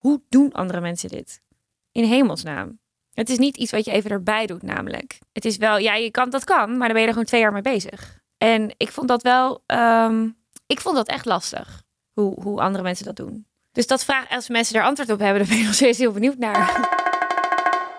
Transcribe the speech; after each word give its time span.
hoe 0.00 0.22
doen 0.28 0.52
andere 0.52 0.80
mensen 0.80 1.08
dit? 1.08 1.42
In 1.92 2.04
hemelsnaam. 2.04 2.78
Het 3.12 3.28
is 3.30 3.38
niet 3.38 3.56
iets 3.56 3.70
wat 3.70 3.84
je 3.84 3.90
even 3.90 4.10
erbij 4.10 4.46
doet, 4.46 4.62
namelijk. 4.62 5.18
Het 5.32 5.44
is 5.44 5.56
wel, 5.56 5.78
ja, 5.78 5.94
je 5.94 6.10
kan 6.10 6.30
dat 6.30 6.44
kan, 6.44 6.76
maar 6.76 6.86
dan 6.86 6.92
ben 6.92 7.00
je 7.00 7.06
er 7.06 7.12
gewoon 7.12 7.24
twee 7.24 7.40
jaar 7.40 7.52
mee 7.52 7.62
bezig. 7.62 8.18
En 8.38 8.74
ik 8.76 8.92
vond 8.92 9.08
dat 9.08 9.22
wel, 9.22 9.62
ehm, 9.66 10.28
ik 10.66 10.80
vond 10.80 10.96
dat 10.96 11.08
echt 11.08 11.24
lastig, 11.24 11.82
hoe, 12.12 12.42
hoe 12.42 12.60
andere 12.60 12.84
mensen 12.84 13.04
dat 13.04 13.16
doen. 13.16 13.46
Dus 13.72 13.86
dat 13.86 14.04
vraag, 14.04 14.30
als 14.30 14.48
mensen 14.48 14.74
daar 14.74 14.84
antwoord 14.84 15.10
op 15.10 15.18
hebben, 15.18 15.38
dan 15.38 15.48
ben 15.48 15.58
ik 15.58 15.64
nog 15.64 15.74
steeds 15.74 15.98
heel 15.98 16.12
benieuwd 16.12 16.38
naar. 16.38 16.98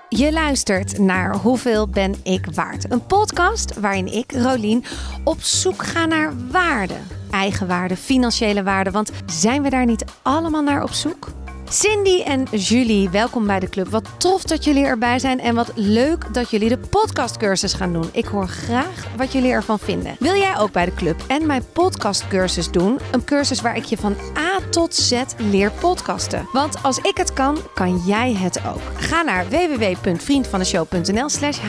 Je 0.10 0.32
luistert 0.32 0.98
naar 0.98 1.36
Hoeveel 1.36 1.88
ben 1.88 2.16
ik 2.24 2.46
waard? 2.54 2.92
Een 2.92 3.06
podcast 3.06 3.80
waarin 3.80 4.08
ik, 4.08 4.32
Rolien, 4.32 4.84
op 5.24 5.42
zoek 5.42 5.84
ga 5.84 6.06
naar 6.06 6.34
waarde. 6.48 6.98
Eigenwaarde, 7.32 7.98
financiële 7.98 8.64
waarde. 8.64 8.92
Want 8.92 9.12
zijn 9.26 9.62
we 9.62 9.70
daar 9.70 9.86
niet 9.86 10.06
allemaal 10.22 10.64
naar 10.64 10.84
op 10.84 10.92
zoek? 10.92 11.41
Cindy 11.72 12.22
en 12.22 12.44
Julie, 12.44 13.10
welkom 13.10 13.48
bij 13.48 13.60
de 13.60 13.70
club. 13.70 13.88
Wat 13.88 14.10
tof 14.18 14.44
dat 14.44 14.64
jullie 14.64 14.86
erbij 14.86 15.20
zijn 15.20 15.40
en 15.40 15.56
wat 15.56 15.72
leuk 15.76 16.34
dat 16.34 16.50
jullie 16.50 16.70
de 16.70 16.78
podcastcursus 16.78 17.74
gaan 17.74 17.94
doen. 17.94 18.10
Ik 18.12 18.26
hoor 18.26 18.48
graag 18.48 19.08
wat 19.18 19.32
jullie 19.32 19.52
ervan 19.52 19.80
vinden. 19.80 20.16
Wil 20.20 20.36
jij 20.36 20.58
ook 20.58 20.72
bij 20.72 20.86
de 20.86 20.94
club 20.94 21.24
en 21.28 21.46
mijn 21.46 21.64
podcastcursus 21.74 22.72
doen? 22.72 23.00
Een 23.12 23.24
cursus 23.24 23.62
waar 23.62 23.76
ik 23.76 23.84
je 23.84 23.98
van 23.98 24.16
A 24.38 24.60
tot 24.70 24.96
Z 24.96 25.24
leer 25.38 25.72
podcasten. 25.72 26.48
Want 26.52 26.84
als 26.84 26.98
ik 26.98 27.18
het 27.18 27.34
kan, 27.34 27.58
kan 27.74 27.98
jij 28.06 28.34
het 28.34 28.60
ook. 28.66 28.82
Ga 28.96 29.22
naar 29.22 29.46
www.vriendvandeshow.nl 29.50 31.30
slash. 31.30 31.60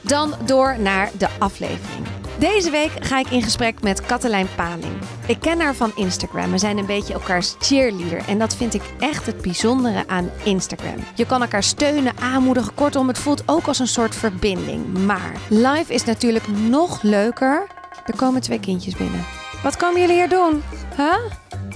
Dan 0.00 0.34
door 0.46 0.76
naar 0.78 1.10
de 1.18 1.28
aflevering. 1.38 2.23
Deze 2.38 2.70
week 2.70 2.90
ga 3.00 3.18
ik 3.18 3.30
in 3.30 3.42
gesprek 3.42 3.82
met 3.82 4.00
Katelijn 4.00 4.48
Paling. 4.56 4.94
Ik 5.26 5.40
ken 5.40 5.60
haar 5.60 5.74
van 5.74 5.92
Instagram. 5.94 6.50
We 6.50 6.58
zijn 6.58 6.78
een 6.78 6.86
beetje 6.86 7.14
elkaars 7.14 7.54
cheerleader. 7.58 8.28
En 8.28 8.38
dat 8.38 8.56
vind 8.56 8.74
ik 8.74 8.82
echt 8.98 9.26
het 9.26 9.42
bijzondere 9.42 10.04
aan 10.06 10.30
Instagram. 10.44 10.96
Je 11.14 11.26
kan 11.26 11.42
elkaar 11.42 11.62
steunen, 11.62 12.12
aanmoedigen. 12.18 12.74
Kortom, 12.74 13.08
het 13.08 13.18
voelt 13.18 13.42
ook 13.46 13.66
als 13.66 13.78
een 13.78 13.86
soort 13.86 14.14
verbinding. 14.14 14.98
Maar 14.98 15.32
live 15.48 15.92
is 15.92 16.04
natuurlijk 16.04 16.48
nog 16.48 17.02
leuker. 17.02 17.66
Er 18.06 18.16
komen 18.16 18.40
twee 18.40 18.60
kindjes 18.60 18.96
binnen. 18.96 19.24
Wat 19.62 19.76
komen 19.76 20.00
jullie 20.00 20.16
hier 20.16 20.28
doen? 20.28 20.62
Huh? 20.96 21.18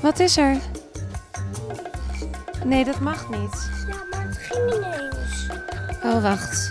Wat 0.02 0.18
is 0.18 0.36
er? 0.36 0.56
Nee, 2.64 2.84
dat 2.84 3.00
mag 3.00 3.28
niet. 3.30 3.70
Ja, 3.88 3.96
maar 4.10 4.26
het 4.26 4.38
ging 4.38 4.64
niet 4.64 4.84
eens. 5.00 5.48
Oh, 6.04 6.22
wacht. 6.22 6.68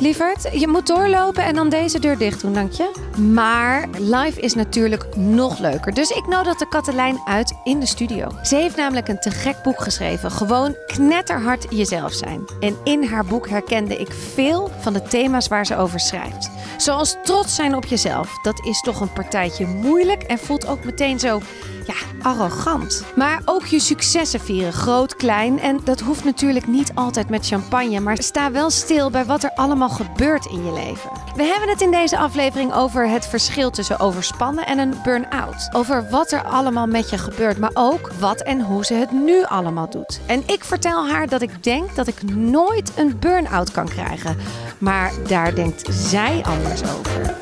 Lieverd, 0.00 0.48
je 0.60 0.68
moet 0.68 0.86
doorlopen 0.86 1.44
en 1.44 1.54
dan 1.54 1.68
deze 1.68 1.98
deur 1.98 2.18
dicht 2.18 2.40
doen, 2.40 2.52
dank 2.52 2.72
je. 2.72 2.90
Maar 3.18 3.88
live 3.98 4.40
is 4.40 4.54
natuurlijk 4.54 5.16
nog 5.16 5.58
leuker. 5.58 5.94
Dus 5.94 6.10
ik 6.10 6.26
nodig 6.26 6.56
de 6.56 6.68
Katelijn 6.68 7.20
uit 7.24 7.54
in 7.64 7.80
de 7.80 7.86
studio. 7.86 8.28
Ze 8.42 8.56
heeft 8.56 8.76
namelijk 8.76 9.08
een 9.08 9.20
te 9.20 9.30
gek 9.30 9.62
boek 9.62 9.82
geschreven. 9.82 10.30
Gewoon 10.30 10.76
knetterhard 10.86 11.66
jezelf 11.70 12.12
zijn. 12.12 12.44
En 12.60 12.76
in 12.84 13.04
haar 13.04 13.24
boek 13.24 13.48
herkende 13.48 13.96
ik 13.96 14.12
veel 14.12 14.70
van 14.80 14.92
de 14.92 15.02
thema's 15.02 15.48
waar 15.48 15.66
ze 15.66 15.76
over 15.76 16.00
schrijft. 16.00 16.50
Zoals 16.76 17.16
trots 17.22 17.54
zijn 17.54 17.74
op 17.74 17.84
jezelf. 17.84 18.38
Dat 18.42 18.66
is 18.66 18.80
toch 18.80 19.00
een 19.00 19.12
partijtje 19.12 19.66
moeilijk 19.66 20.22
en 20.22 20.38
voelt 20.38 20.66
ook 20.66 20.84
meteen 20.84 21.18
zo 21.18 21.40
ja, 21.86 21.94
arrogant. 22.22 23.04
Maar 23.16 23.42
ook 23.44 23.66
je 23.66 23.80
successen 23.80 24.40
vieren, 24.40 24.72
groot, 24.72 25.16
klein. 25.16 25.60
En 25.60 25.80
dat 25.84 26.00
hoeft 26.00 26.24
natuurlijk 26.24 26.66
niet 26.66 26.90
altijd 26.94 27.28
met 27.28 27.46
champagne. 27.46 28.00
Maar 28.00 28.22
sta 28.22 28.50
wel 28.50 28.70
stil 28.70 29.10
bij 29.10 29.24
wat 29.24 29.33
er 29.42 29.52
allemaal 29.54 29.88
gebeurt 29.88 30.46
in 30.46 30.64
je 30.64 30.72
leven. 30.72 31.10
We 31.36 31.42
hebben 31.42 31.68
het 31.68 31.80
in 31.80 31.90
deze 31.90 32.18
aflevering 32.18 32.74
over 32.74 33.08
het 33.08 33.26
verschil 33.26 33.70
tussen 33.70 34.00
overspannen 34.00 34.66
en 34.66 34.78
een 34.78 34.94
burn-out. 35.02 35.68
Over 35.72 36.10
wat 36.10 36.32
er 36.32 36.42
allemaal 36.42 36.86
met 36.86 37.10
je 37.10 37.18
gebeurt, 37.18 37.58
maar 37.58 37.70
ook 37.74 38.12
wat 38.18 38.42
en 38.42 38.60
hoe 38.60 38.84
ze 38.84 38.94
het 38.94 39.10
nu 39.10 39.44
allemaal 39.44 39.90
doet. 39.90 40.20
En 40.26 40.42
ik 40.46 40.64
vertel 40.64 41.08
haar 41.08 41.28
dat 41.28 41.42
ik 41.42 41.62
denk 41.62 41.94
dat 41.94 42.06
ik 42.06 42.22
nooit 42.34 42.92
een 42.96 43.18
burn-out 43.18 43.70
kan 43.70 43.88
krijgen. 43.88 44.36
Maar 44.78 45.12
daar 45.26 45.54
denkt 45.54 45.94
zij 45.94 46.42
anders 46.42 46.82
over. 46.82 47.36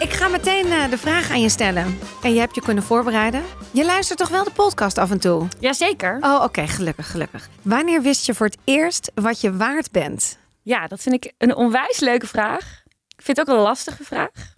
Ik 0.00 0.12
ga 0.12 0.28
meteen 0.28 0.66
eh, 0.66 0.90
de 0.90 0.98
vraag 0.98 1.30
aan 1.30 1.40
je 1.40 1.48
stellen. 1.48 1.98
En 2.22 2.32
je 2.32 2.40
hebt 2.40 2.54
je 2.54 2.60
kunnen 2.60 2.82
voorbereiden. 2.84 3.42
Je 3.72 3.84
luistert 3.84 4.18
toch 4.18 4.28
wel 4.28 4.44
de 4.44 4.50
podcast 4.50 4.98
af 4.98 5.10
en 5.10 5.20
toe? 5.20 5.48
Jazeker. 5.58 6.18
Oh, 6.20 6.42
oké, 6.42 6.66
gelukkig, 6.66 7.10
gelukkig. 7.10 7.48
Wanneer 7.62 8.02
wist 8.02 8.26
je 8.26 8.34
voor 8.34 8.46
het 8.46 8.58
eerst 8.64 9.12
wat 9.14 9.40
je 9.40 9.56
waard 9.56 9.90
bent? 9.90 10.38
Ja, 10.62 10.86
dat 10.86 11.00
vind 11.00 11.14
ik 11.14 11.32
een 11.38 11.54
onwijs 11.54 12.00
leuke 12.00 12.26
vraag. 12.26 12.82
Ik 13.16 13.22
vind 13.22 13.36
het 13.36 13.48
ook 13.48 13.56
een 13.56 13.62
lastige 13.62 14.04
vraag. 14.04 14.54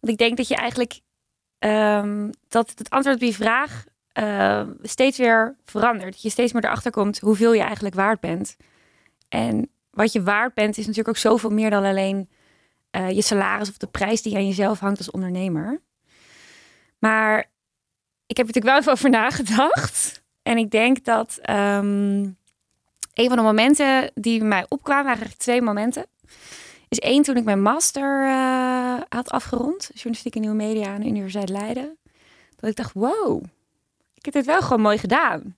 Want 0.00 0.12
ik 0.12 0.18
denk 0.18 0.36
dat 0.36 0.48
je 0.48 0.56
eigenlijk 0.56 1.00
ehm, 1.58 2.30
dat 2.48 2.72
het 2.76 2.90
antwoord 2.90 3.16
op 3.16 3.22
die 3.22 3.34
vraag 3.34 3.84
eh, 4.12 4.62
steeds 4.82 5.18
weer 5.18 5.56
verandert. 5.64 6.12
Dat 6.12 6.22
je 6.22 6.30
steeds 6.30 6.52
meer 6.52 6.64
erachter 6.64 6.90
komt 6.90 7.18
hoeveel 7.18 7.52
je 7.52 7.62
eigenlijk 7.62 7.94
waard 7.94 8.20
bent. 8.20 8.56
En 9.28 9.70
wat 9.90 10.12
je 10.12 10.22
waard 10.22 10.54
bent 10.54 10.78
is 10.78 10.86
natuurlijk 10.86 11.08
ook 11.08 11.22
zoveel 11.22 11.50
meer 11.50 11.70
dan 11.70 11.84
alleen 11.84 12.28
eh, 12.94 13.10
je 13.10 13.22
salaris 13.22 13.68
of 13.68 13.76
de 13.76 13.86
prijs 13.86 14.22
die 14.22 14.36
aan 14.36 14.46
jezelf 14.46 14.78
hangt 14.78 14.98
als 14.98 15.10
ondernemer. 15.10 15.80
Maar 16.98 17.38
ik 18.26 18.36
heb 18.36 18.48
er 18.48 18.54
natuurlijk 18.54 18.64
wel 18.64 18.78
even 18.78 18.92
over 18.92 19.10
nagedacht. 19.10 20.22
En 20.42 20.56
ik 20.56 20.70
denk 20.70 21.04
dat 21.04 21.38
ehm, 21.42 22.20
een 23.14 23.28
van 23.28 23.36
de 23.36 23.42
momenten 23.42 24.10
die 24.14 24.44
mij 24.44 24.66
opkwamen, 24.68 25.06
eigenlijk 25.06 25.36
twee 25.36 25.62
momenten. 25.62 26.06
Is 26.88 26.98
één 26.98 27.22
toen 27.22 27.36
ik 27.36 27.44
mijn 27.44 27.62
master 27.62 28.26
eh, 28.26 29.00
had 29.08 29.30
afgerond, 29.30 29.90
journalistiek 29.92 30.34
en 30.34 30.40
nieuwe 30.40 30.56
media 30.56 30.94
aan 30.94 31.00
de 31.00 31.06
Universiteit 31.06 31.48
Leiden. 31.48 31.98
Dat 32.56 32.70
ik 32.70 32.76
dacht, 32.76 32.92
wow, 32.92 33.44
ik 34.14 34.24
heb 34.24 34.34
dit 34.34 34.46
wel 34.46 34.62
gewoon 34.62 34.82
mooi 34.82 34.98
gedaan. 34.98 35.56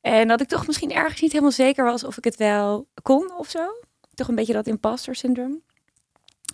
En 0.00 0.28
dat 0.28 0.40
ik 0.40 0.48
toch 0.48 0.66
misschien 0.66 0.92
ergens 0.92 1.20
niet 1.20 1.32
helemaal 1.32 1.52
zeker 1.52 1.84
was 1.84 2.04
of 2.04 2.16
ik 2.16 2.24
het 2.24 2.36
wel 2.36 2.86
kon 3.02 3.32
of 3.32 3.50
zo. 3.50 3.66
Toch 4.14 4.28
een 4.28 4.34
beetje 4.34 4.52
dat 4.52 4.66
imposter 4.66 5.14
syndroom. 5.14 5.62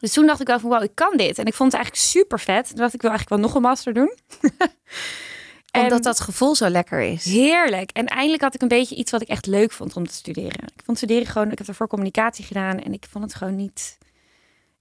Dus 0.03 0.13
toen 0.13 0.27
dacht 0.27 0.41
ik 0.41 0.47
wel 0.47 0.61
van, 0.61 0.71
wow, 0.71 0.83
ik 0.83 0.95
kan 0.95 1.17
dit. 1.17 1.39
En 1.39 1.45
ik 1.45 1.55
vond 1.55 1.73
het 1.73 1.81
eigenlijk 1.81 2.11
super 2.11 2.41
vet. 2.41 2.69
Toen 2.69 2.77
dacht 2.77 2.95
ik, 2.95 3.01
wil 3.01 3.11
eigenlijk 3.11 3.41
wel 3.41 3.49
nog 3.49 3.57
een 3.57 3.69
master 3.69 3.95
doen. 3.95 4.17
En 5.71 5.83
Omdat 5.83 6.03
dat 6.03 6.21
gevoel 6.21 6.55
zo 6.55 6.69
lekker 6.69 7.01
is. 7.01 7.25
Heerlijk. 7.25 7.91
En 7.91 8.07
eindelijk 8.07 8.43
had 8.43 8.55
ik 8.55 8.63
een 8.63 8.69
beetje 8.69 8.95
iets 8.95 9.11
wat 9.11 9.23
ik 9.23 9.29
echt 9.29 9.47
leuk 9.47 9.73
vond 9.73 9.97
om 9.97 10.07
te 10.07 10.15
studeren. 10.15 10.63
Ik 10.75 10.83
vond 10.85 10.97
studeren 10.97 11.27
gewoon, 11.27 11.51
ik 11.51 11.59
heb 11.59 11.69
ervoor 11.69 11.87
communicatie 11.87 12.45
gedaan 12.45 12.79
en 12.79 12.93
ik 12.93 13.07
vond 13.11 13.25
het 13.25 13.35
gewoon 13.35 13.57
niet. 13.57 13.99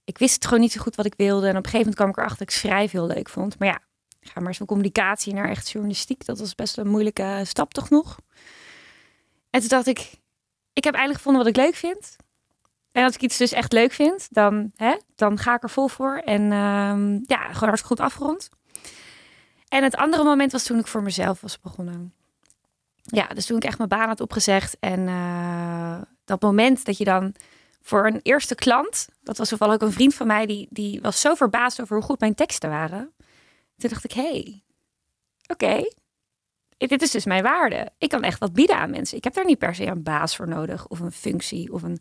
Ik 0.04 0.18
wist 0.18 0.34
het 0.34 0.44
gewoon 0.44 0.60
niet 0.60 0.72
zo 0.72 0.80
goed 0.80 0.96
wat 0.96 1.06
ik 1.06 1.14
wilde. 1.16 1.46
En 1.46 1.56
op 1.56 1.64
een 1.64 1.70
gegeven 1.70 1.78
moment 1.78 1.96
kwam 1.96 2.08
ik 2.08 2.16
erachter 2.16 2.38
dat 2.38 2.54
ik 2.54 2.60
schrijven 2.60 2.98
heel 2.98 3.14
leuk 3.14 3.28
vond. 3.28 3.58
Maar 3.58 3.68
ja, 3.68 3.80
ga 4.20 4.40
maar 4.40 4.48
eens 4.48 4.56
van 4.56 4.66
communicatie 4.66 5.34
naar 5.34 5.48
echt 5.48 5.70
journalistiek. 5.70 6.24
Dat 6.24 6.38
was 6.38 6.54
best 6.54 6.78
een 6.78 6.88
moeilijke 6.88 7.42
stap 7.44 7.74
toch 7.74 7.90
nog. 7.90 8.18
En 9.50 9.60
toen 9.60 9.68
dacht 9.68 9.86
ik, 9.86 9.98
ik 10.72 10.84
heb 10.84 10.94
eindelijk 10.94 11.22
gevonden 11.22 11.44
wat 11.44 11.56
ik 11.56 11.62
leuk 11.62 11.74
vind. 11.74 12.16
En 12.92 13.04
als 13.04 13.14
ik 13.14 13.20
iets 13.20 13.36
dus 13.36 13.52
echt 13.52 13.72
leuk 13.72 13.92
vind, 13.92 14.28
dan, 14.30 14.70
hè, 14.76 14.96
dan 15.14 15.38
ga 15.38 15.54
ik 15.54 15.62
er 15.62 15.70
vol 15.70 15.88
voor. 15.88 16.16
En 16.16 16.52
ehm, 16.52 17.12
ja, 17.12 17.38
gewoon 17.38 17.68
hartstikke 17.68 17.86
goed 17.86 18.00
afgerond. 18.00 18.48
En 19.68 19.82
het 19.82 19.96
andere 19.96 20.24
moment 20.24 20.52
was 20.52 20.64
toen 20.64 20.78
ik 20.78 20.86
voor 20.86 21.02
mezelf 21.02 21.40
was 21.40 21.60
begonnen. 21.60 22.14
Ja, 23.02 23.26
dus 23.26 23.46
toen 23.46 23.56
ik 23.56 23.64
echt 23.64 23.76
mijn 23.76 23.88
baan 23.88 24.08
had 24.08 24.20
opgezegd. 24.20 24.76
En 24.80 25.08
eh, 25.08 26.00
dat 26.24 26.42
moment 26.42 26.84
dat 26.84 26.98
je 26.98 27.04
dan 27.04 27.34
voor 27.82 28.06
een 28.06 28.20
eerste 28.22 28.54
klant, 28.54 29.08
dat 29.22 29.36
was 29.36 29.48
toevallig 29.48 29.74
ook 29.74 29.82
een 29.82 29.92
vriend 29.92 30.14
van 30.14 30.26
mij, 30.26 30.46
die, 30.46 30.66
die 30.70 31.00
was 31.00 31.20
zo 31.20 31.34
verbaasd 31.34 31.80
over 31.80 31.96
hoe 31.96 32.04
goed 32.04 32.20
mijn 32.20 32.34
teksten 32.34 32.70
waren. 32.70 33.12
Toen 33.76 33.90
dacht 33.90 34.04
ik, 34.04 34.12
hé, 34.12 34.30
hey, 34.30 34.62
oké, 35.46 35.84
dit 36.78 37.02
is 37.02 37.10
dus 37.10 37.24
mijn 37.24 37.42
waarde. 37.42 37.90
Ik 37.98 38.08
kan 38.08 38.22
echt 38.22 38.38
wat 38.38 38.52
bieden 38.52 38.76
aan 38.76 38.90
mensen. 38.90 39.16
Ik 39.16 39.24
heb 39.24 39.34
daar 39.34 39.44
niet 39.44 39.58
per 39.58 39.74
se 39.74 39.86
een 39.86 40.02
baas 40.02 40.36
voor 40.36 40.48
nodig, 40.48 40.86
of 40.86 41.00
een 41.00 41.12
functie, 41.12 41.72
of 41.72 41.82
een 41.82 42.00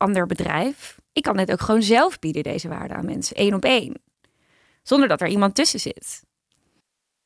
ander 0.00 0.26
bedrijf. 0.26 0.98
Ik 1.12 1.22
kan 1.22 1.36
dit 1.36 1.52
ook 1.52 1.60
gewoon 1.60 1.82
zelf 1.82 2.18
bieden, 2.18 2.42
deze 2.42 2.68
waarde 2.68 2.94
aan 2.94 3.04
mensen, 3.04 3.36
één 3.36 3.54
op 3.54 3.64
één. 3.64 4.02
Zonder 4.82 5.08
dat 5.08 5.20
er 5.20 5.28
iemand 5.28 5.54
tussen 5.54 5.80
zit. 5.80 6.22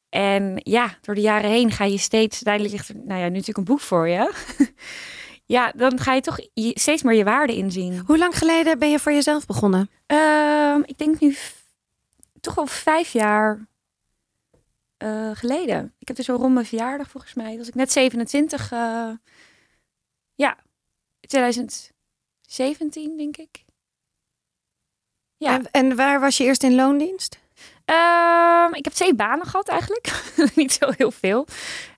En 0.09 0.61
ja, 0.63 0.97
door 1.01 1.15
de 1.15 1.21
jaren 1.21 1.51
heen 1.51 1.71
ga 1.71 1.85
je 1.85 1.99
steeds, 1.99 2.41
duidelijk 2.41 2.75
ligt 2.75 2.89
er, 2.89 2.95
nou 2.95 3.21
ja, 3.21 3.27
nu 3.27 3.31
natuurlijk 3.31 3.59
een 3.59 3.65
boek 3.65 3.81
voor 3.81 4.09
je. 4.09 4.33
ja, 5.57 5.73
dan 5.77 5.99
ga 5.99 6.13
je 6.13 6.21
toch 6.21 6.39
steeds 6.55 7.03
meer 7.03 7.17
je 7.17 7.25
waarde 7.25 7.57
inzien. 7.57 8.03
Hoe 8.07 8.19
lang 8.19 8.39
geleden 8.39 8.79
ben 8.79 8.91
je 8.91 8.99
voor 8.99 9.13
jezelf 9.13 9.47
begonnen? 9.47 9.91
Ehm, 10.07 10.81
ik 10.85 10.99
denk 10.99 11.21
nu 11.21 11.37
toch 12.41 12.55
wel 12.55 12.67
vijf 12.67 13.13
jaar 13.13 13.67
eh, 14.97 15.31
geleden. 15.33 15.95
Ik 15.99 16.09
heb 16.09 16.17
dus 16.17 16.27
zo 16.27 16.37
rond 16.37 16.55
mijn 16.55 16.67
verjaardag 16.67 17.11
volgens 17.11 17.35
mij. 17.35 17.57
Was 17.57 17.69
ik 17.69 17.75
net 17.75 17.93
27. 17.93 18.73
eh, 18.73 19.11
ja, 20.35 20.59
2017 22.55 23.17
denk 23.17 23.37
ik. 23.37 23.65
Ja. 25.37 25.53
En, 25.55 25.71
en 25.71 25.97
waar 25.97 26.21
was 26.21 26.37
je 26.37 26.45
eerst 26.45 26.63
in 26.63 26.75
loondienst? 26.75 27.39
Ehm, 27.85 28.75
ik 28.75 28.85
heb 28.85 28.93
twee 28.93 29.15
banen 29.15 29.47
gehad 29.47 29.69
eigenlijk. 29.69 30.23
Niet 30.55 30.73
zo 30.73 30.89
heel 30.97 31.11
veel. 31.11 31.47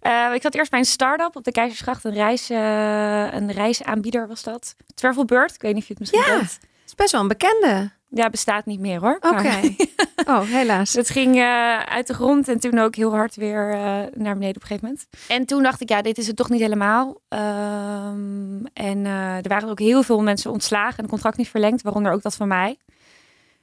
Eh, 0.00 0.30
ik 0.34 0.42
zat 0.42 0.54
eerst 0.54 0.70
bij 0.70 0.78
een 0.78 0.84
start-up 0.86 1.36
op 1.36 1.44
de 1.44 1.52
Keizersgracht. 1.52 2.04
Een, 2.04 2.12
reis, 2.14 2.50
eh, 2.50 3.32
een 3.32 3.52
reisaanbieder 3.52 4.28
was 4.28 4.42
dat. 4.42 4.76
Travelbird. 4.94 5.54
Ik 5.54 5.60
weet 5.60 5.72
niet 5.74 5.82
of 5.82 5.88
je 5.88 5.94
het 5.94 6.02
misschien 6.02 6.32
Ja. 6.32 6.38
kent. 6.38 6.58
is 6.86 6.94
best 6.94 7.12
wel 7.12 7.20
een 7.20 7.28
bekende. 7.28 7.90
Ja, 8.16 8.30
bestaat 8.30 8.66
niet 8.66 8.80
meer 8.80 9.00
hoor. 9.00 9.16
Oké. 9.20 9.60
Oh, 10.28 10.40
helaas. 10.40 10.92
Het 10.92 11.10
ging 11.10 11.36
eh, 11.36 11.78
uit 11.78 12.06
de 12.06 12.14
grond 12.14 12.48
en 12.48 12.60
toen 12.60 12.78
ook 12.78 12.94
heel 12.94 13.14
hard 13.14 13.36
weer 13.36 13.72
eh, 13.72 13.78
naar 14.14 14.34
beneden 14.34 14.56
op 14.56 14.62
een 14.62 14.66
gegeven 14.66 14.84
moment. 14.84 15.06
En 15.28 15.46
toen 15.46 15.62
dacht 15.62 15.80
ik, 15.80 15.88
ja, 15.88 16.02
dit 16.02 16.18
is 16.18 16.26
het 16.26 16.36
toch 16.36 16.48
niet 16.48 16.60
helemaal. 16.60 17.20
Ehm, 17.28 18.64
en 18.72 19.06
eh, 19.06 19.36
er 19.36 19.48
waren 19.48 19.68
ook 19.68 19.78
heel 19.78 20.02
veel 20.02 20.22
mensen 20.22 20.50
ontslagen 20.50 20.96
en 20.96 21.02
het 21.02 21.10
contract 21.10 21.36
niet 21.36 21.48
verlengd, 21.48 21.82
waaronder 21.82 22.12
ook 22.12 22.22
dat 22.22 22.36
van 22.36 22.48
mij. 22.48 22.78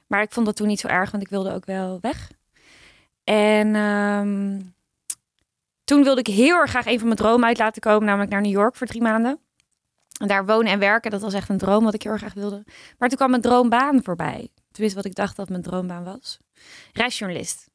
Maar 0.08 0.22
ik 0.22 0.32
vond 0.32 0.46
dat 0.46 0.56
toen 0.56 0.68
niet 0.68 0.80
zo 0.80 0.88
erg, 0.88 1.12
want 1.12 1.24
ik 1.24 1.30
wilde 1.30 1.54
ook 1.54 1.66
wel 1.66 1.98
weg. 2.02 2.32
En 3.24 3.76
ehm, 3.76 4.60
toen 5.84 6.04
wilde 6.04 6.22
ik 6.22 6.28
heel 6.28 6.56
erg 6.56 6.70
graag 6.70 6.86
een 6.86 6.98
van 7.00 7.08
mijn 7.08 7.20
dromen 7.20 7.48
uit 7.48 7.58
laten 7.58 7.82
komen, 7.82 8.06
namelijk 8.06 8.32
naar 8.32 8.42
New 8.42 8.52
York 8.52 8.76
voor 8.76 8.88
drie 8.88 9.02
maanden. 9.02 9.40
En 10.24 10.30
daar 10.30 10.46
wonen 10.46 10.72
en 10.72 10.80
werken, 10.80 11.12
dat 11.12 11.22
was 11.22 11.34
echt 11.34 11.50
een 11.50 11.58
droom 11.58 11.84
wat 11.84 11.94
ik 11.94 12.04
heel 12.04 12.12
erg 12.12 12.22
graag 12.22 12.34
wilde. 12.34 12.64
Maar 12.98 13.10
toen 13.10 13.18
kwam 13.18 13.30
mijn 13.30 13.42
droombaan 13.42 14.04
voorbij. 14.04 14.50
Tenminste, 14.72 15.00
wat 15.02 15.10
ik 15.10 15.16
dacht 15.16 15.36
dat 15.36 15.50
mijn 15.50 15.62
droombaan 15.62 16.04
was. 16.04 16.38
Reisjournalist. 16.94 17.72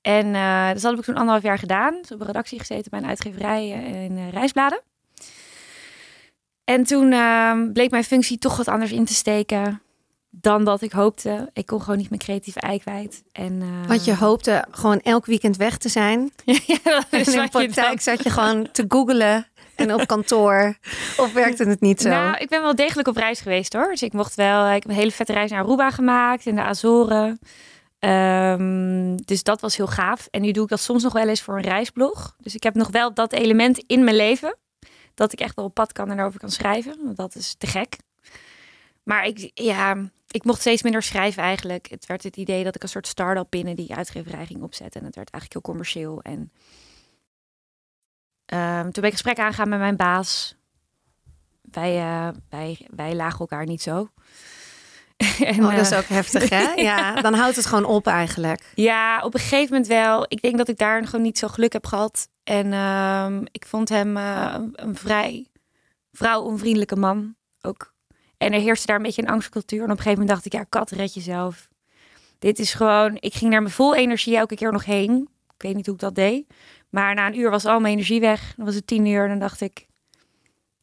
En 0.00 0.32
dus 0.72 0.82
dat 0.82 0.90
heb 0.90 1.00
ik 1.00 1.06
toen 1.06 1.16
anderhalf 1.16 1.42
jaar 1.42 1.58
gedaan. 1.58 1.98
Dus 2.00 2.12
op 2.12 2.20
een 2.20 2.26
redactie 2.26 2.58
gezeten 2.58 2.90
bij 2.90 3.00
een 3.00 3.06
uitgeverij 3.06 3.72
eh, 3.72 4.04
in 4.04 4.16
eh, 4.18 4.30
reisbladen. 4.30 4.80
En 6.64 6.84
toen 6.84 7.12
ehm, 7.12 7.72
bleek 7.72 7.90
mijn 7.90 8.04
functie 8.04 8.38
toch 8.38 8.56
wat 8.56 8.68
anders 8.68 8.92
in 8.92 9.04
te 9.04 9.14
steken 9.14 9.82
dan 10.30 10.64
dat 10.64 10.82
ik 10.82 10.92
hoopte. 10.92 11.50
Ik 11.52 11.66
kon 11.66 11.80
gewoon 11.80 11.98
niet 11.98 12.08
mijn 12.08 12.20
creatieve 12.20 12.60
ei 12.60 12.78
kwijt. 12.78 13.22
En, 13.32 13.62
eh, 13.62 13.88
Want 13.88 14.04
je 14.04 14.16
hoopte 14.16 14.64
gewoon 14.70 15.00
elk 15.00 15.26
weekend 15.26 15.56
weg 15.56 15.76
te 15.76 15.88
zijn. 15.88 16.30
ja, 16.44 16.78
dat 16.82 17.06
En 17.10 17.20
is 17.20 17.34
in 17.34 17.40
de 17.40 17.48
praktijk 17.48 18.00
zat 18.00 18.22
je 18.22 18.30
gewoon 18.30 18.70
te 18.72 18.84
googelen 18.88 19.46
en 19.80 19.94
op 19.94 20.06
kantoor. 20.06 20.76
Of 21.16 21.32
werkte 21.32 21.64
het 21.64 21.80
niet 21.80 22.00
zo? 22.00 22.08
Nou, 22.08 22.36
ik 22.36 22.48
ben 22.48 22.62
wel 22.62 22.74
degelijk 22.74 23.08
op 23.08 23.16
reis 23.16 23.40
geweest 23.40 23.72
hoor. 23.72 23.88
Dus 23.90 24.02
ik 24.02 24.12
mocht 24.12 24.34
wel. 24.34 24.66
Ik 24.66 24.82
heb 24.82 24.90
een 24.90 24.98
hele 24.98 25.10
vette 25.10 25.32
reis 25.32 25.50
naar 25.50 25.62
Aruba 25.62 25.90
gemaakt 25.90 26.46
in 26.46 26.54
de 26.54 26.62
Azoren. 26.62 27.38
Ehm, 27.98 29.16
dus 29.24 29.42
dat 29.42 29.60
was 29.60 29.76
heel 29.76 29.86
gaaf. 29.86 30.28
En 30.30 30.40
nu 30.40 30.50
doe 30.52 30.62
ik 30.62 30.68
dat 30.68 30.80
soms 30.80 31.02
nog 31.02 31.12
wel 31.12 31.28
eens 31.28 31.42
voor 31.42 31.56
een 31.56 31.62
reisblog. 31.62 32.36
Dus 32.38 32.54
ik 32.54 32.62
heb 32.62 32.74
nog 32.74 32.88
wel 32.88 33.14
dat 33.14 33.32
element 33.32 33.78
in 33.86 34.04
mijn 34.04 34.16
leven. 34.16 34.56
Dat 35.14 35.32
ik 35.32 35.40
echt 35.40 35.56
wel 35.56 35.64
op 35.64 35.74
pad 35.74 35.92
kan 35.92 36.10
en 36.10 36.18
erover 36.18 36.40
kan 36.40 36.50
schrijven. 36.50 37.12
Dat 37.14 37.34
is 37.34 37.54
te 37.58 37.66
gek. 37.66 37.96
Maar 39.02 39.24
ik, 39.24 39.50
ja, 39.54 39.96
ik 40.30 40.44
mocht 40.44 40.60
steeds 40.60 40.82
minder 40.82 41.02
schrijven 41.02 41.42
eigenlijk. 41.42 41.86
Het 41.90 42.06
werd 42.06 42.22
het 42.22 42.36
idee 42.36 42.64
dat 42.64 42.74
ik 42.74 42.82
een 42.82 42.88
soort 42.88 43.06
start-up 43.06 43.46
binnen 43.48 43.76
die 43.76 43.94
uitgeverij 43.94 44.46
ging 44.46 44.62
opzetten. 44.62 45.00
En 45.00 45.06
het 45.06 45.16
werd 45.16 45.30
eigenlijk 45.30 45.52
heel 45.52 45.72
commercieel. 45.72 46.20
En 46.22 46.52
ehm, 48.50 48.82
toen 48.82 48.92
ben 48.92 49.04
ik 49.04 49.12
gesprek 49.12 49.38
aangegaan 49.38 49.68
met 49.68 49.78
mijn 49.78 49.96
baas. 49.96 50.58
Wij, 51.62 51.98
eh, 51.98 52.28
wij, 52.48 52.86
wij 52.90 53.14
lagen 53.14 53.38
elkaar 53.38 53.66
niet 53.66 53.82
zo. 53.82 54.08
en, 55.40 55.64
Oh, 55.64 55.70
dat 55.70 55.80
is 55.80 55.90
eh, 55.90 55.98
ook 55.98 56.04
heftig, 56.04 56.48
hè? 56.48 56.72
Ja, 56.82 57.20
dan 57.20 57.34
houdt 57.34 57.56
het 57.56 57.66
gewoon 57.66 57.84
op 57.84 58.06
eigenlijk. 58.06 58.72
ja, 58.74 59.20
op 59.22 59.34
een 59.34 59.40
gegeven 59.40 59.68
moment 59.68 59.86
wel. 59.86 60.24
Ik 60.28 60.42
denk 60.42 60.56
dat 60.56 60.68
ik 60.68 60.78
daar 60.78 61.04
gewoon 61.04 61.22
niet 61.22 61.38
zo 61.38 61.48
geluk 61.48 61.72
heb 61.72 61.86
gehad. 61.86 62.28
En 62.44 62.72
ehm, 62.72 63.44
ik 63.50 63.66
vond 63.66 63.88
hem 63.88 64.16
eh, 64.16 64.54
een, 64.72 64.96
vrij 64.96 65.46
vrouwonvriendelijke 66.12 66.96
man 66.96 67.34
ook. 67.60 67.94
En 68.36 68.52
er 68.52 68.60
heerste 68.60 68.86
daar 68.86 68.96
een 68.96 69.02
beetje 69.02 69.22
een 69.22 69.28
angstcultuur. 69.28 69.78
En 69.78 69.84
op 69.84 69.90
een 69.90 69.96
gegeven 69.96 70.18
moment 70.18 70.34
dacht 70.34 70.46
ik, 70.46 70.52
ja, 70.52 70.64
kat, 70.68 70.90
red 70.90 71.14
jezelf. 71.14 71.68
Dit 72.38 72.58
is 72.58 72.74
gewoon... 72.74 73.16
Ik 73.20 73.34
ging 73.34 73.50
daar 73.50 73.62
met 73.62 73.72
vol 73.72 73.94
energie 73.94 74.36
elke 74.36 74.54
keer 74.54 74.72
nog 74.72 74.84
heen. 74.84 75.28
Ik 75.60 75.66
weet 75.66 75.74
niet 75.74 75.86
hoe 75.86 75.94
ik 75.94 76.00
dat 76.00 76.14
deed. 76.14 76.44
Maar 76.90 77.14
na 77.14 77.26
een 77.26 77.38
uur 77.38 77.50
was 77.50 77.64
al 77.64 77.80
mijn 77.80 77.92
energie 77.92 78.20
weg. 78.20 78.52
Dan 78.56 78.66
was 78.66 78.74
het 78.74 78.86
tien 78.86 79.06
uur 79.06 79.22
en 79.22 79.28
dan 79.28 79.38
dacht 79.38 79.60
ik... 79.60 79.86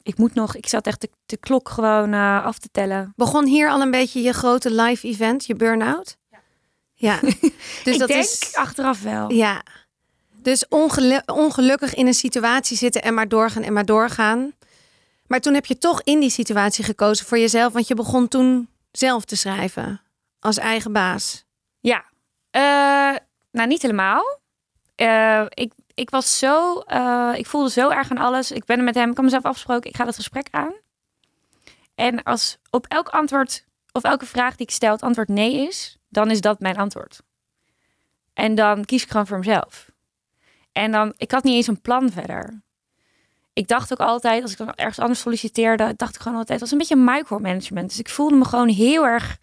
Ik 0.02 0.18
moet 0.18 0.34
nog... 0.34 0.56
Ik 0.56 0.68
zat 0.68 0.86
echt 0.86 1.00
de, 1.00 1.10
de 1.26 1.36
klok 1.36 1.68
gewoon 1.68 2.12
eh, 2.12 2.44
af 2.44 2.58
te 2.58 2.68
tellen. 2.72 3.12
Begon 3.16 3.46
hier 3.46 3.68
al 3.70 3.80
een 3.80 3.90
beetje 3.90 4.22
je 4.22 4.32
grote 4.32 4.70
live 4.74 5.06
event, 5.08 5.46
je 5.46 5.54
burn-out? 5.54 6.16
Ja. 6.94 7.20
Dus 7.84 7.94
ik 7.94 7.98
dat 7.98 8.08
denk 8.08 8.22
is... 8.24 8.54
achteraf 8.54 9.02
wel. 9.02 9.30
Ja. 9.32 9.62
Dus 10.42 10.68
ongelu- 10.68 11.22
ongelukkig 11.26 11.94
in 11.94 12.06
een 12.06 12.14
situatie 12.14 12.76
zitten 12.76 13.02
en 13.02 13.14
maar 13.14 13.28
doorgaan 13.28 13.62
en 13.62 13.72
maar 13.72 13.84
doorgaan. 13.84 14.52
Maar 15.26 15.40
toen 15.40 15.54
heb 15.54 15.66
je 15.66 15.78
toch 15.78 16.02
in 16.02 16.20
die 16.20 16.30
situatie 16.30 16.84
gekozen 16.84 17.26
voor 17.26 17.38
jezelf, 17.38 17.72
want 17.72 17.88
je 17.88 17.94
begon 17.94 18.28
toen 18.28 18.68
zelf 18.90 19.24
te 19.24 19.36
schrijven 19.36 20.00
als 20.40 20.58
eigen 20.58 20.92
baas. 20.92 21.44
Ja, 21.80 22.04
Eh, 22.50 23.16
nou 23.50 23.68
niet 23.68 23.82
helemaal. 23.82 24.38
Eh, 24.98 25.44
ik, 25.48 25.72
ik 25.94 26.10
was 26.10 26.38
zo, 26.38 26.78
eh, 26.78 27.32
ik 27.34 27.46
voelde 27.46 27.70
zo 27.70 27.90
erg 27.90 28.10
aan 28.10 28.18
alles. 28.18 28.52
Ik 28.52 28.64
ben 28.64 28.78
er 28.78 28.84
met 28.84 28.94
hem, 28.94 29.10
ik 29.10 29.16
had 29.16 29.24
mezelf 29.24 29.44
afgesproken, 29.44 29.90
ik 29.90 29.96
ga 29.96 30.04
dat 30.04 30.14
gesprek 30.14 30.48
aan. 30.50 30.72
En 31.94 32.22
als 32.22 32.58
op 32.70 32.86
elk 32.86 33.08
antwoord 33.08 33.64
of 33.92 34.02
elke 34.02 34.26
vraag 34.26 34.56
die 34.56 34.66
ik 34.66 34.72
stel 34.72 34.92
het 34.92 35.02
antwoord 35.02 35.28
nee 35.28 35.66
is, 35.66 35.98
dan 36.08 36.30
is 36.30 36.40
dat 36.40 36.60
mijn 36.60 36.76
antwoord. 36.76 37.20
En 38.34 38.54
dan 38.54 38.84
kies 38.84 39.02
ik 39.02 39.10
gewoon 39.10 39.26
voor 39.26 39.38
mezelf. 39.38 39.90
En 40.72 40.92
dan, 40.92 41.12
ik 41.16 41.30
had 41.30 41.44
niet 41.44 41.54
eens 41.54 41.66
een 41.66 41.80
plan 41.80 42.10
verder. 42.10 42.62
Ik 43.52 43.68
dacht 43.68 43.92
ook 43.92 44.00
altijd, 44.00 44.42
als 44.42 44.52
ik 44.52 44.58
dan 44.58 44.74
ergens 44.74 44.98
anders 44.98 45.20
solliciteerde, 45.20 45.94
dacht 45.96 46.14
ik 46.14 46.20
gewoon 46.20 46.38
altijd, 46.38 46.60
het 46.60 46.70
was 46.70 46.70
een 46.70 46.78
beetje 46.78 47.12
micromanagement. 47.12 47.88
Dus 47.88 47.98
ik 47.98 48.08
voelde 48.08 48.36
me 48.36 48.44
gewoon 48.44 48.68
heel 48.68 49.06
erg 49.06 49.38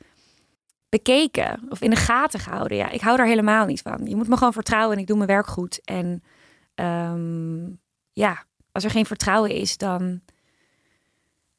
bekeken 0.98 1.66
of 1.70 1.82
in 1.82 1.90
de 1.90 1.96
gaten 1.96 2.40
gehouden. 2.40 2.78
Ja, 2.78 2.90
ik 2.90 3.02
hou 3.02 3.18
daar 3.18 3.26
helemaal 3.26 3.66
niet 3.66 3.82
van. 3.82 4.06
Je 4.06 4.16
moet 4.16 4.28
me 4.28 4.38
gewoon 4.38 4.54
vertrouwen 4.54 4.96
en 4.96 5.02
ik 5.02 5.08
doe 5.08 5.18
mijn 5.18 5.30
werk 5.30 5.48
goed. 5.48 5.82
En 5.84 6.24
ehm, 6.76 7.66
ja, 8.14 8.46
als 8.72 8.84
er 8.84 8.90
geen 8.90 9.06
vertrouwen 9.06 9.52
is, 9.52 9.78
dan 9.78 10.22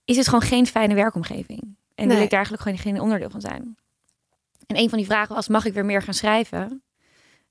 is 0.05 0.17
het 0.17 0.27
gewoon 0.27 0.41
geen 0.49 0.67
fijne 0.67 0.95
werkomgeving. 0.95 1.61
En 1.95 2.07
wil 2.07 2.15
Nee. 2.17 2.25
ik 2.25 2.31
daar 2.31 2.45
eigenlijk 2.45 2.63
gewoon 2.63 2.79
geen 2.79 3.01
onderdeel 3.01 3.31
van 3.31 3.41
zijn. 3.41 3.77
En 4.67 4.77
een 4.77 4.89
van 4.89 4.99
die 4.99 5.07
vragen 5.07 5.35
was, 5.35 5.49
mag 5.49 5.65
ik 5.65 5.73
weer 5.73 5.85
meer 5.85 6.03
gaan 6.03 6.15
schrijven? 6.15 6.83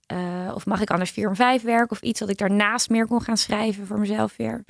Eh, 0.06 0.52
of 0.54 0.66
mag 0.66 0.82
ik 0.82 0.90
anders 0.90 1.12
vier 1.12 1.28
om 1.28 1.36
vijf 1.36 1.62
werken? 1.62 1.92
Of 1.92 2.02
iets 2.02 2.20
dat 2.20 2.30
ik 2.30 2.38
daarnaast 2.38 2.90
meer 2.90 3.08
kon 3.08 3.22
gaan 3.22 3.38
schrijven 3.38 3.88
voor 3.88 4.00
mezelf 4.00 4.36
weer. 4.38 4.66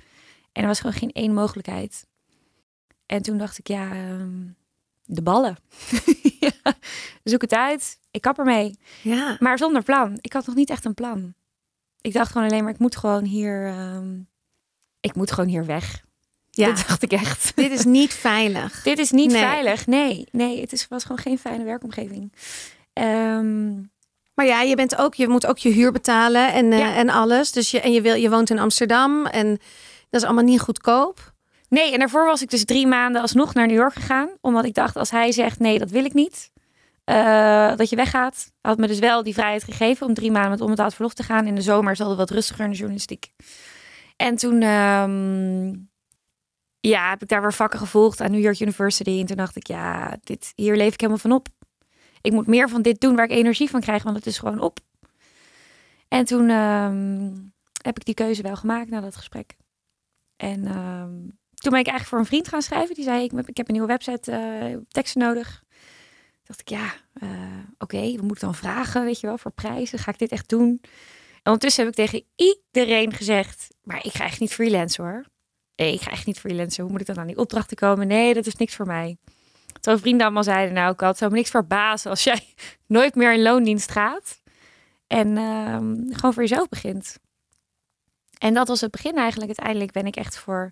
En 0.52 0.62
er 0.62 0.68
was 0.68 0.80
gewoon 0.80 0.96
geen 0.96 1.12
één 1.12 1.34
mogelijkheid. 1.34 2.06
En 3.06 3.22
toen 3.22 3.38
dacht 3.38 3.58
ik, 3.58 3.68
ja, 3.68 3.92
ehm, 3.92 4.42
de 5.06 5.22
ballen. 5.22 5.58
ja, 6.40 6.52
zoek 7.24 7.42
het 7.42 7.54
uit. 7.54 7.98
Ik 8.12 8.22
kap 8.22 8.38
ermee. 8.40 8.80
Ja. 9.02 9.36
Maar 9.40 9.58
zonder 9.58 9.84
plan. 9.84 10.18
Ik 10.22 10.34
had 10.34 10.46
nog 10.46 10.56
niet 10.56 10.70
echt 10.70 10.86
een 10.86 10.94
plan. 10.94 11.34
Ik 12.02 12.14
dacht 12.14 12.32
gewoon 12.32 12.48
alleen 12.50 12.64
maar, 12.64 12.74
ik 12.74 12.80
moet 12.80 12.96
gewoon 12.96 13.24
hier... 13.24 13.68
ehm, 13.68 14.20
ik 15.00 15.16
moet 15.16 15.32
gewoon 15.32 15.50
hier 15.50 15.66
weg. 15.66 16.04
Ja. 16.50 16.68
Dat 16.68 16.78
dacht 16.88 17.02
ik 17.04 17.12
echt. 17.12 17.52
Dit 17.56 17.72
is 17.72 17.86
niet 17.86 18.14
veilig. 18.14 18.84
Dit 18.84 19.00
is 19.00 19.12
niet 19.12 19.32
Nee. 19.32 19.42
veilig. 19.42 19.88
Nee, 19.88 20.28
nee, 20.32 20.62
het 20.62 20.72
is, 20.74 20.88
was 20.88 21.02
gewoon 21.02 21.18
geen 21.18 21.40
fijne 21.40 21.64
werkomgeving. 21.64 22.34
Ehm, 22.94 23.74
Maar 24.34 24.46
ja, 24.46 24.62
je 24.62 24.76
bent 24.76 24.96
ook, 24.98 25.14
je 25.16 25.28
moet 25.28 25.46
ook 25.46 25.58
je 25.58 25.70
huur 25.70 25.92
betalen 25.92 26.54
en, 26.54 26.72
eh, 26.72 26.98
en 26.98 27.10
alles. 27.10 27.52
Dus 27.52 27.72
je 27.72 27.82
en 27.82 27.92
je 27.92 28.02
wil, 28.02 28.14
je 28.16 28.30
woont 28.30 28.50
in 28.50 28.60
Amsterdam 28.60 29.26
en 29.26 29.50
dat 30.10 30.22
is 30.22 30.24
allemaal 30.24 30.44
niet 30.44 30.60
goedkoop. 30.62 31.34
Nee, 31.76 31.94
en 31.94 32.00
daarvoor 32.00 32.26
was 32.26 32.42
ik 32.42 32.50
dus 32.50 32.66
drie 32.66 32.88
maanden 32.88 33.22
alsnog 33.22 33.54
naar 33.54 33.68
New 33.68 33.76
York 33.76 33.94
gegaan. 33.94 34.30
Omdat 34.42 34.66
ik 34.66 34.74
dacht, 34.74 34.96
als 34.96 35.12
hij 35.12 35.32
zegt, 35.32 35.60
nee, 35.60 35.80
dat 35.80 35.90
wil 35.90 36.06
ik 36.06 36.14
niet. 36.14 36.52
eh, 37.04 37.76
dat 37.76 37.90
je 37.90 37.96
weggaat. 37.96 38.52
Had 38.62 38.78
me 38.78 38.88
dus 38.88 39.00
wel 39.00 39.24
die 39.24 39.34
vrijheid 39.34 39.64
gegeven 39.64 40.08
om 40.08 40.14
drie 40.14 40.32
maanden 40.32 40.52
met 40.52 40.62
onbetaald 40.62 40.94
verlof 40.94 41.14
te 41.14 41.24
gaan. 41.24 41.48
In 41.48 41.56
de 41.56 41.62
zomer 41.62 41.92
is 41.92 42.00
het 42.00 42.16
wat 42.16 42.30
rustiger 42.30 42.64
in 42.64 42.70
de 42.72 42.76
journalistiek. 42.78 43.32
En 44.16 44.36
toen 44.36 44.62
ehm, 44.62 45.68
ja, 46.80 47.10
heb 47.10 47.22
ik 47.22 47.28
daar 47.28 47.42
weer 47.42 47.54
vakken 47.54 47.80
gevolgd 47.80 48.22
aan 48.22 48.32
New 48.32 48.42
York 48.42 48.60
University. 48.60 49.20
En 49.20 49.26
toen 49.26 49.38
dacht 49.38 49.56
ik, 49.56 49.68
ja, 49.68 50.18
dit, 50.24 50.52
hier 50.56 50.76
leef 50.76 50.94
ik 50.94 51.00
helemaal 51.00 51.22
van 51.22 51.32
op. 51.32 51.48
Ik 52.22 52.32
moet 52.32 52.48
meer 52.48 52.70
van 52.70 52.82
dit 52.82 53.02
doen 53.02 53.16
waar 53.16 53.26
ik 53.26 53.32
energie 53.32 53.70
van 53.70 53.82
krijg, 53.82 54.04
want 54.04 54.16
het 54.16 54.26
is 54.26 54.38
gewoon 54.38 54.60
op. 54.60 54.80
En 56.08 56.26
toen 56.26 56.50
ehm, 56.50 57.32
heb 57.82 57.98
ik 57.98 58.06
die 58.06 58.14
keuze 58.14 58.42
wel 58.42 58.56
gemaakt 58.56 58.90
na 58.90 59.02
dat 59.02 59.16
gesprek. 59.16 59.56
En 60.36 60.66
ehm, 60.66 61.14
toen 61.56 61.72
ben 61.72 61.80
ik 61.80 61.88
eigenlijk 61.88 62.08
voor 62.08 62.20
een 62.20 62.26
vriend 62.26 62.48
gaan 62.48 62.62
schrijven. 62.62 62.96
Die 62.96 63.04
zei, 63.04 63.24
ik, 63.24 63.32
ik 63.32 63.58
heb 63.58 63.68
een 63.68 63.74
nieuwe 63.74 63.88
website, 63.88 64.32
eh, 64.32 64.78
teksten 64.90 65.22
nodig. 65.22 65.64
Dacht 66.44 66.60
ik, 66.60 66.70
ja, 66.70 66.94
eh, 67.14 67.30
oké, 67.78 68.16
we 68.16 68.26
moeten 68.26 68.46
dan 68.46 68.56
vragen, 68.56 69.04
weet 69.04 69.20
je 69.20 69.28
wel, 69.28 69.38
voor 69.38 69.52
prijzen. 69.52 70.00
Ga 70.00 70.12
ik 70.12 70.20
dit 70.20 70.32
echt 70.32 70.50
doen? 70.50 70.80
En 71.46 71.52
ondertussen 71.52 71.86
heb 71.86 71.98
ik 71.98 72.06
tegen 72.06 72.26
iedereen 72.36 73.14
gezegd, 73.14 73.68
maar 73.84 74.06
ik 74.06 74.14
ga 74.14 74.24
echt 74.24 74.40
niet 74.40 74.54
freelance 74.54 75.02
hoor. 75.02 75.26
Nee, 75.76 75.94
ik 75.94 76.02
ga 76.02 76.12
echt 76.12 76.26
niet 76.26 76.40
freelancen. 76.40 76.84
Hoe 76.84 76.92
moet 76.92 77.02
ik 77.02 77.08
dan 77.08 77.20
aan 77.20 77.28
die 77.28 77.38
opdrachten 77.38 77.78
komen? 77.78 78.08
Nee, 78.08 78.34
dat 78.34 78.46
is 78.46 78.56
niks 78.56 78.76
voor 78.76 78.86
mij. 78.86 79.18
Terwijl 79.74 79.98
vrienden 79.98 80.26
allemaal 80.26 80.44
zeiden, 80.44 80.74
nou, 80.74 80.94
ik 80.94 81.00
had 81.00 81.18
zo 81.18 81.30
niks 81.30 81.50
verbazen 81.50 82.10
als 82.10 82.24
jij 82.24 82.54
nooit 82.88 83.16
meer 83.16 83.34
in 83.34 83.42
loondienst 83.42 83.92
gaat. 83.92 84.42
En 85.08 85.38
ehm, 85.38 85.96
gewoon 86.10 86.34
voor 86.34 86.42
jezelf 86.42 86.70
begint. 86.70 87.18
En 88.38 88.54
dat 88.54 88.68
was 88.68 88.82
het 88.82 88.92
begin 88.92 89.18
eigenlijk. 89.18 89.48
Uiteindelijk 89.48 89.92
ben 89.92 90.06
ik 90.06 90.16
echt 90.16 90.38
voor 90.38 90.72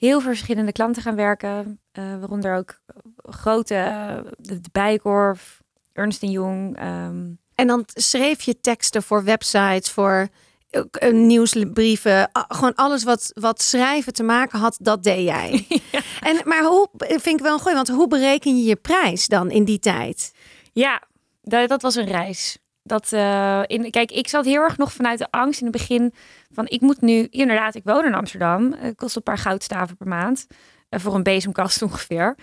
heel 0.00 0.20
veel 0.20 0.28
verschillende 0.30 0.72
klanten 0.72 1.02
gaan 1.02 1.14
werken. 1.16 1.80
eh, 1.92 2.18
waaronder 2.18 2.56
ook 2.56 2.80
grote, 3.22 3.74
eh, 3.74 4.16
de, 4.38 4.60
de 4.60 4.68
Bijenkorf, 4.72 5.60
Ernst 5.92 6.22
Jong. 6.22 6.76
ehm, 6.76 7.28
En 7.54 7.66
dan 7.66 7.82
schreef 7.86 8.40
je 8.42 8.60
teksten 8.60 9.02
voor 9.02 9.24
websites, 9.24 9.90
voor 9.90 10.28
eh, 10.70 11.12
nieuwsbrieven, 11.12 12.30
gewoon 12.32 12.74
alles 12.74 13.04
wat, 13.04 13.30
wat 13.34 13.62
schrijven 13.62 14.12
te 14.12 14.22
maken 14.22 14.58
had, 14.58 14.78
dat 14.80 15.02
deed 15.02 15.24
jij. 15.24 15.66
En, 16.28 16.40
maar 16.44 16.64
hoe, 16.64 16.88
vind 16.98 17.26
ik 17.26 17.40
wel 17.40 17.52
een 17.52 17.60
goeie, 17.60 17.76
want 17.76 17.88
hoe 17.88 18.08
bereken 18.08 18.56
je 18.58 18.64
je 18.64 18.76
prijs 18.76 19.26
dan 19.26 19.50
in 19.50 19.64
die 19.64 19.78
tijd? 19.78 20.32
Ja, 20.72 21.02
dat, 21.42 21.68
dat 21.68 21.82
was 21.82 21.94
een 21.94 22.06
reis. 22.06 22.58
Dat, 22.90 23.12
eh, 23.12 23.62
in, 23.66 23.90
kijk, 23.90 24.10
ik 24.10 24.28
zat 24.28 24.44
heel 24.44 24.62
erg 24.62 24.76
nog 24.76 24.92
vanuit 24.92 25.18
de 25.18 25.30
angst 25.30 25.60
in 25.60 25.66
het 25.66 25.76
begin 25.76 26.14
van 26.50 26.66
ik 26.68 26.80
moet 26.80 27.00
nu, 27.00 27.26
inderdaad, 27.30 27.74
ik 27.74 27.84
woon 27.84 28.04
in 28.04 28.14
Amsterdam. 28.14 28.72
Het 28.72 28.96
kost 28.96 29.16
een 29.16 29.22
paar 29.22 29.38
goudstaven 29.38 29.96
per 29.96 30.08
maand. 30.08 30.46
eh, 30.88 31.00
voor 31.00 31.14
een 31.14 31.22
bezemkast 31.22 31.82
ongeveer. 31.88 32.36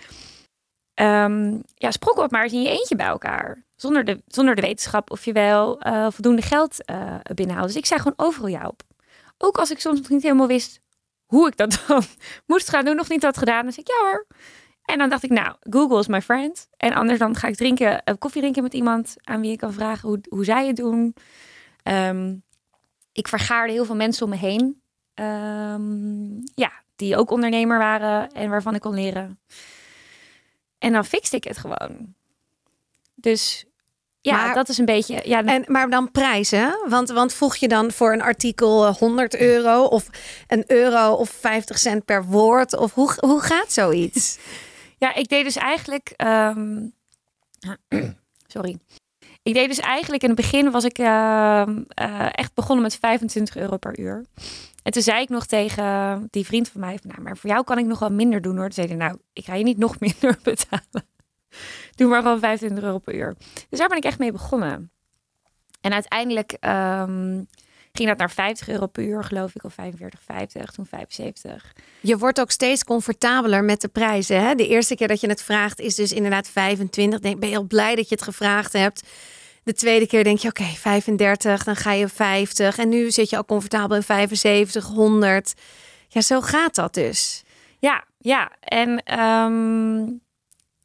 Ehm, 0.94 1.58
ja, 1.74 1.90
sprokkel 1.90 2.22
het 2.22 2.30
maar 2.30 2.42
eens 2.42 2.52
in 2.52 2.62
je 2.62 2.68
eentje 2.68 2.96
bij 2.96 3.06
elkaar. 3.06 3.64
Zonder 3.76 4.04
de, 4.04 4.22
zonder 4.26 4.54
de 4.54 4.60
wetenschap 4.60 5.10
of 5.10 5.24
je 5.24 5.32
wel 5.32 5.80
eh, 5.80 6.06
voldoende 6.10 6.42
geld 6.42 6.84
eh 6.84 7.14
binnenhaalt. 7.34 7.66
Dus 7.66 7.76
ik 7.76 7.86
zei 7.86 8.00
gewoon 8.00 8.26
overal 8.26 8.48
ja 8.48 8.66
op. 8.66 8.82
Ook 9.38 9.58
als 9.58 9.70
ik 9.70 9.80
soms 9.80 9.98
nog 9.98 10.08
niet 10.08 10.22
helemaal 10.22 10.46
wist 10.46 10.80
hoe 11.26 11.46
ik 11.46 11.56
dat 11.56 11.80
dan 11.86 12.02
moest 12.46 12.68
gaan 12.70 12.84
doen, 12.84 12.96
nog 12.96 13.08
niet 13.08 13.22
had 13.22 13.38
gedaan. 13.38 13.62
Dan 13.62 13.72
zei 13.72 13.86
ik 13.86 13.92
ja 13.92 14.08
hoor. 14.08 14.26
En 14.88 14.98
dan 14.98 15.08
dacht 15.08 15.22
ik, 15.22 15.30
nou, 15.30 15.54
Google 15.60 15.98
is 15.98 16.06
my 16.06 16.22
friend. 16.22 16.68
En 16.76 16.92
anders 16.92 17.18
dan 17.18 17.36
ga 17.36 17.48
ik 17.48 17.56
drinken, 17.56 18.04
eh, 18.04 18.14
koffie 18.18 18.40
drinken 18.40 18.62
met 18.62 18.74
iemand 18.74 19.14
aan 19.24 19.40
wie 19.40 19.52
ik 19.52 19.58
kan 19.58 19.72
vragen 19.72 20.08
hoe, 20.08 20.20
hoe 20.28 20.44
zij 20.44 20.66
het 20.66 20.76
doen. 20.76 21.14
Ehm, 21.82 22.34
ik 23.12 23.28
vergaarde 23.28 23.72
heel 23.72 23.84
veel 23.84 23.96
mensen 23.96 24.24
om 24.24 24.30
me 24.30 24.36
heen. 24.36 24.80
Ehm, 25.14 26.36
ja, 26.54 26.72
die 26.96 27.16
ook 27.16 27.30
ondernemer 27.30 27.78
waren 27.78 28.30
en 28.32 28.50
waarvan 28.50 28.74
ik 28.74 28.80
kon 28.80 28.94
leren. 28.94 29.40
En 30.78 30.92
dan 30.92 31.04
fixte 31.04 31.36
ik 31.36 31.44
het 31.44 31.58
gewoon. 31.58 32.14
Dus 33.14 33.64
ja, 34.20 34.36
Maar- 34.44 34.54
dat 34.54 34.68
is 34.68 34.78
een 34.78 34.84
beetje. 34.84 35.20
Ja, 35.24 35.44
En, 35.44 35.64
maar 35.66 35.90
dan 35.90 36.10
prijzen, 36.10 36.78
want, 36.88 37.08
want 37.10 37.32
voeg 37.32 37.56
je 37.56 37.68
dan 37.68 37.90
voor 37.92 38.12
een 38.12 38.22
artikel 38.22 38.86
eh, 38.86 38.94
100 38.96 39.36
euro 39.36 39.84
of 39.84 40.06
een 40.46 40.64
euro 40.66 41.12
of 41.12 41.30
50 41.30 41.78
cent 41.78 42.04
per 42.04 42.24
woord? 42.24 42.76
Of 42.76 42.94
hoe, 42.94 43.14
hoe 43.20 43.40
gaat 43.40 43.72
zoiets? 43.72 44.38
Ja, 44.98 45.14
ik 45.14 45.28
deed 45.28 45.44
dus 45.44 45.56
eigenlijk. 45.56 46.12
ehm, 46.16 46.86
sorry. 48.46 48.78
Ik 49.42 49.54
deed 49.54 49.68
dus 49.68 49.78
eigenlijk 49.78 50.22
in 50.22 50.28
het 50.28 50.38
begin 50.38 50.70
was 50.70 50.84
ik 50.84 50.98
ehm, 50.98 51.82
eh, 51.88 52.26
echt 52.30 52.54
begonnen 52.54 52.82
met 52.82 52.96
25 52.96 53.56
euro 53.56 53.76
per 53.76 53.98
uur. 53.98 54.24
En 54.82 54.92
toen 54.92 55.02
zei 55.02 55.22
ik 55.22 55.28
nog 55.28 55.46
tegen 55.46 56.26
die 56.30 56.46
vriend 56.46 56.68
van 56.68 56.80
mij: 56.80 56.98
Nou, 57.02 57.20
maar 57.20 57.36
voor 57.36 57.50
jou 57.50 57.64
kan 57.64 57.78
ik 57.78 57.86
nog 57.86 57.98
wel 57.98 58.10
minder 58.10 58.40
doen 58.40 58.56
hoor. 58.56 58.64
Toen 58.64 58.72
zei 58.72 58.86
hij: 58.86 58.96
Nou, 58.96 59.18
ik 59.32 59.44
ga 59.44 59.54
je 59.54 59.64
niet 59.64 59.78
nog 59.78 60.00
minder 60.06 60.38
betalen. 60.42 61.08
Doe 61.94 62.08
maar 62.08 62.22
gewoon 62.22 62.38
25 62.38 62.84
euro 62.84 62.98
per 62.98 63.14
uur. 63.14 63.36
Dus 63.68 63.78
daar 63.78 63.88
ben 63.88 63.96
ik 63.96 64.04
echt 64.04 64.18
mee 64.18 64.32
begonnen. 64.32 64.90
En 65.80 65.92
uiteindelijk 65.92 66.52
ehm, 66.52 67.42
ging 67.92 68.08
dat 68.08 68.18
naar 68.18 68.30
50 68.30 68.68
euro 68.68 68.86
per 68.86 69.04
uur, 69.04 69.24
geloof 69.24 69.54
ik, 69.54 69.64
of 69.64 69.74
45, 69.74 70.20
50, 70.22 70.70
toen 70.70 70.86
75. 70.86 71.72
Je 72.00 72.18
wordt 72.18 72.40
ook 72.40 72.50
steeds 72.50 72.84
comfortabeler 72.84 73.64
met 73.64 73.80
de 73.80 73.88
prijzen. 73.88 74.40
Hè? 74.42 74.54
De 74.54 74.68
eerste 74.68 74.94
keer 74.94 75.08
dat 75.08 75.20
je 75.20 75.28
het 75.28 75.42
vraagt 75.42 75.80
is 75.80 75.94
dus 75.94 76.12
inderdaad 76.12 76.48
25. 76.48 77.20
Denk, 77.20 77.40
ben 77.40 77.48
je 77.48 77.54
heel 77.54 77.64
blij 77.64 77.94
dat 77.94 78.08
je 78.08 78.14
het 78.14 78.24
gevraagd 78.24 78.72
hebt. 78.72 79.02
De 79.62 79.74
tweede 79.74 80.06
keer 80.06 80.24
denk 80.24 80.38
je, 80.38 80.48
oké, 80.48 80.64
35, 80.64 81.64
dan 81.64 81.76
ga 81.76 81.92
je 81.92 82.08
50. 82.08 82.78
En 82.78 82.88
nu 82.88 83.10
zit 83.10 83.30
je 83.30 83.36
al 83.36 83.44
comfortabel 83.44 83.96
in 83.96 84.02
75, 84.02 84.84
100. 84.86 85.54
Ja, 86.08 86.20
zo 86.20 86.40
gaat 86.40 86.74
dat 86.74 86.94
dus. 86.94 87.42
Ja, 87.78 88.04
ja. 88.18 88.52
En 88.60 89.02
ehm, 89.02 90.06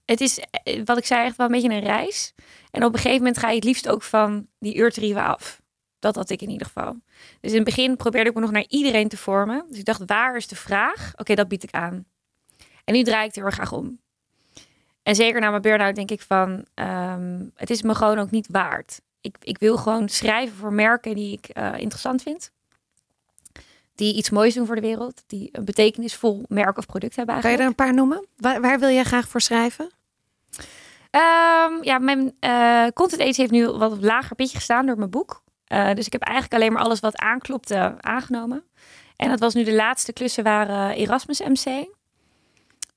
het 0.05 0.22
is, 0.22 0.39
eh, 0.63 0.81
wat 0.86 0.98
ik 0.98 1.05
zei, 1.05 1.25
echt 1.25 1.38
wel 1.38 1.45
een 1.45 1.51
beetje 1.51 1.69
een 1.69 1.83
reis. 1.83 2.33
En 2.72 2.83
op 2.83 2.93
een 2.93 3.00
gegeven 3.00 3.17
moment 3.17 3.38
ga 3.38 3.50
je 3.50 3.55
het 3.55 3.63
liefst 3.63 3.89
ook 3.89 4.03
van 4.03 4.48
die 4.60 4.75
uurtarieven 4.75 5.24
af. 5.24 5.62
Dat 6.03 6.15
had 6.15 6.29
ik 6.29 6.41
in 6.41 6.50
ieder 6.50 6.67
geval. 6.67 6.95
Dus 7.39 7.51
in 7.51 7.55
het 7.55 7.65
begin 7.65 7.95
probeerde 7.95 8.29
ik 8.29 8.36
me 8.36 8.41
nog 8.41 8.51
naar 8.51 8.65
iedereen 8.67 9.07
te 9.07 9.17
vormen. 9.17 9.65
Dus 9.69 9.77
ik 9.77 9.86
dacht, 9.86 10.01
waar 10.05 10.36
is 10.36 10.48
de 10.48 10.55
vraag? 10.55 11.12
Oké, 11.15 11.36
dat 11.36 11.48
bied 11.48 11.63
ik 11.63 11.72
aan. 11.72 12.05
En 12.83 12.93
nu 12.93 13.03
draai 13.03 13.19
ik 13.19 13.27
het 13.27 13.36
heel 13.36 13.45
erg 13.45 13.53
graag 13.53 13.72
om. 13.72 14.00
En 15.03 15.15
zeker 15.15 15.41
na 15.41 15.50
mijn 15.50 15.62
burn-out 15.62 15.95
denk 15.95 16.12
ik 16.12 16.22
van, 16.22 16.65
ehm, 16.74 17.45
het 17.55 17.69
is 17.69 17.81
me 17.81 17.95
gewoon 17.95 18.19
ook 18.19 18.31
niet 18.31 18.48
waard. 18.51 19.01
Ik, 19.22 19.36
ik 19.39 19.57
wil 19.57 19.77
gewoon 19.77 20.10
schrijven 20.10 20.55
voor 20.55 20.74
merken 20.74 21.15
die 21.15 21.33
ik 21.33 21.48
eh, 21.48 21.74
interessant 21.77 22.22
vind. 22.22 22.51
Die 23.95 24.15
iets 24.15 24.29
moois 24.29 24.53
doen 24.53 24.65
voor 24.65 24.75
de 24.75 24.81
wereld. 24.81 25.24
Die 25.27 25.50
een 25.51 25.65
betekenisvol 25.65 26.45
merk 26.48 26.77
of 26.77 26.86
product 26.86 27.15
hebben 27.15 27.41
Kan 27.41 27.51
je 27.51 27.57
eigenlijk. 27.57 27.79
er 27.79 27.86
een 27.86 27.93
paar 27.93 28.05
noemen? 28.05 28.27
Waar, 28.38 28.62
waar 28.62 28.79
wil 28.79 28.89
jij 28.89 29.03
graag 29.03 29.27
voor 29.27 29.41
schrijven? 29.41 29.91
Ehm, 31.10 31.83
ja, 31.83 31.98
mijn 32.00 32.36
eh, 32.39 32.88
content 32.93 33.22
agency 33.22 33.39
heeft 33.39 33.51
nu 33.51 33.67
wat 33.67 34.01
lager 34.01 34.36
pitje 34.36 34.55
gestaan 34.55 34.86
door 34.86 34.98
mijn 34.98 35.10
boek. 35.10 35.43
Eh, 35.74 35.94
dus 35.96 36.06
ik 36.06 36.12
heb 36.12 36.22
eigenlijk 36.22 36.53
alleen 36.62 36.74
maar 36.74 36.84
alles 36.84 37.00
wat 37.00 37.18
aanklopte 37.18 37.96
aangenomen. 38.00 38.63
En 39.15 39.30
dat 39.30 39.39
was 39.39 39.53
nu 39.53 39.63
de 39.63 39.74
laatste 39.74 40.13
klussen 40.13 40.44
waren 40.44 40.96
Erasmus 40.96 41.39
MC. 41.39 41.86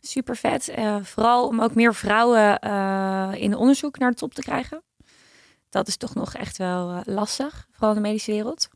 Super 0.00 0.36
vet. 0.36 0.68
Eh, 0.68 0.96
vooral 1.02 1.46
om 1.46 1.60
ook 1.60 1.74
meer 1.74 1.94
vrouwen 1.94 2.58
eh, 2.58 3.30
in 3.34 3.54
onderzoek 3.56 3.98
naar 3.98 4.10
de 4.10 4.16
top 4.16 4.34
te 4.34 4.40
krijgen. 4.42 4.82
Dat 5.70 5.88
is 5.88 5.96
toch 5.96 6.14
nog 6.14 6.34
echt 6.34 6.56
wel 6.56 7.00
lastig, 7.04 7.66
vooral 7.72 7.88
in 7.90 8.02
de 8.02 8.08
medische 8.08 8.32
wereld. 8.32 8.68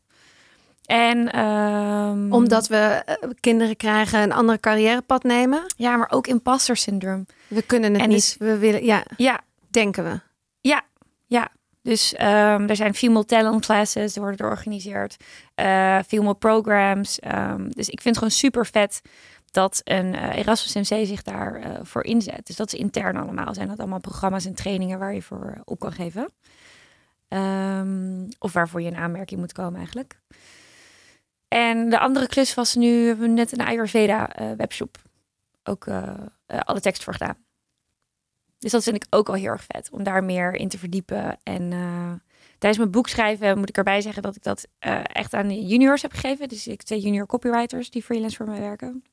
En 0.85 1.31
ehm, 1.31 2.33
Omdat 2.33 2.67
we 2.67 3.03
kinderen 3.39 3.75
krijgen, 3.75 4.21
een 4.21 4.31
andere 4.31 4.59
carrièrepad 4.59 5.23
nemen. 5.23 5.63
ja, 5.77 5.97
maar 5.97 6.11
ook 6.11 6.27
imposter 6.27 6.77
syndroom. 6.77 7.25
We 7.47 7.61
kunnen 7.61 7.93
het 7.93 8.01
En 8.01 8.07
niet. 8.09 8.17
dus- 8.17 8.35
we 8.37 8.57
willen, 8.57 8.85
ja, 8.85 9.03
Ja, 9.17 9.39
denken 9.69 10.03
we. 10.03 10.19
Dus 11.81 12.13
ehm, 12.13 12.69
er 12.69 12.75
zijn 12.75 12.93
female 12.93 13.25
talent 13.25 13.65
classes, 13.65 14.13
die 14.13 14.21
worden 14.21 14.39
er 14.39 14.45
georganiseerd. 14.45 15.17
eh 15.55 15.99
female 16.07 16.35
programs. 16.35 17.19
ehm, 17.19 17.69
dus 17.69 17.89
ik 17.89 18.01
vind 18.01 18.15
het 18.15 18.17
gewoon 18.17 18.31
super 18.31 18.65
vet 18.65 19.01
dat 19.51 19.81
een 19.83 20.15
eh, 20.15 20.37
Erasmus 20.37 20.89
MC 20.89 21.05
zich 21.05 21.21
daarvoor 21.21 21.85
voor 21.85 22.03
inzet. 22.03 22.45
Dus 22.47 22.55
dat 22.55 22.73
is 22.73 22.79
intern 22.79 23.17
allemaal. 23.17 23.53
Zijn 23.53 23.67
dat 23.67 23.79
allemaal 23.79 23.99
programma's 23.99 24.45
en 24.45 24.53
trainingen 24.55 24.99
waar 24.99 25.13
je 25.13 25.21
voor 25.21 25.61
op 25.65 25.79
kan 25.79 25.91
geven. 25.91 26.29
Ehm, 27.27 28.29
of 28.39 28.53
waarvoor 28.53 28.81
je 28.81 28.87
in 28.87 28.95
aanmerking 28.95 29.39
moet 29.39 29.53
komen 29.53 29.75
eigenlijk. 29.77 30.19
En 31.47 31.89
de 31.89 31.99
andere 31.99 32.27
klus 32.27 32.53
was 32.53 32.75
nu, 32.75 33.05
hebben 33.05 33.27
we 33.27 33.33
net 33.33 33.51
een 33.51 33.61
Ayurveda 33.61 34.33
eh, 34.33 34.51
webshop. 34.57 34.97
Ook 35.63 35.87
eh, 35.87 36.13
eh, 36.45 36.59
alle 36.59 36.79
tekst 36.79 37.03
voor 37.03 37.13
gedaan. 37.13 37.37
Dus 38.61 38.71
dat 38.71 38.83
vind 38.83 38.95
ik 38.95 39.05
ook 39.09 39.27
al 39.27 39.33
heel 39.33 39.45
erg 39.45 39.65
vet, 39.67 39.89
om 39.91 40.03
daar 40.03 40.23
meer 40.23 40.53
in 40.53 40.69
te 40.69 40.77
verdiepen. 40.77 41.37
En 41.43 41.73
eh, 41.73 42.11
tijdens 42.57 42.77
mijn 42.77 42.91
boek 42.91 43.07
schrijven 43.07 43.57
moet 43.57 43.69
ik 43.69 43.77
erbij 43.77 44.01
zeggen 44.01 44.21
dat 44.23 44.35
ik 44.35 44.43
dat 44.43 44.67
eh, 44.79 44.99
echt 45.03 45.33
aan 45.33 45.47
de 45.47 45.65
juniors 45.65 46.01
heb 46.01 46.11
gegeven. 46.11 46.47
Dus 46.47 46.67
ik 46.67 46.83
twee 46.83 46.99
junior 46.99 47.25
copywriters 47.25 47.89
die 47.89 48.03
freelance 48.03 48.35
voor 48.35 48.45
mij 48.45 48.59
werken. 48.59 49.03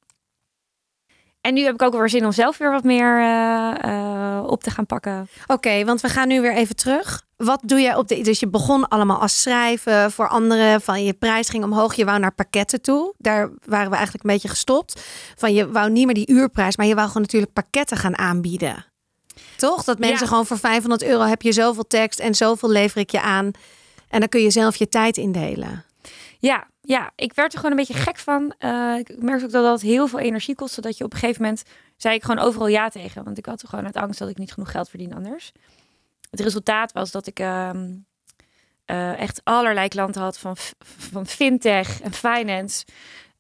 En 1.41 1.55
nu 1.55 1.63
heb 1.63 1.75
ik 1.75 1.83
ook 1.83 1.93
weer 1.93 2.09
zin 2.09 2.25
om 2.25 2.33
zelf 2.33 2.59
weer 2.59 2.71
wat 2.71 2.85
meer 2.85 3.21
eh, 3.21 4.45
op 4.47 4.63
te 4.63 4.71
gaan 4.71 4.87
pakken. 4.87 5.29
Oké, 5.47 5.85
want 5.85 6.01
we 6.01 6.09
gaan 6.09 6.29
nu 6.29 6.41
weer 6.41 6.55
even 6.55 6.77
terug. 6.77 7.27
Wat 7.37 7.61
doe 7.65 7.81
jij 7.81 7.95
op 7.95 8.09
de... 8.09 8.21
Dus 8.21 8.41
je 8.41 8.49
begon 8.49 8.89
allemaal 8.89 9.21
als 9.21 9.43
schrijven 9.43 10.11
voor 10.13 10.29
anderen. 10.29 10.81
Van 10.81 11.05
je 11.05 11.13
prijs 11.13 11.49
ging 11.49 11.65
omhoog. 11.65 11.95
Je 11.95 12.05
wou 12.05 12.19
naar 12.19 12.35
pakketten 12.35 12.83
toe. 12.83 13.15
Daar 13.19 13.51
waren 13.65 13.91
we 13.91 13.97
eigenlijk 13.97 14.25
een 14.25 14.31
beetje 14.31 14.49
gestopt. 14.49 15.01
Van 15.37 15.55
je 15.55 15.71
wou 15.71 15.91
niet 15.91 16.07
meer 16.07 16.15
die 16.15 16.31
uurprijs. 16.31 16.77
Maar 16.77 16.87
je 16.87 16.95
wou 16.95 17.07
gewoon 17.07 17.23
natuurlijk 17.23 17.53
pakketten 17.53 17.97
gaan 17.97 18.19
aanbieden. 18.19 18.87
Toch? 19.59 19.85
Dat 19.85 19.99
mensen 19.99 20.21
Ja. 20.21 20.27
gewoon 20.27 20.47
voor 20.47 20.59
500 20.59 21.03
euro 21.03 21.25
heb 21.25 21.43
je 21.43 21.53
zoveel 21.53 21.87
tekst. 21.87 22.19
En 22.19 22.35
zoveel 22.35 22.69
lever 22.71 23.01
ik 23.01 23.11
je 23.11 23.21
aan. 23.21 23.51
En 24.09 24.21
dan 24.21 24.29
kun 24.29 24.41
je 24.41 24.51
zelf 24.51 24.77
je 24.77 24.89
tijd 24.89 25.17
indelen. 25.17 25.85
Ja, 26.39 26.67
ja, 26.81 27.11
ik 27.17 27.33
werd 27.33 27.53
er 27.53 27.59
gewoon 27.59 27.79
een 27.79 27.85
beetje 27.87 28.03
gek 28.03 28.19
van. 28.19 28.55
Eh, 28.59 28.95
ik 28.99 29.23
merkte 29.23 29.45
ook 29.45 29.51
dat 29.53 29.65
dat 29.65 29.81
heel 29.81 30.07
veel 30.07 30.19
energie 30.19 30.55
kostte. 30.55 30.81
Dat 30.81 30.99
je 30.99 31.05
op 31.05 31.13
een 31.13 31.19
gegeven 31.19 31.43
moment 31.43 31.63
zei 31.97 32.15
ik 32.15 32.23
gewoon 32.25 32.45
overal 32.45 32.67
ja 32.67 32.89
tegen. 32.89 33.25
Want 33.25 33.39
ik 33.39 33.47
had 33.47 33.63
gewoon 33.69 33.85
uit 33.85 33.97
angst 33.97 34.19
dat 34.19 34.29
ik 34.29 34.39
niet 34.39 34.53
genoeg 34.53 34.71
geld 34.71 34.89
verdiende 34.89 35.15
anders. 35.15 35.53
Het 36.31 36.41
resultaat 36.41 36.93
was 36.93 37.11
dat 37.11 37.27
ik 37.27 37.39
ehm, 37.39 37.89
eh, 38.85 39.21
echt 39.21 39.41
allerlei 39.45 39.89
klanten 39.89 40.23
had. 40.23 40.39
Van, 40.39 40.57
van 41.13 41.27
fintech 41.27 42.01
en 42.01 42.13
finance. 42.13 42.85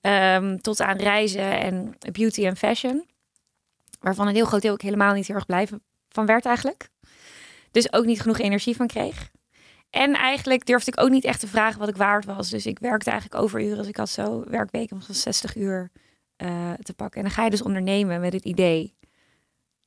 ehm, 0.00 0.56
tot 0.56 0.80
aan 0.80 0.96
reizen 0.96 1.60
en 1.60 1.96
beauty 2.12 2.46
en 2.46 2.56
fashion. 2.56 3.06
Waarvan 4.00 4.26
een 4.28 4.34
heel 4.34 4.44
groot 4.46 4.62
deel 4.62 4.74
ik 4.74 4.80
helemaal 4.80 5.14
niet 5.14 5.26
heel 5.26 5.36
erg 5.36 5.46
blij 5.46 5.68
van 6.18 6.26
werd 6.26 6.44
eigenlijk. 6.44 6.88
Dus 7.70 7.92
ook 7.92 8.04
niet 8.04 8.20
genoeg 8.20 8.38
energie 8.38 8.76
van 8.76 8.86
kreeg. 8.86 9.30
En 9.90 10.14
eigenlijk 10.14 10.66
durfde 10.66 10.90
ik 10.90 11.00
ook 11.00 11.10
niet 11.10 11.24
echt 11.24 11.40
te 11.40 11.46
vragen 11.46 11.78
wat 11.78 11.88
ik 11.88 11.96
waard 11.96 12.24
was. 12.24 12.50
Dus 12.50 12.66
ik 12.66 12.78
werkte 12.78 13.10
eigenlijk 13.10 13.42
overuren. 13.42 13.76
Dus 13.76 13.86
ik 13.86 13.96
had 13.96 14.08
zo 14.08 14.44
werkweken 14.48 15.02
van 15.02 15.14
60 15.14 15.56
uur 15.56 15.90
eh, 16.36 16.72
te 16.72 16.94
pakken. 16.94 17.20
En 17.20 17.26
dan 17.26 17.34
ga 17.34 17.44
je 17.44 17.50
dus 17.50 17.62
ondernemen 17.62 18.20
met 18.20 18.32
het 18.32 18.44
idee. 18.44 18.96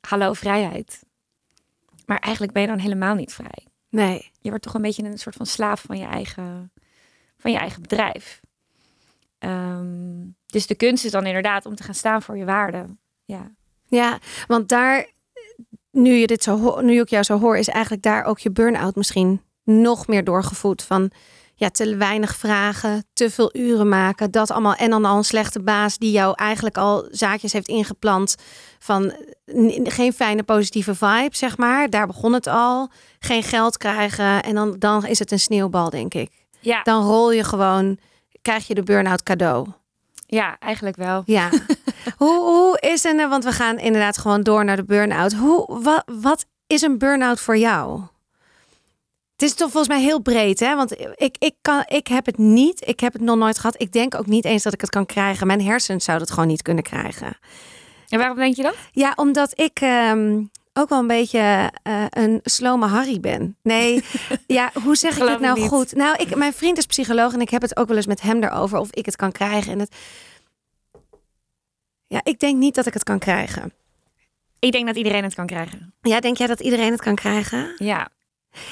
Hallo 0.08 0.34
vrijheid. 0.34 1.04
Maar 2.06 2.20
eigenlijk 2.20 2.54
ben 2.54 2.62
je 2.62 2.68
dan 2.68 2.80
helemaal 2.80 3.16
niet 3.16 3.34
vrij. 3.34 3.68
Nee. 3.90 4.32
Je 4.42 4.50
wordt 4.50 4.64
toch 4.64 4.74
een 4.74 4.82
beetje 4.82 5.04
een 5.04 5.18
soort 5.20 5.36
van 5.36 5.46
slaaf 5.46 5.82
van 5.82 5.98
je 5.98 6.06
eigen, 6.06 6.72
van 7.38 7.52
je 7.52 7.58
eigen 7.58 7.82
bedrijf. 7.82 8.42
Ehm, 9.40 10.28
dus 10.46 10.68
de 10.68 10.76
kunst 10.76 11.06
is 11.06 11.12
dan 11.12 11.26
inderdaad 11.26 11.66
om 11.66 11.76
te 11.76 11.84
gaan 11.84 11.94
staan 11.94 12.22
voor 12.22 12.38
je 12.38 12.46
waarde. 12.46 12.86
Ja. 13.26 13.52
Ja, 13.88 14.20
want 14.48 14.70
daar... 14.70 15.10
Nu 15.92 16.14
je 16.14 16.28
dit 16.28 16.44
zo 16.44 16.82
nu 16.82 17.00
ik 17.00 17.10
jou 17.10 17.24
zo 17.24 17.40
hoor, 17.40 17.58
is 17.58 17.68
eigenlijk 17.68 18.04
daar 18.04 18.24
ook 18.24 18.40
je 18.40 18.52
burn-out 18.52 18.96
misschien 18.96 19.42
nog 19.64 20.08
meer 20.08 20.24
doorgevoed. 20.24 20.84
Van 20.84 21.12
ja, 21.56 21.70
te 21.70 21.96
weinig 21.96 22.36
vragen, 22.36 23.06
te 23.14 23.30
veel 23.30 23.50
uren 23.54 23.90
maken, 23.90 24.32
dat 24.32 24.52
allemaal. 24.52 24.74
En 24.76 24.90
dan 24.90 25.06
al 25.06 25.18
een 25.18 25.24
slechte 25.24 25.62
baas 25.62 25.98
die 25.98 26.12
jou 26.12 26.34
eigenlijk 26.36 26.78
al 26.78 27.08
zaakjes 27.12 27.54
heeft 27.54 27.68
ingeplant 27.68 28.36
van 28.80 29.14
geen 29.84 30.14
fijne 30.14 30.44
positieve 30.44 30.96
vibe, 30.96 31.30
zeg 31.36 31.58
maar. 31.58 31.90
Daar 31.90 32.08
begon 32.08 32.34
het 32.34 32.48
al. 32.48 32.90
Geen 33.20 33.44
geld 33.44 33.78
krijgen 33.78 34.44
en 34.44 34.56
dan, 34.56 34.76
dan 34.80 35.06
is 35.06 35.20
het 35.20 35.32
een 35.32 35.40
sneeuwbal, 35.40 35.90
denk 35.90 36.14
ik. 36.14 36.32
Ja, 36.60 36.84
Dan 36.84 37.04
rol 37.04 37.32
je 37.32 37.44
gewoon, 37.44 37.98
krijg 38.42 38.68
je 38.68 38.74
de 38.74 38.84
burn-out 38.84 39.24
cadeau. 39.24 39.68
ja, 40.28 40.58
eigenlijk 40.60 40.96
wel. 40.96 41.24
Ja. 41.26 41.50
hoe, 42.18 42.40
hoe 42.40 42.80
is 42.80 43.04
een, 43.04 43.30
want 43.30 43.44
we 43.44 43.52
gaan 43.52 43.78
inderdaad 43.80 44.18
gewoon 44.18 44.44
door 44.44 44.66
naar 44.66 44.76
de 44.76 44.84
burn-out. 44.84 45.34
Hoe, 45.34 45.82
wat, 45.82 46.04
wat 46.06 46.46
is 46.68 46.82
een 46.82 46.98
burn-out 46.98 47.40
voor 47.40 47.58
jou? 47.58 48.02
Het 49.42 49.50
is 49.50 49.56
toch 49.56 49.72
volgens 49.72 49.94
mij 49.94 50.02
heel 50.02 50.20
breed, 50.20 50.60
hè? 50.60 50.76
Want 50.76 50.92
ik, 51.16 51.36
ik, 51.40 51.56
kan, 51.62 51.84
ik 51.88 52.08
heb 52.08 52.26
het 52.26 52.38
niet. 52.38 52.88
Ik 52.88 53.00
heb 53.00 53.14
het 53.14 53.22
nog 53.22 53.38
nooit 53.38 53.60
gehad. 53.60 53.82
Ik 53.82 53.92
denk 53.92 54.16
ook 54.16 54.26
niet 54.26 54.46
eens 54.46 54.64
dat 54.64 54.74
ik 54.74 54.82
het 54.82 54.90
kan 54.90 55.06
krijgen. 55.06 55.48
Mijn 55.48 55.62
hersens 55.62 56.06
zouden 56.06 56.28
het 56.28 56.36
gewoon 56.36 56.50
niet 56.50 56.62
kunnen 56.62 56.84
krijgen. 56.84 57.38
En 58.10 58.18
waarom 58.18 58.38
denk 58.38 58.56
je 58.56 58.64
dat? 58.64 58.76
Ja, 58.92 59.14
omdat 59.16 59.60
ik 59.60 59.80
ehm, 59.80 60.44
ook 60.74 60.90
wel 60.90 61.00
een 61.00 61.08
beetje 61.08 61.72
eh, 61.84 62.04
een 62.10 62.40
slome 62.44 62.86
Harry 62.86 63.20
ben. 63.20 63.58
Nee, 63.64 64.04
ja, 64.48 64.72
hoe 64.84 64.96
zeg 64.96 65.18
ik 65.18 65.28
het 65.28 65.40
nou 65.40 65.60
niet. 65.60 65.70
goed? 65.70 65.96
Nou, 65.96 66.16
ik, 66.18 66.36
mijn 66.36 66.54
vriend 66.54 66.78
is 66.78 66.86
psycholoog 66.86 67.34
en 67.34 67.42
ik 67.42 67.50
heb 67.50 67.62
het 67.62 67.78
ook 67.78 67.88
wel 67.88 67.98
eens 67.98 68.06
met 68.06 68.22
hem 68.22 68.44
erover 68.44 68.80
of 68.80 68.88
ik 68.92 69.06
het 69.06 69.16
kan 69.16 69.32
krijgen. 69.32 69.72
En 69.72 69.80
het... 69.80 69.96
Ja, 72.12 72.20
ik 72.24 72.40
denk 72.40 72.58
niet 72.58 72.76
dat 72.76 72.86
ik 72.86 72.94
het 72.94 73.04
kan 73.04 73.20
krijgen. 73.20 73.74
Ik 74.60 74.72
denk 74.72 74.86
dat 74.88 74.96
iedereen 74.96 75.24
het 75.24 75.34
kan 75.34 75.46
krijgen. 75.46 75.94
Ja, 76.02 76.20
denk 76.20 76.38
jij 76.38 76.48
dat 76.48 76.60
iedereen 76.60 76.92
het 76.92 77.02
kan 77.02 77.16
krijgen? 77.16 77.74
Ja, 77.78 78.10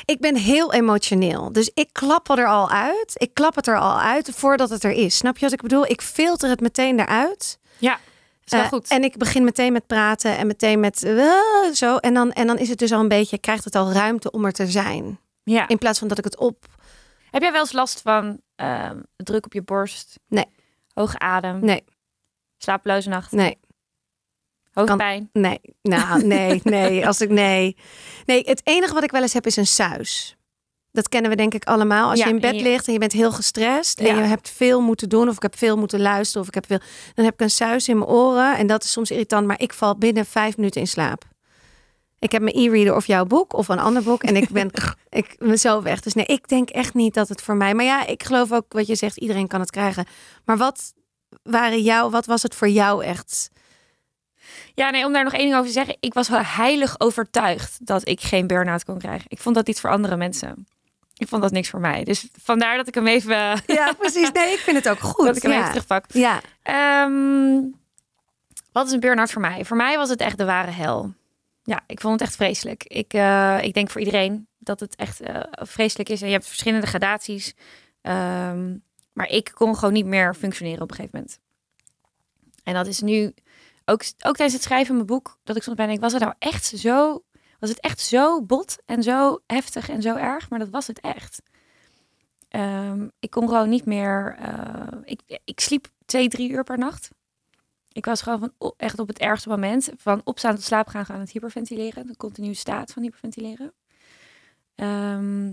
Ik 0.06 0.20
ben 0.20 0.36
heel 0.36 0.74
emotioneel. 0.74 1.52
Dus 1.52 1.72
ik 1.74 1.90
klap 1.92 2.30
er 2.30 2.48
al 2.48 2.70
uit. 2.70 3.14
Ik 3.16 3.34
klap 3.34 3.56
het 3.56 3.68
er 3.68 3.80
al 3.80 4.00
uit 4.00 4.30
voordat 4.36 4.70
het 4.70 4.84
er 4.84 4.92
is. 4.92 5.18
Snap 5.18 5.38
je 5.38 5.46
wat 5.46 5.54
ik 5.54 5.62
bedoel? 5.62 5.86
Ik 5.86 6.02
filter 6.02 6.50
het 6.50 6.60
meteen 6.62 7.00
eruit. 7.00 7.60
ja. 7.78 8.00
Is 8.44 8.52
wel 8.52 8.62
Eh, 8.62 8.68
goed. 8.68 8.88
En 8.88 9.04
ik 9.04 9.18
begin 9.18 9.44
meteen 9.44 9.74
met 9.74 9.88
praten 9.88 10.38
en 10.38 10.48
meteen 10.48 10.80
met 10.80 11.04
eh, 11.04 11.32
zo. 11.74 11.98
En 11.98 12.14
dan, 12.14 12.32
en 12.32 12.48
dan 12.48 12.58
is 12.58 12.70
het 12.70 12.78
dus 12.80 12.92
al 12.92 13.00
een 13.00 13.08
beetje, 13.08 13.38
krijgt 13.38 13.64
het 13.64 13.76
al 13.76 13.92
ruimte 13.92 14.32
om 14.32 14.46
er 14.46 14.52
te 14.52 14.68
zijn. 14.68 15.20
ja. 15.44 15.68
In 15.68 15.78
plaats 15.78 16.00
van 16.00 16.08
dat 16.08 16.18
ik 16.18 16.24
het 16.24 16.38
op. 16.38 16.66
Heb 17.32 17.42
jij 17.42 17.52
wel 17.52 17.62
eens 17.62 17.72
last 17.72 18.02
van 18.02 18.42
ehm, 18.56 18.98
druk 19.16 19.46
op 19.46 19.54
je 19.54 19.62
borst? 19.62 20.20
Nee. 20.28 20.46
Hoge 20.94 21.20
adem? 21.20 21.60
Nee, 21.66 21.84
Slapeloze 22.64 23.10
nacht? 23.10 23.32
nee, 23.32 23.58
Hoofdpijn? 24.74 25.30
nee. 25.34 25.60
Nou, 25.82 26.24
nee, 26.26 26.60
nee. 26.64 27.08
Als 27.08 27.22
ik 27.22 27.30
nee. 27.30 27.78
Nee, 28.26 28.44
het 28.46 28.62
enige 28.64 28.94
wat 28.94 29.04
ik 29.04 29.12
wel 29.12 29.22
eens 29.22 29.34
heb 29.34 29.46
is 29.46 29.56
een 29.56 29.68
suis. 29.68 30.38
Dat 30.92 31.10
kennen 31.10 31.30
we 31.32 31.38
denk 31.38 31.54
ik 31.54 31.66
allemaal. 31.66 32.10
Als 32.10 32.20
Ja, 32.20 32.28
je 32.28 32.34
in 32.34 32.40
bed 32.40 32.56
je- 32.56 32.62
ligt 32.62 32.88
en 32.88 32.94
je 32.94 33.00
bent 33.00 33.12
heel 33.12 33.32
gestrest 33.32 34.00
en 34.00 34.06
Ja. 34.06 34.16
je 34.16 34.22
hebt 34.22 34.50
veel 34.50 34.82
moeten 34.82 35.10
doen 35.10 35.30
of 35.30 35.36
ik 35.36 35.42
heb 35.42 35.58
veel 35.58 35.78
moeten 35.78 36.02
luisteren 36.02 36.42
of 36.42 36.48
ik 36.48 36.54
heb 36.54 36.66
veel, 36.66 36.80
dan 37.14 37.26
heb 37.26 37.34
ik 37.34 37.40
een 37.42 37.50
suis 37.50 37.88
in 37.88 37.98
mijn 37.98 38.10
oren 38.10 38.58
en 38.58 38.68
dat 38.68 38.84
is 38.84 38.92
soms 38.92 39.12
irritant, 39.12 39.48
maar 39.48 39.60
ik 39.62 39.74
val 39.74 39.98
binnen 39.98 40.26
vijf 40.26 40.58
minuten 40.58 40.82
in 40.82 40.88
slaap. 40.88 41.24
Ik 42.20 42.32
heb 42.32 42.42
mijn 42.42 42.56
e-reader 42.58 42.96
of 42.96 43.08
jouw 43.08 43.26
boek 43.26 43.54
of 43.54 43.68
een 43.68 43.80
ander 43.80 44.04
boek 44.04 44.24
en 44.24 44.36
ik 44.36 44.50
ben, 44.50 44.70
ik 45.10 45.36
ben 45.38 45.60
zo 45.60 45.82
weg. 45.82 46.00
Dus 46.02 46.14
nee, 46.14 46.26
ik 46.26 46.48
denk 46.48 46.70
echt 46.70 46.94
niet 46.94 47.14
dat 47.14 47.30
het 47.30 47.42
voor 47.42 47.56
mij. 47.56 47.74
Maar 47.74 47.86
ja, 47.86 48.06
ik 48.06 48.24
geloof 48.24 48.52
ook 48.52 48.74
wat 48.74 48.88
je 48.88 48.96
zegt, 48.96 49.18
iedereen 49.18 49.48
kan 49.48 49.60
het 49.60 49.72
krijgen. 49.72 50.06
Maar 50.46 50.58
wat 50.58 50.94
waren 51.44 51.82
jou, 51.82 52.12
wat 52.12 52.26
was 52.26 52.44
het 52.44 52.56
voor 52.56 52.70
jou 52.70 53.04
echt? 53.04 53.50
Ja, 54.74 54.90
nee, 54.90 55.06
om 55.06 55.14
daar 55.14 55.24
nog 55.24 55.34
één 55.34 55.42
ding 55.42 55.54
over 55.54 55.68
te 55.68 55.74
zeggen. 55.74 55.98
Ik 56.00 56.14
was 56.14 56.30
wel 56.30 56.42
heilig 56.44 57.00
overtuigd 57.00 57.86
dat 57.86 58.08
ik 58.08 58.22
geen 58.22 58.48
burn-out 58.48 58.84
kon 58.86 58.98
krijgen. 58.98 59.26
Ik 59.28 59.40
vond 59.40 59.56
dat 59.56 59.68
iets 59.68 59.80
voor 59.80 59.90
andere 59.90 60.16
mensen. 60.18 60.68
Ik 61.18 61.28
vond 61.28 61.42
dat 61.42 61.52
niks 61.52 61.70
voor 61.70 61.80
mij. 61.80 62.04
Dus 62.04 62.28
vandaar 62.42 62.78
dat 62.78 62.88
ik 62.88 62.96
hem 62.96 63.08
even, 63.08 63.36
Ja, 63.80 63.94
precies. 63.98 64.32
Nee, 64.32 64.54
ik 64.54 64.60
vind 64.60 64.78
het 64.78 64.90
ook 64.90 65.00
goed. 65.00 65.26
dat 65.26 65.36
ik 65.36 65.42
hem 65.42 65.52
ja. 65.52 65.58
even 65.58 65.70
terugpak. 65.70 66.06
Ja, 66.12 66.42
Ehm, 66.64 67.62
wat 68.72 68.86
is 68.88 68.92
een 68.92 69.00
burn-out 69.00 69.32
voor 69.32 69.42
mij? 69.42 69.66
Voor 69.66 69.78
mij 69.78 69.98
was 69.98 70.10
het 70.10 70.22
echt 70.22 70.38
de 70.38 70.46
ware 70.46 70.72
hel. 70.72 71.14
Ja, 71.64 71.82
ik 71.88 72.02
vond 72.02 72.14
het 72.20 72.22
echt 72.22 72.36
vreselijk. 72.36 72.84
Ik, 72.84 73.14
eh, 73.14 73.58
ik 73.64 73.74
denk 73.74 73.90
voor 73.90 74.02
iedereen 74.02 74.48
dat 74.58 74.80
het 74.80 74.96
echt 74.96 75.20
eh, 75.22 75.42
vreselijk 75.52 76.10
is. 76.10 76.22
En 76.22 76.28
je 76.28 76.34
hebt 76.34 76.48
verschillende 76.48 76.88
gradaties. 76.88 77.54
Ehm, 78.02 78.76
maar 79.20 79.30
ik 79.30 79.52
kon 79.54 79.76
gewoon 79.76 79.94
niet 79.94 80.06
meer 80.06 80.36
functioneren 80.36 80.82
op 80.82 80.90
een 80.90 80.96
gegeven 80.96 81.18
moment. 81.20 81.40
En 82.64 82.74
dat 82.74 82.88
is 82.88 83.00
nu 83.02 83.34
ook, 83.86 84.04
ook 84.20 84.36
tijdens 84.36 84.54
het 84.54 84.62
schrijven 84.62 84.86
van 84.88 84.96
mijn 84.96 85.08
boek. 85.08 85.40
Dat 85.44 85.56
ik 85.56 85.64
soms 85.64 85.78
ben 85.78 85.88
denk, 85.88 86.02
was 86.02 86.14
het 86.14 86.22
nou 86.22 86.34
echt 86.40 86.66
zo... 86.66 87.24
Was 87.60 87.70
het 87.70 87.80
echt 87.80 88.00
zo 88.00 88.44
bot 88.44 88.78
en 88.86 89.04
zo 89.04 89.40
heftig 89.48 89.90
en 89.90 90.02
zo 90.02 90.16
erg? 90.16 90.50
Maar 90.50 90.60
dat 90.60 90.70
was 90.70 90.88
het 90.88 91.00
echt. 91.00 91.42
Ehm, 92.50 93.08
ik 93.20 93.30
kon 93.30 93.48
gewoon 93.48 93.70
niet 93.70 93.86
meer... 93.86 94.36
eh, 94.40 94.98
ik, 95.04 95.40
ik 95.44 95.60
sliep 95.60 95.88
twee, 96.06 96.28
drie 96.28 96.50
uur 96.50 96.64
per 96.64 96.78
nacht. 96.78 97.10
Ik 97.92 98.06
was 98.06 98.22
gewoon 98.22 98.40
van, 98.40 98.74
echt 98.78 99.00
op 99.00 99.08
het 99.08 99.20
ergste 99.20 99.50
moment 99.50 99.90
van 99.98 100.22
opstaan 100.24 100.56
tot 100.56 100.64
slaap 100.64 100.88
gaan, 100.88 101.06
gaan 101.06 101.16
aan 101.16 101.22
het 101.22 101.32
hyperventileren. 101.32 102.08
De 102.08 102.18
continue 102.18 102.54
staat 102.54 102.92
van 102.92 103.02
hyperventileren. 103.02 103.74
Ehm 104.76 105.52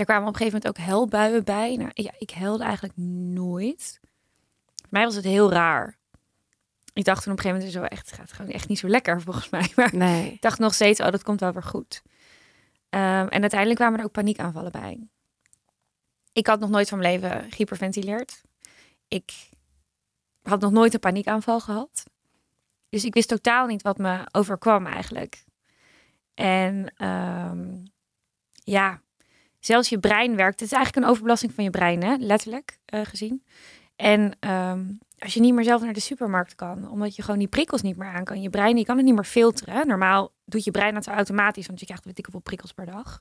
er 0.00 0.06
kwamen 0.06 0.28
op 0.28 0.34
een 0.34 0.38
gegeven 0.38 0.60
moment 0.62 0.78
ook 0.80 0.86
helbuien 0.86 1.44
bij. 1.44 1.76
Nou, 1.76 1.90
ja, 1.94 2.10
ik 2.18 2.30
helde 2.30 2.64
eigenlijk 2.64 2.96
nooit. 2.96 4.00
Voor 4.74 4.88
mij 4.90 5.04
was 5.04 5.14
het 5.14 5.24
heel 5.24 5.52
raar. 5.52 5.98
Ik 6.92 7.04
dacht 7.04 7.22
toen 7.22 7.32
op 7.32 7.38
een 7.38 7.44
gegeven 7.44 7.66
moment, 7.66 7.90
zo 7.90 7.96
echt, 7.96 8.10
het 8.10 8.18
gaat 8.18 8.32
gewoon 8.32 8.50
echt 8.50 8.68
niet 8.68 8.78
zo 8.78 8.88
lekker 8.88 9.20
volgens 9.20 9.48
mij. 9.48 9.72
Maar 9.76 9.96
nee. 9.96 10.32
ik 10.32 10.40
dacht 10.42 10.58
nog 10.58 10.74
steeds, 10.74 11.00
oh, 11.00 11.10
dat 11.10 11.22
komt 11.22 11.40
wel 11.40 11.52
weer 11.52 11.62
goed. 11.62 12.02
Ehm, 12.88 13.26
en 13.26 13.40
uiteindelijk 13.40 13.80
kwamen 13.80 13.98
er 13.98 14.04
ook 14.04 14.12
paniekaanvallen 14.12 14.72
bij. 14.72 15.08
Ik 16.32 16.46
had 16.46 16.60
nog 16.60 16.70
nooit 16.70 16.88
van 16.88 16.98
mijn 16.98 17.12
leven 17.12 17.50
gehyperventileerd. 17.50 18.42
Ik 19.08 19.32
had 20.42 20.60
nog 20.60 20.70
nooit 20.70 20.94
een 20.94 21.00
paniekaanval 21.00 21.60
gehad. 21.60 22.04
Dus 22.88 23.04
ik 23.04 23.14
wist 23.14 23.28
totaal 23.28 23.66
niet 23.66 23.82
wat 23.82 23.98
me 23.98 24.26
overkwam 24.30 24.86
eigenlijk. 24.86 25.44
En 26.34 26.92
ehm, 26.96 27.84
ja, 28.52 29.00
zelfs 29.60 29.88
je 29.88 29.98
brein 29.98 30.36
werkt. 30.36 30.60
Het 30.60 30.70
is 30.70 30.76
eigenlijk 30.76 31.04
een 31.04 31.12
overbelasting 31.12 31.52
van 31.54 31.64
je 31.64 31.70
brein, 31.70 32.02
hè? 32.02 32.14
letterlijk 32.18 32.78
eh, 32.84 33.00
gezien. 33.04 33.44
En 33.96 34.36
ehm, 34.40 34.84
als 35.18 35.34
je 35.34 35.40
niet 35.40 35.54
meer 35.54 35.64
zelf 35.64 35.82
naar 35.82 35.92
de 35.92 36.00
supermarkt 36.00 36.54
kan, 36.54 36.90
omdat 36.90 37.16
je 37.16 37.22
gewoon 37.22 37.38
die 37.38 37.48
prikkels 37.48 37.82
niet 37.82 37.96
meer 37.96 38.08
aan 38.08 38.24
kan. 38.24 38.42
Je 38.42 38.50
brein 38.50 38.84
kan 38.84 38.96
het 38.96 39.04
niet 39.04 39.14
meer 39.14 39.24
filteren. 39.24 39.86
Normaal 39.86 40.32
doet 40.44 40.64
je 40.64 40.70
brein 40.70 40.94
dat 40.94 41.04
zo 41.04 41.10
automatisch, 41.10 41.66
want 41.66 41.80
je 41.80 41.86
krijgt 41.86 42.04
weet 42.04 42.18
ik 42.18 42.24
hoeveel 42.24 42.42
prikkels 42.42 42.72
per 42.72 42.86
dag. 42.86 43.20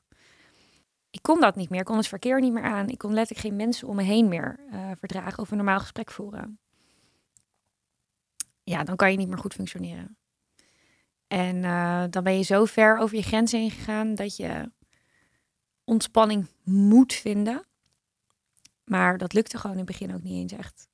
Ik 1.09 1.21
kon 1.21 1.39
dat 1.39 1.55
niet 1.55 1.69
meer. 1.69 1.79
Ik 1.79 1.85
kon 1.85 1.97
het 1.97 2.07
verkeer 2.07 2.39
niet 2.41 2.53
meer 2.53 2.63
aan. 2.63 2.89
Ik 2.89 2.97
kon 2.97 3.13
letterlijk 3.13 3.47
geen 3.47 3.55
mensen 3.55 3.87
om 3.87 3.95
me 3.95 4.03
heen 4.03 4.27
meer 4.27 4.59
eh, 4.71 4.91
verdragen 4.99 5.39
of 5.39 5.51
een 5.51 5.57
normaal 5.57 5.79
gesprek 5.79 6.11
voeren. 6.11 6.59
Ja, 8.63 8.83
dan 8.83 8.95
kan 8.95 9.11
je 9.11 9.17
niet 9.17 9.27
meer 9.27 9.37
goed 9.37 9.53
functioneren. 9.53 10.17
En 11.27 11.63
eh, 11.63 12.03
dan 12.09 12.23
ben 12.23 12.37
je 12.37 12.43
zo 12.43 12.65
ver 12.65 12.97
over 12.97 13.15
je 13.15 13.23
grenzen 13.23 13.59
heen 13.59 13.71
gegaan 13.71 14.15
dat 14.15 14.35
je 14.35 14.71
ontspanning 15.89 16.47
moet 16.63 17.13
vinden. 17.13 17.65
Maar 18.83 19.17
dat 19.17 19.33
lukte 19.33 19.57
gewoon 19.57 19.77
in 19.77 19.83
het 19.83 19.91
begin 19.91 20.13
ook 20.15 20.23
niet 20.23 20.51
eens 20.51 20.59
echt. 20.59 20.87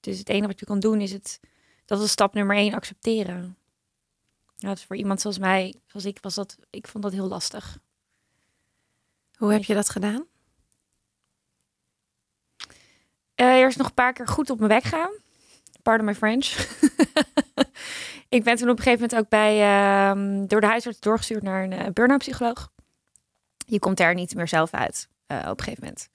Dus 0.00 0.18
het 0.18 0.28
enige 0.28 0.46
wat 0.46 0.60
je 0.60 0.66
kan 0.66 0.80
doen 0.80 1.00
is 1.00 1.12
het, 1.12 1.40
dat 1.84 2.02
is 2.02 2.10
stap 2.10 2.34
nummer 2.34 2.56
één, 2.56 2.74
accepteren. 2.74 3.56
Dus 4.56 4.84
voor 4.84 4.96
iemand 4.96 5.20
zoals 5.20 5.38
mij, 5.38 5.74
zoals 5.86 6.06
ik, 6.06 6.18
was 6.20 6.34
dat, 6.34 6.58
ik 6.70 6.86
vond 6.86 7.04
dat 7.04 7.12
heel 7.12 7.28
lastig. 7.28 7.78
Hoe 9.36 9.52
heb 9.52 9.64
je 9.64 9.74
dat 9.74 9.88
gedaan? 9.88 10.26
Eh, 13.34 13.46
eerst 13.46 13.78
nog 13.78 13.86
een 13.86 13.94
paar 13.94 14.12
keer 14.12 14.28
goed 14.28 14.50
op 14.50 14.58
mijn 14.58 14.70
bek 14.70 14.82
gaan. 14.82 15.10
Pardon 15.82 16.06
my 16.06 16.14
French. 16.14 16.46
ik 18.28 18.44
ben 18.44 18.56
toen 18.56 18.70
op 18.70 18.76
een 18.76 18.82
gegeven 18.82 19.00
moment 19.00 19.14
ook 19.14 19.28
bij, 19.28 19.60
ehm, 19.60 20.46
door 20.46 20.60
de 20.60 20.66
huisarts 20.66 21.00
doorgestuurd 21.00 21.42
naar 21.42 21.64
een 21.64 21.72
uh, 21.72 21.86
burn-out 21.92 22.18
psycholoog. 22.18 22.72
Je 23.70 23.78
komt 23.78 24.00
er 24.00 24.14
niet 24.14 24.34
meer 24.34 24.48
zelf 24.48 24.74
uit 24.74 25.08
eh, 25.26 25.38
op 25.48 25.58
een 25.58 25.64
gegeven 25.64 25.82
moment. 25.82 26.08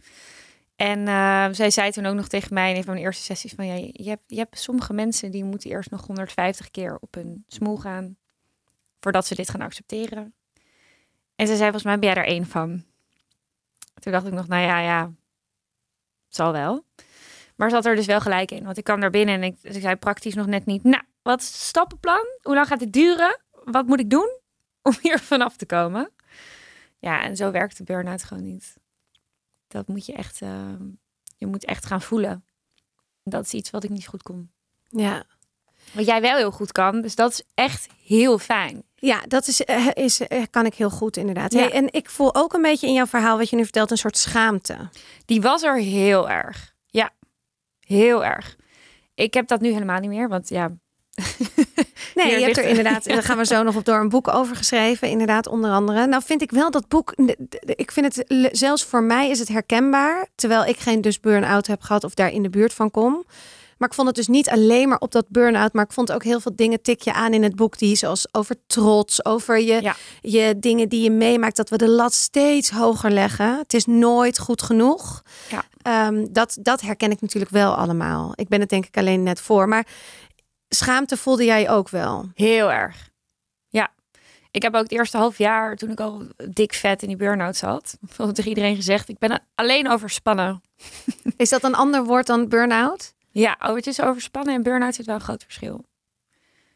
En 0.75 1.07
eh, 1.07 1.47
zij 1.51 1.69
zei 1.69 1.91
toen 1.91 2.05
ook 2.05 2.15
nog 2.15 2.27
tegen 2.27 2.53
mij 2.53 2.69
in 2.69 2.75
een 2.75 2.83
van 2.83 2.93
mijn 2.93 3.05
eerste 3.05 3.23
sessies 3.23 3.53
van... 3.53 3.65
Ja, 3.65 3.89
je, 3.91 4.09
hebt, 4.09 4.23
je 4.27 4.37
hebt 4.37 4.59
sommige 4.59 4.93
mensen 4.93 5.31
die 5.31 5.43
moeten 5.43 5.69
eerst 5.69 5.91
nog 5.91 6.05
150 6.05 6.71
keer 6.71 6.97
op 6.99 7.13
hun 7.13 7.43
smoel 7.47 7.77
gaan... 7.77 8.17
voordat 8.99 9.25
ze 9.25 9.35
dit 9.35 9.49
gaan 9.49 9.61
accepteren. 9.61 10.33
En 11.35 11.47
ze 11.47 11.55
zei, 11.55 11.61
volgens 11.63 11.83
mij 11.83 11.99
ben 11.99 12.09
jij 12.09 12.17
er 12.17 12.29
één 12.29 12.45
van. 12.45 12.83
Toen 13.99 14.11
dacht 14.11 14.25
ik 14.25 14.33
nog, 14.33 14.47
nou 14.47 14.61
ja, 14.61 14.79
ja, 14.79 15.01
het 16.25 16.35
zal 16.35 16.51
wel. 16.51 16.85
Maar 17.55 17.69
ze 17.69 17.75
had 17.75 17.85
er 17.85 17.95
dus 17.95 18.05
wel 18.05 18.21
gelijk 18.21 18.51
in. 18.51 18.63
Want 18.63 18.77
ik 18.77 18.83
kwam 18.83 18.99
daar 18.99 19.09
binnen 19.09 19.35
en 19.35 19.43
ik, 19.43 19.57
ik 19.61 19.81
zei 19.81 19.95
praktisch 19.95 20.33
nog 20.33 20.45
net 20.45 20.65
niet... 20.65 20.83
Nou, 20.83 21.03
wat 21.21 21.41
is 21.41 21.47
het 21.47 21.55
stappenplan? 21.55 22.27
Hoe 22.41 22.55
lang 22.55 22.67
gaat 22.67 22.79
dit 22.79 22.93
duren? 22.93 23.41
Wat 23.51 23.85
moet 23.85 23.99
ik 23.99 24.09
doen 24.09 24.39
om 24.81 24.93
hier 25.01 25.19
vanaf 25.33 25.55
te 25.55 25.65
komen? 25.65 26.11
Ja, 27.05 27.23
en 27.23 27.35
zo 27.35 27.51
werkt 27.51 27.77
de 27.77 27.83
burn-out 27.83 28.23
gewoon 28.23 28.43
niet. 28.43 28.77
Dat 29.67 29.87
moet 29.87 30.05
je 30.05 30.13
echt... 30.13 30.41
eh, 30.41 30.73
je 31.37 31.45
moet 31.45 31.65
echt 31.65 31.85
gaan 31.85 32.01
voelen. 32.01 32.45
Dat 33.23 33.45
is 33.45 33.53
iets 33.53 33.69
wat 33.69 33.83
ik 33.83 33.89
niet 33.89 34.07
goed 34.07 34.23
kon. 34.23 34.51
Ja. 34.89 35.23
Wat 35.91 36.05
jij 36.05 36.21
wel 36.21 36.37
heel 36.37 36.51
goed 36.51 36.71
kan. 36.71 37.01
Dus 37.01 37.15
dat 37.15 37.31
is 37.31 37.43
echt 37.53 37.87
heel 38.03 38.39
fijn. 38.39 38.83
Ja, 38.95 39.21
dat 39.27 39.47
is, 39.47 39.63
eh, 39.63 39.87
is, 39.93 40.19
eh, 40.19 40.43
kan 40.49 40.65
ik 40.65 40.73
heel 40.73 40.89
goed 40.89 41.17
inderdaad. 41.17 41.53
Ja. 41.53 41.59
Hey, 41.59 41.71
en 41.71 41.93
ik 41.93 42.09
voel 42.09 42.35
ook 42.35 42.53
een 42.53 42.61
beetje 42.61 42.87
in 42.87 42.93
jouw 42.93 43.05
verhaal 43.05 43.37
wat 43.37 43.49
je 43.49 43.55
nu 43.55 43.63
vertelt 43.63 43.91
een 43.91 43.97
soort 43.97 44.17
schaamte. 44.17 44.89
Die 45.25 45.41
was 45.41 45.63
er 45.63 45.77
heel 45.77 46.29
erg. 46.29 46.75
Ja, 46.85 47.09
heel 47.79 48.25
erg. 48.25 48.55
Ik 49.13 49.33
heb 49.33 49.47
dat 49.47 49.61
nu 49.61 49.71
helemaal 49.71 49.99
niet 49.99 50.09
meer, 50.09 50.29
want 50.29 50.49
ja. 50.49 50.71
Nee, 52.15 52.39
je 52.39 52.45
hebt 52.45 52.57
er 52.57 52.63
inderdaad, 52.63 53.03
daar 53.09 53.23
gaan 53.23 53.37
we 53.37 53.45
zo 53.45 53.63
nog 53.63 53.75
op 53.75 53.85
door, 53.85 53.99
een 53.99 54.09
boek 54.09 54.27
over 54.27 54.55
geschreven. 54.55 55.07
Inderdaad, 55.09 55.47
onder 55.47 55.71
andere. 55.71 56.07
Nou 56.07 56.23
vind 56.25 56.41
ik 56.41 56.51
wel 56.51 56.71
dat 56.71 56.87
boek, 56.87 57.13
ik 57.65 57.91
vind 57.91 58.15
het, 58.15 58.49
zelfs 58.57 58.83
voor 58.83 59.03
mij 59.03 59.29
is 59.29 59.39
het 59.39 59.47
herkenbaar. 59.47 60.27
Terwijl 60.35 60.65
ik 60.65 60.77
geen 60.77 61.01
dus 61.01 61.19
burn-out 61.19 61.67
heb 61.67 61.81
gehad 61.81 62.03
of 62.03 62.13
daar 62.13 62.31
in 62.31 62.43
de 62.43 62.49
buurt 62.49 62.73
van 62.73 62.91
kom. 62.91 63.25
Maar 63.77 63.89
ik 63.89 63.95
vond 63.95 64.07
het 64.07 64.15
dus 64.15 64.27
niet 64.27 64.49
alleen 64.49 64.89
maar 64.89 64.97
op 64.97 65.11
dat 65.11 65.25
burn-out. 65.29 65.73
Maar 65.73 65.85
ik 65.85 65.91
vond 65.91 66.11
ook 66.11 66.23
heel 66.23 66.39
veel 66.39 66.55
dingen 66.55 66.81
tik 66.81 67.01
je 67.01 67.13
aan 67.13 67.33
in 67.33 67.43
het 67.43 67.55
boek. 67.55 67.77
Die 67.77 67.95
zoals 67.95 68.27
over 68.31 68.55
trots, 68.67 69.25
over 69.25 69.59
je, 69.59 69.81
Ja. 69.81 69.95
je 70.21 70.55
dingen 70.59 70.89
die 70.89 71.03
je 71.03 71.11
meemaakt. 71.11 71.55
Dat 71.55 71.69
we 71.69 71.77
de 71.77 71.89
lat 71.89 72.13
steeds 72.13 72.69
hoger 72.69 73.11
leggen. 73.11 73.57
Het 73.57 73.73
is 73.73 73.85
nooit 73.85 74.39
goed 74.39 74.61
genoeg. 74.61 75.23
Ja. 75.49 75.63
Ehm, 75.81 76.25
dat, 76.31 76.57
dat 76.61 76.81
herken 76.81 77.11
ik 77.11 77.21
natuurlijk 77.21 77.51
wel 77.51 77.73
allemaal. 77.75 78.31
Ik 78.35 78.47
ben 78.47 78.59
het 78.59 78.69
denk 78.69 78.85
ik 78.85 78.97
alleen 78.97 79.23
net 79.23 79.41
voor. 79.41 79.67
Maar 79.67 79.85
schaamte 80.69 81.17
voelde 81.17 81.45
jij 81.45 81.69
ook 81.69 81.89
wel. 81.89 82.29
Heel 82.33 82.71
erg. 82.71 83.09
Ja. 83.67 83.89
Ik 84.51 84.61
heb 84.61 84.75
ook 84.75 84.83
het 84.83 84.91
eerste 84.91 85.17
half 85.17 85.37
jaar, 85.37 85.75
toen 85.75 85.89
ik 85.89 85.99
al 85.99 86.27
dik 86.49 86.73
vet 86.73 87.01
in 87.01 87.07
die 87.07 87.17
burn-out 87.17 87.55
zat, 87.55 87.97
tegen 88.33 88.47
iedereen 88.47 88.75
gezegd, 88.75 89.09
ik 89.09 89.17
ben 89.17 89.41
alleen 89.55 89.89
overspannen. 89.89 90.61
Is 91.37 91.49
dat 91.49 91.63
een 91.63 91.75
ander 91.75 92.03
woord 92.03 92.27
dan 92.27 92.47
burn-out? 92.47 93.13
Ja, 93.31 93.57
oh, 93.59 93.75
het 93.75 93.87
is 93.87 94.01
overspannen 94.01 94.53
en 94.53 94.63
burn-out 94.63 94.95
zit 94.95 95.05
wel 95.05 95.15
een 95.15 95.21
groot 95.21 95.43
verschil. 95.43 95.85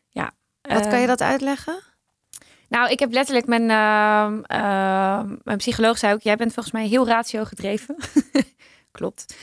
Ja. 0.09 0.31
Wat 0.61 0.81
kan 0.81 0.91
je 0.91 0.97
Ehm, 0.97 1.07
dat 1.07 1.21
uitleggen? 1.21 1.83
Nou, 2.69 2.89
ik 2.89 2.99
heb 2.99 3.11
letterlijk 3.11 3.47
mijn, 3.47 3.69
ehm, 3.69 4.41
ehm, 4.43 5.35
mijn 5.43 5.57
psycholoog 5.57 5.97
zei 5.97 6.13
ook, 6.13 6.21
jij 6.21 6.35
bent 6.35 6.53
volgens 6.53 6.73
mij 6.73 6.87
heel 6.87 7.07
ratio 7.07 7.43
gedreven. 7.43 7.95
Klopt. 8.91 9.35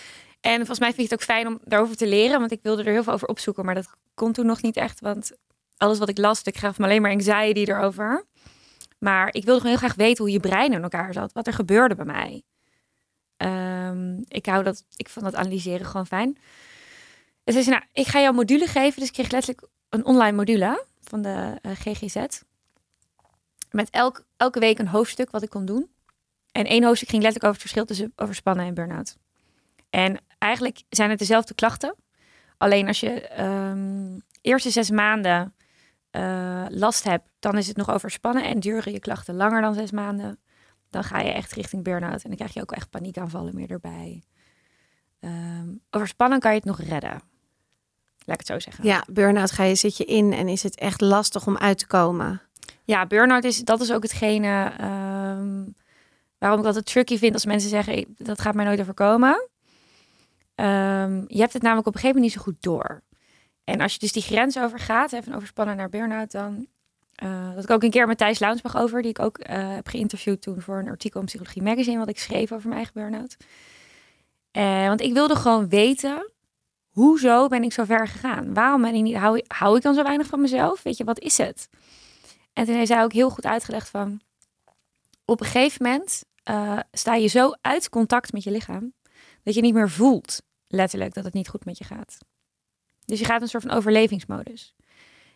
En 0.46 0.56
volgens 0.56 0.78
mij 0.78 0.92
vind 0.92 1.08
je 1.08 1.14
het 1.14 1.22
ook 1.22 1.36
fijn 1.36 1.46
om 1.46 1.58
daarover 1.64 1.96
te 1.96 2.06
leren, 2.06 2.38
want 2.38 2.52
ik 2.52 2.62
wilde 2.62 2.82
er 2.82 2.92
heel 2.92 3.02
veel 3.02 3.12
over 3.12 3.28
opzoeken, 3.28 3.64
maar 3.64 3.74
dat 3.74 3.88
kon 4.14 4.32
toen 4.32 4.46
nog 4.46 4.62
niet 4.62 4.76
echt, 4.76 5.00
want 5.00 5.32
alles 5.76 5.98
wat 5.98 6.08
ik 6.08 6.18
las, 6.18 6.42
ik 6.42 6.56
gaf 6.56 6.78
me 6.78 6.84
alleen 6.84 7.02
maar 7.02 7.10
anxiety 7.10 7.70
erover. 7.70 8.24
Maar 8.98 9.26
ik 9.26 9.44
wilde 9.44 9.60
gewoon 9.60 9.76
heel 9.76 9.86
graag 9.86 9.94
weten 9.96 10.24
hoe 10.24 10.32
je 10.32 10.40
brein 10.40 10.72
in 10.72 10.82
elkaar 10.82 11.12
zat, 11.12 11.32
wat 11.32 11.46
er 11.46 11.52
gebeurde 11.52 11.94
bij 11.94 12.04
mij. 12.04 12.42
Ehm, 13.36 14.22
ik 14.28 14.46
hou 14.46 14.62
dat, 14.62 14.84
ik 14.96 15.08
vond 15.08 15.24
dat 15.24 15.34
analyseren 15.34 15.86
gewoon 15.86 16.06
fijn. 16.06 16.38
Zei 17.44 17.62
ze, 17.62 17.70
nou, 17.70 17.82
ik 17.92 18.06
ga 18.06 18.20
jou 18.20 18.34
module 18.34 18.66
geven. 18.66 19.00
Dus 19.00 19.08
ik 19.08 19.14
kreeg 19.14 19.30
letterlijk 19.30 19.68
een 19.88 20.04
online 20.04 20.36
module 20.36 20.84
van 21.00 21.22
de 21.22 21.58
eh, 21.62 21.72
GGZ. 21.74 22.42
Met 23.70 23.90
elk, 23.90 24.24
elke 24.36 24.58
week 24.58 24.78
een 24.78 24.88
hoofdstuk 24.88 25.30
wat 25.30 25.42
ik 25.42 25.50
kon 25.50 25.64
doen. 25.64 25.90
En 26.52 26.64
één 26.66 26.84
hoofdstuk 26.84 27.08
ging 27.08 27.22
letterlijk 27.22 27.52
over 27.54 27.62
het 27.62 27.72
verschil 27.72 27.84
tussen 27.84 28.12
overspannen 28.16 28.66
en 28.66 28.74
burn-out. 28.74 29.16
En 29.90 30.18
eigenlijk 30.38 30.82
zijn 30.88 31.10
het 31.10 31.18
dezelfde 31.18 31.54
klachten. 31.54 31.94
Alleen 32.58 32.86
als 32.86 33.00
je 33.00 33.20
ehm 33.28 34.18
eerste 34.40 34.70
zes 34.70 34.90
maanden 34.90 35.54
eh, 36.10 36.64
last 36.68 37.04
hebt, 37.04 37.28
dan 37.38 37.58
is 37.58 37.66
het 37.66 37.76
nog 37.76 37.90
overspannen. 37.90 38.44
En 38.44 38.60
duren 38.60 38.92
je 38.92 38.98
klachten 39.00 39.34
langer 39.34 39.60
dan 39.60 39.74
zes 39.74 39.90
maanden, 39.90 40.38
dan 40.90 41.04
ga 41.04 41.20
je 41.20 41.30
echt 41.32 41.52
richting 41.52 41.82
burn-out. 41.84 42.22
En 42.22 42.28
dan 42.28 42.36
krijg 42.36 42.54
je 42.54 42.60
ook 42.60 42.72
echt 42.72 42.90
paniekaanvallen 42.90 43.54
meer 43.54 43.70
erbij. 43.70 44.22
Ehm, 45.20 45.68
overspannen 45.90 46.38
kan 46.40 46.50
je 46.50 46.56
het 46.56 46.66
nog 46.66 46.80
redden. 46.80 47.20
Laat 48.24 48.40
ik 48.40 48.46
het 48.46 48.46
zo 48.46 48.58
zeggen. 48.58 48.84
Ja, 48.84 49.04
burn-out 49.12 49.50
ga 49.52 49.62
je, 49.64 49.74
zit 49.74 49.96
je 49.96 50.04
in 50.04 50.32
en 50.32 50.48
is 50.48 50.62
het 50.62 50.78
echt 50.78 51.00
lastig 51.00 51.46
om 51.46 51.56
uit 51.58 51.78
te 51.78 51.86
komen. 51.86 52.40
Ja, 52.84 53.06
burn-out 53.06 53.44
is, 53.44 53.58
dat 53.58 53.80
is 53.80 53.92
ook 53.92 54.02
hetgene 54.02 54.72
ehm, 54.78 55.64
waarom 56.38 56.60
ik 56.60 56.66
altijd 56.66 56.86
tricky 56.86 57.18
vind 57.18 57.34
als 57.34 57.44
mensen 57.46 57.70
zeggen, 57.70 57.96
"Ik- 57.96 58.08
dat 58.16 58.40
gaat 58.40 58.54
mij 58.54 58.64
nooit 58.64 58.80
overkomen. 58.80 59.48
Ehm, 60.56 61.24
je 61.26 61.38
hebt 61.38 61.52
het 61.52 61.62
namelijk 61.62 61.86
op 61.86 61.94
een 61.94 62.00
gegeven 62.00 62.20
moment 62.20 62.22
niet 62.22 62.32
zo 62.32 62.40
goed 62.40 62.62
door. 62.62 63.02
En 63.64 63.80
als 63.80 63.92
je 63.92 63.98
dus 63.98 64.12
die 64.12 64.22
grens 64.22 64.58
overgaat, 64.58 65.10
hè, 65.10 65.22
van 65.22 65.34
overspannen 65.34 65.76
naar 65.76 65.88
burn-out, 65.88 66.30
dan... 66.30 66.66
eh, 67.14 67.54
dat 67.54 67.64
ik 67.64 67.70
ook 67.70 67.82
een 67.82 67.90
keer 67.90 68.06
met 68.06 68.18
Thijs 68.18 68.38
Launsbach 68.38 68.76
over, 68.76 69.02
die 69.02 69.10
ik 69.10 69.18
ook 69.18 69.38
eh, 69.38 69.74
heb 69.74 69.88
geïnterviewd 69.88 70.42
toen 70.42 70.60
voor 70.60 70.78
een 70.78 70.88
artikel 70.88 71.20
in 71.20 71.26
Psychologie 71.26 71.62
Magazine, 71.62 71.98
wat 71.98 72.08
ik 72.08 72.18
schreef 72.18 72.52
over 72.52 72.68
mijn 72.68 72.76
eigen 72.76 72.94
burn-out. 72.94 73.36
Eh, 74.50 74.86
want 74.86 75.00
ik 75.00 75.12
wilde 75.12 75.36
gewoon 75.36 75.68
weten, 75.68 76.30
hoezo 76.88 77.48
ben 77.48 77.62
ik 77.62 77.72
zo 77.72 77.84
ver 77.84 78.08
gegaan? 78.08 78.54
Waarom 78.54 78.82
ben 78.82 78.94
ik 78.94 79.02
niet, 79.02 79.16
hou, 79.16 79.42
hou 79.46 79.76
ik 79.76 79.82
dan 79.82 79.94
zo 79.94 80.02
weinig 80.02 80.26
van 80.26 80.40
mezelf? 80.40 80.82
Weet 80.82 80.96
je, 80.96 81.04
wat 81.04 81.20
is 81.20 81.38
het? 81.38 81.68
En 82.52 82.64
toen 82.64 82.74
heeft 82.74 82.88
zij 82.88 83.02
ook 83.02 83.12
heel 83.12 83.30
goed 83.30 83.46
uitgelegd 83.46 83.88
van... 83.88 84.20
op 85.24 85.40
een 85.40 85.46
gegeven 85.46 85.82
moment 85.82 86.24
sta 86.92 87.14
je 87.14 87.26
zo 87.26 87.52
uit 87.60 87.88
contact 87.88 88.32
met 88.32 88.44
je 88.44 88.50
lichaam... 88.50 88.92
dat 89.42 89.54
je 89.54 89.60
niet 89.60 89.74
meer 89.74 89.90
voelt, 89.90 90.42
letterlijk, 90.68 91.14
dat 91.14 91.24
het 91.24 91.34
niet 91.34 91.48
goed 91.48 91.64
met 91.64 91.78
je 91.78 91.84
gaat. 91.84 92.18
Dus 93.04 93.18
je 93.18 93.24
gaat 93.24 93.42
een 93.42 93.48
soort 93.48 93.62
van 93.62 93.72
overlevingsmodus. 93.72 94.74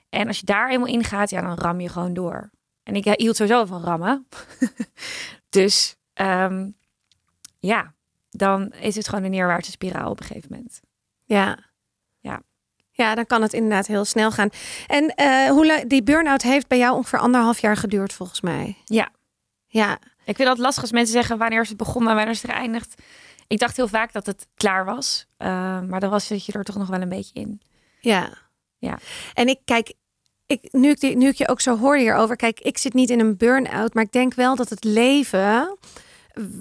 En 0.09 0.27
als 0.27 0.39
je 0.39 0.47
daar 0.47 0.71
eenmaal 0.71 0.89
in 0.89 1.05
gaat, 1.05 1.31
ja, 1.31 1.41
dan 1.41 1.59
ram 1.59 1.81
je 1.81 1.89
gewoon 1.89 2.15
door. 2.15 2.51
En 2.83 2.97
ik 2.97 3.05
hield 3.05 3.37
sowieso 3.37 3.65
van 3.65 3.83
rammen. 3.83 4.27
dus 5.49 5.97
ehm, 6.13 6.71
ja, 7.59 7.95
dan 8.31 8.73
is 8.73 8.97
het 8.97 9.09
gewoon 9.09 9.25
een 9.25 9.31
neerwaartse 9.31 9.71
spiraal 9.71 10.11
op 10.11 10.21
een 10.21 10.27
gegeven 10.27 10.49
moment. 10.53 10.81
Ja. 11.25 11.59
Ja. 12.19 12.43
Ja, 12.91 13.15
dan 13.15 13.27
kan 13.27 13.43
het 13.43 13.53
inderdaad 13.53 13.87
heel 13.87 14.05
snel 14.05 14.31
gaan. 14.31 14.49
En 14.87 15.15
eh, 15.15 15.49
hoe 15.51 15.85
die 15.87 16.03
burn-out 16.03 16.43
heeft 16.43 16.69
bij 16.69 16.79
jou 16.79 16.97
ongeveer 16.97 17.19
anderhalf 17.19 17.59
jaar 17.59 17.77
geduurd, 17.77 18.13
volgens 18.13 18.41
mij. 18.41 18.77
Ja. 18.85 19.11
Ja, 19.67 19.99
Ik 20.25 20.37
vind 20.37 20.49
dat 20.49 20.59
lastig 20.59 20.83
als 20.83 20.93
mensen 20.93 21.13
zeggen 21.13 21.39
wanneer 21.39 21.61
is 21.61 21.69
het 21.69 21.77
begonnen 21.77 22.11
en 22.11 22.17
wanneer 22.17 22.35
is 22.35 22.43
het 22.43 22.51
geëindigd. 22.51 23.03
Ik 23.51 23.59
dacht 23.59 23.77
heel 23.77 23.89
vaak 23.89 24.13
dat 24.13 24.27
het 24.27 24.47
klaar 24.55 24.85
was. 24.85 25.27
eh, 25.37 25.81
maar 25.81 26.01
dan 26.01 26.11
was 26.11 26.27
zit 26.27 26.45
je 26.45 26.53
er 26.53 26.65
toch 26.65 26.77
nog 26.77 26.89
wel 26.89 27.01
een 27.01 27.09
beetje 27.09 27.41
in. 27.41 27.61
ja. 28.01 28.49
Ja. 28.79 28.99
En 29.35 29.49
ik 29.49 29.59
kijk, 29.65 29.93
ik, 30.47 30.69
nu, 30.73 30.91
ik, 30.91 31.17
nu 31.17 31.29
ik 31.29 31.35
je 31.35 31.49
ook 31.49 31.61
zo 31.61 31.79
hoor 31.79 31.97
hierover, 31.97 32.37
kijk, 32.37 32.61
ik 32.61 32.79
zit 32.79 32.95
niet 32.95 33.11
in 33.11 33.21
een 33.21 33.37
burn-out, 33.37 33.95
maar 33.95 34.05
ik 34.05 34.13
denk 34.13 34.35
wel 34.35 34.57
dat 34.57 34.69
het 34.69 34.85
leven, 34.85 35.77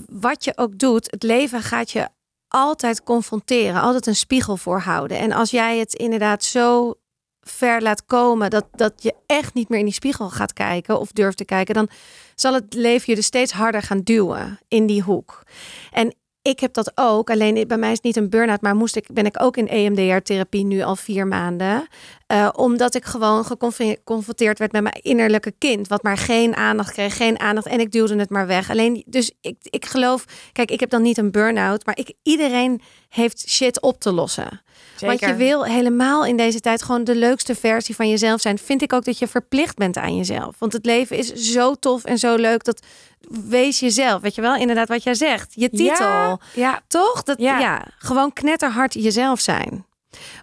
wat 0.10 0.44
je 0.44 0.58
ook 0.58 0.78
doet, 0.78 1.12
het 1.12 1.24
leven 1.24 1.62
gaat 1.62 1.92
je 1.92 2.08
altijd 2.48 3.04
confronteren, 3.04 3.82
altijd 3.82 4.08
een 4.08 4.16
spiegel 4.16 4.58
voorhouden. 4.58 5.18
En 5.18 5.32
als 5.32 5.52
jij 5.52 5.78
het 5.78 5.94
inderdaad 5.94 6.44
zo 6.44 6.94
ver 7.42 7.82
laat 7.82 8.06
komen 8.06 8.50
dat, 8.50 8.66
dat 8.72 8.94
je 9.04 9.16
echt 9.26 9.54
niet 9.54 9.70
meer 9.70 9.80
in 9.80 9.86
die 9.86 9.94
spiegel 9.94 10.30
gaat 10.30 10.54
kijken 10.54 11.00
of 11.00 11.12
durft 11.12 11.38
te 11.38 11.46
kijken, 11.46 11.74
dan 11.76 11.90
zal 12.36 12.54
het 12.54 12.74
leven 12.74 13.06
je 13.06 13.16
dus 13.16 13.26
steeds 13.26 13.52
harder 13.52 13.82
gaan 13.82 14.02
duwen 14.02 14.60
in 14.68 14.86
die 14.86 15.02
hoek. 15.02 15.44
En 15.92 16.16
ik 16.42 16.60
heb 16.60 16.74
dat 16.74 16.92
ook, 16.96 17.30
alleen 17.30 17.68
bij 17.68 17.78
mij 17.78 17.90
is 17.90 17.96
het 17.96 18.04
niet 18.04 18.16
een 18.16 18.30
burn-out, 18.30 18.62
maar 18.62 18.76
moest 18.76 18.96
ik, 18.96 19.06
ben 19.14 19.26
ik 19.26 19.42
ook 19.44 19.58
in 19.58 19.68
EMDR-therapie 19.68 20.66
nu 20.66 20.82
al 20.82 20.96
vier 20.96 21.28
maanden. 21.28 21.88
Eh, 22.28 22.50
omdat 22.56 22.96
ik 22.96 23.06
gewoon 23.06 23.46
geconfron- 23.46 23.90
geconfronteerd 23.90 24.60
werd 24.60 24.72
met 24.72 24.82
mijn 24.82 25.00
innerlijke 25.02 25.54
kind. 25.58 25.88
Wat 25.88 26.04
maar 26.04 26.18
geen 26.18 26.56
aandacht 26.56 26.92
kreeg, 26.92 27.18
geen 27.18 27.40
aandacht. 27.40 27.68
En 27.68 27.80
ik 27.80 27.92
duwde 27.92 28.16
het 28.16 28.30
maar 28.30 28.48
weg. 28.48 28.70
Alleen, 28.70 29.04
dus 29.06 29.32
ik, 29.42 29.56
ik 29.62 29.86
geloof, 29.86 30.26
kijk, 30.52 30.72
ik 30.72 30.80
heb 30.80 30.90
dan 30.90 31.02
niet 31.02 31.18
een 31.18 31.32
burn-out. 31.32 31.86
Maar 31.86 31.98
ik, 31.98 32.14
iedereen 32.24 32.82
heeft 33.10 33.50
shit 33.50 33.82
op 33.82 34.00
te 34.00 34.12
lossen. 34.12 34.62
Want 35.08 35.20
je 35.20 35.36
wil 35.36 35.66
helemaal 35.66 36.26
in 36.26 36.38
deze 36.38 36.60
tijd 36.60 36.84
gewoon 36.84 37.04
de 37.04 37.16
leukste 37.16 37.56
versie 37.56 37.96
van 37.96 38.10
jezelf 38.10 38.42
zijn. 38.42 38.58
Vind 38.58 38.82
ik 38.82 38.94
ook 38.94 39.06
dat 39.06 39.20
je 39.20 39.28
verplicht 39.28 39.78
bent 39.78 39.98
aan 39.98 40.16
jezelf. 40.16 40.56
Want 40.58 40.74
het 40.74 40.86
leven 40.86 41.18
is 41.18 41.34
zo 41.34 41.74
tof 41.74 42.04
en 42.04 42.18
zo 42.18 42.36
leuk. 42.36 42.64
Dat 42.64 42.86
wees 43.30 43.80
jezelf. 43.80 44.22
Weet 44.22 44.36
je 44.36 44.42
wel, 44.42 44.56
inderdaad 44.56 44.88
wat 44.88 45.04
jij 45.04 45.14
zegt. 45.14 45.54
Je 45.56 45.70
titel. 45.70 46.06
Ja, 46.06 46.40
ja. 46.54 46.82
Toch? 46.88 47.24
Dat, 47.24 47.40
ja. 47.40 47.60
Ja. 47.60 47.86
gewoon 47.98 48.34
knetterhard 48.34 48.94
jezelf 48.94 49.40
zijn. 49.40 49.86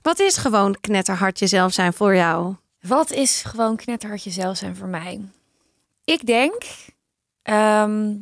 Wat 0.02 0.18
is 0.18 0.36
gewoon 0.36 0.76
knetterhard 0.80 1.38
jezelf 1.38 1.72
zijn 1.72 1.92
voor 1.92 2.14
jou? 2.14 2.54
Wat 2.80 3.10
is 3.10 3.42
gewoon 3.42 3.76
knetterhard 3.76 4.22
jezelf 4.22 4.56
zijn 4.56 4.76
voor 4.76 4.88
mij? 4.88 5.20
Ik 6.04 6.26
denk 6.26 6.64
ehm, 7.42 8.14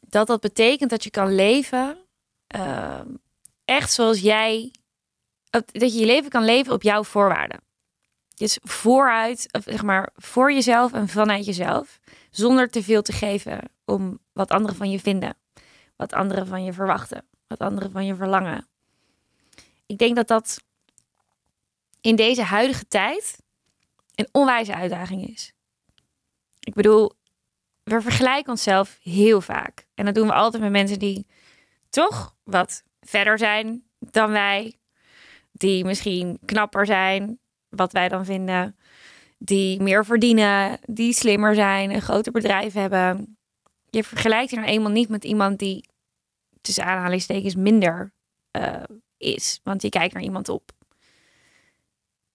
dat 0.00 0.26
dat 0.26 0.40
betekent 0.40 0.90
dat 0.90 1.04
je 1.04 1.10
kan 1.10 1.34
leven 1.34 1.96
ehm, 2.46 3.06
echt 3.64 3.92
zoals 3.92 4.20
jij, 4.20 4.70
dat 5.72 5.92
je 5.92 5.98
je 5.98 6.06
leven 6.06 6.30
kan 6.30 6.44
leven 6.44 6.72
op 6.72 6.82
jouw 6.82 7.04
voorwaarden. 7.04 7.60
Dus 8.34 8.58
vooruit, 8.62 9.48
zeg 9.64 9.82
maar 9.82 10.10
voor 10.14 10.52
jezelf 10.52 10.92
en 10.92 11.08
vanuit 11.08 11.44
jezelf, 11.44 12.00
zonder 12.30 12.70
te 12.70 12.82
veel 12.82 13.02
te 13.02 13.12
geven 13.12 13.60
om 13.84 14.18
wat 14.32 14.50
anderen 14.50 14.76
van 14.76 14.90
je 14.90 15.00
vinden, 15.00 15.36
wat 15.96 16.12
anderen 16.12 16.46
van 16.46 16.64
je 16.64 16.72
verwachten, 16.72 17.24
wat 17.46 17.58
anderen 17.58 17.90
van 17.90 18.06
je 18.06 18.14
verlangen. 18.14 18.68
Ik 19.86 19.98
denk 19.98 20.16
dat 20.16 20.28
dat 20.28 20.64
in 22.00 22.16
deze 22.16 22.42
huidige 22.42 22.86
tijd 22.86 23.42
een 24.14 24.28
onwijze 24.32 24.74
uitdaging 24.74 25.28
is. 25.28 25.52
Ik 26.60 26.74
bedoel, 26.74 27.12
we 27.82 28.00
vergelijken 28.00 28.50
onszelf 28.50 28.98
heel 29.02 29.40
vaak. 29.40 29.86
En 29.94 30.04
dat 30.04 30.14
doen 30.14 30.26
we 30.26 30.32
altijd 30.32 30.62
met 30.62 30.72
mensen 30.72 30.98
die 30.98 31.26
toch 31.90 32.36
wat 32.44 32.82
verder 33.00 33.38
zijn 33.38 33.84
dan 33.98 34.30
wij. 34.30 34.78
Die 35.56 35.84
misschien 35.84 36.38
knapper 36.44 36.86
zijn, 36.86 37.38
wat 37.68 37.92
wij 37.92 38.08
dan 38.08 38.24
vinden. 38.24 38.76
die 39.38 39.82
meer 39.82 40.04
verdienen, 40.04 40.78
die 40.86 41.12
slimmer 41.12 41.54
zijn, 41.54 41.90
een 41.90 42.02
groter 42.02 42.32
bedrijf 42.32 42.72
hebben. 42.72 43.36
Je 43.90 44.04
vergelijkt 44.04 44.50
je 44.50 44.56
nou 44.56 44.68
eenmaal 44.68 44.90
niet 44.90 45.08
met 45.08 45.24
iemand 45.24 45.58
die 45.58 45.88
tussen 46.60 46.84
aanhalingstekens 46.84 47.54
minder 47.54 48.12
eh, 48.50 48.82
is. 49.16 49.60
Want 49.62 49.82
je 49.82 49.88
kijkt 49.88 50.14
naar 50.14 50.22
iemand 50.22 50.48
op. 50.48 50.72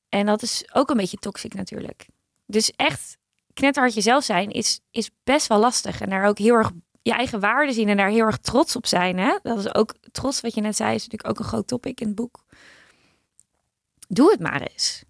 En 0.09 0.25
dat 0.25 0.41
is 0.41 0.73
ook 0.73 0.89
een 0.89 0.97
beetje 0.97 1.17
toxic 1.17 1.53
natuurlijk. 1.53 2.07
Dus 2.45 2.71
echt 2.75 3.17
knetterhard 3.53 3.93
jezelf 3.93 4.23
zijn 4.23 4.49
is, 4.49 4.79
is 4.91 5.09
best 5.23 5.47
wel 5.47 5.59
lastig. 5.59 6.01
En 6.01 6.09
daar 6.09 6.25
ook 6.25 6.37
heel 6.37 6.55
erg 6.55 6.71
je 7.01 7.11
eigen 7.11 7.39
waarde 7.39 7.73
zien 7.73 7.89
en 7.89 7.97
daar 7.97 8.09
heel 8.09 8.25
erg 8.25 8.37
trots 8.37 8.75
op 8.75 8.85
zijn. 8.85 9.17
Hè? 9.17 9.37
Dat 9.41 9.57
is 9.57 9.75
ook 9.75 9.95
trots, 10.11 10.41
wat 10.41 10.53
je 10.53 10.61
net 10.61 10.75
zei, 10.75 10.95
is 10.95 11.03
natuurlijk 11.03 11.29
ook 11.29 11.39
een 11.39 11.51
groot 11.51 11.67
topic 11.67 11.99
in 11.99 12.07
het 12.07 12.15
boek. 12.15 12.43
Doe 14.13 14.31
het 14.31 14.39
maar 14.39 14.61
eens 14.61 15.03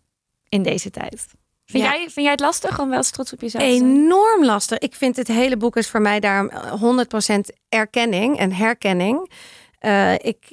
in 0.49 0.63
deze 0.63 0.89
tijd. 0.89 1.25
Vind, 1.65 1.83
Ja. 1.83 1.89
jij, 1.91 1.99
vind 1.99 2.15
jij 2.15 2.31
het 2.31 2.39
lastig 2.39 2.79
om 2.79 2.87
wel 2.89 2.97
eens 2.97 3.09
trots 3.11 3.33
op 3.33 3.41
jezelf 3.41 3.63
te 3.63 3.69
zijn? 3.69 3.83
Enorm 3.83 4.45
lastig. 4.45 4.77
Ik 4.77 4.95
vind 4.95 5.15
het 5.15 5.27
hele 5.27 5.57
boek 5.57 5.75
is 5.75 5.89
voor 5.89 6.01
mij 6.01 6.19
daarom 6.19 6.51
100% 6.79 7.39
erkenning 7.69 8.37
en 8.37 8.53
herkenning. 8.53 9.31
Eh, 9.79 10.13
ik, 10.13 10.51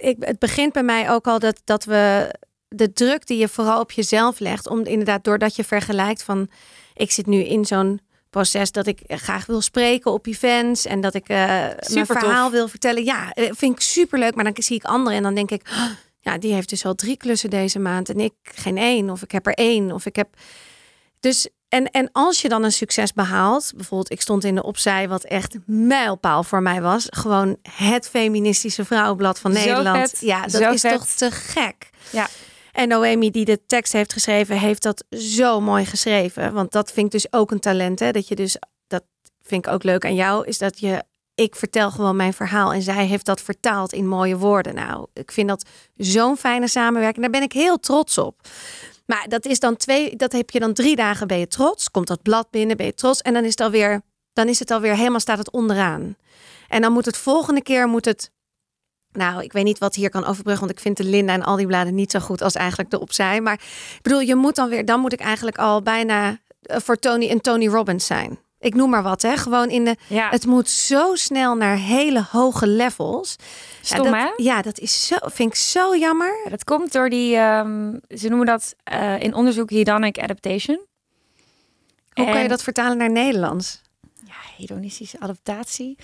ik, 0.00 0.16
het 0.20 0.38
begint 0.38 0.72
bij 0.72 0.82
mij 0.82 1.10
ook 1.10 1.26
al 1.26 1.38
dat, 1.38 1.60
dat 1.64 1.84
we 1.84 2.34
de 2.68 2.92
druk 2.92 3.26
die 3.26 3.38
je 3.38 3.48
vooral 3.48 3.80
op 3.80 3.90
jezelf 3.90 4.38
legt, 4.38 4.68
om 4.68 4.84
inderdaad 4.84 5.24
doordat 5.24 5.56
je 5.56 5.64
vergelijkt 5.64 6.22
van, 6.22 6.48
ik 6.94 7.10
zit 7.10 7.26
nu 7.26 7.38
in 7.44 7.64
zo'n 7.64 8.00
proces 8.30 8.72
dat 8.72 8.86
ik 8.86 9.00
graag 9.06 9.46
wil 9.46 9.60
spreken 9.60 10.12
op 10.12 10.26
events 10.26 10.86
en 10.86 11.00
dat 11.00 11.14
ik 11.14 11.28
eh, 11.28 11.36
mijn 11.92 12.06
verhaal 12.06 12.50
wil 12.50 12.68
vertellen. 12.68 13.04
Ja, 13.04 13.32
eh, 13.32 13.50
vind 13.52 13.74
ik 13.74 13.80
superleuk, 13.80 14.34
maar 14.34 14.44
dan 14.44 14.54
zie 14.56 14.76
ik 14.76 14.84
anderen 14.84 15.16
en 15.16 15.22
dan 15.22 15.34
denk 15.34 15.50
ik, 15.50 15.62
"Oh, 15.70 15.90
ja, 16.20 16.38
die 16.38 16.52
heeft 16.52 16.68
dus 16.68 16.84
al 16.84 16.94
drie 16.94 17.16
klussen 17.16 17.50
deze 17.50 17.78
maand 17.78 18.08
en 18.08 18.20
ik 18.20 18.34
geen 18.42 18.78
één 18.78 19.10
of 19.10 19.22
ik 19.22 19.30
heb 19.30 19.46
er 19.46 19.54
één 19.54 19.92
of 19.92 20.06
ik 20.06 20.16
heb 20.16 20.28
dus 21.20 21.48
en, 21.70 21.90
en 21.90 22.08
als 22.12 22.42
je 22.42 22.48
dan 22.48 22.62
een 22.62 22.72
succes 22.72 23.12
behaalt, 23.12 23.72
bijvoorbeeld 23.76 24.12
ik 24.12 24.20
stond 24.20 24.44
in 24.44 24.54
de 24.54 24.62
opzij, 24.62 25.08
wat 25.08 25.24
echt 25.24 25.56
mijlpaal 25.66 26.42
voor 26.42 26.62
mij 26.62 26.82
was, 26.82 27.06
gewoon 27.10 27.56
het 27.70 28.08
feministische 28.08 28.84
vrouwenblad 28.84 29.38
van 29.38 29.52
Zo 29.52 29.58
Nederland. 29.58 30.10
vet. 30.10 30.20
Ja, 30.20 30.46
dat 30.46 30.74
is 30.74 30.80
vet. 30.80 30.92
toch 30.92 31.06
te 31.06 31.30
gek. 31.30 31.90
Ja. 32.12 32.28
En 32.72 32.88
Noemi, 32.88 33.30
die 33.30 33.44
de 33.44 33.66
tekst 33.66 33.92
heeft 33.92 34.12
geschreven, 34.12 34.58
heeft 34.58 34.82
dat 34.82 35.04
zo 35.10 35.60
mooi 35.60 35.84
geschreven. 35.84 36.52
Want 36.52 36.72
dat 36.72 36.92
vind 36.92 37.06
ik 37.06 37.12
dus 37.12 37.32
ook 37.32 37.50
een 37.50 37.60
talent. 37.60 37.98
Hè? 37.98 38.10
Dat 38.10 38.28
je 38.28 38.34
dus, 38.34 38.56
dat 38.86 39.04
vind 39.42 39.66
ik 39.66 39.72
ook 39.72 39.82
leuk 39.82 40.04
aan 40.04 40.14
jou, 40.14 40.46
is 40.46 40.58
dat 40.58 40.80
je, 40.80 41.02
ik 41.40 41.56
vertel 41.56 41.90
gewoon 41.90 42.16
mijn 42.16 42.32
verhaal 42.32 42.72
en 42.72 42.82
zij 42.82 43.06
heeft 43.06 43.24
dat 43.24 43.40
vertaald 43.40 43.92
in 43.92 44.08
mooie 44.08 44.36
woorden. 44.36 44.74
Nou, 44.74 45.06
ik 45.12 45.32
vind 45.32 45.48
dat 45.48 45.64
zo'n 45.96 46.36
fijne 46.36 46.68
samenwerking. 46.68 47.22
Daar 47.22 47.40
ben 47.40 47.42
ik 47.42 47.52
heel 47.52 47.78
trots 47.78 48.18
op. 48.18 48.40
Maar 49.06 49.26
dat 49.28 49.44
is 49.44 49.60
dan 49.60 49.76
twee, 49.76 50.16
dat 50.16 50.32
heb 50.32 50.50
je 50.50 50.60
dan 50.60 50.72
drie 50.72 50.96
dagen 50.96 51.26
ben 51.26 51.38
je 51.38 51.46
trots. 51.46 51.90
Komt 51.90 52.06
dat 52.06 52.22
blad 52.22 52.50
binnen, 52.50 52.76
ben 52.76 52.86
je 52.86 52.94
trots. 52.94 53.20
En 53.20 53.32
dan 53.32 53.44
is 53.44 53.50
het 53.50 53.60
alweer, 53.60 54.02
dan 54.32 54.48
is 54.48 54.58
het 54.58 54.70
alweer 54.70 54.96
helemaal 54.96 55.20
staat 55.20 55.38
het 55.38 55.50
onderaan. 55.50 56.16
En 56.68 56.82
dan 56.82 56.92
moet 56.92 57.04
het 57.04 57.16
volgende 57.16 57.62
keer 57.62 57.88
moet 57.88 58.04
het. 58.04 58.30
Nou, 59.12 59.42
ik 59.42 59.52
weet 59.52 59.64
niet 59.64 59.78
wat 59.78 59.94
hier 59.94 60.10
kan 60.10 60.24
overbruggen, 60.24 60.66
want 60.66 60.78
ik 60.78 60.82
vind 60.82 60.96
de 60.96 61.04
Linda 61.04 61.32
en 61.32 61.42
al 61.42 61.56
die 61.56 61.66
bladen 61.66 61.94
niet 61.94 62.10
zo 62.10 62.18
goed 62.18 62.42
als 62.42 62.54
eigenlijk 62.54 62.90
de 62.90 63.00
opzij. 63.00 63.40
Maar 63.40 63.54
ik 63.96 64.02
bedoel, 64.02 64.20
je 64.20 64.34
moet 64.34 64.54
dan 64.54 64.68
weer, 64.68 64.84
dan 64.84 65.00
moet 65.00 65.12
ik 65.12 65.20
eigenlijk 65.20 65.58
al 65.58 65.82
bijna 65.82 66.38
eh, 66.62 66.78
voor 66.78 66.96
Tony 66.96 67.28
en 67.28 67.40
Tony 67.40 67.66
Robbins 67.68 68.06
zijn. 68.06 68.38
Ik 68.60 68.74
noem 68.74 68.90
maar 68.90 69.02
wat, 69.02 69.22
hè? 69.22 69.36
Gewoon 69.36 69.68
in 69.70 69.84
de. 69.84 69.96
Ja, 70.06 70.28
Het 70.30 70.46
moet 70.46 70.68
zo 70.68 71.14
snel 71.14 71.54
naar 71.54 71.76
hele 71.76 72.24
hoge 72.30 72.66
levels. 72.66 73.36
stom 73.80 74.04
ja, 74.06 74.14
hè? 74.18 74.24
dat, 74.24 74.32
ja, 74.36 74.62
dat 74.62 74.78
is 74.78 75.06
zo, 75.06 75.16
vind 75.22 75.50
ik 75.50 75.54
zo 75.58 75.96
jammer. 75.96 76.40
Ja, 76.44 76.50
Dat 76.50 76.64
komt 76.64 76.92
door 76.92 77.08
die, 77.10 77.36
ehm, 77.36 77.96
ze 78.08 78.28
noemen 78.28 78.46
dat 78.46 78.74
eh, 78.84 79.20
in 79.22 79.34
onderzoek 79.34 79.70
hedonic 79.70 80.18
adaptation. 80.18 80.80
Hoe 82.12 82.24
kan 82.30 82.42
je 82.42 82.48
dat 82.48 82.62
vertalen 82.62 82.96
naar 82.96 83.10
Nederlands? 83.10 83.80
Ja, 84.26 84.34
hedonistische 84.56 85.20
adaptatie. 85.20 85.96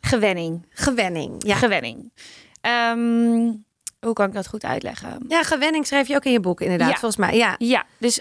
Gewenning. 0.00 0.66
Gewenning. 0.70 1.34
Ja. 1.46 1.54
Gewenning. 1.56 2.12
Ehm, 2.60 3.52
hoe 4.00 4.12
kan 4.12 4.26
ik 4.28 4.34
dat 4.34 4.46
goed 4.48 4.64
uitleggen? 4.64 5.24
Ja, 5.28 5.42
gewenning 5.42 5.86
schrijf 5.86 6.08
je 6.08 6.14
ook 6.16 6.24
in 6.24 6.32
je 6.32 6.40
boek, 6.40 6.60
inderdaad, 6.60 6.88
Ja. 6.90 6.96
volgens 6.96 7.16
mij. 7.20 7.36
Ja, 7.36 7.54
Ja, 7.58 7.84
dus 7.98 8.20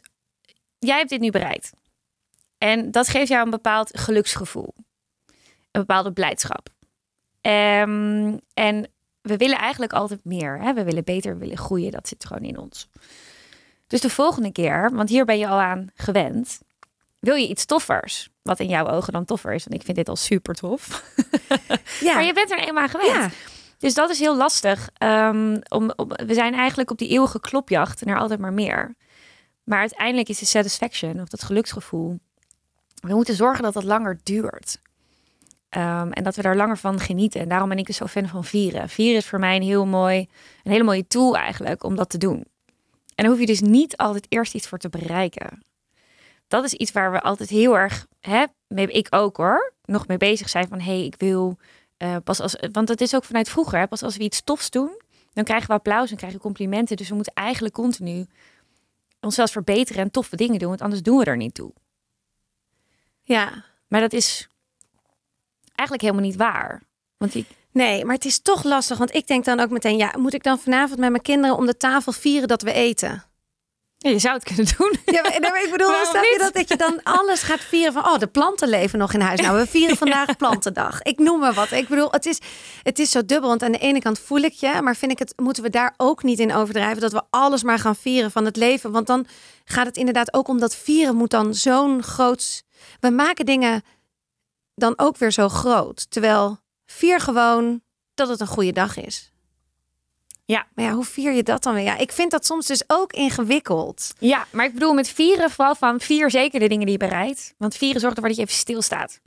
jij 0.79 0.97
hebt 0.97 1.09
dit 1.09 1.19
nu 1.19 1.29
bereikt. 1.29 1.71
En 2.59 2.91
dat 2.91 3.07
geeft 3.07 3.27
jou 3.27 3.43
een 3.43 3.49
bepaald 3.49 3.99
geluksgevoel. 3.99 4.73
Een 5.71 5.81
bepaalde 5.81 6.13
blijdschap. 6.13 6.69
Ehm, 7.41 8.37
en 8.53 8.87
we 9.21 9.37
willen 9.37 9.57
eigenlijk 9.57 9.93
altijd 9.93 10.19
meer. 10.23 10.61
Hè? 10.61 10.73
We 10.73 10.83
willen 10.83 11.03
beter, 11.03 11.33
we 11.33 11.39
willen 11.39 11.57
groeien. 11.57 11.91
Dat 11.91 12.07
zit 12.07 12.25
gewoon 12.25 12.43
in 12.43 12.57
ons. 12.57 12.89
Dus 13.87 14.01
de 14.01 14.09
volgende 14.09 14.51
keer, 14.51 14.91
want 14.93 15.09
hier 15.09 15.25
ben 15.25 15.37
je 15.37 15.47
al 15.47 15.59
aan 15.59 15.87
gewend, 15.95 16.59
wil 17.19 17.35
je 17.35 17.47
iets 17.47 17.65
toffers. 17.65 18.29
Wat 18.41 18.59
in 18.59 18.67
jouw 18.67 18.87
ogen 18.87 19.13
dan 19.13 19.25
toffer 19.25 19.53
is. 19.53 19.63
Want 19.63 19.79
ik 19.79 19.85
vind 19.85 19.97
dit 19.97 20.09
al 20.09 20.15
super 20.15 20.55
tof. 20.55 21.03
ja. 21.99 22.13
Maar 22.13 22.23
je 22.23 22.33
bent 22.33 22.51
er 22.51 22.59
eenmaal 22.59 22.83
aan 22.83 22.89
gewend. 22.89 23.11
ja. 23.11 23.29
Dus 23.77 23.93
dat 23.93 24.09
is 24.09 24.19
heel 24.19 24.37
lastig. 24.37 24.89
Ehm, 24.93 25.57
om, 25.67 25.91
om, 25.95 26.07
we 26.07 26.33
zijn 26.33 26.53
eigenlijk 26.53 26.91
op 26.91 26.97
die 26.97 27.09
eeuwige 27.09 27.39
klopjacht 27.39 28.05
naar 28.05 28.19
altijd 28.19 28.39
maar 28.39 28.53
meer. 28.53 28.95
Maar 29.63 29.79
uiteindelijk 29.79 30.29
is 30.29 30.39
de 30.39 30.45
satisfaction 30.45 31.21
of 31.21 31.27
dat 31.27 31.43
geluksgevoel. 31.43 32.19
We 32.99 33.15
moeten 33.15 33.35
zorgen 33.35 33.63
dat 33.63 33.73
dat 33.73 33.83
langer 33.83 34.19
duurt. 34.23 34.81
Ehm, 35.69 36.11
en 36.11 36.23
dat 36.23 36.35
we 36.35 36.41
daar 36.41 36.55
langer 36.55 36.77
van 36.77 36.99
genieten. 36.99 37.41
En 37.41 37.49
daarom 37.49 37.69
ben 37.69 37.77
ik 37.77 37.85
dus 37.85 37.97
zo 37.97 38.05
fan 38.05 38.27
van 38.27 38.43
vieren. 38.43 38.89
Vieren 38.89 39.17
is 39.17 39.25
voor 39.25 39.39
mij 39.39 39.55
een 39.55 39.61
heel 39.61 39.85
mooi, 39.85 40.27
een 40.63 40.71
hele 40.71 40.83
mooie 40.83 41.07
tool 41.07 41.37
eigenlijk 41.37 41.83
om 41.83 41.95
dat 41.95 42.09
te 42.09 42.17
doen. 42.17 42.45
En 43.15 43.25
daar 43.25 43.27
hoef 43.27 43.39
je 43.39 43.45
dus 43.45 43.61
niet 43.61 43.97
altijd 43.97 44.25
eerst 44.29 44.53
iets 44.53 44.67
voor 44.67 44.77
te 44.77 44.89
bereiken. 44.89 45.63
Dat 46.47 46.63
is 46.63 46.73
iets 46.73 46.91
waar 46.91 47.11
we 47.11 47.21
altijd 47.21 47.49
heel 47.49 47.77
erg, 47.77 48.07
hè, 48.19 48.45
ik 48.87 49.07
ook 49.09 49.37
hoor, 49.37 49.73
nog 49.85 50.07
mee 50.07 50.17
bezig 50.17 50.49
zijn 50.49 50.67
van 50.67 50.79
hé, 50.79 50.91
hey, 50.97 51.05
ik 51.05 51.15
wil 51.17 51.57
eh, 51.97 52.15
pas 52.23 52.39
als, 52.39 52.55
want 52.71 52.87
dat 52.87 53.01
is 53.01 53.15
ook 53.15 53.23
vanuit 53.23 53.49
vroeger. 53.49 53.87
Pas 53.87 54.03
als 54.03 54.17
we 54.17 54.23
iets 54.23 54.41
tofs 54.43 54.69
doen, 54.69 55.01
dan 55.33 55.43
krijgen 55.43 55.67
we 55.67 55.73
applaus 55.73 56.11
en 56.11 56.17
krijgen 56.17 56.39
complimenten. 56.39 56.97
Dus 56.97 57.09
we 57.09 57.15
moeten 57.15 57.33
eigenlijk 57.33 57.73
continu 57.73 58.25
onszelf 59.19 59.51
verbeteren 59.51 60.01
en 60.01 60.11
toffe 60.11 60.35
dingen 60.35 60.59
doen, 60.59 60.69
want 60.69 60.81
anders 60.81 61.01
doen 61.01 61.17
we 61.17 61.23
er 61.23 61.37
niet 61.37 61.53
toe. 61.53 61.73
Ja. 63.29 63.63
Maar 63.87 64.01
dat 64.01 64.13
is 64.13 64.47
eigenlijk 65.75 66.01
helemaal 66.01 66.29
niet 66.29 66.35
waar. 66.35 66.81
Want 67.17 67.31
die, 67.31 67.45
Nee, 67.71 68.05
maar 68.05 68.15
het 68.15 68.25
is 68.25 68.39
toch 68.41 68.63
lastig, 68.63 68.97
want 68.97 69.15
ik 69.15 69.27
denk 69.27 69.45
dan 69.45 69.59
ook 69.59 69.69
meteen, 69.69 69.97
ja, 69.97 70.13
moet 70.17 70.33
ik 70.33 70.43
dan 70.43 70.59
vanavond 70.59 70.99
met 70.99 71.09
mijn 71.09 71.21
kinderen 71.23 71.57
om 71.57 71.65
de 71.65 71.77
tafel 71.77 72.11
vieren 72.11 72.47
dat 72.47 72.61
we 72.61 72.73
eten? 72.73 73.23
Ja, 74.01 74.09
je 74.09 74.19
zou 74.19 74.33
het 74.35 74.43
kunnen 74.43 74.65
doen. 74.77 74.97
Ja, 75.15 75.21
maar, 75.21 75.63
ik 75.63 75.71
bedoel, 75.71 76.05
snap 76.05 76.23
je 76.23 76.35
dat, 76.37 76.53
dat 76.53 76.69
je 76.69 76.75
dan 76.75 77.03
alles 77.03 77.41
gaat 77.41 77.59
vieren 77.59 77.93
van, 77.93 78.05
oh, 78.05 78.17
de 78.17 78.27
planten 78.27 78.69
leven 78.69 78.99
nog 78.99 79.13
in 79.13 79.21
huis. 79.21 79.39
Nou, 79.39 79.59
we 79.59 79.67
vieren 79.67 79.97
vandaag 80.05 80.35
plantendag. 80.35 81.01
Ik 81.01 81.17
noem 81.17 81.39
maar 81.39 81.53
wat. 81.53 81.71
Ik 81.71 81.87
bedoel, 81.87 82.11
het 82.11 82.25
is, 82.25 82.39
het 82.83 82.99
is 82.99 83.11
zo 83.11 83.25
dubbel, 83.25 83.49
want 83.49 83.63
aan 83.63 83.71
de 83.71 83.77
ene 83.77 83.99
kant 83.99 84.19
voel 84.19 84.39
ik 84.39 84.53
je, 84.53 84.81
maar 84.81 84.95
vind 84.95 85.11
ik 85.11 85.19
het, 85.19 85.33
moeten 85.35 85.63
we 85.63 85.69
daar 85.69 85.93
ook 85.97 86.23
niet 86.23 86.39
in 86.39 86.53
overdrijven, 86.53 87.01
dat 87.01 87.11
we 87.11 87.23
alles 87.29 87.63
maar 87.63 87.79
gaan 87.79 87.95
vieren 87.95 88.31
van 88.31 88.45
het 88.45 88.55
leven. 88.55 88.91
Want 88.91 89.07
dan 89.07 89.25
gaat 89.65 89.85
het 89.85 89.97
inderdaad 89.97 90.33
ook 90.33 90.47
om 90.47 90.59
dat 90.59 90.75
vieren 90.75 91.15
moet 91.15 91.29
dan 91.31 91.53
zo'n 91.53 92.03
groot, 92.03 92.63
we 92.99 93.09
maken 93.09 93.45
dingen 93.45 93.83
dan 94.75 94.93
ook 94.97 95.17
weer 95.17 95.31
zo 95.31 95.49
groot. 95.49 96.11
Terwijl 96.11 96.59
vier 96.85 97.19
gewoon 97.19 97.81
dat 98.13 98.29
het 98.29 98.39
een 98.39 98.47
goede 98.47 98.71
dag 98.71 98.97
is. 98.97 99.31
Ja. 100.49 100.67
Maar 100.75 100.85
ja, 100.85 100.93
hoe 100.93 101.05
vier 101.05 101.31
je 101.31 101.43
dat 101.43 101.63
dan 101.63 101.73
weer? 101.73 101.83
Ja, 101.83 101.97
ik 101.97 102.11
vind 102.11 102.31
dat 102.31 102.45
soms 102.45 102.67
dus 102.67 102.83
ook 102.87 103.13
ingewikkeld. 103.13 104.13
Ja, 104.19 104.45
maar 104.51 104.65
ik 104.65 104.73
bedoel 104.73 104.93
met 104.93 105.09
vieren 105.09 105.49
vooral 105.49 105.75
van 105.75 105.99
vier 105.99 106.29
zeker 106.29 106.59
de 106.59 106.67
dingen 106.67 106.85
die 106.85 106.97
je 106.99 107.05
bereidt. 107.05 107.53
Want 107.57 107.75
vieren 107.75 108.01
zorgt 108.01 108.15
ervoor 108.15 108.29
dat 108.29 108.39
je 108.39 108.45
even 108.45 108.57
stilstaat. 108.57 109.21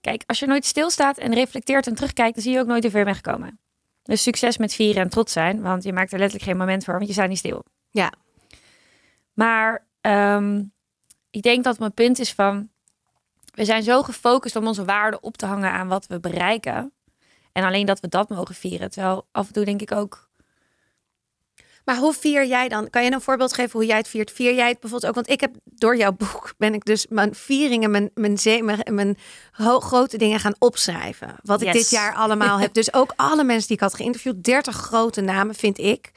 Kijk, 0.00 0.22
als 0.26 0.38
je 0.38 0.46
nooit 0.46 0.64
stilstaat 0.64 1.18
en 1.18 1.34
reflecteert 1.34 1.86
en 1.86 1.94
terugkijkt, 1.94 2.34
dan 2.34 2.42
zie 2.42 2.52
je 2.52 2.60
ook 2.60 2.66
nooit 2.66 2.82
hoe 2.82 2.90
ver 2.92 3.14
gekomen. 3.14 3.60
Dus 4.02 4.22
succes 4.22 4.56
met 4.56 4.74
vieren 4.74 5.02
en 5.02 5.08
trots 5.08 5.32
zijn, 5.32 5.62
want 5.62 5.84
je 5.84 5.92
maakt 5.92 6.12
er 6.12 6.18
letterlijk 6.18 6.50
geen 6.50 6.58
moment 6.58 6.84
voor, 6.84 6.94
want 6.94 7.06
je 7.06 7.12
staat 7.12 7.28
niet 7.28 7.38
stil. 7.38 7.64
Ja. 7.90 8.12
Maar 9.32 9.86
ehm, 10.00 10.62
ik 11.30 11.42
denk 11.42 11.64
dat 11.64 11.78
mijn 11.78 11.94
punt 11.94 12.18
is 12.18 12.32
van, 12.32 12.68
we 13.54 13.64
zijn 13.64 13.82
zo 13.82 14.02
gefocust 14.02 14.56
om 14.56 14.66
onze 14.66 14.84
waarden 14.84 15.22
op 15.22 15.36
te 15.36 15.46
hangen 15.46 15.70
aan 15.70 15.88
wat 15.88 16.06
we 16.06 16.20
bereiken. 16.20 16.92
En 17.52 17.64
alleen 17.64 17.86
dat 17.86 18.00
we 18.00 18.08
dat 18.08 18.28
mogen 18.28 18.54
vieren. 18.54 18.90
Terwijl 18.90 19.26
af 19.32 19.46
en 19.46 19.52
toe 19.52 19.64
denk 19.64 19.80
ik 19.80 19.92
ook, 19.92 20.30
Maar 21.84 21.96
hoe 21.96 22.12
vier 22.12 22.46
jij 22.46 22.68
dan? 22.68 22.90
Kan 22.90 23.04
je 23.04 23.12
een 23.12 23.20
voorbeeld 23.20 23.52
geven 23.54 23.72
hoe 23.72 23.86
jij 23.88 23.96
het 23.96 24.08
viert? 24.08 24.30
Vier 24.30 24.54
jij 24.54 24.68
het 24.68 24.80
bijvoorbeeld 24.80 25.08
ook? 25.10 25.14
Want 25.14 25.30
ik 25.30 25.40
heb 25.40 25.54
door 25.64 25.96
jouw 25.96 26.12
boek 26.12 26.54
ben 26.58 26.74
ik 26.74 26.84
dus 26.84 27.06
mijn 27.08 27.34
vieringen, 27.34 27.90
mijn, 27.90 28.10
mijn, 28.14 28.38
zee- 28.38 28.62
mijn, 28.62 28.80
mijn 28.90 29.18
grote 29.52 30.16
dingen 30.18 30.40
gaan 30.40 30.54
opschrijven. 30.58 31.36
Wat 31.42 31.60
ik 31.60 31.72
dit 31.72 31.90
jaar 31.90 32.14
allemaal 32.14 32.58
heb. 32.58 32.72
Dus 32.74 32.94
ook 32.94 33.12
alle 33.16 33.44
mensen 33.44 33.66
die 33.66 33.76
ik 33.76 33.82
had 33.82 33.94
geïnterviewd, 33.94 34.44
30 34.44 34.76
grote 34.76 35.20
namen 35.20 35.54
vind 35.54 35.78
ik. 35.78 36.10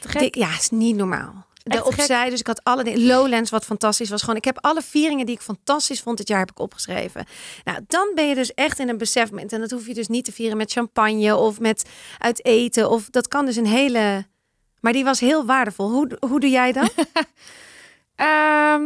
gek. 0.00 0.34
Ja, 0.34 0.48
is 0.58 0.70
niet 0.70 0.96
normaal. 0.96 1.48
De 1.62 1.84
opzij, 1.84 2.30
dus 2.30 2.40
ik 2.40 2.46
had 2.46 2.64
alle 2.64 2.84
dingen. 2.84 3.06
Lowlands, 3.06 3.50
wat 3.50 3.64
fantastisch 3.64 4.10
was. 4.10 4.20
Gewoon, 4.20 4.36
ik 4.36 4.44
heb 4.44 4.58
alle 4.60 4.82
vieringen 4.82 5.26
die 5.26 5.34
ik 5.34 5.40
fantastisch 5.40 6.00
vond 6.00 6.16
dit 6.18 6.28
jaar, 6.28 6.38
heb 6.38 6.50
ik 6.50 6.58
opgeschreven. 6.58 7.24
Nou, 7.64 7.78
dan 7.86 8.12
ben 8.14 8.28
je 8.28 8.34
dus 8.34 8.54
echt 8.54 8.78
in 8.78 8.88
een 8.88 8.98
besefmoment. 8.98 9.52
En 9.52 9.60
dat 9.60 9.70
hoef 9.70 9.86
je 9.86 9.94
dus 9.94 10.08
niet 10.08 10.24
te 10.24 10.32
vieren 10.32 10.56
met 10.56 10.72
champagne 10.72 11.36
of 11.36 11.60
met 11.60 11.88
uit 12.18 12.44
eten. 12.44 12.90
Of 12.90 13.08
dat 13.10 13.28
kan 13.28 13.44
dus 13.46 13.56
een 13.56 13.66
hele. 13.66 14.26
Maar 14.80 14.92
die 14.92 15.04
was 15.04 15.20
heel 15.20 15.46
waardevol. 15.46 15.90
Hoe, 15.90 16.16
hoe 16.28 16.40
doe 16.40 16.50
jij 16.50 16.72
dat? 16.72 16.94
Ehm, 18.14 18.82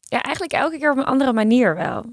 Ja, 0.00 0.22
eigenlijk 0.22 0.52
elke 0.52 0.78
keer 0.78 0.90
op 0.90 0.96
een 0.98 1.04
andere 1.04 1.32
manier 1.32 1.74
wel. 1.74 2.04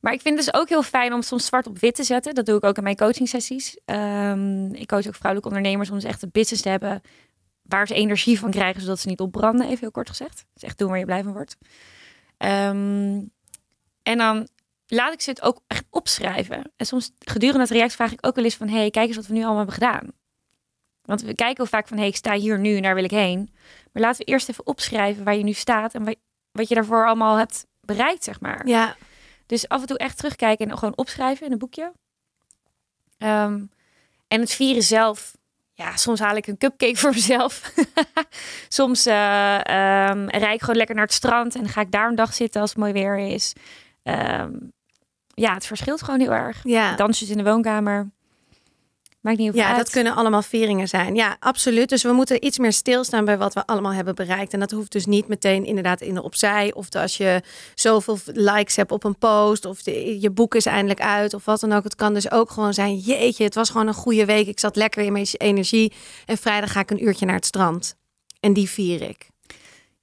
Maar 0.00 0.12
ik 0.12 0.20
vind 0.20 0.36
het 0.36 0.44
dus 0.46 0.54
ook 0.60 0.68
heel 0.68 0.82
fijn 0.82 1.12
om 1.12 1.22
soms 1.22 1.46
zwart 1.46 1.66
op 1.66 1.78
wit 1.78 1.94
te 1.94 2.02
zetten. 2.02 2.34
Dat 2.34 2.46
doe 2.46 2.56
ik 2.56 2.64
ook 2.64 2.76
in 2.76 2.82
mijn 2.82 2.96
coaching 2.96 3.28
sessies. 3.28 3.78
Ehm, 3.84 4.66
ik 4.74 4.86
coach 4.86 5.06
ook 5.06 5.14
vrouwelijke 5.14 5.48
ondernemers 5.48 5.88
om 5.90 5.94
dus 5.94 6.04
echt 6.04 6.22
een 6.22 6.30
business 6.32 6.62
te 6.62 6.68
hebben 6.68 7.00
waar 7.62 7.86
ze 7.86 7.94
energie 7.94 8.38
van 8.38 8.50
krijgen, 8.50 8.80
zodat 8.80 8.98
ze 9.00 9.08
niet 9.08 9.20
opbranden, 9.20 9.66
even 9.66 9.78
heel 9.78 9.90
kort 9.90 10.08
gezegd. 10.08 10.44
Dus 10.52 10.62
echt 10.62 10.78
doen 10.78 10.88
waar 10.88 10.98
je 10.98 11.04
blij 11.04 11.22
van 11.22 11.32
wordt. 11.32 11.56
Ehm, 12.36 13.22
en 14.02 14.18
dan 14.18 14.48
laat 14.86 15.12
ik 15.12 15.20
ze 15.20 15.30
het 15.30 15.42
ook 15.42 15.60
echt 15.66 15.84
opschrijven. 15.90 16.72
En 16.76 16.86
soms 16.86 17.10
gedurende 17.18 17.60
het 17.60 17.68
traject 17.68 17.94
vraag 17.94 18.12
ik 18.12 18.26
ook 18.26 18.34
wel 18.34 18.44
eens 18.44 18.56
van... 18.56 18.68
hey, 18.68 18.90
kijk 18.90 19.06
eens 19.06 19.16
wat 19.16 19.26
we 19.26 19.32
nu 19.32 19.38
allemaal 19.38 19.56
hebben 19.56 19.74
gedaan. 19.74 20.08
Want 21.04 21.22
we 21.22 21.34
kijken 21.34 21.56
heel 21.56 21.66
vaak 21.66 21.88
van... 21.88 21.98
hey, 21.98 22.06
ik 22.06 22.16
sta 22.16 22.32
hier 22.32 22.58
nu 22.58 22.76
en 22.76 22.82
daar 22.82 22.94
wil 22.94 23.04
ik 23.04 23.10
heen. 23.10 23.50
Maar 23.92 24.02
laten 24.02 24.24
we 24.24 24.32
eerst 24.32 24.48
even 24.48 24.66
opschrijven 24.66 25.24
waar 25.24 25.36
je 25.36 25.44
nu 25.44 25.52
staat... 25.52 25.94
en 25.94 26.04
wat, 26.52 26.68
je 26.68 26.74
daarvoor 26.74 27.06
allemaal 27.06 27.36
hebt 27.36 27.66
bereikt, 27.80 28.24
zeg 28.24 28.40
maar. 28.40 28.66
Ja. 28.66 28.96
Dus 29.46 29.68
af 29.68 29.80
en 29.80 29.86
toe 29.86 29.98
echt 29.98 30.16
terugkijken 30.16 30.70
en 30.70 30.78
gewoon 30.78 30.96
opschrijven 30.96 31.46
in 31.46 31.52
een 31.52 31.58
boekje. 31.58 31.92
Ehm, 33.18 33.62
en 34.28 34.40
het 34.40 34.52
vieren 34.52 34.82
zelf... 34.82 35.36
Ja, 35.76 35.96
soms 35.96 36.20
haal 36.20 36.36
ik 36.36 36.46
een 36.46 36.58
cupcake 36.58 36.96
voor 37.02 37.10
mezelf. 37.10 37.72
soms 38.68 39.06
uh, 39.06 39.54
um, 39.54 40.28
rijd 40.28 40.54
ik 40.54 40.60
gewoon 40.60 40.76
lekker 40.76 40.94
naar 40.94 41.04
het 41.04 41.14
strand... 41.14 41.54
en 41.54 41.68
ga 41.68 41.80
ik 41.80 41.90
daar 41.90 42.08
een 42.08 42.14
dag 42.14 42.34
zitten 42.34 42.60
als 42.60 42.70
het 42.70 42.78
mooi 42.78 42.92
weer 42.92 43.18
is... 43.18 43.52
Um, 44.02 44.72
ja, 45.34 45.54
het 45.54 45.66
verschilt 45.66 46.02
gewoon 46.02 46.20
heel 46.20 46.32
erg. 46.32 46.60
Ja. 46.62 46.96
Dansjes 46.96 47.30
in 47.30 47.36
de 47.36 47.44
woonkamer. 47.44 48.10
Maakt 49.24 49.38
niet 49.38 49.54
Ja, 49.54 49.68
uit. 49.68 49.76
dat 49.76 49.90
kunnen 49.90 50.14
allemaal 50.14 50.42
vieringen 50.42 50.88
zijn. 50.88 51.14
Ja, 51.14 51.36
absoluut. 51.38 51.88
Dus 51.88 52.02
we 52.02 52.12
moeten 52.12 52.44
iets 52.44 52.58
meer 52.58 52.72
stilstaan 52.72 53.24
bij 53.24 53.38
wat 53.38 53.54
we 53.54 53.66
allemaal 53.66 53.92
hebben 53.92 54.14
bereikt. 54.14 54.52
En 54.52 54.60
dat 54.60 54.70
hoeft 54.70 54.92
dus 54.92 55.06
niet 55.06 55.28
meteen 55.28 55.64
inderdaad 55.64 56.00
in 56.00 56.14
de 56.14 56.22
opzij. 56.22 56.72
Of 56.74 56.88
de, 56.88 57.00
als 57.00 57.16
je 57.16 57.42
zoveel 57.74 58.18
likes 58.24 58.76
hebt 58.76 58.92
op 58.92 59.04
een 59.04 59.18
post. 59.18 59.64
Of 59.64 59.82
de, 59.82 60.20
je 60.20 60.30
boek 60.30 60.54
is 60.54 60.66
eindelijk 60.66 61.00
uit. 61.00 61.34
Of 61.34 61.44
wat 61.44 61.60
dan 61.60 61.72
ook. 61.72 61.84
Het 61.84 61.94
kan 61.94 62.14
dus 62.14 62.30
ook 62.30 62.50
gewoon 62.50 62.74
zijn. 62.74 62.96
Jeetje, 62.96 63.44
het 63.44 63.54
was 63.54 63.70
gewoon 63.70 63.86
een 63.86 63.94
goede 63.94 64.24
week. 64.24 64.46
Ik 64.46 64.60
zat 64.60 64.76
lekker 64.76 65.02
in 65.02 65.12
mijn 65.12 65.26
energie. 65.36 65.92
En 66.26 66.36
vrijdag 66.36 66.72
ga 66.72 66.80
ik 66.80 66.90
een 66.90 67.04
uurtje 67.04 67.26
naar 67.26 67.34
het 67.34 67.46
strand. 67.46 67.96
En 68.40 68.52
die 68.52 68.68
vier 68.68 69.02
ik. 69.02 69.28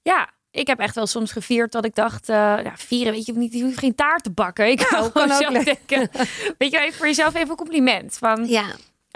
Ja, 0.02 0.30
ik 0.50 0.66
heb 0.66 0.78
echt 0.78 0.94
wel 0.94 1.06
soms 1.06 1.32
gevierd 1.32 1.72
dat 1.72 1.84
ik 1.84 1.94
dacht, 1.94 2.28
uh, 2.28 2.36
ja, 2.36 2.72
vieren, 2.76 3.12
weet 3.12 3.26
je 3.26 3.32
niet, 3.32 3.52
je 3.52 3.62
hoeft 3.62 3.78
geen 3.78 3.94
taart 3.94 4.22
te 4.22 4.30
bakken. 4.30 4.70
Ik 4.70 4.90
nou, 4.90 5.10
kan 5.10 5.32
ook 5.32 5.64
denken, 5.64 6.10
weet 6.58 6.70
je, 6.70 6.78
even 6.78 6.94
voor 6.94 7.06
jezelf 7.06 7.34
even 7.34 7.50
een 7.50 7.56
compliment. 7.56 8.16
Van, 8.18 8.46
ja. 8.48 8.64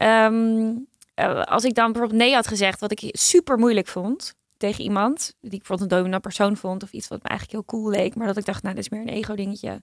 Um, 0.03 0.87
uh, 1.21 1.43
als 1.43 1.65
ik 1.65 1.75
dan 1.75 1.93
bijvoorbeeld 1.93 2.21
nee 2.21 2.35
had 2.35 2.47
gezegd, 2.47 2.81
wat 2.81 2.91
ik 2.91 3.09
super 3.13 3.59
moeilijk 3.59 3.87
vond 3.87 4.35
tegen 4.57 4.85
iemand, 4.85 5.35
die 5.41 5.53
ik 5.53 5.59
bijvoorbeeld 5.59 5.91
een 5.91 5.97
dominant 5.97 6.23
persoon 6.23 6.57
vond, 6.57 6.83
of 6.83 6.93
iets 6.93 7.09
wat 7.09 7.23
me 7.23 7.29
eigenlijk 7.29 7.59
heel 7.59 7.81
cool 7.81 7.91
leek, 7.91 8.15
maar 8.15 8.27
dat 8.27 8.37
ik 8.37 8.45
dacht, 8.45 8.63
nou, 8.63 8.75
dit 8.75 8.85
is 8.85 8.91
meer 8.91 9.01
een 9.01 9.09
ego 9.09 9.35
dingetje. 9.35 9.83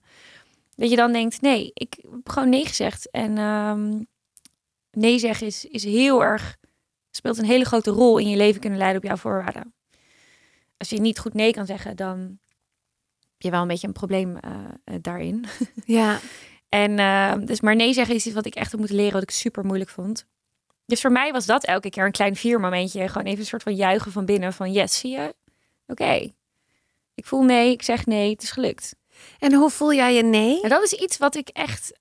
Dat 0.76 0.90
je 0.90 0.96
dan 0.96 1.12
denkt, 1.12 1.40
nee, 1.40 1.70
ik 1.74 1.94
heb 2.10 2.28
gewoon 2.28 2.48
nee 2.48 2.66
gezegd. 2.66 3.10
En 3.10 3.38
um, 3.38 4.06
nee 4.90 5.18
zeggen 5.18 5.46
is, 5.46 5.64
is 5.64 5.84
heel 5.84 6.24
erg, 6.24 6.56
speelt 7.10 7.38
een 7.38 7.44
hele 7.44 7.64
grote 7.64 7.90
rol 7.90 8.18
in 8.18 8.28
je 8.28 8.36
leven 8.36 8.60
kunnen 8.60 8.78
leiden 8.78 9.02
op 9.02 9.08
jouw 9.08 9.16
voorwaarden 9.16 9.74
als 10.84 10.88
je 10.88 11.00
niet 11.00 11.18
goed 11.18 11.34
nee 11.34 11.52
kan 11.52 11.66
zeggen, 11.66 11.96
dan 11.96 12.18
heb 13.20 13.38
je 13.42 13.50
wel 13.50 13.62
een 13.62 13.68
beetje 13.68 13.86
een 13.86 13.92
probleem 13.92 14.30
uh, 14.30 14.50
uh, 14.84 14.94
daarin. 15.00 15.44
Ja. 15.84 16.18
en 16.74 16.98
uh, 16.98 17.46
dus 17.46 17.60
maar 17.60 17.76
nee 17.76 17.92
zeggen 17.92 18.14
is 18.14 18.26
iets 18.26 18.34
wat 18.34 18.46
ik 18.46 18.54
echt 18.54 18.70
heb 18.70 18.78
moeten 18.78 18.96
leren, 18.96 19.12
wat 19.12 19.22
ik 19.22 19.30
super 19.30 19.64
moeilijk 19.64 19.90
vond. 19.90 20.26
Dus 20.86 21.00
voor 21.00 21.12
mij 21.12 21.32
was 21.32 21.46
dat 21.46 21.64
elke 21.64 21.90
keer 21.90 22.04
een 22.04 22.12
klein 22.12 22.36
viermomentje. 22.36 23.08
Gewoon 23.08 23.26
even 23.26 23.38
een 23.38 23.46
soort 23.46 23.62
van 23.62 23.74
juichen 23.74 24.12
van 24.12 24.24
binnen 24.24 24.52
van 24.52 24.72
yes, 24.72 24.98
zie 24.98 25.10
je? 25.10 25.34
Oké. 25.86 26.02
Okay. 26.02 26.34
Ik 27.14 27.26
voel 27.26 27.42
nee, 27.42 27.72
ik 27.72 27.82
zeg 27.82 28.06
nee, 28.06 28.30
het 28.30 28.42
is 28.42 28.50
gelukt. 28.50 28.94
En 29.38 29.54
hoe 29.54 29.70
voel 29.70 29.94
jij 29.94 30.14
je 30.14 30.22
nee? 30.22 30.62
En 30.62 30.68
dat 30.68 30.82
is 30.82 30.92
iets 30.92 31.18
wat 31.18 31.34
ik 31.34 31.48
echt 31.48 31.92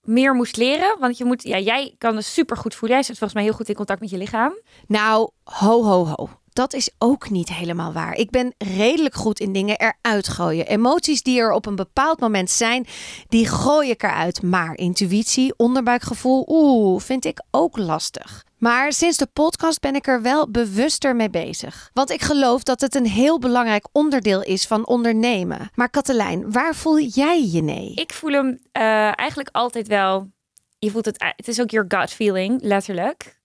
meer 0.00 0.34
moest 0.34 0.56
leren. 0.56 0.96
Want 0.98 1.18
je 1.18 1.24
moet, 1.24 1.42
ja, 1.42 1.58
jij 1.58 1.94
kan 1.98 2.16
het 2.16 2.24
super 2.24 2.56
goed 2.56 2.74
voelen. 2.74 2.98
Jij 2.98 3.06
zit 3.06 3.18
volgens 3.18 3.38
mij 3.38 3.48
heel 3.48 3.56
goed 3.56 3.68
in 3.68 3.74
contact 3.74 4.00
met 4.00 4.10
je 4.10 4.18
lichaam. 4.18 4.60
Nou, 4.86 5.30
ho, 5.44 5.84
ho, 5.84 6.06
ho. 6.06 6.28
Dat 6.56 6.74
is 6.74 6.90
ook 6.98 7.30
niet 7.30 7.48
helemaal 7.48 7.92
waar. 7.92 8.14
Ik 8.14 8.30
ben 8.30 8.54
redelijk 8.58 9.14
goed 9.14 9.40
in 9.40 9.52
dingen 9.52 9.78
eruit 9.78 10.28
gooien. 10.28 10.66
Emoties 10.66 11.22
die 11.22 11.40
er 11.40 11.52
op 11.52 11.66
een 11.66 11.76
bepaald 11.76 12.20
moment 12.20 12.50
zijn, 12.50 12.86
die 13.28 13.46
gooi 13.46 13.90
ik 13.90 14.02
eruit. 14.02 14.42
Maar 14.42 14.76
intuïtie, 14.76 15.54
onderbuikgevoel, 15.56 16.44
oeh, 16.48 17.00
vind 17.00 17.24
ik 17.24 17.42
ook 17.50 17.76
lastig. 17.76 18.44
Maar 18.58 18.92
sinds 18.92 19.16
de 19.16 19.26
podcast 19.32 19.80
ben 19.80 19.94
ik 19.94 20.06
er 20.06 20.22
wel 20.22 20.50
bewuster 20.50 21.16
mee 21.16 21.30
bezig. 21.30 21.90
Want 21.92 22.10
ik 22.10 22.22
geloof 22.22 22.62
dat 22.62 22.80
het 22.80 22.94
een 22.94 23.06
heel 23.06 23.38
belangrijk 23.38 23.86
onderdeel 23.92 24.42
is 24.42 24.66
van 24.66 24.86
ondernemen. 24.86 25.70
Maar 25.74 25.90
Katelijn, 25.90 26.52
waar 26.52 26.74
voel 26.74 27.00
jij 27.00 27.48
je 27.48 27.62
nee? 27.62 27.94
Ik 27.94 28.12
voel 28.12 28.32
hem 28.32 28.48
uh, 28.48 29.18
eigenlijk 29.18 29.48
altijd 29.52 29.88
wel. 29.88 30.30
Je 30.78 30.90
voelt 30.90 31.04
het, 31.04 31.32
het 31.36 31.48
is 31.48 31.60
ook 31.60 31.70
your 31.70 31.86
gut 31.88 32.10
feeling, 32.10 32.62
letterlijk. 32.62 33.36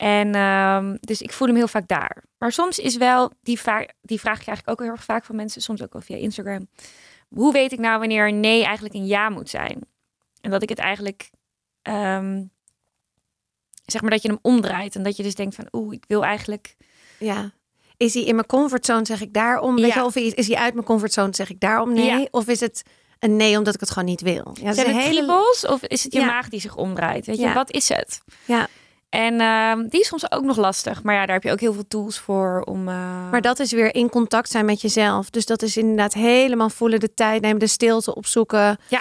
En 0.00 0.34
um, 0.34 0.96
dus 1.00 1.22
ik 1.22 1.32
voel 1.32 1.46
hem 1.48 1.56
heel 1.56 1.68
vaak 1.68 1.88
daar. 1.88 2.24
Maar 2.38 2.52
soms 2.52 2.78
is 2.78 2.96
wel, 2.96 3.32
die, 3.42 3.60
die 4.02 4.20
vraag 4.20 4.40
ik 4.40 4.46
eigenlijk 4.46 4.68
ook 4.68 4.80
heel 4.80 4.90
erg 4.94 5.04
vaak 5.04 5.24
van 5.24 5.36
mensen, 5.36 5.62
soms 5.62 5.82
ook 5.82 5.92
wel 5.92 6.02
via 6.02 6.16
Instagram. 6.16 6.68
Hoe 7.28 7.52
weet 7.52 7.72
ik 7.72 7.78
nou 7.78 7.98
wanneer 7.98 8.28
een 8.28 8.40
nee 8.40 8.64
eigenlijk 8.64 8.94
een 8.94 9.06
ja 9.06 9.28
moet 9.28 9.50
zijn? 9.50 9.80
En 10.40 10.50
dat 10.50 10.62
ik 10.62 10.68
het 10.68 10.78
eigenlijk, 10.78 11.30
um, 11.82 12.50
zeg 13.86 14.00
maar 14.00 14.10
dat 14.10 14.22
je 14.22 14.28
hem 14.28 14.38
omdraait. 14.42 14.94
En 14.96 15.02
dat 15.02 15.16
je 15.16 15.22
dus 15.22 15.34
denkt 15.34 15.54
van, 15.54 15.68
oeh, 15.72 15.94
ik 15.94 16.04
wil 16.08 16.24
eigenlijk... 16.24 16.76
Ja. 17.18 17.50
Is 17.96 18.14
hij 18.14 18.22
in 18.22 18.34
mijn 18.34 18.46
comfortzone, 18.46 19.06
zeg 19.06 19.20
ik 19.20 19.32
daarom? 19.32 19.76
Weet 19.76 19.86
Ja. 19.86 19.94
je, 19.94 20.04
of 20.04 20.16
is, 20.16 20.46
hij 20.46 20.56
uit 20.56 20.74
mijn 20.74 20.86
comfortzone, 20.86 21.34
zeg 21.34 21.50
ik 21.50 21.60
daarom 21.60 21.92
nee? 21.92 22.04
Ja. 22.20 22.26
Of 22.30 22.46
is 22.46 22.60
het 22.60 22.82
een 23.18 23.36
nee 23.36 23.58
omdat 23.58 23.74
ik 23.74 23.80
het 23.80 23.90
gewoon 23.90 24.08
niet 24.08 24.20
wil? 24.20 24.56
Ja, 24.60 24.72
Zijn 24.72 24.86
het 24.86 24.96
hele... 24.96 25.14
kriebels 25.14 25.66
of 25.66 25.82
is 25.82 26.04
het 26.04 26.12
je 26.12 26.20
Ja. 26.20 26.26
maag 26.26 26.48
die 26.48 26.60
zich 26.60 26.76
omdraait? 26.76 27.26
Weet 27.26 27.38
je, 27.38 27.52
wat 27.52 27.70
is 27.70 27.88
het? 27.88 28.20
Ja. 28.44 28.68
En 29.10 29.40
ehm, 29.40 29.88
die 29.88 30.00
is 30.00 30.06
soms 30.06 30.32
ook 30.32 30.42
nog 30.44 30.56
lastig. 30.56 31.02
Maar 31.02 31.14
ja, 31.14 31.26
daar 31.26 31.34
heb 31.34 31.42
je 31.42 31.50
ook 31.52 31.60
heel 31.60 31.72
veel 31.72 31.88
tools 31.88 32.18
voor 32.18 32.62
om... 32.64 32.88
eh, 32.88 33.30
Maar 33.30 33.40
dat 33.40 33.58
is 33.58 33.72
weer 33.72 33.94
in 33.94 34.08
contact 34.08 34.50
zijn 34.50 34.64
met 34.64 34.80
jezelf. 34.80 35.30
Dus 35.30 35.46
dat 35.46 35.62
is 35.62 35.76
inderdaad 35.76 36.12
helemaal 36.14 36.70
voelen, 36.70 37.00
de 37.00 37.14
tijd 37.14 37.40
nemen, 37.42 37.58
de 37.58 37.66
stilte 37.66 38.14
opzoeken. 38.14 38.78
Ja. 38.88 39.00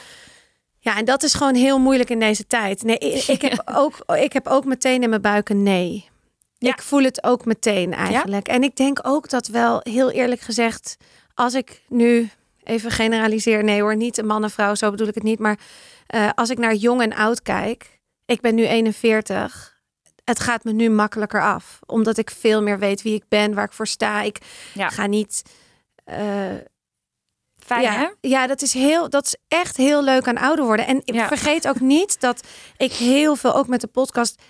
Ja, 0.81 0.97
en 0.97 1.05
dat 1.05 1.23
is 1.23 1.33
gewoon 1.33 1.55
heel 1.55 1.79
moeilijk 1.79 2.09
in 2.09 2.19
deze 2.19 2.47
tijd. 2.47 2.83
Nee, 2.83 2.97
ik, 2.97 3.27
ik 3.27 3.41
heb, 3.41 3.61
ook, 3.81 3.95
ik 4.15 4.33
heb 4.33 4.47
ook 4.47 4.65
meteen 4.65 5.03
in 5.03 5.09
mijn 5.09 5.21
buik 5.21 5.49
een 5.49 5.63
nee. 5.63 6.09
Ja. 6.57 6.69
Ik 6.73 6.81
voel 6.81 7.03
het 7.03 7.23
ook 7.23 7.45
meteen 7.45 7.93
eigenlijk. 7.93 8.47
En 8.47 8.63
ik 8.63 8.75
denk 8.75 8.99
ook 9.01 9.29
dat 9.29 9.47
wel, 9.47 9.79
heel 9.83 10.11
eerlijk 10.11 10.41
gezegd, 10.41 10.97
als 11.33 11.53
ik 11.53 11.81
nu 11.87 12.29
even 12.63 12.91
generaliseer, 12.91 13.63
nee 13.63 13.81
hoor, 13.81 13.95
niet 13.95 14.17
een 14.17 14.25
man 14.25 14.43
en 14.43 14.49
vrouw, 14.49 14.75
zo 14.75 14.89
bedoel 14.91 15.07
ik 15.07 15.15
het 15.15 15.23
niet. 15.23 15.39
Maar 15.39 15.59
eh, 16.07 16.29
als 16.35 16.49
ik 16.49 16.57
naar 16.57 16.73
jong 16.75 17.01
en 17.01 17.13
oud 17.15 17.41
kijk, 17.41 17.99
ik 18.25 18.41
ben 18.41 18.55
nu 18.55 18.65
41. 18.65 19.77
Het 20.29 20.39
gaat 20.39 20.63
me 20.63 20.71
nu 20.71 20.89
makkelijker 20.89 21.41
af, 21.41 21.79
omdat 21.85 22.17
ik 22.17 22.29
veel 22.31 22.61
meer 22.61 22.79
weet 22.79 23.01
wie 23.01 23.13
ik 23.15 23.23
ben, 23.27 23.53
waar 23.53 23.65
ik 23.65 23.71
voor 23.73 23.87
sta. 23.87 24.21
Ik 24.21 24.37
Ja. 24.73 24.89
ga 24.89 25.05
niet. 25.05 25.41
eh, 26.03 26.17
Fijn, 27.65 27.85
hè? 27.85 28.01
ja, 28.01 28.13
ja, 28.21 28.47
dat 28.47 28.61
is 28.61 28.73
heel, 28.73 29.09
dat 29.09 29.25
is 29.25 29.35
echt 29.47 29.77
heel 29.77 30.03
leuk 30.03 30.27
aan 30.27 30.37
ouder 30.37 30.65
worden. 30.65 30.87
En 30.87 31.01
Ja. 31.05 31.27
vergeet 31.27 31.67
ook 31.67 31.79
niet 31.79 32.19
dat 32.19 32.47
ik 32.77 32.91
heel 32.93 33.35
veel, 33.35 33.55
ook 33.55 33.67
met 33.67 33.81
de 33.81 33.87
podcast, 33.87 34.41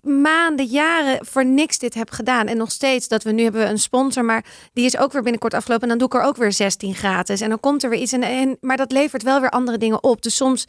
maanden, 0.00 0.66
jaren 0.66 1.26
voor 1.26 1.44
niks 1.44 1.78
dit 1.78 1.94
heb 1.94 2.10
gedaan. 2.10 2.46
En 2.46 2.56
nog 2.56 2.70
steeds 2.70 3.08
dat 3.08 3.22
we 3.22 3.32
nu 3.32 3.42
hebben 3.42 3.60
we 3.62 3.66
een 3.68 3.78
sponsor, 3.78 4.24
maar 4.24 4.44
die 4.72 4.84
is 4.84 4.96
ook 4.96 5.12
weer 5.12 5.22
binnenkort 5.22 5.54
afgelopen. 5.54 5.82
En 5.82 5.88
dan 5.88 5.98
doe 5.98 6.06
ik 6.18 6.24
er 6.24 6.28
ook 6.28 6.36
weer 6.36 6.52
16 6.52 6.94
gratis. 6.94 7.40
En 7.40 7.48
dan 7.48 7.60
komt 7.60 7.82
er 7.82 7.90
weer 7.90 7.98
iets. 8.00 8.12
En, 8.12 8.22
en, 8.22 8.56
maar 8.60 8.76
dat 8.76 8.92
levert 8.92 9.22
wel 9.22 9.40
weer 9.40 9.50
andere 9.50 9.78
dingen 9.78 10.02
op. 10.02 10.22
Dus 10.22 10.36
soms 10.36 10.64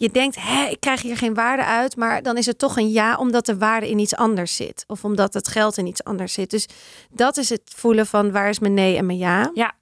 je 0.00 0.10
denkt, 0.10 0.36
hè, 0.38 0.64
ik 0.64 0.80
krijg 0.80 1.02
hier 1.02 1.16
geen 1.16 1.34
waarde 1.34 1.64
uit. 1.64 1.96
Maar 1.96 2.22
dan 2.22 2.36
is 2.36 2.46
het 2.46 2.58
toch 2.58 2.76
een 2.76 2.90
ja, 2.90 3.16
omdat 3.16 3.46
de 3.46 3.58
waarde 3.58 3.90
in 3.90 3.98
iets 3.98 4.16
anders 4.16 4.56
zit. 4.56 4.84
Of 4.86 5.04
omdat 5.04 5.34
het 5.34 5.48
geld 5.48 5.76
in 5.76 5.86
iets 5.86 6.04
anders 6.04 6.32
zit. 6.32 6.50
Dus 6.50 6.66
dat 7.10 7.36
is 7.36 7.48
het 7.48 7.62
voelen 7.64 8.06
van 8.06 8.32
waar 8.32 8.48
is 8.48 8.58
mijn 8.58 8.74
nee 8.74 8.96
en 8.96 9.06
mijn 9.06 9.18
ja. 9.18 9.50
Ja. 9.54 9.72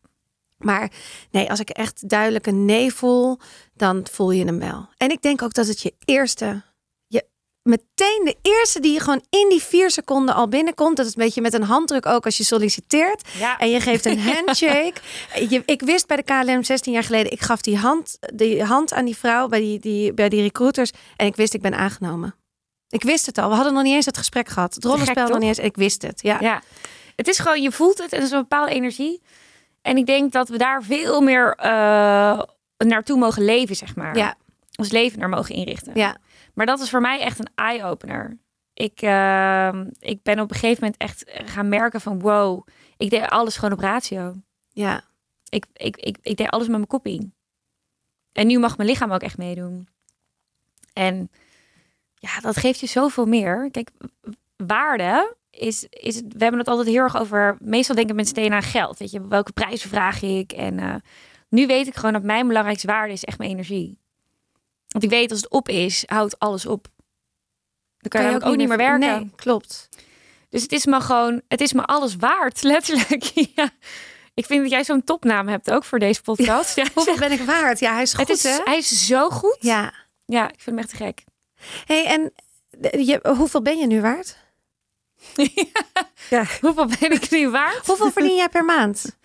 Maar 0.56 0.90
nee, 1.30 1.50
als 1.50 1.60
ik 1.60 1.70
echt 1.70 2.08
duidelijk 2.08 2.46
een 2.46 2.64
nee 2.64 2.92
voel, 2.92 3.38
dan 3.74 4.06
voel 4.10 4.30
je 4.30 4.44
hem 4.44 4.58
wel. 4.58 4.88
En 4.96 5.10
ik 5.10 5.22
denk 5.22 5.42
ook 5.42 5.54
dat 5.54 5.66
het 5.66 5.80
je 5.80 5.94
eerste, 6.04 6.62
meteen 7.68 8.20
de 8.24 8.36
eerste 8.42 8.80
die 8.80 8.92
je 8.92 9.00
gewoon 9.00 9.22
in 9.30 9.48
die 9.48 9.62
vier 9.62 9.90
seconden 9.90 10.34
al 10.34 10.48
binnenkomt. 10.48 10.96
Dat 10.96 11.06
is 11.06 11.16
een 11.16 11.22
beetje 11.22 11.40
met 11.40 11.54
een 11.54 11.62
handdruk 11.62 12.06
ook 12.06 12.24
als 12.24 12.36
je 12.36 12.44
solliciteert. 12.44 13.28
Ja. 13.38 13.58
En 13.58 13.70
je 13.70 13.80
geeft 13.80 14.06
een 14.06 14.20
handshake. 14.32 15.00
je, 15.48 15.62
ik 15.64 15.82
wist 15.82 16.06
bij 16.06 16.16
de 16.16 16.22
KLM 16.22 16.62
16 16.64 16.92
jaar 16.92 17.04
geleden, 17.04 17.32
ik 17.32 17.40
gaf 17.40 17.60
die 17.60 17.76
hand, 17.76 18.18
die 18.34 18.64
hand 18.64 18.92
aan 18.92 19.04
die 19.04 19.16
vrouw 19.16 19.48
bij 19.48 19.60
die, 19.60 19.78
die, 19.78 20.12
bij 20.12 20.28
die 20.28 20.42
recruiters. 20.42 20.90
En 21.16 21.26
ik 21.26 21.36
wist, 21.36 21.54
ik 21.54 21.60
ben 21.60 21.74
aangenomen. 21.74 22.34
Ik 22.88 23.02
wist 23.02 23.26
het 23.26 23.38
al. 23.38 23.48
We 23.48 23.54
hadden 23.54 23.72
nog 23.72 23.82
niet 23.82 23.94
eens 23.94 24.06
het 24.06 24.18
gesprek 24.18 24.48
gehad. 24.48 24.74
Het 24.74 24.84
rollenspel 24.84 25.28
nog 25.28 25.38
niet 25.38 25.48
eens. 25.48 25.58
Ik 25.58 25.76
wist 25.76 26.02
het. 26.02 26.22
Ja. 26.22 26.36
Ja, 26.40 26.62
het 27.16 27.28
is 27.28 27.38
gewoon, 27.38 27.62
je 27.62 27.72
voelt 27.72 27.98
het 27.98 28.12
en 28.12 28.18
het 28.18 28.26
is 28.26 28.32
een 28.32 28.40
bepaalde 28.40 28.72
energie. 28.72 29.22
En 29.82 29.96
ik 29.96 30.06
denk 30.06 30.32
dat 30.32 30.48
we 30.48 30.58
daar 30.58 30.82
veel 30.82 31.20
meer 31.20 31.54
eh, 31.56 32.40
naartoe 32.76 33.18
mogen 33.18 33.44
leven, 33.44 33.76
zeg 33.76 33.96
maar. 33.96 34.16
Ja. 34.16 34.34
Ons 34.76 34.90
leven 34.90 35.18
naar 35.18 35.28
mogen 35.28 35.54
inrichten. 35.54 35.92
Ja. 35.94 36.16
Maar 36.58 36.66
dat 36.66 36.80
is 36.80 36.90
voor 36.90 37.00
mij 37.00 37.20
echt 37.20 37.38
een 37.38 37.50
eye-opener. 37.54 38.38
Ik, 38.74 39.02
eh, 39.02 39.80
ik 39.98 40.22
ben 40.22 40.40
op 40.40 40.50
een 40.50 40.56
gegeven 40.56 40.84
moment 40.84 41.00
echt 41.00 41.24
gaan 41.26 41.68
merken 41.68 42.00
van 42.00 42.20
wow, 42.20 42.66
ik 42.96 43.10
deed 43.10 43.28
alles 43.28 43.56
gewoon 43.56 43.72
op 43.72 43.80
ratio. 43.80 44.34
Ja. 44.68 45.04
Ik, 45.48 45.66
ik, 45.72 45.96
ik, 45.96 46.18
ik 46.22 46.36
deed 46.36 46.50
alles 46.50 46.66
met 46.66 46.76
mijn 46.76 46.88
kop 46.88 47.06
in. 47.06 47.34
En 48.32 48.46
nu 48.46 48.58
mag 48.58 48.76
mijn 48.76 48.88
lichaam 48.88 49.12
ook 49.12 49.20
echt 49.20 49.38
meedoen. 49.38 49.88
En 50.92 51.30
ja, 52.14 52.40
dat 52.40 52.56
geeft 52.56 52.80
je 52.80 52.86
zoveel 52.86 53.26
meer. 53.26 53.70
Kijk, 53.70 53.90
waarde 54.56 55.36
is, 55.50 55.86
is 55.90 56.20
we 56.20 56.38
hebben 56.38 56.58
het 56.58 56.68
altijd 56.68 56.88
heel 56.88 57.02
erg 57.02 57.16
over. 57.16 57.56
Meestal 57.60 57.96
denken 57.96 58.16
mensen 58.16 58.34
meteen 58.36 58.52
aan 58.52 58.62
geld. 58.62 58.98
Weet 58.98 59.10
je, 59.10 59.26
welke 59.26 59.52
prijzen 59.52 59.88
vraag 59.88 60.22
ik? 60.22 60.52
En 60.52 60.78
uh, 60.78 60.94
nu 61.48 61.66
weet 61.66 61.86
ik 61.86 61.94
gewoon 61.94 62.12
dat 62.12 62.22
mijn 62.22 62.46
belangrijkste 62.46 62.86
waarde 62.86 63.12
is 63.12 63.24
echt 63.24 63.38
mijn 63.38 63.50
energie. 63.50 63.98
Want 64.88 65.04
ik 65.04 65.10
weet 65.10 65.30
als 65.30 65.40
het 65.40 65.50
op 65.50 65.68
is, 65.68 66.02
houdt 66.06 66.38
alles 66.38 66.66
op. 66.66 66.88
Dan 67.98 68.10
kan, 68.10 68.30
je, 68.30 68.36
ook, 68.36 68.46
ook 68.46 68.56
niet 68.56 68.68
meer 68.68 68.76
werken. 68.76 68.98
Nee, 68.98 69.30
klopt. 69.36 69.88
Dus 70.48 70.62
het 70.62 70.72
is 70.72 70.86
me 70.86 71.00
gewoon, 71.00 71.42
het 71.48 71.60
is 71.60 71.72
me 71.72 71.84
alles 71.84 72.16
waard, 72.16 72.62
letterlijk. 72.72 73.22
ja. 73.54 73.70
Ik 74.34 74.46
vind 74.46 74.62
dat 74.62 74.70
jij 74.70 74.84
zo'n 74.84 75.04
topnaam 75.04 75.48
hebt 75.48 75.70
ook 75.70 75.84
voor 75.84 75.98
deze 75.98 76.22
podcast. 76.22 76.76
Ja, 76.76 76.84
Hoeveel 76.94 77.16
ben 77.16 77.32
ik 77.32 77.40
waard? 77.40 77.78
Ja, 77.78 77.92
hij 77.92 78.02
is 78.02 78.14
goed, 78.14 78.28
het 78.28 78.36
is, 78.36 78.42
hè? 78.42 78.58
Hij 78.64 78.76
is 78.76 79.06
zo 79.06 79.30
goed. 79.30 79.56
Ja. 79.60 79.92
Ja, 80.24 80.44
ik 80.48 80.60
vind 80.60 80.64
hem 80.64 80.78
echt 80.78 80.88
te 80.88 80.96
gek. 80.96 81.24
hey, 81.84 82.06
en 82.06 82.32
je, 83.06 83.20
hoeveel 83.36 83.62
ben 83.62 83.78
je 83.78 83.86
nu 83.86 84.00
waard? 84.00 84.36
ja. 86.30 86.44
Hoeveel 86.60 86.86
ben 87.00 87.12
ik 87.12 87.30
nu 87.30 87.50
waard? 87.50 87.86
Hoeveel 87.86 88.10
verdien 88.10 88.36
jij 88.36 88.48
per 88.48 88.64
maand? 88.64 89.16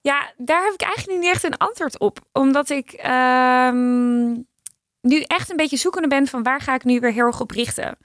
Ja, 0.00 0.32
daar 0.36 0.64
heb 0.64 0.72
ik 0.72 0.82
eigenlijk 0.82 1.20
niet 1.20 1.30
echt 1.30 1.44
een 1.44 1.56
antwoord 1.56 1.98
op. 1.98 2.18
Omdat 2.32 2.70
ik 2.70 2.92
um, 2.92 4.46
nu 5.00 5.20
echt 5.20 5.50
een 5.50 5.56
beetje 5.56 5.76
zoekende 5.76 6.08
ben 6.08 6.26
van 6.26 6.42
waar 6.42 6.60
ga 6.60 6.74
ik 6.74 6.84
nu 6.84 7.00
weer 7.00 7.12
heel 7.12 7.26
erg 7.26 7.40
op 7.40 7.50
richten. 7.50 7.98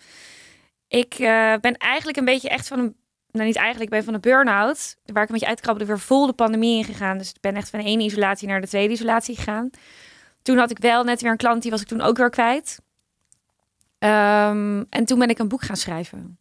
Ik 0.87 1.19
uh, 1.19 1.53
ben 1.61 1.77
eigenlijk 1.77 2.17
een 2.17 2.25
beetje 2.25 2.49
echt 2.49 2.67
van 2.67 2.79
een, 2.79 2.95
nou 3.31 3.45
niet 3.45 3.55
eigenlijk, 3.55 3.85
ik 3.85 3.95
ben 3.97 4.03
van 4.03 4.13
een 4.13 4.21
burn-out. 4.21 4.95
Waar 5.05 5.23
ik 5.23 5.29
een 5.29 5.33
beetje 5.33 5.49
uitkrabbelde, 5.49 5.91
weer 5.91 5.99
vol 5.99 6.25
de 6.25 6.33
pandemie 6.33 6.77
ingegaan. 6.77 7.17
Dus 7.17 7.29
ik 7.29 7.39
ben 7.41 7.55
echt 7.55 7.69
van 7.69 7.79
de 7.79 7.85
ene 7.85 8.03
isolatie 8.03 8.47
naar 8.47 8.61
de 8.61 8.67
tweede 8.67 8.93
isolatie 8.93 9.35
gegaan. 9.35 9.69
Toen 10.41 10.57
had 10.57 10.71
ik 10.71 10.77
wel 10.77 11.03
net 11.03 11.21
weer 11.21 11.31
een 11.31 11.37
klant, 11.37 11.61
die 11.61 11.71
was 11.71 11.81
ik 11.81 11.87
toen 11.87 12.01
ook 12.01 12.17
weer 12.17 12.29
kwijt. 12.29 12.79
Um, 13.99 14.85
en 14.89 15.05
toen 15.05 15.19
ben 15.19 15.29
ik 15.29 15.39
een 15.39 15.47
boek 15.47 15.63
gaan 15.63 15.75
schrijven. 15.77 16.39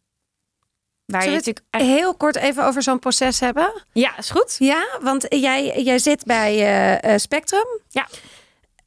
Waar 1.05 1.21
Zullen 1.21 1.37
je 1.37 1.45
natuurlijk 1.45 1.65
echt... 1.69 1.85
heel 1.85 2.15
kort 2.15 2.35
even 2.35 2.65
over 2.65 2.83
zo'n 2.83 2.99
proces 2.99 3.39
hebben? 3.39 3.83
Ja, 3.91 4.17
is 4.17 4.29
goed. 4.29 4.55
Ja, 4.59 4.87
want 5.01 5.25
jij, 5.29 5.81
jij 5.83 5.99
zit 5.99 6.23
bij 6.23 6.53
uh, 6.55 7.11
uh, 7.11 7.17
Spectrum. 7.17 7.65
Ja. 7.89 8.07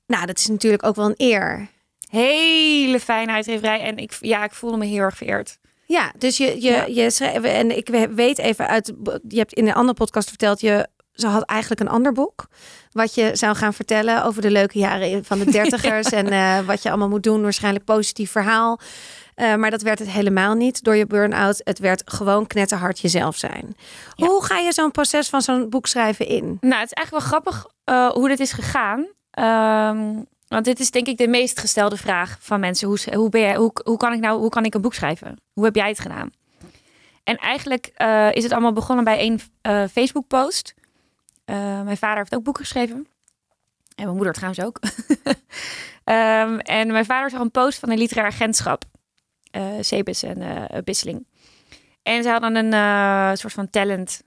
Nou, 0.08 0.26
dat 0.26 0.38
is 0.38 0.46
natuurlijk 0.46 0.86
ook 0.86 0.96
wel 0.96 1.06
een 1.06 1.14
eer. 1.16 1.68
Hele 2.10 3.00
fijne 3.00 3.32
uitgeverij. 3.32 3.80
En 3.80 3.96
ik, 3.96 4.16
ja, 4.20 4.44
ik 4.44 4.52
voelde 4.52 4.76
me 4.76 4.86
heel 4.86 5.02
erg 5.02 5.16
vereerd. 5.16 5.58
Ja, 5.86 6.12
dus 6.18 6.36
je, 6.36 6.46
je, 6.46 6.70
ja. 6.70 6.84
je 6.86 7.10
schreef, 7.10 7.42
en 7.42 7.76
ik 7.76 7.88
weet 8.14 8.38
even 8.38 8.68
uit, 8.68 8.92
je 9.28 9.38
hebt 9.38 9.52
in 9.52 9.66
een 9.66 9.74
andere 9.74 9.94
podcast 9.94 10.28
verteld, 10.28 10.60
je, 10.60 10.88
ze 11.12 11.26
had 11.26 11.42
eigenlijk 11.42 11.80
een 11.80 11.88
ander 11.88 12.12
boek. 12.12 12.46
Wat 12.92 13.14
je 13.14 13.30
zou 13.32 13.56
gaan 13.56 13.74
vertellen 13.74 14.24
over 14.24 14.42
de 14.42 14.50
leuke 14.50 14.78
jaren 14.78 15.24
van 15.24 15.38
de 15.38 15.50
dertigers. 15.60 16.08
en 16.08 16.32
uh, 16.32 16.60
wat 16.60 16.82
je 16.82 16.88
allemaal 16.88 17.08
moet 17.08 17.22
doen. 17.22 17.42
Waarschijnlijk 17.42 17.84
positief 17.84 18.30
verhaal. 18.30 18.80
Uh, 19.36 19.54
maar 19.54 19.70
dat 19.70 19.82
werd 19.82 19.98
het 19.98 20.08
helemaal 20.10 20.54
niet 20.54 20.84
door 20.84 20.96
je 20.96 21.06
burn-out. 21.06 21.60
Het 21.64 21.78
werd 21.78 22.02
gewoon 22.04 22.46
knetterhard 22.46 23.00
jezelf 23.00 23.36
zijn. 23.36 23.76
Ja. 24.14 24.26
Hoe 24.26 24.44
ga 24.44 24.58
je 24.58 24.72
zo'n 24.72 24.90
proces 24.90 25.28
van 25.28 25.42
zo'n 25.42 25.68
boek 25.68 25.86
schrijven 25.86 26.26
in? 26.26 26.58
Nou, 26.60 26.80
het 26.80 26.90
is 26.90 26.92
eigenlijk 26.92 27.10
wel 27.10 27.20
grappig 27.20 27.66
uh, 27.84 28.10
hoe 28.10 28.28
dit 28.28 28.40
is 28.40 28.52
gegaan. 28.52 29.06
Um, 29.38 30.26
want 30.48 30.64
dit 30.64 30.80
is 30.80 30.90
denk 30.90 31.06
ik 31.06 31.16
de 31.16 31.28
meest 31.28 31.60
gestelde 31.60 31.96
vraag 31.96 32.36
van 32.40 32.60
mensen. 32.60 32.88
Hoe, 32.88 32.98
hoe, 33.14 33.28
ben 33.28 33.54
hoe, 33.54 33.96
kan 33.96 34.12
ik 34.12 34.20
nou, 34.20 34.40
hoe 34.40 34.50
kan 34.50 34.64
ik 34.64 34.74
een 34.74 34.80
boek 34.80 34.94
schrijven? 34.94 35.36
Hoe 35.52 35.64
heb 35.64 35.74
jij 35.74 35.88
het 35.88 36.00
gedaan? 36.00 36.30
En 37.24 37.36
eigenlijk 37.36 37.92
uh, 37.98 38.32
is 38.32 38.42
het 38.42 38.52
allemaal 38.52 38.72
begonnen 38.72 39.04
bij 39.04 39.26
een 39.26 39.40
uh, 39.62 39.84
Facebook 39.92 40.26
post. 40.26 40.74
Uh, 41.46 41.82
mijn 41.82 41.96
vader 41.96 42.16
heeft 42.16 42.34
ook 42.34 42.42
boeken 42.42 42.62
geschreven. 42.62 42.96
En 43.94 44.04
mijn 44.04 44.16
moeder 44.16 44.32
trouwens 44.32 44.64
ook. 44.64 44.80
um, 46.04 46.60
en 46.78 46.92
mijn 46.92 47.04
vader 47.04 47.30
zag 47.30 47.40
een 47.40 47.50
post 47.50 47.78
van 47.78 47.90
een 47.90 47.98
literair 47.98 48.26
agentschap. 48.26 48.84
Uh, 49.52 49.92
en 49.92 50.84
Bisseling. 50.84 51.26
En 52.02 52.22
ze 52.22 52.28
hadden 52.28 52.72
een 52.72 53.36
soort 53.36 53.52
van 53.52 53.70
talent 53.70 54.22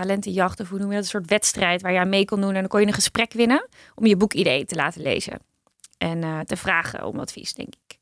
talentenjacht 0.00 0.60
of 0.60 0.68
hoe 0.68 0.78
noem 0.78 0.88
je 0.88 0.94
dat? 0.94 1.04
Een 1.04 1.10
soort 1.10 1.30
wedstrijd 1.30 1.82
waar 1.82 1.92
je 1.92 1.98
aan 1.98 2.08
mee 2.08 2.24
kon 2.24 2.40
doen. 2.40 2.54
En 2.54 2.60
dan 2.60 2.68
kon 2.68 2.80
je 2.80 2.86
een 2.86 2.92
gesprek 2.92 3.32
winnen 3.32 3.68
om 3.94 4.06
je 4.06 4.16
boekidee 4.16 4.64
te 4.64 4.74
laten 4.74 5.02
lezen. 5.02 5.38
En 5.98 6.22
uh, 6.22 6.40
te 6.40 6.56
vragen 6.56 7.06
om 7.06 7.20
advies, 7.20 7.54
denk 7.54 7.74
ik. 7.86 7.98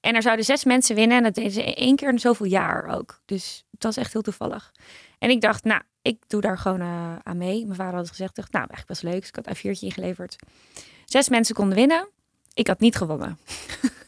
En 0.00 0.14
er 0.14 0.22
zouden 0.22 0.44
zes 0.44 0.64
mensen 0.64 0.94
winnen 0.94 1.16
en 1.16 1.22
dat 1.22 1.34
deden 1.34 1.50
ze 1.50 1.74
één 1.74 1.96
keer 1.96 2.08
in 2.08 2.18
zoveel 2.18 2.46
jaar 2.46 2.86
ook. 2.86 3.20
Dus 3.24 3.64
het 3.70 3.82
was 3.82 3.96
echt 3.96 4.12
heel 4.12 4.22
toevallig. 4.22 4.72
En 5.18 5.30
ik 5.30 5.40
dacht, 5.40 5.64
nou, 5.64 5.82
ik 6.02 6.22
doe 6.26 6.40
daar 6.40 6.58
gewoon 6.58 6.80
uh, 6.80 7.16
aan 7.22 7.36
mee. 7.36 7.64
Mijn 7.64 7.76
vader 7.76 7.94
had 7.94 8.08
gezegd, 8.08 8.36
dacht, 8.36 8.52
nou, 8.52 8.66
eigenlijk 8.68 9.00
best 9.00 9.12
leuk. 9.12 9.20
Dus 9.20 9.28
ik 9.28 9.36
had 9.36 9.46
een 9.46 9.56
viertje 9.56 9.86
ingeleverd. 9.86 10.36
Zes 11.04 11.28
mensen 11.28 11.54
konden 11.54 11.76
winnen. 11.76 12.08
Ik 12.54 12.66
had 12.66 12.80
niet 12.80 12.96
gewonnen. 12.96 13.38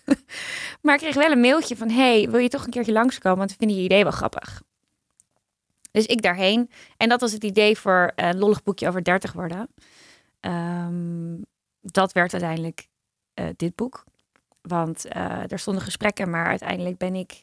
maar 0.83 0.95
ik 0.95 1.01
kreeg 1.01 1.15
wel 1.15 1.31
een 1.31 1.41
mailtje 1.41 1.77
van, 1.77 1.91
hey, 1.91 2.29
wil 2.31 2.41
je 2.41 2.49
toch 2.49 2.65
een 2.65 2.71
keertje 2.71 2.93
langskomen? 2.93 3.39
Want 3.39 3.51
we 3.51 3.57
vinden 3.59 3.77
je 3.77 3.83
idee 3.83 4.03
wel 4.03 4.13
grappig. 4.13 4.63
Dus 5.91 6.07
ik 6.07 6.23
daarheen. 6.23 6.71
En 6.97 7.09
dat 7.09 7.21
was 7.21 7.33
het 7.33 7.45
idee 7.45 7.79
voor 7.79 8.13
een 8.15 8.39
lollig 8.39 8.63
boekje 8.63 8.89
over 8.89 9.05
30 9.05 9.33
worden. 9.33 9.69
Um, 10.41 11.45
dat 11.81 12.13
werd 12.13 12.33
uiteindelijk 12.33 12.89
uh, 13.35 13.47
dit 13.57 13.75
boek. 13.75 14.05
Want 14.61 15.07
uh, 15.07 15.53
er 15.53 15.59
stonden 15.59 15.83
gesprekken, 15.83 16.31
maar 16.31 16.47
uiteindelijk 16.47 16.99
ben 16.99 17.15
ik 17.15 17.43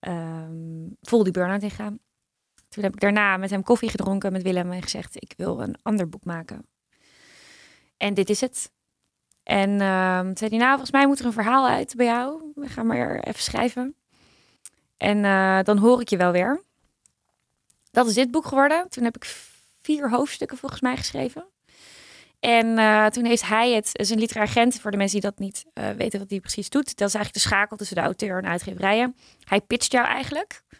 um, 0.00 0.96
vol 1.00 1.22
die 1.22 1.32
burn-out 1.32 1.62
ingegaan. 1.62 1.98
Toen 2.68 2.82
heb 2.82 2.94
ik 2.94 3.00
daarna 3.00 3.36
met 3.36 3.50
hem 3.50 3.62
koffie 3.62 3.90
gedronken 3.90 4.32
met 4.32 4.42
Willem 4.42 4.72
en 4.72 4.82
gezegd: 4.82 5.22
Ik 5.22 5.34
wil 5.36 5.60
een 5.60 5.76
ander 5.82 6.08
boek 6.08 6.24
maken. 6.24 6.66
En 7.96 8.14
dit 8.14 8.30
is 8.30 8.40
het. 8.40 8.72
En 9.42 9.68
toen 9.68 10.36
zei 10.36 10.50
hij: 10.50 10.58
Nou, 10.58 10.70
volgens 10.70 10.90
mij 10.90 11.06
moet 11.06 11.18
er 11.18 11.26
een 11.26 11.32
verhaal 11.32 11.68
uit 11.68 11.94
bij 11.96 12.06
jou. 12.06 12.52
We 12.54 12.68
gaan 12.68 12.86
maar 12.86 13.18
even 13.20 13.42
schrijven. 13.42 13.96
En 14.96 15.22
dan 15.64 15.78
hoor 15.78 16.00
ik 16.00 16.08
je 16.08 16.16
wel 16.16 16.32
weer. 16.32 16.62
Dat 17.98 18.06
is 18.06 18.14
dit 18.14 18.30
boek 18.30 18.46
geworden. 18.46 18.88
Toen 18.88 19.04
heb 19.04 19.16
ik 19.16 19.24
vier 19.82 20.10
hoofdstukken 20.10 20.58
volgens 20.58 20.80
mij 20.80 20.96
geschreven. 20.96 21.46
En 22.40 22.66
uh, 22.66 23.06
toen 23.06 23.24
heeft 23.24 23.46
hij 23.46 23.72
het, 23.72 23.90
is 23.92 24.10
een 24.10 24.18
literair 24.18 24.48
agent, 24.48 24.80
voor 24.80 24.90
de 24.90 24.96
mensen 24.96 25.20
die 25.20 25.30
dat 25.30 25.38
niet 25.38 25.64
uh, 25.74 25.90
weten 25.90 26.18
wat 26.18 26.30
hij 26.30 26.40
precies 26.40 26.70
doet. 26.70 26.96
Dat 26.96 27.08
is 27.08 27.14
eigenlijk 27.14 27.34
de 27.34 27.50
schakel 27.50 27.76
tussen 27.76 27.96
de 27.96 28.02
auteur 28.02 28.38
en 28.38 28.48
uitgeverijen. 28.48 29.16
Hij 29.44 29.60
pitcht 29.60 29.92
jou 29.92 30.06
eigenlijk 30.06 30.62
uh, 30.72 30.78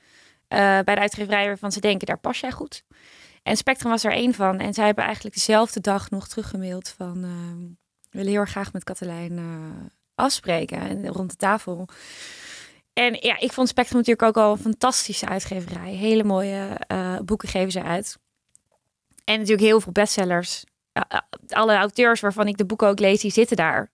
bij 0.58 0.94
de 0.94 1.00
uitgeverij 1.00 1.46
waarvan 1.46 1.72
ze 1.72 1.80
denken, 1.80 2.06
daar 2.06 2.18
pas 2.18 2.40
jij 2.40 2.52
goed. 2.52 2.82
En 3.42 3.56
Spectrum 3.56 3.90
was 3.90 4.04
er 4.04 4.12
één 4.12 4.34
van. 4.34 4.58
En 4.58 4.74
zij 4.74 4.86
hebben 4.86 5.04
eigenlijk 5.04 5.34
dezelfde 5.34 5.80
dag 5.80 6.10
nog 6.10 6.28
teruggemaild 6.28 6.88
van, 6.88 7.20
we 8.00 8.18
willen 8.18 8.30
heel 8.30 8.40
erg 8.40 8.50
graag 8.50 8.72
met 8.72 8.84
Katelijn 8.84 9.40
afspreken 10.14 10.80
en 10.80 11.08
rond 11.08 11.30
de 11.30 11.36
tafel. 11.36 11.88
En 12.98 13.16
ja, 13.20 13.38
ik 13.38 13.52
vond 13.52 13.68
Spectrum 13.68 13.98
natuurlijk 13.98 14.28
ook 14.28 14.44
al 14.44 14.52
een 14.52 14.58
fantastische 14.58 15.26
uitgeverij. 15.26 15.92
Hele 15.92 16.24
mooie 16.24 16.80
uh, 16.92 17.18
boeken 17.24 17.48
geven 17.48 17.72
ze 17.72 17.82
uit. 17.82 18.18
En 19.24 19.34
natuurlijk 19.34 19.66
heel 19.66 19.80
veel 19.80 19.92
bestsellers. 19.92 20.64
Uh, 20.92 21.18
alle 21.48 21.74
auteurs 21.74 22.20
waarvan 22.20 22.46
ik 22.48 22.56
de 22.56 22.66
boeken 22.66 22.88
ook 22.88 22.98
lees, 22.98 23.20
die 23.20 23.30
zitten 23.30 23.56
daar. 23.56 23.90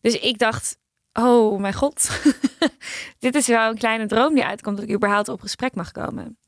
Dus 0.00 0.18
ik 0.18 0.38
dacht, 0.38 0.78
oh 1.12 1.60
mijn 1.60 1.74
god. 1.74 2.20
Dit 3.18 3.34
is 3.34 3.46
wel 3.46 3.70
een 3.70 3.78
kleine 3.78 4.06
droom 4.06 4.34
die 4.34 4.44
uitkomt 4.44 4.76
dat 4.76 4.88
ik 4.88 4.94
überhaupt 4.94 5.28
op 5.28 5.40
gesprek 5.40 5.74
mag 5.74 5.92
komen. 5.92 6.38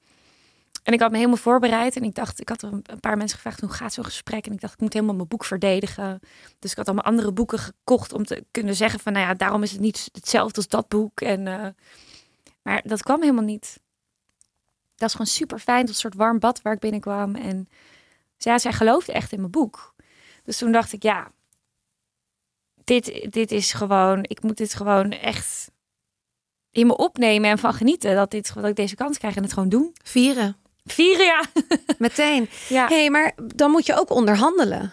En 0.86 0.92
ik 0.92 1.00
had 1.00 1.10
me 1.10 1.16
helemaal 1.16 1.36
voorbereid 1.36 1.96
en 1.96 2.02
ik 2.02 2.14
dacht, 2.14 2.40
ik 2.40 2.48
had 2.48 2.62
een 2.62 3.00
paar 3.00 3.16
mensen 3.16 3.36
gevraagd 3.36 3.60
hoe 3.60 3.70
gaat 3.70 3.92
zo'n 3.92 4.04
gesprek? 4.04 4.46
En 4.46 4.52
ik 4.52 4.60
dacht, 4.60 4.74
ik 4.74 4.80
moet 4.80 4.92
helemaal 4.92 5.14
mijn 5.14 5.28
boek 5.28 5.44
verdedigen. 5.44 6.20
Dus 6.58 6.70
ik 6.70 6.76
had 6.76 6.86
allemaal 6.86 7.04
andere 7.04 7.32
boeken 7.32 7.58
gekocht 7.58 8.12
om 8.12 8.24
te 8.24 8.44
kunnen 8.50 8.74
zeggen 8.74 9.00
van, 9.00 9.12
nou 9.12 9.26
ja, 9.26 9.34
daarom 9.34 9.62
is 9.62 9.70
het 9.70 9.80
niet 9.80 10.08
hetzelfde 10.12 10.56
als 10.56 10.68
dat 10.68 10.88
boek. 10.88 11.20
En, 11.20 11.46
uh, 11.46 11.66
maar 12.62 12.82
dat 12.84 13.02
kwam 13.02 13.20
helemaal 13.20 13.44
niet. 13.44 13.80
Dat 14.94 15.08
is 15.08 15.12
gewoon 15.12 15.26
super 15.26 15.58
fijn, 15.58 15.86
dat 15.86 15.96
soort 15.96 16.14
warm 16.14 16.38
bad 16.38 16.62
waar 16.62 16.72
ik 16.72 16.80
binnenkwam. 16.80 17.34
En 17.34 17.68
ja, 18.36 18.58
zij 18.58 18.72
geloofde 18.72 19.12
echt 19.12 19.32
in 19.32 19.40
mijn 19.40 19.52
boek. 19.52 19.94
Dus 20.42 20.58
toen 20.58 20.72
dacht 20.72 20.92
ik, 20.92 21.02
ja, 21.02 21.30
dit, 22.84 23.26
dit 23.32 23.52
is 23.52 23.72
gewoon, 23.72 24.18
ik 24.22 24.42
moet 24.42 24.56
dit 24.56 24.74
gewoon 24.74 25.10
echt 25.10 25.70
in 26.70 26.86
me 26.86 26.96
opnemen 26.96 27.50
en 27.50 27.58
van 27.58 27.74
genieten 27.74 28.14
dat, 28.14 28.30
dit, 28.30 28.54
dat 28.54 28.64
ik 28.64 28.76
deze 28.76 28.94
kans 28.94 29.18
krijg 29.18 29.36
en 29.36 29.42
het 29.42 29.52
gewoon 29.52 29.68
doen. 29.68 29.94
Vieren. 30.02 30.56
Vieren, 30.86 31.24
ja. 31.24 31.44
Meteen. 31.98 32.48
Ja. 32.68 32.86
hey, 32.88 33.10
maar 33.10 33.32
dan 33.54 33.70
moet 33.70 33.86
je 33.86 33.98
ook 33.98 34.10
onderhandelen. 34.10 34.92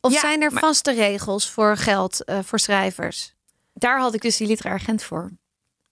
Of 0.00 0.12
ja, 0.12 0.20
zijn 0.20 0.42
er 0.42 0.52
maar... 0.52 0.62
vaste 0.62 0.92
regels 0.92 1.50
voor 1.50 1.76
geld 1.76 2.22
uh, 2.26 2.38
voor 2.42 2.58
schrijvers? 2.58 3.34
Daar 3.72 4.00
had 4.00 4.14
ik 4.14 4.22
dus 4.22 4.36
die 4.36 4.46
literair 4.46 4.74
agent 4.74 5.02
voor. 5.02 5.30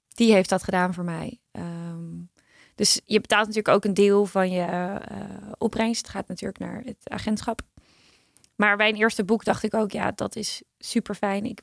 Die 0.09 0.33
heeft 0.33 0.49
dat 0.49 0.63
gedaan 0.63 0.95
voor 0.95 1.05
mij. 1.05 1.41
Um, 1.53 2.31
dus 2.75 3.01
je 3.05 3.21
betaalt 3.21 3.47
natuurlijk 3.47 3.75
ook 3.75 3.85
een 3.85 3.95
deel 3.95 4.27
van 4.27 4.51
je 4.51 4.67
uh, 4.67 5.53
opbrengst. 5.59 6.03
Het 6.03 6.11
gaat 6.11 6.29
natuurlijk 6.29 6.59
naar 6.59 6.83
het 6.85 6.97
agentschap. 7.05 7.61
Maar 8.57 8.77
bij 8.77 8.89
een 8.89 8.97
eerste 8.97 9.25
boek 9.25 9.45
dacht 9.45 9.63
ik 9.63 9.75
ook, 9.75 9.91
ja, 9.91 10.13
dat 10.15 10.37
is 10.37 10.63
super 10.79 11.15
fijn. 11.15 11.45
Ik, 11.45 11.61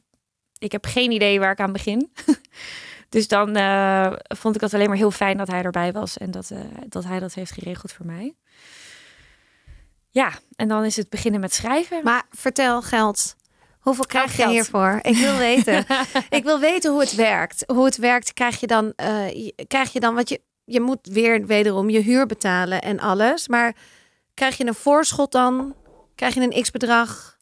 ik 0.58 0.72
heb 0.72 0.86
geen 0.86 1.12
idee 1.12 1.40
waar 1.40 1.52
ik 1.52 1.60
aan 1.60 1.72
begin. 1.72 2.12
Dus 3.16 3.28
dan 3.28 3.56
eh, 3.56 4.12
vond 4.28 4.56
ik 4.56 4.62
het 4.62 4.74
alleen 4.74 4.88
maar 4.88 4.98
heel 4.98 5.12
fijn 5.12 5.38
dat 5.38 5.48
hij 5.48 5.62
erbij 5.62 5.92
was 5.92 6.18
en 6.18 6.32
dat, 6.32 6.52
eh, 6.52 6.60
dat 6.88 7.04
hij 7.04 7.20
dat 7.20 7.34
heeft 7.34 7.52
geregeld 7.52 7.92
voor 7.92 8.06
mij. 8.06 8.36
Ja, 10.10 10.32
en 10.56 10.68
dan 10.68 10.84
is 10.84 10.96
het 10.96 11.10
beginnen 11.10 11.42
met 11.42 11.54
schrijven. 11.54 12.04
Maar 12.04 12.24
vertel 12.30 12.82
geld. 12.82 13.36
Hoeveel 13.80 14.06
krijg 14.06 14.32
je 14.32 14.42
geld. 14.42 14.52
hiervoor? 14.52 15.00
Ik 15.02 15.18
wil 15.18 15.38
weten. 15.38 15.86
ik 16.30 16.44
wil 16.44 16.60
weten 16.60 16.92
hoe 16.92 17.00
het 17.00 17.16
werkt. 17.16 17.64
Hoe 17.68 17.86
het 17.86 17.98
werkt, 17.98 18.34
krijg 18.34 18.60
je 18.60 18.68
dan, 18.68 18.94
eh, 18.96 19.50
krijg 19.68 19.94
je 19.94 20.00
dan, 20.00 20.16
want 20.16 20.30
je, 20.30 20.42
je 20.66 20.82
moet 20.82 21.00
weer 21.02 21.46
wederom 21.46 21.90
je 21.90 22.00
huur 22.00 22.26
betalen 22.26 22.82
en 22.82 23.00
alles. 23.00 23.48
Maar 23.48 23.76
krijg 24.34 24.58
je 24.58 24.66
een 24.66 24.74
voorschot 24.74 25.32
dan? 25.32 25.76
Krijg 26.16 26.34
je 26.34 26.42
een 26.42 26.62
x-bedrag? 26.62 27.38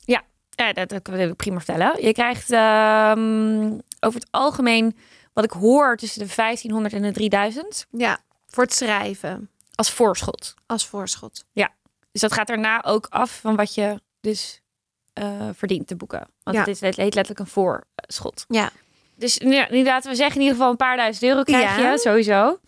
Ja, 0.56 0.74
dat, 0.74 0.90
dat 0.90 1.08
wil 1.08 1.30
ik 1.30 1.36
prima 1.36 1.58
vertellen. 1.58 2.06
Je 2.06 2.12
krijgt 2.12 2.52
ehm, 2.52 3.80
over 4.00 4.20
het 4.20 4.28
algemeen, 4.32 4.96
wat 5.34 5.44
ik 5.44 5.52
hoor, 5.52 5.98
tussen 5.98 6.28
de 6.28 6.34
1500 6.36 6.94
en 6.94 7.02
de 7.02 7.12
3000 7.12 7.86
Ja, 7.92 8.20
voor 8.48 8.64
het 8.64 8.74
schrijven 8.74 9.50
als 9.76 9.92
voorschot. 9.92 10.54
als 10.66 10.88
voorschot. 10.88 11.46
Dus 12.12 12.22
dat 12.22 12.34
gaat 12.34 12.48
daarna 12.48 12.84
ook 12.84 13.08
af 13.10 13.40
van 13.42 13.56
wat 13.56 13.74
je 13.76 14.02
dus 14.22 14.62
eh, 15.14 15.50
verdient 15.54 15.88
te 15.88 15.96
boeken. 15.96 16.28
Want 16.44 16.56
Ja. 16.58 16.64
het, 16.64 16.72
is, 16.72 16.80
het 16.82 16.96
heet 16.96 17.16
letterlijk 17.16 17.40
een 17.40 17.48
voorschot. 17.54 18.46
Ja. 18.48 18.70
Dus 19.16 19.38
nu, 19.38 19.66
nu 19.70 19.84
laten 19.84 20.10
we 20.10 20.16
zeggen 20.16 20.36
in 20.36 20.42
ieder 20.42 20.56
geval 20.56 20.72
een 20.72 20.78
paar 20.78 20.98
duizend 20.98 21.24
euro 21.24 21.44
krijg 21.44 21.78
Ja. 21.78 21.92
je 21.92 22.00
sowieso. 22.00 22.60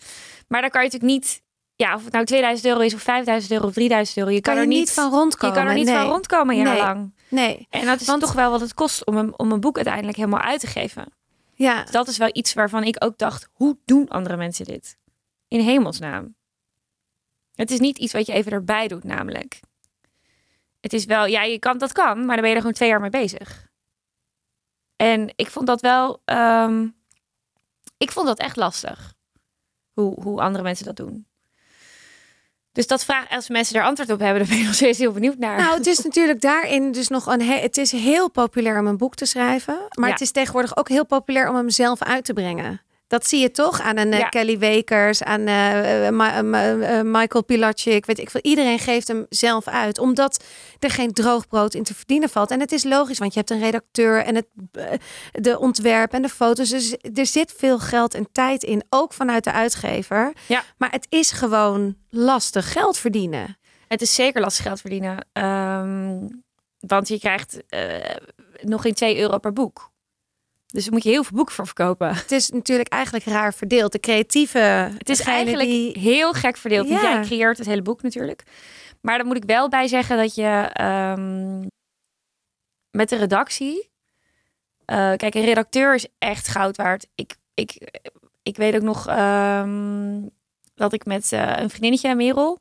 Maar 0.47 0.61
dan 0.61 0.70
kan 0.70 0.84
je 0.84 0.88
natuurlijk 0.91 1.13
niet, 1.13 1.41
ja, 1.76 1.95
of 1.95 2.03
het 2.03 2.13
nou 2.13 2.26
2000 2.26 2.68
euro 2.68 2.80
is 2.80 2.93
of 2.93 3.01
5000 3.01 3.51
euro 3.53 3.68
of 3.68 3.74
3000 3.74 4.18
euro. 4.18 4.30
Je 4.30 4.41
kan, 4.41 4.53
Kan 4.53 4.63
je 4.63 4.70
er 4.70 4.76
niet 4.76 4.91
van 4.91 5.11
rondkomen? 5.11 5.55
Je 5.55 5.61
kan 5.61 5.70
er 5.72 5.78
niet 5.78 5.86
nee. 5.88 5.95
van 5.95 6.05
rondkomen 6.07 6.55
Nee. 6.55 6.66
jarenlang. 6.66 7.13
Nee. 7.28 7.68
En 7.70 7.86
dat 7.86 8.01
is 8.01 8.07
Want- 8.07 8.22
toch 8.22 8.34
wel 8.34 8.51
wat 8.51 8.61
het 8.61 8.74
kost 8.74 9.05
om 9.05 9.18
een, 9.18 9.39
om 9.39 9.51
een 9.51 9.59
boek 9.59 9.76
uiteindelijk 9.76 10.18
helemaal 10.18 10.41
uit 10.41 10.59
te 10.59 10.68
geven. 10.68 11.05
Ja. 11.56 11.84
Dat 11.84 12.08
is 12.08 12.18
wel 12.18 12.30
iets 12.32 12.53
waarvan 12.53 12.84
ik 12.84 13.03
ook 13.03 13.18
dacht, 13.18 13.49
hoe 13.53 13.78
doen 13.86 14.08
andere 14.08 14.38
mensen 14.38 14.66
dit? 14.66 14.97
In 15.47 15.60
hemelsnaam. 15.60 16.36
Het 17.53 17.72
is 17.72 17.80
niet 17.80 17.97
iets 17.97 18.14
wat 18.14 18.26
je 18.26 18.34
even 18.34 18.51
erbij 18.51 18.88
doet, 18.88 19.03
namelijk. 19.03 19.60
Het 20.80 20.93
is 20.93 21.06
wel, 21.06 21.26
ja, 21.26 21.43
je 21.43 21.60
kan 21.60 21.78
dat 21.78 21.91
kan, 21.91 22.26
maar 22.26 22.36
dan 22.36 22.41
ben 22.41 22.49
je 22.49 22.53
er 22.53 22.62
gewoon 22.62 22.74
twee 22.74 22.89
jaar 22.89 23.01
mee 23.01 23.10
bezig. 23.10 23.70
En 24.95 25.34
ik 25.36 25.47
vond 25.47 25.68
dat 25.68 25.82
wel, 25.82 26.22
ehm, 26.26 26.88
ik 27.97 28.12
vond 28.12 28.28
dat 28.28 28.39
echt 28.39 28.56
lastig. 28.56 29.14
Hoe, 29.93 30.22
hoe 30.22 30.41
andere 30.41 30.64
mensen 30.64 30.86
dat 30.86 30.95
doen. 30.95 31.28
Dus 32.76 32.88
dat 32.88 33.04
vraag, 33.06 33.30
als 33.30 33.50
mensen 33.50 33.74
daar 33.74 33.84
antwoord 33.84 34.12
op 34.12 34.20
hebben, 34.20 34.40
dan 34.40 34.50
ben 34.50 34.58
ik 34.60 34.66
nog 34.66 34.74
steeds 34.76 34.98
heel 34.98 35.12
benieuwd 35.12 35.38
naar. 35.38 35.58
Nou, 35.58 35.78
het 35.78 35.88
is 35.88 36.00
natuurlijk 36.00 36.42
daarin 36.42 36.92
dus 36.92 37.08
nog 37.08 37.26
een. 37.26 37.42
he- 37.42 37.60
het 37.62 37.78
is 37.78 37.92
heel 37.92 38.30
populair 38.32 38.80
om 38.80 38.88
een 38.88 38.98
boek 38.98 39.16
te 39.16 39.26
schrijven. 39.26 39.78
Maar 40.00 40.06
Ja. 40.08 40.12
het 40.14 40.22
is 40.22 40.32
tegenwoordig 40.32 40.78
ook 40.78 40.90
heel 40.90 41.06
populair 41.06 41.50
om 41.50 41.56
hem 41.56 41.70
zelf 41.70 42.04
uit 42.04 42.26
te 42.26 42.34
brengen. 42.34 42.82
Dat 43.08 43.28
zie 43.28 43.39
je 43.39 43.51
toch 43.51 43.82
aan 43.82 43.97
een 43.97 44.14
eh, 44.14 44.20
Ja. 44.20 44.30
Kelly 44.30 44.60
Wekers, 44.60 45.24
aan 45.24 45.47
eh, 45.47 46.08
eh, 46.08 47.06
Michael 47.06 47.43
Pilacic. 47.43 48.06
Weet 48.06 48.20
ik 48.20 48.30
veel. 48.30 48.41
Iedereen 48.43 48.80
geeft 48.80 49.08
hem 49.08 49.26
zelf 49.30 49.68
uit, 49.68 49.97
omdat 49.99 50.43
er 50.80 50.89
geen 50.89 51.14
droog 51.14 51.47
brood 51.47 51.74
in 51.74 51.84
te 51.84 51.95
verdienen 51.95 52.30
valt. 52.30 52.51
En 52.51 52.60
het 52.60 52.72
is 52.72 52.84
logisch, 52.84 53.18
want 53.18 53.34
je 53.34 53.39
hebt 53.39 53.51
een 53.51 53.60
redacteur 53.60 54.24
en 54.24 54.36
het, 54.36 54.47
de 55.32 55.60
ontwerp 55.60 56.14
en 56.14 56.22
de 56.22 56.30
foto's. 56.30 56.70
Dus 56.70 56.95
er 57.14 57.26
zit 57.26 57.53
veel 57.58 57.80
geld 57.80 58.14
en 58.14 58.28
tijd 58.32 58.64
in, 58.64 58.84
ook 58.89 59.14
vanuit 59.14 59.43
de 59.43 59.51
uitgever. 59.51 60.34
Ja. 60.47 60.64
Maar 60.78 60.91
het 60.91 61.06
is 61.10 61.32
gewoon 61.32 61.95
lastig 62.10 62.72
geld 62.72 62.97
verdienen. 62.97 63.58
Het 63.88 64.01
is 64.01 64.14
zeker 64.14 64.41
lastig 64.41 64.66
geld 64.66 64.82
verdienen. 64.82 65.28
ehm, 65.34 66.28
want 66.80 67.08
je 67.08 67.20
krijgt 67.20 67.60
nog 68.62 68.82
geen 68.82 68.93
2 68.93 69.18
euro 69.20 69.38
per 69.38 69.53
boek. 69.53 69.93
Dus 70.76 70.84
daar 70.84 70.94
moet 70.94 71.04
je 71.04 71.10
heel 71.10 71.24
veel 71.24 71.36
boeken 71.38 71.56
voor 71.56 71.66
verkopen. 71.66 72.16
Het 72.16 72.32
is 72.32 72.50
natuurlijk 72.50 72.90
eigenlijk 72.90 73.26
raar 73.26 73.54
verdeeld. 73.54 73.92
De 73.92 74.00
creatieve. 74.00 74.58
Het 74.98 75.10
is 75.10 75.20
eigenlijk 75.22 75.70
die- 75.70 76.00
heel 76.00 76.34
gek 76.34 76.58
verdeeld. 76.58 76.88
Ja. 76.88 77.02
jij 77.02 77.22
creëert 77.22 77.58
het 77.58 77.68
hele 77.68 77.82
boek 77.82 78.02
natuurlijk. 78.02 78.44
Maar 79.02 79.18
daar 79.18 79.28
moet 79.28 79.36
ik 79.38 79.44
wel 79.46 79.70
bij 79.70 79.88
zeggen 79.88 80.18
dat 80.18 80.36
je 80.36 80.70
ehm, 80.74 81.60
met 82.92 83.10
de 83.10 83.16
redactie... 83.16 83.90
eh, 84.86 85.14
kijk, 85.16 85.36
een 85.36 85.46
redacteur 85.46 85.96
is 85.96 86.08
echt 86.18 86.48
goud 86.48 86.78
waard. 86.78 87.08
Ik, 87.16 87.36
ik, 87.54 87.92
ik 88.44 88.58
weet 88.58 88.76
ook 88.76 88.82
nog 88.82 89.08
ehm, 89.08 90.22
dat 90.76 90.94
ik 90.94 91.06
met 91.06 91.32
eh, 91.32 91.52
een 91.56 91.70
vriendinnetje, 91.70 92.16
Merel... 92.16 92.60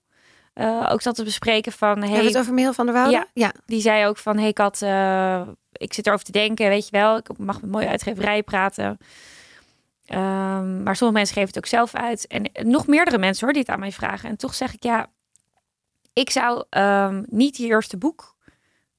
eh, 0.52 0.88
ook 0.92 1.02
zat 1.02 1.14
te 1.14 1.24
bespreken 1.24 1.72
van... 1.72 1.98
Hey, 1.98 2.08
Hebben 2.08 2.26
het 2.26 2.38
over 2.38 2.54
Merel 2.54 2.72
van 2.72 2.86
der 2.86 2.94
Woude? 2.94 3.12
Ja. 3.12 3.26
ja. 3.32 3.52
die 3.66 3.80
zei 3.80 4.06
ook 4.06 4.18
van, 4.18 4.38
hey 4.38 4.52
Kat, 4.52 4.82
eh, 4.82 5.48
ik 5.76 5.92
zit 5.92 6.06
erover 6.06 6.24
te 6.24 6.32
denken, 6.32 6.68
weet 6.68 6.84
je 6.84 6.90
wel, 6.90 7.16
ik 7.16 7.38
mag 7.38 7.60
met 7.60 7.70
mooie 7.70 7.88
uitgeverijen 7.88 8.44
praten. 8.44 8.98
Ehm, 10.06 10.82
maar 10.82 10.96
sommige 10.96 11.18
mensen 11.18 11.34
geven 11.34 11.48
het 11.48 11.58
ook 11.58 11.66
zelf 11.66 11.94
uit. 11.94 12.26
En 12.26 12.50
nog 12.70 12.86
meerdere 12.86 13.18
mensen 13.18 13.44
hoor, 13.44 13.52
die 13.52 13.62
het 13.62 13.70
aan 13.70 13.80
mij 13.80 13.92
vragen. 13.92 14.28
En 14.28 14.36
toch 14.36 14.54
zeg 14.54 14.74
ik, 14.74 14.82
ja, 14.82 15.10
ik 16.12 16.30
zou 16.30 16.64
ehm, 16.70 17.22
niet 17.26 17.56
je 17.56 17.66
eerste 17.66 17.96
boek 17.96 18.36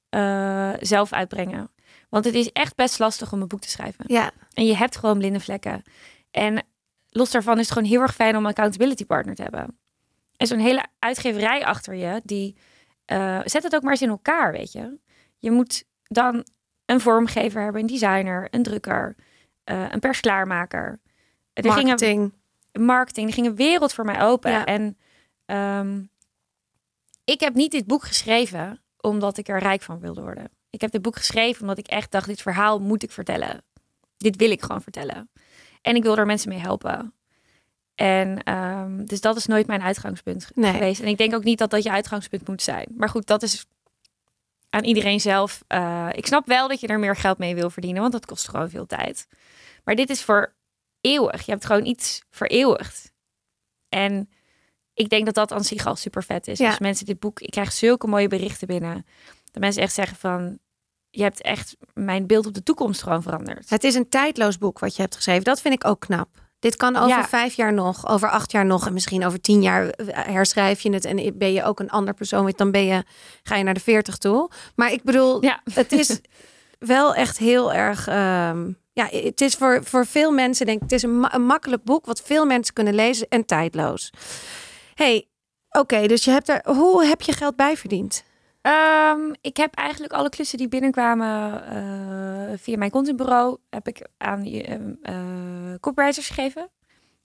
eh, 0.08 0.72
zelf 0.80 1.12
uitbrengen. 1.12 1.70
Want 2.08 2.24
het 2.24 2.34
is 2.34 2.52
echt 2.52 2.74
best 2.74 2.98
lastig 2.98 3.32
om 3.32 3.42
een 3.42 3.48
boek 3.48 3.60
te 3.60 3.68
schrijven. 3.68 4.04
Ja. 4.08 4.30
En 4.52 4.66
je 4.66 4.76
hebt 4.76 4.96
gewoon 4.96 5.18
blinde 5.18 5.40
vlekken. 5.40 5.82
En 6.30 6.66
los 7.10 7.30
daarvan 7.30 7.58
is 7.58 7.64
het 7.64 7.72
gewoon 7.72 7.88
heel 7.88 8.00
erg 8.00 8.14
fijn 8.14 8.36
om 8.36 8.42
een 8.42 8.50
accountability 8.50 9.06
partner 9.06 9.34
te 9.34 9.42
hebben. 9.42 9.78
En 10.36 10.46
zo'n 10.46 10.58
hele 10.58 10.84
uitgeverij 10.98 11.64
achter 11.64 11.94
je, 11.94 12.20
die 12.24 12.56
eh, 13.04 13.40
zet 13.44 13.62
het 13.62 13.74
ook 13.74 13.82
maar 13.82 13.90
eens 13.90 14.02
in 14.02 14.08
elkaar, 14.08 14.52
weet 14.52 14.72
je. 14.72 14.98
Je 15.38 15.50
moet 15.50 15.84
dan 16.02 16.46
een 16.86 17.00
vormgever 17.00 17.62
hebben, 17.62 17.80
een 17.80 17.86
designer, 17.86 18.48
een 18.50 18.62
drukker, 18.62 19.16
eh, 19.64 19.84
een 19.90 20.00
persklaarmaker. 20.00 21.00
Er 21.52 21.62
gingen 21.72 21.86
Marketing. 21.86 22.32
marketing, 22.72 23.28
er 23.28 23.34
ging 23.34 23.46
een 23.46 23.56
wereld 23.56 23.92
voor 23.94 24.04
mij 24.04 24.22
open. 24.22 24.50
Ja. 24.50 24.64
En 24.64 24.96
ehm, 25.46 26.02
ik 27.24 27.40
heb 27.40 27.54
niet 27.54 27.70
dit 27.70 27.86
boek 27.86 28.04
geschreven 28.04 28.82
omdat 29.00 29.38
ik 29.38 29.48
er 29.48 29.58
rijk 29.58 29.82
van 29.82 30.00
wilde 30.00 30.20
worden. 30.20 30.50
Ik 30.70 30.80
heb 30.80 30.90
dit 30.90 31.02
boek 31.02 31.16
geschreven 31.16 31.60
omdat 31.60 31.78
ik 31.78 31.86
echt 31.86 32.10
dacht, 32.10 32.26
dit 32.26 32.42
verhaal 32.42 32.80
moet 32.80 33.02
ik 33.02 33.10
vertellen. 33.10 33.62
Dit 34.16 34.36
wil 34.36 34.50
ik 34.50 34.62
gewoon 34.62 34.82
vertellen. 34.82 35.30
En 35.82 35.96
ik 35.96 36.02
wil 36.02 36.16
er 36.16 36.26
mensen 36.26 36.48
mee 36.48 36.58
helpen. 36.58 37.14
En 37.94 38.42
ehm, 38.42 39.04
dus 39.04 39.20
dat 39.20 39.36
is 39.36 39.46
nooit 39.46 39.66
mijn 39.66 39.82
uitgangspunt 39.82 40.50
Nee. 40.54 40.72
geweest. 40.72 41.00
En 41.00 41.08
ik 41.08 41.18
denk 41.18 41.34
ook 41.34 41.44
niet 41.44 41.58
dat 41.58 41.70
dat 41.70 41.82
je 41.82 41.90
uitgangspunt 41.90 42.48
moet 42.48 42.62
zijn. 42.62 42.86
Maar 42.96 43.08
goed, 43.08 43.26
dat 43.26 43.42
is 43.42 43.66
aan 44.76 44.84
iedereen 44.84 45.20
zelf. 45.20 45.64
Eh, 45.66 46.08
ik 46.12 46.26
snap 46.26 46.46
wel 46.46 46.68
dat 46.68 46.80
je 46.80 46.86
er 46.86 46.98
meer 46.98 47.16
geld 47.16 47.38
mee 47.38 47.54
wil 47.54 47.70
verdienen, 47.70 48.00
want 48.00 48.12
dat 48.12 48.26
kost 48.26 48.48
gewoon 48.48 48.70
veel 48.70 48.86
tijd. 48.86 49.26
Maar 49.84 49.94
dit 49.94 50.10
is 50.10 50.22
voor 50.22 50.54
eeuwig. 51.00 51.46
Je 51.46 51.52
hebt 51.52 51.64
gewoon 51.64 51.86
iets 51.86 52.22
vereeuwigd. 52.30 53.12
En 53.88 54.30
ik 54.94 55.08
denk 55.08 55.24
dat 55.24 55.34
dat 55.34 55.52
aan 55.52 55.64
zich 55.64 55.86
al 55.86 55.96
super 55.96 56.24
vet 56.24 56.48
is. 56.48 56.58
Ja. 56.58 56.68
Als 56.68 56.78
mensen 56.78 57.06
dit 57.06 57.18
boek, 57.18 57.40
ik 57.40 57.50
krijg 57.50 57.72
zulke 57.72 58.06
mooie 58.06 58.28
berichten 58.28 58.66
binnen. 58.66 59.06
Dat 59.52 59.62
mensen 59.62 59.82
echt 59.82 59.94
zeggen 59.94 60.16
van, 60.16 60.58
je 61.10 61.22
hebt 61.22 61.42
echt 61.42 61.76
mijn 61.94 62.26
beeld 62.26 62.46
op 62.46 62.54
de 62.54 62.62
toekomst 62.62 63.02
gewoon 63.02 63.22
veranderd. 63.22 63.70
Het 63.70 63.84
is 63.84 63.94
een 63.94 64.08
tijdloos 64.08 64.58
boek 64.58 64.78
wat 64.78 64.96
je 64.96 65.02
hebt 65.02 65.16
geschreven. 65.16 65.44
Dat 65.44 65.60
vind 65.60 65.74
ik 65.74 65.84
ook 65.84 66.00
knap. 66.00 66.28
Dit 66.58 66.76
kan 66.76 66.96
over 66.96 67.08
Ja. 67.08 67.28
vijf 67.28 67.54
jaar 67.54 67.72
nog, 67.72 68.08
over 68.08 68.30
acht 68.30 68.52
jaar 68.52 68.66
nog 68.66 68.86
en 68.86 68.92
misschien 68.92 69.24
over 69.26 69.40
tien 69.40 69.62
jaar 69.62 69.92
herschrijf 70.12 70.80
je 70.80 70.92
het 70.92 71.04
en 71.04 71.38
ben 71.38 71.52
je 71.52 71.64
ook 71.64 71.80
een 71.80 71.90
ander 71.90 72.14
persoon. 72.14 72.52
Dan 72.56 72.70
ben 72.70 72.84
je, 72.84 73.04
ga 73.42 73.56
je 73.56 73.64
naar 73.64 73.74
de 73.74 73.80
veertig 73.80 74.16
toe. 74.16 74.50
Maar 74.74 74.92
ik 74.92 75.02
bedoel, 75.02 75.42
Ja. 75.44 75.60
het 75.74 75.92
is 75.92 76.20
wel 76.78 77.14
echt 77.14 77.38
heel 77.38 77.72
erg. 77.72 78.06
ehm, 78.08 78.70
ja, 78.92 79.06
het 79.10 79.40
is 79.40 79.54
voor, 79.54 79.80
voor 79.84 80.06
veel 80.06 80.30
mensen, 80.32 80.66
denk 80.66 80.76
ik, 80.76 80.82
het 80.82 80.92
is 80.92 81.02
een, 81.02 81.20
ma- 81.20 81.34
een 81.34 81.46
makkelijk 81.46 81.84
boek 81.84 82.06
wat 82.06 82.20
veel 82.22 82.46
mensen 82.46 82.74
kunnen 82.74 82.94
lezen 82.94 83.26
en 83.28 83.44
tijdloos. 83.44 84.10
hey, 84.94 85.28
oké, 85.70 86.06
dus 86.06 86.24
je 86.24 86.30
hebt 86.30 86.48
er. 86.48 86.60
Hoe 86.64 87.04
heb 87.04 87.22
je 87.22 87.32
geld 87.32 87.56
bijverdiend? 87.56 88.24
Ehm, 88.66 89.34
ik 89.40 89.56
heb 89.56 89.74
eigenlijk 89.74 90.12
alle 90.12 90.28
klussen 90.28 90.58
die 90.58 90.68
binnenkwamen 90.68 91.64
eh, 91.66 92.58
via 92.58 92.76
mijn 92.76 92.90
contentbureau 92.90 93.58
heb 93.70 93.88
ik 93.88 94.06
aan 94.16 94.44
eh, 94.44 94.74
eh, 95.02 95.80
copywriters 95.80 96.28
gegeven. 96.28 96.70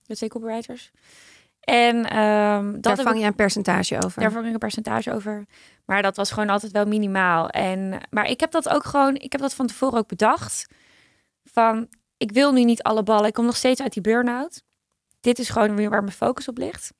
De 0.05 0.15
twee 0.15 0.29
copywriters. 0.29 0.91
En 1.59 2.05
ehm, 2.09 2.71
dat 2.71 2.83
Daar 2.83 2.95
vang 2.95 3.15
ik- 3.15 3.21
je 3.21 3.27
een 3.27 3.35
percentage 3.35 4.03
over. 4.05 4.21
Daar 4.21 4.31
vang 4.31 4.45
ik 4.45 4.53
een 4.53 4.59
percentage 4.59 5.13
over. 5.13 5.45
Maar 5.85 6.01
dat 6.01 6.15
was 6.15 6.31
gewoon 6.31 6.49
altijd 6.49 6.71
wel 6.71 6.85
minimaal. 6.85 7.49
En, 7.49 8.01
maar 8.09 8.25
ik 8.25 8.39
heb 8.39 8.51
dat 8.51 8.69
ook 8.69 8.83
gewoon, 8.83 9.15
ik 9.15 9.31
heb 9.31 9.41
dat 9.41 9.53
van 9.53 9.67
tevoren 9.67 9.99
ook 9.99 10.07
bedacht. 10.07 10.67
Van, 11.43 11.87
ik 12.17 12.31
wil 12.31 12.51
nu 12.53 12.63
niet 12.63 12.83
alle 12.83 13.03
ballen. 13.03 13.27
Ik 13.27 13.33
kom 13.33 13.45
nog 13.45 13.55
steeds 13.57 13.81
uit 13.81 13.93
die 13.93 14.01
burn-out. 14.01 14.63
Dit 15.19 15.39
is 15.39 15.49
gewoon 15.49 15.75
weer 15.75 15.89
waar 15.89 16.03
mijn 16.03 16.15
focus 16.15 16.47
op 16.47 16.57
ligt. 16.57 16.93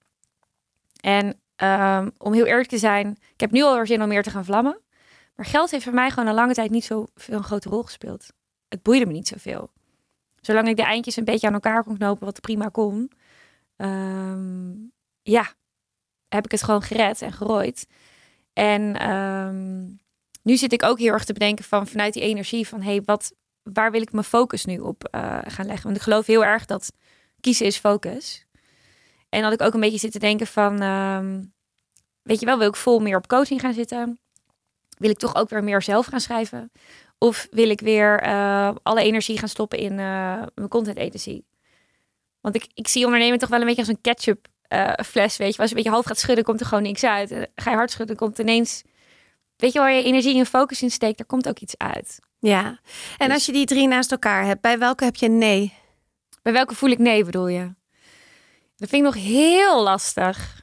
En 1.01 1.39
ehm, 1.61 2.09
om 2.17 2.33
heel 2.33 2.45
eerlijk 2.45 2.69
te 2.69 2.77
zijn, 2.77 3.17
ik 3.33 3.39
heb 3.39 3.51
nu 3.51 3.61
alweer 3.63 3.87
zin 3.87 4.01
om 4.01 4.07
meer 4.07 4.23
te 4.23 4.29
gaan 4.29 4.45
vlammen. 4.45 4.79
Maar 5.35 5.45
geld 5.45 5.71
heeft 5.71 5.83
voor 5.83 5.93
mij 5.93 6.09
gewoon 6.09 6.27
een 6.27 6.33
lange 6.33 6.53
tijd 6.53 6.69
niet 6.69 6.85
zo 6.85 7.05
veel 7.15 7.37
een 7.37 7.43
grote 7.43 7.69
rol 7.69 7.83
gespeeld. 7.83 8.27
Het 8.67 8.83
boeide 8.83 9.05
me 9.05 9.11
niet 9.11 9.27
zoveel. 9.27 9.71
Zolang 10.39 10.67
ik 10.67 10.75
de 10.75 10.83
eindjes 10.83 11.15
een 11.15 11.23
beetje 11.25 11.47
aan 11.47 11.53
elkaar 11.53 11.83
kon 11.83 11.97
knopen, 11.97 12.25
wat 12.25 12.41
prima 12.41 12.67
kon. 12.67 13.11
ehm, 13.75 14.71
ja, 15.21 15.53
heb 16.27 16.45
ik 16.45 16.51
het 16.51 16.63
gewoon 16.63 16.81
gered 16.81 17.21
en 17.21 17.31
gerooid. 17.33 17.87
En 18.53 18.95
ehm, 18.95 19.81
nu 20.41 20.57
zit 20.57 20.73
ik 20.73 20.83
ook 20.83 20.99
heel 20.99 21.13
erg 21.13 21.23
te 21.23 21.33
bedenken 21.33 21.65
van 21.65 21.87
vanuit 21.87 22.13
die 22.13 22.23
energie 22.23 22.67
van 22.67 22.81
hey, 22.81 23.01
wat, 23.05 23.33
waar 23.63 23.91
wil 23.91 24.01
ik 24.01 24.11
mijn 24.11 24.23
focus 24.23 24.65
nu 24.65 24.79
op 24.79 25.03
eh, 25.03 25.39
gaan 25.43 25.65
leggen? 25.65 25.83
Want 25.83 25.95
ik 25.95 26.01
geloof 26.01 26.25
heel 26.25 26.45
erg 26.45 26.65
dat 26.65 26.93
kiezen 27.39 27.65
is 27.65 27.77
focus. 27.77 28.45
En 29.31 29.43
had 29.43 29.53
ik 29.53 29.61
ook 29.61 29.73
een 29.73 29.79
beetje 29.79 29.97
zitten 29.97 30.19
denken 30.19 30.47
van, 30.47 30.81
ehm, 30.81 31.41
weet 32.21 32.39
je 32.39 32.45
wel, 32.45 32.57
wil 32.57 32.67
ik 32.67 32.75
vol 32.75 32.99
meer 32.99 33.17
op 33.17 33.27
coaching 33.27 33.61
gaan 33.61 33.73
zitten? 33.73 34.19
Wil 34.97 35.09
ik 35.09 35.17
toch 35.17 35.35
ook 35.35 35.49
weer 35.49 35.63
meer 35.63 35.81
zelf 35.81 36.05
gaan 36.05 36.19
schrijven? 36.19 36.71
Of 37.17 37.47
wil 37.51 37.69
ik 37.69 37.81
weer 37.81 38.19
eh, 38.19 38.71
alle 38.83 39.01
energie 39.01 39.37
gaan 39.37 39.47
stoppen 39.47 39.77
in 39.77 39.91
eh, 39.91 40.41
mijn 40.55 40.67
content 40.69 40.99
agency? 40.99 41.41
Want 42.41 42.55
ik, 42.55 42.67
ik 42.73 42.87
zie 42.87 43.05
ondernemen 43.05 43.39
toch 43.39 43.49
wel 43.49 43.59
een 43.59 43.65
beetje 43.65 43.81
als 43.81 43.89
een 43.89 44.01
ketchup 44.01 44.47
eh, 44.67 44.93
fles, 45.05 45.37
weet 45.37 45.55
je. 45.55 45.61
Als 45.61 45.69
je 45.69 45.75
een 45.75 45.81
beetje 45.81 45.97
half 45.97 46.05
gaat 46.05 46.19
schudden, 46.19 46.43
komt 46.43 46.59
er 46.59 46.65
gewoon 46.65 46.83
niks 46.83 47.03
uit. 47.03 47.31
En 47.31 47.47
ga 47.55 47.69
je 47.69 47.75
hard 47.75 47.91
schudden, 47.91 48.15
komt 48.15 48.39
ineens... 48.39 48.83
Weet 49.55 49.73
je 49.73 49.79
waar 49.79 49.93
je 49.93 50.03
energie 50.03 50.39
en 50.39 50.45
focus 50.45 50.81
in 50.81 50.91
steekt, 50.91 51.17
daar 51.17 51.27
komt 51.27 51.47
ook 51.47 51.59
iets 51.59 51.77
uit. 51.77 52.19
Ja. 52.39 52.79
En 53.17 53.27
Dus- 53.27 53.33
als 53.33 53.45
je 53.45 53.51
die 53.51 53.65
drie 53.65 53.87
naast 53.87 54.11
elkaar 54.11 54.45
hebt, 54.45 54.61
bij 54.61 54.79
welke 54.79 55.03
heb 55.03 55.15
je 55.15 55.29
nee? 55.29 55.73
Bij 56.41 56.53
welke 56.53 56.75
voel 56.75 56.89
ik 56.89 56.97
nee, 56.97 57.25
bedoel 57.25 57.47
je? 57.47 57.73
Dat 58.81 58.89
vind 58.89 59.05
ik 59.05 59.13
nog 59.13 59.23
heel 59.23 59.83
lastig. 59.83 60.61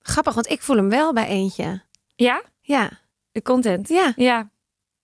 Grappig, 0.00 0.34
want 0.34 0.50
ik 0.50 0.62
voel 0.62 0.76
hem 0.76 0.88
wel 0.88 1.12
bij 1.12 1.26
eentje. 1.26 1.82
Ja? 2.16 2.42
Ja. 2.60 2.90
De 3.32 3.42
content. 3.42 3.88
Ja. 3.88 4.12
Ja. 4.16 4.50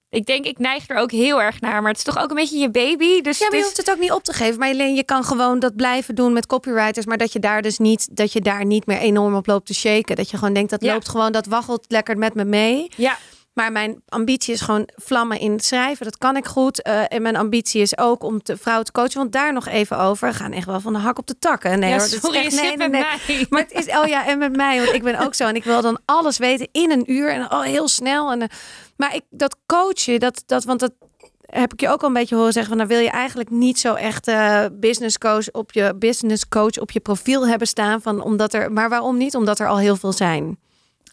Ik 0.09 0.27
denk, 0.27 0.45
ik 0.45 0.59
neig 0.59 0.89
er 0.89 0.97
ook 0.97 1.11
heel 1.11 1.43
erg 1.43 1.61
naar. 1.61 1.83
Maar 1.83 1.91
het 1.91 1.99
is 1.99 2.05
toch 2.05 2.19
ook 2.19 2.31
een 2.31 2.37
beetje 2.37 2.59
je 2.59 2.71
baby. 2.71 3.21
Dus 3.21 3.39
Ja, 3.39 3.45
maar 3.47 3.55
je 3.55 3.59
is- 3.61 3.65
hoeft 3.65 3.77
het 3.77 3.91
ook 3.91 3.99
niet 3.99 4.13
op 4.13 4.23
te 4.25 4.33
geven. 4.33 4.59
Maar 4.59 4.69
alleen 4.71 4.95
je 4.95 5.05
kan 5.05 5.25
gewoon 5.25 5.59
dat 5.59 5.77
blijven 5.77 6.15
doen 6.15 6.33
met 6.33 6.47
copywriters. 6.47 7.07
Maar 7.07 7.19
dat 7.19 7.33
je 7.33 7.39
daar 7.39 7.63
dus 7.63 7.79
niet, 7.79 8.17
dat 8.17 8.33
je 8.33 8.41
daar 8.41 8.65
niet 8.65 8.87
meer 8.87 8.99
enorm 8.99 9.35
op 9.35 9.47
loopt 9.47 9.67
te 9.67 9.75
shaken. 9.75 10.17
Dat 10.17 10.31
je 10.31 10.37
gewoon 10.39 10.55
denkt, 10.55 10.71
dat 10.71 10.83
Ja. 10.83 10.93
loopt 10.93 11.09
gewoon, 11.09 11.33
dat 11.33 11.47
waggelt 11.47 11.85
lekker 11.89 12.19
met 12.19 12.35
me 12.35 12.45
mee. 12.45 12.87
Ja, 12.97 13.19
Maar 13.53 13.73
mijn 13.73 14.03
ambitie 14.09 14.55
is 14.55 14.61
gewoon 14.61 14.89
vlammen 14.95 15.39
in 15.39 15.53
het 15.53 15.65
schrijven. 15.65 16.05
Dat 16.05 16.19
kan 16.19 16.37
ik 16.37 16.47
goed. 16.47 16.83
Eh, 16.83 17.03
en 17.09 17.23
mijn 17.23 17.37
ambitie 17.37 17.81
is 17.81 17.99
ook 17.99 18.23
om 18.23 18.41
de 18.43 18.57
vrouw 18.57 18.83
te 18.83 18.93
coachen. 18.93 19.19
Want 19.19 19.33
daar 19.33 19.53
nog 19.53 19.67
even 19.69 19.99
over. 19.99 20.29
We 20.29 20.35
gaan 20.35 20.53
echt 20.53 20.67
wel 20.67 20.81
van 20.81 20.93
de 20.93 20.99
hak 20.99 21.19
op 21.19 21.27
de 21.27 21.39
takken. 21.39 21.79
Nee, 21.79 21.91
ja 21.91 21.99
hoor, 21.99 22.07
sorry, 22.07 22.37
echt- 22.39 22.55
nee, 22.55 22.69
zit 22.69 22.79
nee, 22.79 22.89
met 22.89 22.91
nee. 22.91 23.37
mij. 23.37 23.47
Maar 23.51 23.61
het 23.61 23.73
is, 23.73 23.97
oh 23.97 24.07
ja, 24.07 24.27
en 24.27 24.39
met 24.39 24.57
mij, 24.57 24.81
want 24.81 24.93
ik 24.93 25.03
ben 25.03 25.19
ook 25.19 25.35
zo. 25.35 25.47
En 25.47 25.55
ik 25.55 25.65
wil 25.65 25.83
dan 25.83 26.01
alles 26.05 26.39
weten 26.39 26.69
in 26.73 26.91
een 26.91 27.13
uur 27.13 27.31
en 27.31 27.53
oh, 27.53 27.63
heel 27.63 27.89
snel. 27.89 28.33
En, 28.33 28.43
eh, 28.43 28.49
maar 28.97 29.15
ik, 29.15 29.23
dat 29.31 29.57
coachen, 29.67 30.21
dat, 30.21 30.43
dat, 30.47 30.65
want 30.65 30.81
dat 30.81 30.93
heb 31.41 31.73
ik 31.73 31.81
je 31.81 31.89
ook 31.89 32.03
al 32.03 32.09
een 32.09 32.15
beetje 32.15 32.35
horen 32.35 32.53
zeggen. 32.53 32.71
Van, 32.71 32.87
dan 32.87 32.97
wil 32.97 33.05
je 33.05 33.11
eigenlijk 33.11 33.51
niet 33.51 33.79
zo 33.79 33.95
echt 33.95 34.29
eh, 34.29 34.65
business 34.73 35.19
coach 35.19 35.51
op 35.51 35.73
je 35.73 35.95
business 35.97 36.49
coach 36.49 36.79
op 36.79 36.91
je 36.91 37.01
profiel 37.01 37.47
hebben 37.49 37.69
staan. 37.69 38.03
Van, 38.03 38.23
omdat 38.23 38.55
er, 38.55 38.73
maar 38.73 38.89
waarom 38.89 39.17
niet? 39.17 39.35
Omdat 39.35 39.59
er 39.59 39.69
al 39.69 39.79
heel 39.79 39.97
veel 39.97 40.13
zijn. 40.13 40.59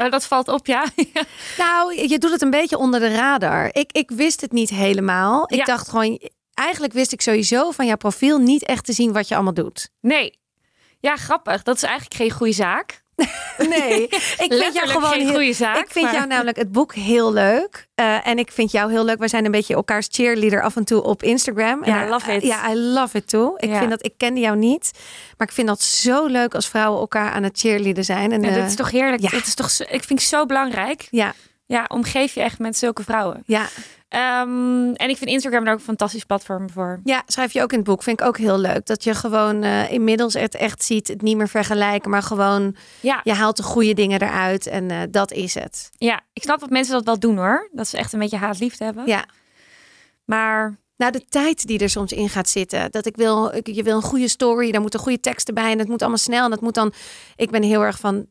Oh, 0.01 0.11
dat 0.11 0.25
valt 0.25 0.47
op, 0.47 0.65
ja. 0.75 0.85
Nou, 1.57 2.07
je 2.09 2.17
doet 2.19 2.31
het 2.31 2.41
een 2.41 2.49
beetje 2.49 2.77
onder 2.77 2.99
de 2.99 3.15
radar. 3.15 3.69
Ik, 3.71 3.91
ik 3.91 4.11
wist 4.11 4.41
het 4.41 4.51
niet 4.51 4.69
helemaal. 4.69 5.43
Ik 5.47 5.57
Ja. 5.57 5.63
dacht 5.63 5.89
gewoon, 5.89 6.19
eigenlijk 6.53 6.93
wist 6.93 7.11
ik 7.11 7.21
sowieso 7.21 7.71
van 7.71 7.85
jouw 7.85 7.95
profiel 7.97 8.37
niet 8.37 8.65
echt 8.65 8.85
te 8.85 8.93
zien 8.93 9.13
wat 9.13 9.27
je 9.27 9.35
allemaal 9.35 9.53
doet. 9.53 9.89
Nee. 10.01 10.39
Ja, 10.99 11.15
grappig. 11.15 11.63
Dat 11.63 11.75
is 11.75 11.83
eigenlijk 11.83 12.13
geen 12.15 12.31
goede 12.31 12.53
zaak. 12.53 13.03
Nee, 13.69 14.03
ik 14.37 14.53
vind 14.53 14.73
jou 14.73 14.87
gewoon 14.87 15.09
geen 15.11 15.21
heel, 15.25 15.33
goede 15.33 15.53
zaak. 15.53 15.77
Ik 15.77 15.89
vind 15.89 16.05
maar- 16.05 16.13
jou 16.13 16.27
namelijk 16.27 16.57
het 16.57 16.71
boek 16.71 16.93
heel 16.95 17.33
leuk. 17.33 17.87
Eh, 17.95 18.27
en 18.27 18.39
ik 18.39 18.51
vind 18.51 18.71
jou 18.71 18.91
heel 18.91 19.03
leuk. 19.05 19.19
Wij 19.19 19.27
zijn 19.27 19.45
een 19.45 19.51
beetje 19.51 19.73
elkaars 19.73 20.07
cheerleader 20.11 20.61
af 20.61 20.75
en 20.75 20.83
toe 20.83 21.03
op 21.03 21.23
Instagram. 21.23 21.85
Ja, 21.85 22.01
en, 22.01 22.07
I 22.07 22.09
love 22.09 22.31
it. 22.33 22.43
Ja, 22.43 22.71
I 22.71 22.75
love 22.75 23.17
it 23.17 23.27
too. 23.27 23.53
Ik 23.57 23.69
Ja. 23.69 23.77
vind 23.77 23.89
dat 23.89 24.05
ik 24.05 24.13
kende 24.17 24.39
jou 24.39 24.57
niet. 24.57 24.91
Maar 25.37 25.47
ik 25.47 25.53
vind 25.53 25.67
dat 25.67 25.81
zo 25.81 26.25
leuk 26.25 26.55
als 26.55 26.67
vrouwen 26.69 26.99
elkaar 26.99 27.31
aan 27.31 27.43
het 27.43 27.59
cheerleader 27.59 28.03
zijn. 28.03 28.31
En, 28.31 28.41
Ja, 28.41 28.49
eh, 28.49 28.55
dat 28.55 28.65
is 28.65 28.75
toch 28.75 28.91
heerlijk. 28.91 29.21
ja. 29.21 29.29
Dat 29.29 29.45
is 29.45 29.53
toch, 29.55 29.69
zo- 29.71 29.83
ik 29.89 30.03
vind 30.03 30.19
het 30.19 30.29
zo 30.29 30.45
belangrijk. 30.45 31.07
ja, 31.09 31.33
Ja, 31.65 31.85
omgeef 31.87 32.33
je 32.33 32.41
echt 32.41 32.59
met 32.59 32.77
zulke 32.77 33.03
vrouwen. 33.03 33.43
ja. 33.45 33.65
Ehm, 34.09 34.91
en 34.93 35.09
ik 35.09 35.17
vind 35.17 35.29
Instagram 35.29 35.65
er 35.65 35.71
ook 35.71 35.77
een 35.77 35.83
fantastisch 35.83 36.23
platform 36.23 36.69
voor. 36.69 36.99
ja, 37.03 37.23
schrijf 37.25 37.53
je 37.53 37.61
ook 37.61 37.71
in 37.71 37.77
het 37.77 37.87
boek. 37.87 38.03
Vind 38.03 38.19
ik 38.21 38.27
ook 38.27 38.37
heel 38.37 38.57
leuk. 38.59 38.85
Dat 38.85 39.03
je 39.03 39.13
gewoon 39.13 39.63
eh, 39.63 39.91
inmiddels 39.91 40.33
het 40.33 40.55
echt 40.55 40.83
ziet. 40.83 41.07
Het 41.07 41.21
niet 41.21 41.37
meer 41.37 41.47
vergelijken. 41.49 42.09
Maar 42.09 42.23
gewoon, 42.23 42.75
Ja, 42.99 43.21
je 43.23 43.33
haalt 43.33 43.57
de 43.57 43.63
goede 43.63 43.93
dingen 43.93 44.21
eruit. 44.21 44.67
En 44.67 44.91
eh, 44.91 44.97
dat 45.09 45.31
is 45.31 45.53
het. 45.53 45.89
ja, 45.97 46.21
ik 46.33 46.43
snap 46.43 46.59
dat 46.59 46.69
mensen 46.69 46.93
dat 46.93 47.05
wel 47.05 47.19
doen 47.19 47.37
hoor. 47.37 47.69
Dat 47.71 47.87
ze 47.87 47.97
echt 47.97 48.13
een 48.13 48.19
beetje 48.19 48.37
haat-liefde 48.37 48.83
hebben. 48.83 49.03
Ja. 49.07 49.25
Maar 50.25 50.77
Nou, 50.97 51.11
de 51.11 51.25
tijd 51.29 51.67
die 51.67 51.79
er 51.79 51.89
soms 51.89 52.11
in 52.11 52.29
gaat 52.29 52.49
zitten. 52.49 52.91
Dat 52.91 53.05
ik 53.05 53.15
wil, 53.15 53.53
ik- 53.55 53.67
je 53.67 53.83
wil 53.83 53.95
een 53.95 54.01
goede 54.01 54.27
story, 54.27 54.71
daar 54.71 54.81
moeten 54.81 54.99
goede 54.99 55.19
teksten 55.19 55.53
bij 55.53 55.71
en 55.71 55.79
het 55.79 55.87
moet 55.87 55.99
allemaal 56.01 56.17
snel. 56.17 56.43
En 56.43 56.49
dat 56.49 56.61
moet 56.61 56.73
dan, 56.73 56.93
ik 57.35 57.49
ben 57.51 57.63
heel 57.63 57.81
erg 57.81 57.99
van, 57.99 58.25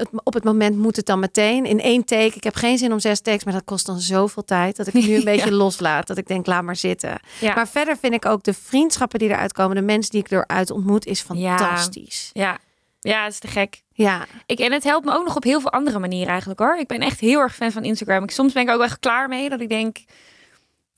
het, 0.00 0.08
op 0.24 0.34
het 0.34 0.44
moment 0.44 0.76
moet 0.76 0.96
het 0.96 1.06
dan 1.06 1.18
meteen 1.18 1.64
in 1.64 1.80
één 1.80 2.04
take. 2.04 2.36
Ik 2.36 2.44
heb 2.44 2.54
geen 2.54 2.78
zin 2.78 2.92
om 2.92 2.98
zes 3.00 3.20
takes, 3.20 3.44
maar 3.44 3.54
dat 3.54 3.64
kost 3.64 3.86
dan 3.86 3.98
zoveel 4.00 4.44
tijd 4.44 4.76
dat 4.76 4.86
ik 4.86 4.94
nu 4.94 5.14
een 5.14 5.24
beetje 5.34 5.52
loslaat. 5.52 6.06
Dat 6.06 6.16
ik 6.18 6.26
denk, 6.26 6.46
laat 6.46 6.62
maar 6.62 6.76
zitten. 6.76 7.20
ja, 7.40 7.54
Maar 7.54 7.68
verder 7.68 7.96
vind 7.96 8.14
ik 8.14 8.26
ook 8.26 8.42
de 8.42 8.54
vriendschappen 8.54 9.18
die 9.18 9.28
eruit 9.28 9.52
komen, 9.52 9.76
de 9.76 9.82
mensen 9.82 10.10
die 10.10 10.20
ik 10.20 10.30
eruit 10.30 10.70
ontmoet, 10.70 11.06
is 11.06 11.24
Ja. 11.28 11.56
fantastisch. 11.56 12.30
ja, 12.32 12.58
ja, 13.00 13.22
het 13.24 13.32
is 13.32 13.38
te 13.38 13.46
gek. 13.48 13.82
Ja, 13.92 14.26
Ik, 14.46 14.58
en 14.58 14.72
het 14.72 14.84
helpt 14.84 15.04
me 15.04 15.12
ook 15.14 15.24
nog 15.24 15.36
op 15.36 15.42
heel 15.42 15.60
veel 15.60 15.72
andere 15.72 15.98
manieren 15.98 16.28
eigenlijk 16.28 16.60
hoor. 16.60 16.76
Ik 16.78 16.86
ben 16.86 17.00
echt 17.00 17.20
heel 17.20 17.38
erg 17.40 17.54
fan 17.54 17.72
van 17.72 17.84
Instagram. 17.84 18.22
Ik, 18.22 18.30
soms 18.30 18.52
ben 18.52 18.62
ik 18.62 18.70
ook 18.70 18.82
echt 18.82 18.98
klaar 18.98 19.28
mee 19.28 19.48
dat 19.48 19.60
ik 19.60 19.68
denk, 19.68 19.98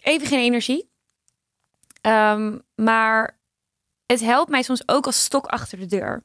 even 0.02 0.26
geen 0.26 0.38
energie. 0.38 0.90
Ehm, 2.00 2.58
maar 2.74 3.38
het 4.06 4.20
helpt 4.20 4.50
mij 4.50 4.62
soms 4.62 4.82
ook 4.88 5.06
als 5.06 5.24
stok 5.24 5.46
achter 5.46 5.78
de 5.78 5.86
deur. 5.86 6.22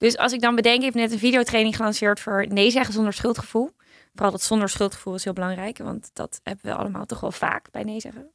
Dus 0.00 0.16
als 0.16 0.32
ik 0.32 0.40
dan 0.40 0.54
bedenk, 0.54 0.78
ik 0.78 0.84
heb 0.84 0.94
net 0.94 1.12
een 1.12 1.18
videotraining 1.18 1.76
gelanceerd 1.76 2.20
voor 2.20 2.46
nee 2.48 2.70
zeggen 2.70 2.94
zonder 2.94 3.12
schuldgevoel. 3.12 3.70
Vooral 4.12 4.30
dat 4.30 4.42
zonder 4.42 4.68
schuldgevoel 4.68 5.14
is 5.14 5.24
heel 5.24 5.32
belangrijk, 5.32 5.78
want 5.78 6.10
dat 6.12 6.40
hebben 6.42 6.64
we 6.64 6.74
allemaal 6.74 7.06
toch 7.06 7.20
wel 7.20 7.32
vaak 7.32 7.70
bij 7.70 7.82
nee 7.82 8.00
zeggen. 8.00 8.30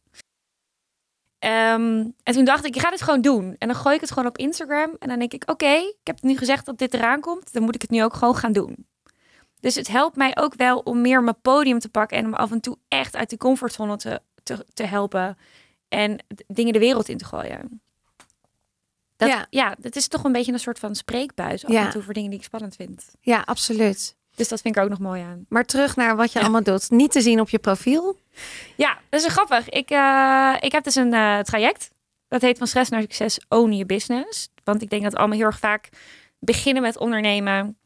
Ehm, 1.40 2.10
en 2.24 2.34
toen 2.34 2.46
dacht 2.46 2.66
ik, 2.66 2.74
je 2.74 2.80
gaat 2.80 2.92
het 2.92 3.02
gewoon 3.02 3.22
doen. 3.22 3.56
En 3.58 3.68
dan 3.68 3.78
gooi 3.78 3.96
ik 3.96 4.02
het 4.02 4.12
gewoon 4.12 4.28
op 4.28 4.38
Instagram. 4.38 4.96
En 5.00 5.08
dan 5.08 5.20
denk 5.20 5.34
ik, 5.34 5.50
oké, 5.52 5.74
ik 5.76 5.96
heb 6.04 6.22
nu 6.22 6.38
gezegd 6.38 6.66
dat 6.66 6.78
dit 6.78 6.94
eraan 6.94 7.20
komt. 7.20 7.54
Dan 7.54 7.64
moet 7.64 7.76
ik 7.76 7.82
het 7.82 7.92
nu 7.92 8.04
ook 8.04 8.14
gewoon 8.14 8.36
gaan 8.36 8.54
doen. 8.54 8.88
Dus 9.60 9.76
het 9.76 9.88
helpt 9.88 10.16
mij 10.16 10.38
ook 10.38 10.56
wel 10.56 10.80
om 10.80 11.02
meer 11.02 11.24
mijn 11.24 11.42
podium 11.42 11.80
te 11.80 11.90
pakken. 11.90 12.18
En 12.18 12.26
om 12.26 12.34
af 12.34 12.52
en 12.52 12.62
toe 12.62 12.78
echt 12.88 13.16
uit 13.16 13.30
die 13.30 13.38
comfortzone 13.38 13.98
te, 13.98 14.22
te, 14.74 14.84
helpen. 14.84 15.38
En 15.88 16.20
dingen 16.48 16.74
de 16.74 16.80
wereld 16.80 17.10
in 17.10 17.18
te 17.18 17.26
gooien. 17.26 17.82
Dat, 19.18 19.30
Ja. 19.30 19.46
ja. 19.50 19.76
dat 19.80 19.96
is 19.96 20.08
toch 20.08 20.24
een 20.24 20.32
beetje 20.32 20.54
een 20.54 20.60
soort 20.60 20.80
van 20.80 20.96
spreekbuis 20.96 21.66
af 21.66 21.72
Ja. 21.72 21.86
en 21.86 21.90
toe 21.92 22.02
voor 22.02 22.14
dingen 22.14 22.30
die 22.30 22.40
ik 22.40 22.46
spannend 22.46 22.76
vind. 22.76 23.12
ja, 23.22 23.42
absoluut. 23.46 24.16
Dus 24.36 24.48
dat 24.48 24.62
vind 24.62 24.76
ik 24.76 24.84
ook 24.84 24.90
nog 24.90 25.00
mooi 25.00 25.22
aan. 25.22 25.46
Maar 25.50 25.66
terug 25.66 25.96
naar 25.96 26.16
wat 26.16 26.32
je 26.32 26.40
allemaal 26.40 26.64
doet. 26.64 26.90
Niet 26.90 27.12
te 27.12 27.22
zien 27.22 27.40
op 27.40 27.50
je 27.50 27.60
profiel. 27.60 28.18
Ja, 28.76 28.98
dat 29.10 29.22
is 29.24 29.32
grappig. 29.32 29.70
Ik, 29.70 29.90
eh, 29.90 30.56
ik 30.60 30.72
heb 30.72 30.84
dus 30.84 30.96
een 30.96 31.14
eh, 31.14 31.40
traject. 31.40 31.92
Dat 32.28 32.42
heet 32.42 32.58
van 32.58 32.68
stress 32.68 32.90
naar 32.90 33.02
succes, 33.02 33.40
own 33.50 33.72
je 33.72 33.86
business. 33.86 34.50
Want 34.64 34.82
ik 34.82 34.90
denk 34.90 35.04
dat 35.04 35.16
allemaal 35.16 35.38
heel 35.38 35.46
erg 35.46 35.60
vaak 35.60 35.90
beginnen 36.40 36.82
met 36.82 36.98
ondernemen. 36.98 37.78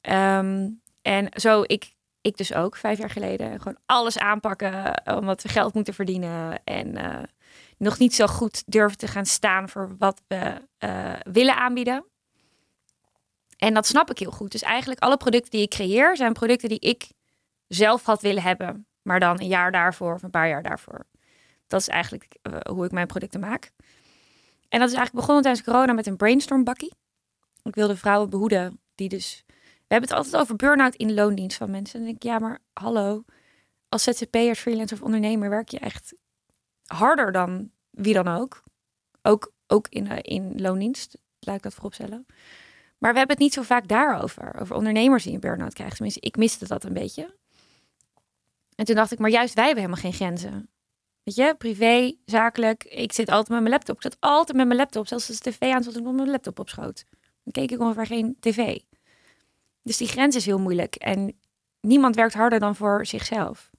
Ehm, 0.00 0.68
en 1.02 1.28
zo 1.30 1.62
ik, 1.66 1.94
ik 2.20 2.36
dus 2.36 2.54
ook, 2.54 2.76
vijf 2.76 2.98
jaar 2.98 3.10
geleden. 3.10 3.58
Gewoon 3.60 3.78
alles 3.86 4.18
aanpakken, 4.18 4.94
eh, 4.94 5.16
omdat 5.16 5.42
we 5.42 5.48
geld 5.48 5.74
moeten 5.74 5.94
verdienen. 5.94 6.60
En 6.64 6.96
nog 7.78 7.98
niet 7.98 8.14
zo 8.14 8.26
goed 8.26 8.62
durven 8.66 8.98
te 8.98 9.06
gaan 9.06 9.26
staan 9.26 9.68
voor 9.68 9.96
wat 9.98 10.22
we 10.28 10.68
eh, 10.78 11.12
willen 11.22 11.56
aanbieden. 11.56 12.04
En 13.56 13.74
dat 13.74 13.86
snap 13.86 14.10
ik 14.10 14.18
heel 14.18 14.30
goed. 14.30 14.52
Dus 14.52 14.62
eigenlijk 14.62 15.00
alle 15.00 15.16
producten 15.16 15.50
die 15.50 15.62
ik 15.62 15.70
creëer, 15.70 16.16
zijn 16.16 16.32
producten 16.32 16.68
die 16.68 16.80
ik 16.80 17.10
zelf 17.66 18.04
had 18.04 18.22
willen 18.22 18.42
hebben. 18.42 18.86
Maar 19.02 19.20
dan 19.20 19.40
een 19.40 19.46
jaar 19.46 19.72
daarvoor 19.72 20.14
of 20.14 20.22
een 20.22 20.30
paar 20.30 20.48
jaar 20.48 20.62
daarvoor. 20.62 21.06
Dat 21.66 21.80
is 21.80 21.88
eigenlijk 21.88 22.36
eh, 22.42 22.52
hoe 22.70 22.84
ik 22.84 22.90
mijn 22.90 23.06
producten 23.06 23.40
maak. 23.40 23.70
En 24.68 24.78
dat 24.78 24.88
is 24.88 24.94
eigenlijk 24.94 25.14
begonnen 25.14 25.42
tijdens 25.42 25.64
corona 25.64 25.92
met 25.92 26.06
een 26.06 26.16
brainstorm 26.16 26.64
bakkie. 26.64 26.92
Ik 27.62 27.74
wilde 27.74 27.96
vrouwen 27.96 28.30
behoeden 28.30 28.80
die 28.94 29.08
dus... 29.08 29.44
We 29.46 29.94
hebben 29.94 30.08
het 30.08 30.18
altijd 30.18 30.42
over 30.42 30.56
burn-out 30.56 30.94
in 30.94 31.14
loondienst 31.14 31.56
van 31.56 31.70
mensen. 31.70 31.94
En 31.94 32.00
dan 32.00 32.08
denk 32.08 32.24
ik, 32.24 32.30
ja, 32.30 32.38
maar 32.38 32.58
hallo. 32.72 33.24
Als 33.88 34.02
ZZP'er, 34.02 34.54
freelancer 34.54 34.96
of 34.96 35.02
ondernemer 35.02 35.50
werk 35.50 35.68
je 35.68 35.78
echt 35.78 36.14
harder 36.88 37.32
dan 37.32 37.70
wie 37.90 38.14
dan 38.14 38.28
ook. 38.28 38.62
Ook, 39.22 39.52
ook 39.66 39.86
in, 39.88 40.08
eh, 40.10 40.18
in 40.22 40.60
loondienst, 40.60 41.18
laat 41.40 41.56
ik 41.56 41.62
dat 41.62 41.74
vooropstellen. 41.74 42.26
Maar 42.98 43.12
we 43.12 43.18
hebben 43.18 43.36
het 43.36 43.44
niet 43.44 43.52
zo 43.52 43.62
vaak 43.62 43.88
daarover. 43.88 44.60
Over 44.60 44.76
ondernemers 44.76 45.24
die 45.24 45.34
een 45.34 45.40
burn-out 45.40 45.74
krijgen. 45.74 45.94
Tenminste, 45.94 46.20
ik 46.20 46.36
miste 46.36 46.66
dat 46.66 46.84
een 46.84 46.92
beetje. 46.92 47.34
En 48.74 48.84
toen 48.84 48.94
dacht 48.94 49.12
ik, 49.12 49.18
maar 49.18 49.30
juist 49.30 49.54
wij 49.54 49.64
hebben 49.64 49.84
helemaal 49.84 50.02
geen 50.02 50.18
grenzen. 50.18 50.68
Weet 51.22 51.34
je, 51.34 51.54
privé, 51.58 52.14
zakelijk. 52.24 52.84
Ik 52.84 53.12
zit 53.12 53.28
altijd 53.28 53.48
met 53.48 53.60
mijn 53.60 53.72
laptop. 53.72 53.96
Ik 53.96 54.02
zat 54.02 54.16
altijd 54.20 54.56
met 54.56 54.66
mijn 54.66 54.78
laptop. 54.78 55.06
Zelfs 55.06 55.28
als 55.28 55.40
de 55.40 55.50
tv 55.50 55.72
aan 55.72 55.82
zat, 55.82 55.96
ik 55.96 56.02
nog 56.02 56.14
mijn 56.14 56.30
laptop 56.30 56.58
op 56.58 56.68
schoot. 56.68 57.04
Dan 57.42 57.52
keek 57.52 57.70
ik 57.70 57.80
ongeveer 57.80 58.06
geen 58.06 58.36
tv. 58.40 58.78
Dus 59.82 59.96
die 59.96 60.08
grens 60.08 60.36
is 60.36 60.46
heel 60.46 60.58
moeilijk. 60.58 60.94
En 60.94 61.38
niemand 61.80 62.14
werkt 62.14 62.34
harder 62.34 62.58
dan 62.58 62.76
voor 62.76 63.06
zichzelf. 63.06 63.70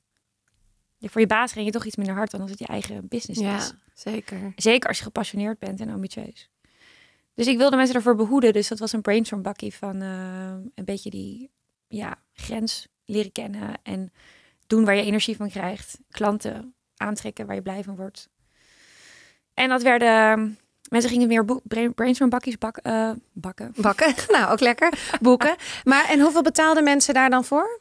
Voor 1.01 1.21
je 1.21 1.27
baas 1.27 1.53
ren 1.53 1.65
je 1.65 1.71
toch 1.71 1.85
iets 1.85 1.95
minder 1.95 2.15
hard 2.15 2.31
dan 2.31 2.41
als 2.41 2.49
het 2.49 2.59
je 2.59 2.67
eigen 2.67 3.07
business 3.07 3.41
Ja, 3.41 3.55
is. 3.57 3.73
zeker. 3.93 4.53
Zeker 4.55 4.87
als 4.89 4.97
je 4.97 5.03
gepassioneerd 5.03 5.59
bent 5.59 5.79
en 5.79 5.89
ambitieus. 5.89 6.49
Dus 7.33 7.47
ik 7.47 7.57
wilde 7.57 7.75
mensen 7.75 7.95
ervoor 7.95 8.15
behoeden. 8.15 8.53
Dus 8.53 8.67
dat 8.67 8.79
was 8.79 8.93
een 8.93 9.01
brainstorm 9.01 9.41
bakkie 9.41 9.73
van 9.73 10.01
eh, 10.01 10.49
een 10.75 10.85
beetje 10.85 11.09
die 11.09 11.49
ja, 11.87 12.15
grens 12.33 12.87
leren 13.05 13.31
kennen. 13.31 13.73
En 13.83 14.11
doen 14.67 14.85
waar 14.85 14.95
je 14.95 15.03
energie 15.03 15.35
van 15.35 15.49
krijgt. 15.49 15.97
Klanten 16.09 16.73
aantrekken 16.97 17.45
waar 17.45 17.55
je 17.55 17.61
blij 17.61 17.83
van 17.83 17.95
wordt. 17.95 18.29
En 19.53 19.69
dat 19.69 19.81
werden... 19.81 20.57
Mensen 20.89 21.09
gingen 21.09 21.27
meer 21.27 21.45
boek- 21.45 21.61
brain- 21.67 21.93
brainstorm 21.93 22.29
bakjes 22.29 22.57
bak, 22.57 22.77
eh, 22.77 23.11
bakken. 23.33 23.73
Bakken. 23.75 24.13
Nou, 24.35 24.51
ook 24.51 24.59
lekker. 24.59 24.93
Boeken. 25.21 25.55
Maar 25.83 26.09
en 26.09 26.19
hoeveel 26.19 26.41
betaalden 26.41 26.83
mensen 26.83 27.13
daar 27.13 27.29
dan 27.29 27.45
voor? 27.45 27.79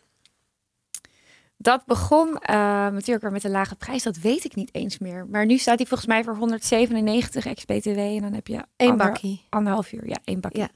Dat 1.60 1.84
begon 1.86 2.38
eh, 2.38 2.56
natuurlijk 2.86 3.22
weer 3.22 3.32
met 3.32 3.44
een 3.44 3.50
lage 3.50 3.74
prijs. 3.74 4.02
Dat 4.02 4.16
weet 4.16 4.44
ik 4.44 4.54
niet 4.54 4.68
eens 4.74 4.98
meer. 4.98 5.26
Maar 5.30 5.46
nu 5.46 5.58
staat 5.58 5.78
hij 5.78 5.86
volgens 5.86 6.08
mij 6.08 6.24
voor 6.24 6.36
197 6.36 7.46
ex-BTW. 7.46 7.88
En 7.98 8.20
dan 8.20 8.32
heb 8.32 8.46
je 8.46 8.54
Eén 8.76 8.90
ander- 8.90 9.06
bakkie. 9.06 9.46
anderhalf 9.48 9.92
uur. 9.92 10.08
Ja, 10.08 10.16
één 10.24 10.40
bakje. 10.40 10.58
Ja. 10.58 10.68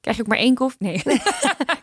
Krijg 0.00 0.16
je 0.16 0.22
ook 0.22 0.28
maar 0.28 0.38
één 0.38 0.54
koffie? 0.54 0.78
Nee. 0.80 1.02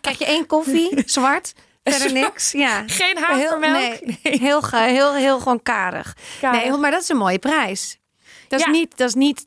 Krijg 0.01 0.17
je 0.19 0.25
één 0.25 0.45
koffie, 0.45 1.03
zwart, 1.05 1.53
verder 1.83 2.13
niks. 2.13 2.51
Ja. 2.51 2.83
Geen 2.87 3.17
Heel, 3.17 3.25
havermelk. 3.25 3.99
nee, 4.23 4.37
heel, 4.39 4.61
ge- 4.61 4.77
heel, 4.77 5.13
heel 5.13 5.39
gewoon 5.39 5.63
karig. 5.63 6.15
Karig. 6.41 6.61
Nee, 6.63 6.77
maar 6.77 6.91
dat 6.91 7.01
is 7.01 7.09
een 7.09 7.17
mooie 7.17 7.39
prijs. 7.39 7.99
Dat 8.47 8.59
is, 8.59 8.65
Ja. 8.65 8.71
niet, 8.71 8.97
dat 8.97 9.07
is, 9.07 9.13
niet, 9.15 9.45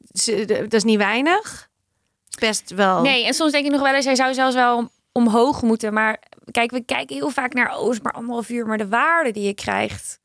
dat 0.49 0.73
is 0.75 0.85
niet 0.85 0.99
weinig. 0.99 1.69
Best 2.39 2.71
wel. 2.71 3.01
Nee, 3.03 3.27
en 3.27 3.35
soms 3.35 3.53
denk 3.53 3.65
ik 3.65 3.71
nog 3.71 3.81
wel 3.83 3.95
eens, 3.95 4.05
hij 4.05 4.15
zou 4.15 4.35
zelfs 4.35 4.55
wel 4.55 4.77
om- 4.77 4.91
omhoog 5.13 5.63
moeten. 5.63 5.93
Maar 5.93 6.19
kijk, 6.51 6.71
we 6.71 6.81
kijken 6.85 7.17
heel 7.17 7.31
vaak 7.31 7.55
naar, 7.55 7.79
oh, 7.79 7.93
is 7.93 8.01
maar 8.01 8.13
anderhalf 8.13 8.49
uur. 8.49 8.67
Maar 8.67 8.79
de 8.79 8.89
waarde 8.89 9.31
die 9.31 9.43
je 9.43 9.55
krijgt, 9.55 10.21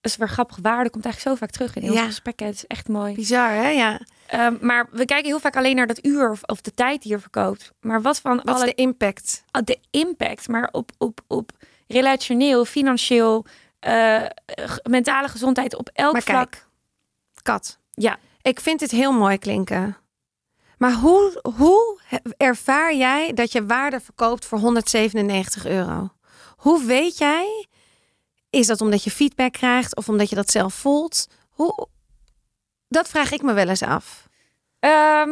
dat 0.00 0.10
is 0.10 0.16
weer 0.16 0.28
grappig. 0.28 0.58
Waarde 0.62 0.90
komt 0.90 1.04
eigenlijk 1.04 1.36
zo 1.38 1.44
vaak 1.44 1.54
terug 1.54 1.76
in 1.76 1.82
heel 1.82 1.92
Ja. 1.92 1.98
veel 1.98 2.06
gesprekken. 2.08 2.46
Het 2.46 2.54
is 2.54 2.66
echt 2.66 2.88
mooi. 2.88 3.14
Bizar, 3.14 3.50
hè? 3.50 3.68
Ja. 3.68 4.00
Ehm, 4.26 4.56
maar 4.60 4.88
we 4.90 5.04
kijken 5.04 5.26
heel 5.30 5.40
vaak 5.40 5.56
alleen 5.56 5.76
naar 5.76 5.86
dat 5.86 6.04
uur 6.06 6.30
of, 6.30 6.42
of 6.42 6.60
de 6.60 6.74
tijd 6.74 7.02
die 7.02 7.12
je 7.12 7.18
verkoopt. 7.18 7.72
Maar 7.80 8.02
wat 8.02 8.20
van 8.20 8.36
Wat 8.36 8.46
is 8.48 8.52
alle 8.54 8.64
de 8.64 8.74
impact? 8.74 9.44
Ah, 9.50 9.62
de 9.64 9.78
impact, 9.90 10.48
maar 10.48 10.68
op, 10.72 10.90
op, 10.98 11.20
op 11.26 11.50
relationeel, 11.86 12.64
financieel, 12.64 13.44
eh, 13.78 14.22
mentale 14.82 15.28
gezondheid 15.28 15.76
op 15.76 15.90
elk 15.92 16.12
Maar 16.12 16.22
vlak. 16.22 16.50
kijk, 16.50 16.66
Kat. 17.42 17.78
Ja. 17.94 18.18
Ik 18.42 18.60
vind 18.60 18.80
het 18.80 18.90
heel 18.90 19.12
mooi 19.12 19.38
klinken. 19.38 19.96
Maar 20.82 20.92
hoe, 20.94 21.40
hoe 21.56 21.98
ervaar 22.36 22.94
jij 22.94 23.32
dat 23.32 23.52
je 23.52 23.66
waarde 23.66 24.00
verkoopt 24.00 24.44
voor 24.46 24.58
197 24.58 25.66
euro? 25.66 26.08
Hoe 26.56 26.84
weet 26.84 27.18
jij? 27.18 27.66
Is 28.50 28.66
dat 28.66 28.80
omdat 28.80 29.04
je 29.04 29.10
feedback 29.10 29.52
krijgt 29.52 29.96
of 29.96 30.08
omdat 30.08 30.28
je 30.28 30.34
dat 30.36 30.50
zelf 30.50 30.74
voelt? 30.74 31.26
Hoe, 31.50 31.86
dat 32.88 33.08
vraag 33.08 33.30
ik 33.32 33.42
me 33.42 33.52
wel 33.52 33.68
eens 33.68 33.82
af. 33.82 34.28
Ehm, 34.78 35.30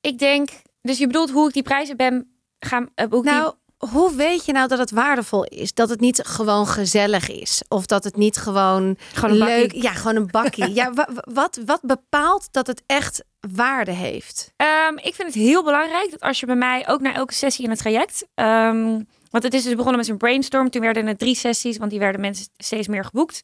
ik 0.00 0.18
denk, 0.18 0.50
dus 0.82 0.98
je 0.98 1.06
bedoelt 1.06 1.30
hoe 1.30 1.46
ik 1.48 1.54
die 1.54 1.62
prijzen 1.62 1.96
ben 1.96 2.36
gaan. 2.58 2.88
die- 2.94 3.32
Nou, 3.32 3.54
hoe 3.90 4.14
weet 4.16 4.44
je 4.44 4.52
nou 4.52 4.68
dat 4.68 4.78
het 4.78 4.90
waardevol 4.90 5.44
is? 5.44 5.72
Dat 5.74 5.88
het 5.88 6.00
niet 6.00 6.20
gewoon 6.24 6.66
gezellig 6.66 7.28
is? 7.30 7.62
Of 7.68 7.86
dat 7.86 8.04
het 8.04 8.16
niet 8.16 8.36
gewoon, 8.36 8.96
Gewoon 9.14 9.30
een 9.40 9.46
leuk... 9.46 9.72
Ja, 9.72 9.92
gewoon 9.92 10.16
een 10.16 10.26
bakkie. 10.30 10.74
ja, 10.74 10.92
wa- 10.92 11.08
wa- 11.14 11.24
wat, 11.32 11.60
wat 11.66 11.80
bepaalt 11.82 12.48
dat 12.50 12.66
het 12.66 12.82
echt 12.86 13.24
waarde 13.54 13.90
heeft? 13.92 14.52
Ehm, 14.56 14.96
ik 14.96 15.14
vind 15.14 15.34
het 15.34 15.34
heel 15.42 15.64
belangrijk 15.64 16.10
dat 16.10 16.20
als 16.20 16.40
je 16.40 16.46
bij 16.46 16.54
mij 16.56 16.88
ook 16.88 17.00
naar 17.00 17.14
elke 17.14 17.34
sessie 17.34 17.64
in 17.64 17.70
het 17.70 17.78
traject. 17.78 18.26
ehm, 18.34 19.00
want 19.30 19.44
het 19.44 19.54
is 19.54 19.62
dus 19.62 19.74
begonnen 19.74 19.96
met 20.00 20.08
een 20.08 20.16
brainstorm. 20.16 20.70
Toen 20.70 20.80
werden 20.82 21.06
het 21.06 21.18
drie 21.18 21.34
sessies, 21.34 21.76
want 21.76 21.90
die 21.90 21.98
werden 22.00 22.20
mensen 22.20 22.46
steeds 22.56 22.88
meer 22.88 23.04
geboekt. 23.04 23.40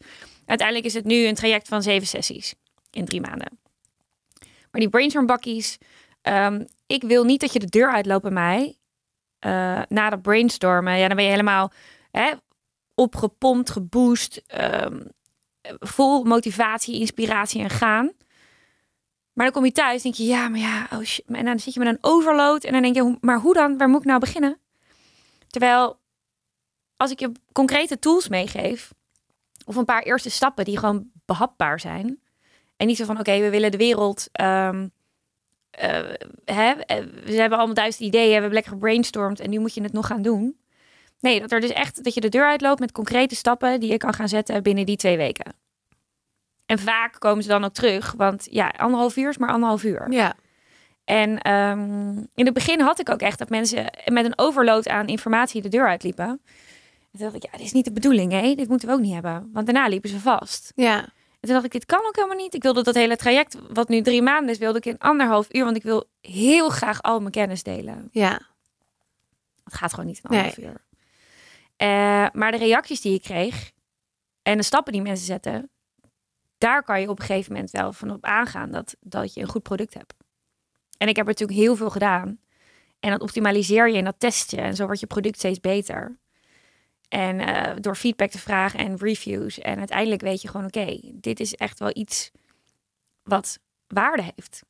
Uiteindelijk 0.46 0.86
is 0.86 0.94
het 0.94 1.04
nu 1.04 1.26
een 1.26 1.34
traject 1.34 1.68
van 1.68 1.82
zeven 1.82 2.06
sessies 2.06 2.54
in 2.90 3.04
drie 3.04 3.20
maanden. 3.20 3.58
Maar 4.70 4.80
die 4.80 4.88
brainstorm 4.88 5.26
bakkies, 5.26 5.78
ehm, 6.22 6.64
ik 6.86 7.02
wil 7.02 7.24
niet 7.24 7.40
dat 7.40 7.52
je 7.52 7.58
de 7.58 7.66
deur 7.66 7.92
uitloopt 7.92 8.22
bij 8.22 8.30
mij 8.32 8.76
eh, 9.38 9.82
na 9.88 10.10
dat 10.10 10.22
brainstormen. 10.22 10.98
Ja, 10.98 11.06
dan 11.06 11.16
ben 11.16 11.24
je 11.24 11.30
helemaal 11.30 11.72
hè, 12.10 12.32
opgepompt, 12.94 13.70
geboost, 13.70 14.42
ehm, 14.46 15.00
vol 15.78 16.24
motivatie, 16.24 17.00
inspiratie 17.00 17.62
en 17.62 17.70
gaan. 17.70 18.12
Maar 19.32 19.46
dan 19.46 19.54
kom 19.54 19.64
je 19.64 19.72
thuis, 19.72 20.02
denk 20.02 20.14
je, 20.14 20.24
ja, 20.24 20.48
maar 20.48 20.60
ja, 20.60 20.86
oh 20.92 21.00
shit. 21.00 21.24
En 21.26 21.44
dan 21.44 21.58
zit 21.58 21.74
je 21.74 21.80
met 21.80 21.88
een 21.88 21.98
overload 22.00 22.64
en 22.64 22.72
dan 22.72 22.82
denk 22.82 22.94
je, 22.94 23.16
maar 23.20 23.38
hoe 23.38 23.54
dan? 23.54 23.78
Waar 23.78 23.88
moet 23.88 24.00
ik 24.00 24.06
nou 24.06 24.20
beginnen? 24.20 24.58
Terwijl, 25.46 26.00
als 26.96 27.10
ik 27.10 27.20
je 27.20 27.32
concrete 27.52 27.98
tools 27.98 28.28
meegeef, 28.28 28.92
of 29.64 29.76
een 29.76 29.84
paar 29.84 30.02
eerste 30.02 30.30
stappen 30.30 30.64
die 30.64 30.78
gewoon 30.78 31.10
behapbaar 31.24 31.80
zijn, 31.80 32.20
en 32.76 32.86
niet 32.86 32.96
zo 32.96 33.04
van, 33.04 33.18
oké, 33.18 33.40
we 33.40 33.50
willen 33.50 33.70
de 33.70 33.76
wereld, 33.76 34.28
ehm, 34.32 34.88
eh, 35.78 36.54
hè, 36.56 36.70
eh, 36.70 37.04
we 37.24 37.34
hebben 37.34 37.58
allemaal 37.58 37.74
duizend 37.74 38.04
ideeën, 38.04 38.26
we 38.26 38.32
hebben 38.32 38.52
lekker 38.52 38.72
gebrainstormd 38.72 39.40
en 39.40 39.50
nu 39.50 39.58
moet 39.58 39.74
je 39.74 39.82
het 39.82 39.92
nog 39.92 40.06
gaan 40.06 40.22
doen. 40.22 40.56
Nee, 41.20 41.40
dat 41.40 41.52
er 41.52 41.60
dus 41.60 41.72
echt, 41.72 42.04
dat 42.04 42.14
je 42.14 42.20
de 42.20 42.28
deur 42.28 42.46
uitloopt 42.46 42.80
met 42.80 42.92
concrete 42.92 43.34
stappen 43.34 43.80
die 43.80 43.90
je 43.90 43.96
kan 43.96 44.14
gaan 44.14 44.28
zetten 44.28 44.62
binnen 44.62 44.86
die 44.86 44.96
twee 44.96 45.16
weken. 45.16 45.52
En 46.66 46.78
vaak 46.78 47.16
komen 47.18 47.42
ze 47.42 47.48
dan 47.48 47.64
ook 47.64 47.72
terug, 47.72 48.14
want 48.16 48.46
ja, 48.50 48.68
anderhalf 48.76 49.16
uur 49.16 49.28
is 49.28 49.38
maar 49.38 49.50
anderhalf 49.50 49.84
uur. 49.84 50.06
Ja. 50.10 50.34
En 51.04 51.38
ehm, 51.38 52.16
in 52.34 52.44
het 52.44 52.54
begin 52.54 52.80
had 52.80 53.00
ik 53.00 53.10
ook 53.10 53.20
echt 53.20 53.38
dat 53.38 53.48
mensen 53.48 53.84
met 54.04 54.24
een 54.24 54.38
overload 54.38 54.88
aan 54.88 55.06
informatie 55.06 55.62
de 55.62 55.68
deur 55.68 55.88
uitliepen. 55.88 56.26
En 56.26 56.38
toen 57.18 57.20
dacht 57.20 57.34
ik, 57.34 57.42
ja, 57.42 57.50
dit 57.50 57.66
is 57.66 57.72
niet 57.72 57.84
de 57.84 57.92
bedoeling, 57.92 58.32
hè? 58.32 58.54
Dit 58.54 58.68
moeten 58.68 58.88
we 58.88 58.94
ook 58.94 59.00
niet 59.00 59.12
hebben. 59.12 59.50
Want 59.52 59.66
daarna 59.66 59.88
liepen 59.88 60.10
ze 60.10 60.20
vast. 60.20 60.72
Ja. 60.74 61.08
En 61.40 61.48
toen 61.48 61.52
dacht 61.52 61.64
ik, 61.64 61.72
dit 61.72 61.86
kan 61.86 62.06
ook 62.06 62.16
helemaal 62.16 62.36
niet. 62.36 62.54
Ik 62.54 62.62
wilde 62.62 62.82
dat 62.82 62.94
hele 62.94 63.16
traject, 63.16 63.58
wat 63.68 63.88
nu 63.88 64.02
drie 64.02 64.22
maanden 64.22 64.50
is, 64.50 64.58
wilde 64.58 64.78
ik 64.78 64.86
in 64.86 64.98
anderhalf 64.98 65.54
uur. 65.54 65.64
Want 65.64 65.76
ik 65.76 65.82
wil 65.82 66.08
heel 66.20 66.68
graag 66.68 67.02
al 67.02 67.20
mijn 67.20 67.32
kennis 67.32 67.62
delen. 67.62 68.08
Ja. 68.12 68.40
Het 69.64 69.74
gaat 69.74 69.90
gewoon 69.90 70.06
niet 70.06 70.20
in 70.22 70.30
anderhalf 70.30 70.58
uur. 70.58 70.84
Eh, 71.76 72.26
maar 72.32 72.52
de 72.52 72.58
reacties 72.58 73.00
die 73.00 73.14
ik 73.14 73.22
kreeg 73.22 73.72
en 74.42 74.56
de 74.56 74.62
stappen 74.62 74.92
die 74.92 75.02
mensen 75.02 75.26
zetten, 75.26 75.70
daar 76.58 76.82
kan 76.82 77.00
je 77.00 77.08
op 77.08 77.20
een 77.20 77.26
gegeven 77.26 77.52
moment 77.52 77.70
wel 77.70 77.92
van 77.92 78.10
op 78.10 78.24
aangaan 78.24 78.70
dat, 78.70 78.96
dat 79.00 79.34
je 79.34 79.40
een 79.40 79.48
goed 79.48 79.62
product 79.62 79.94
hebt. 79.94 80.14
En 80.98 81.08
ik 81.08 81.16
heb 81.16 81.26
er 81.26 81.32
natuurlijk 81.32 81.58
heel 81.58 81.76
veel 81.76 81.90
gedaan. 81.90 82.40
En 83.00 83.10
dat 83.10 83.20
optimaliseer 83.20 83.90
je 83.90 83.98
en 83.98 84.04
dat 84.04 84.14
test 84.18 84.50
je. 84.50 84.56
En 84.56 84.76
zo 84.76 84.84
wordt 84.84 85.00
je 85.00 85.06
product 85.06 85.36
steeds 85.36 85.60
beter. 85.60 86.18
En 87.08 87.40
eh, 87.40 87.76
door 87.80 87.96
feedback 87.96 88.30
te 88.30 88.38
vragen 88.38 88.78
en 88.78 88.96
reviews. 88.96 89.58
En 89.58 89.78
uiteindelijk 89.78 90.20
weet 90.20 90.42
je 90.42 90.48
gewoon, 90.48 90.66
oké, 90.66 91.00
dit 91.14 91.40
is 91.40 91.54
echt 91.54 91.78
wel 91.78 91.90
iets 91.92 92.30
wat 93.22 93.58
waarde 93.86 94.22
heeft. 94.22 94.62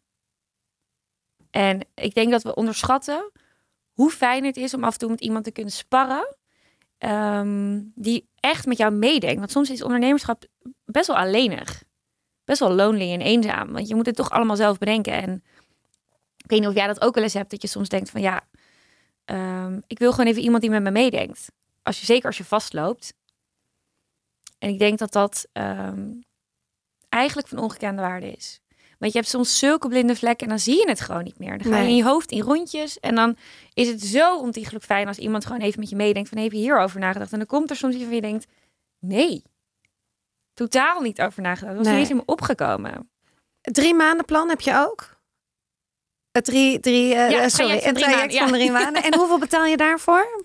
En 1.50 1.80
ik 1.94 2.14
denk 2.14 2.30
dat 2.30 2.42
we 2.42 2.54
onderschatten 2.54 3.30
hoe 3.92 4.10
fijn 4.10 4.44
het 4.44 4.56
is 4.56 4.74
om 4.74 4.84
af 4.84 4.92
en 4.92 4.98
toe 4.98 5.10
met 5.10 5.20
iemand 5.20 5.44
te 5.44 5.50
kunnen 5.50 5.72
sparren. 5.72 6.36
ehm, 6.98 7.80
die 7.94 8.28
echt 8.40 8.66
met 8.66 8.76
jou 8.78 8.92
meedenkt. 8.92 9.38
Want 9.38 9.50
soms 9.50 9.70
is 9.70 9.82
ondernemerschap 9.82 10.44
best 10.84 11.06
wel 11.06 11.16
alleenig. 11.16 11.82
Best 12.44 12.60
wel 12.60 12.72
lonely 12.72 13.12
en 13.12 13.20
eenzaam. 13.20 13.72
Want 13.72 13.88
je 13.88 13.94
moet 13.94 14.06
het 14.06 14.16
toch 14.16 14.30
allemaal 14.30 14.56
zelf 14.56 14.78
bedenken. 14.78 15.12
En 15.12 15.42
ik 16.36 16.50
weet 16.50 16.60
niet 16.60 16.68
of 16.68 16.74
jij 16.74 16.86
dat 16.86 17.00
ook 17.00 17.14
wel 17.14 17.24
eens 17.24 17.34
hebt. 17.34 17.50
Dat 17.50 17.62
je 17.62 17.68
soms 17.68 17.88
denkt 17.88 18.10
van 18.10 18.20
ja, 18.20 18.40
ehm, 19.24 19.80
ik 19.86 19.98
wil 19.98 20.10
gewoon 20.10 20.26
even 20.26 20.42
iemand 20.42 20.62
die 20.62 20.70
met 20.70 20.82
me 20.82 20.90
meedenkt. 20.90 21.48
Als 21.88 22.00
je, 22.00 22.06
zeker 22.06 22.26
als 22.26 22.36
je 22.36 22.44
vastloopt. 22.44 23.14
En 24.58 24.68
ik 24.68 24.78
denk 24.78 24.98
dat 24.98 25.12
dat 25.12 25.46
ehm, 25.52 26.10
eigenlijk 27.08 27.48
van 27.48 27.58
ongekende 27.58 28.02
waarde 28.02 28.30
is. 28.32 28.60
Want 28.98 29.12
je 29.12 29.18
hebt 29.18 29.30
soms 29.30 29.58
zulke 29.58 29.88
blinde 29.88 30.16
vlekken 30.16 30.42
en 30.46 30.48
dan 30.48 30.58
zie 30.62 30.76
je 30.76 30.88
het 30.88 31.00
gewoon 31.00 31.24
niet 31.24 31.38
meer. 31.38 31.58
Dan 31.58 31.72
ga 31.72 31.76
je 31.76 31.82
Nee. 31.82 31.90
in 31.90 31.96
je 31.96 32.04
hoofd 32.04 32.30
in 32.30 32.40
rondjes. 32.40 33.00
En 33.00 33.14
dan 33.14 33.36
is 33.74 33.88
het 33.88 34.02
zo 34.02 34.38
ontiegelijk 34.38 34.84
fijn 34.84 35.08
als 35.08 35.18
iemand 35.18 35.46
gewoon 35.46 35.60
even 35.60 35.80
met 35.80 35.88
je 35.88 35.96
meedenkt. 35.96 36.28
Van 36.28 36.38
heb 36.38 36.52
je 36.52 36.58
hierover 36.58 37.00
nagedacht? 37.00 37.32
En 37.32 37.38
dan 37.38 37.46
komt 37.46 37.70
er 37.70 37.76
soms 37.76 37.94
iets 37.94 38.04
van 38.04 38.14
je 38.14 38.20
denkt, 38.20 38.46
nee. 38.98 39.42
Totaal 40.54 41.00
niet 41.00 41.20
over 41.20 41.42
nagedacht. 41.42 41.76
Dat 41.76 41.84
was 41.84 41.92
Nee. 41.92 42.00
niet 42.00 42.10
in 42.10 42.16
me 42.16 42.22
opgekomen. 42.26 43.10
Drie 43.60 43.94
maanden 43.94 44.24
plan 44.24 44.48
heb 44.48 44.60
je 44.60 44.76
ook? 44.76 45.16
Het 46.30 46.44
drie, 46.44 46.80
drie, 46.80 47.14
eh, 47.14 47.30
Ja, 47.30 47.36
eh, 47.36 47.42
het 47.42 47.52
sorry, 47.52 47.80
van 47.80 47.92
drie 47.94 48.04
traject 48.04 48.18
maanden, 48.34 48.38
van 48.38 48.46
ja. 48.48 48.54
drie 48.54 48.70
maanden. 48.70 49.02
En 49.02 49.14
hoeveel 49.18 49.38
betaal 49.38 49.64
je 49.64 49.76
daarvoor? 49.76 50.44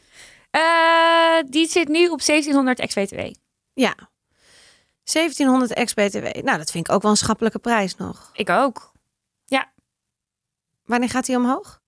Eh, 0.54 1.39
die 1.49 1.68
zit 1.68 1.88
nu 1.88 2.08
op 2.08 2.22
1700 2.22 2.80
ex-BTW. 2.80 3.20
Ja. 3.74 3.95
1700 5.04 5.74
ex-BTW. 5.74 6.43
Nou, 6.43 6.58
dat 6.58 6.72
vind 6.72 6.88
ik 6.88 6.93
ook 6.93 7.01
wel 7.01 7.12
een 7.12 7.18
schappelijke 7.18 7.60
prijs 7.60 7.95
nog. 7.95 8.30
Ik 8.34 8.49
ook. 8.49 8.93
Wanneer 10.86 11.10
gaat 11.10 11.26
die 11.26 11.36
omhoog? 11.36 11.82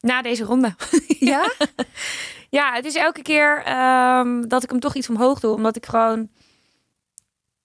Na 0.00 0.22
deze 0.22 0.44
ronde. 0.44 0.74
Ja? 1.18 1.52
Ja, 2.50 2.72
het 2.72 2.84
is 2.84 2.94
elke 2.94 3.22
keer 3.22 3.62
ehm, 3.64 4.48
dat 4.48 4.62
ik 4.62 4.70
hem 4.70 4.80
toch 4.80 4.94
iets 4.94 5.08
omhoog 5.08 5.40
doe. 5.40 5.54
Omdat 5.54 5.76
ik 5.76 5.86
gewoon... 5.86 6.28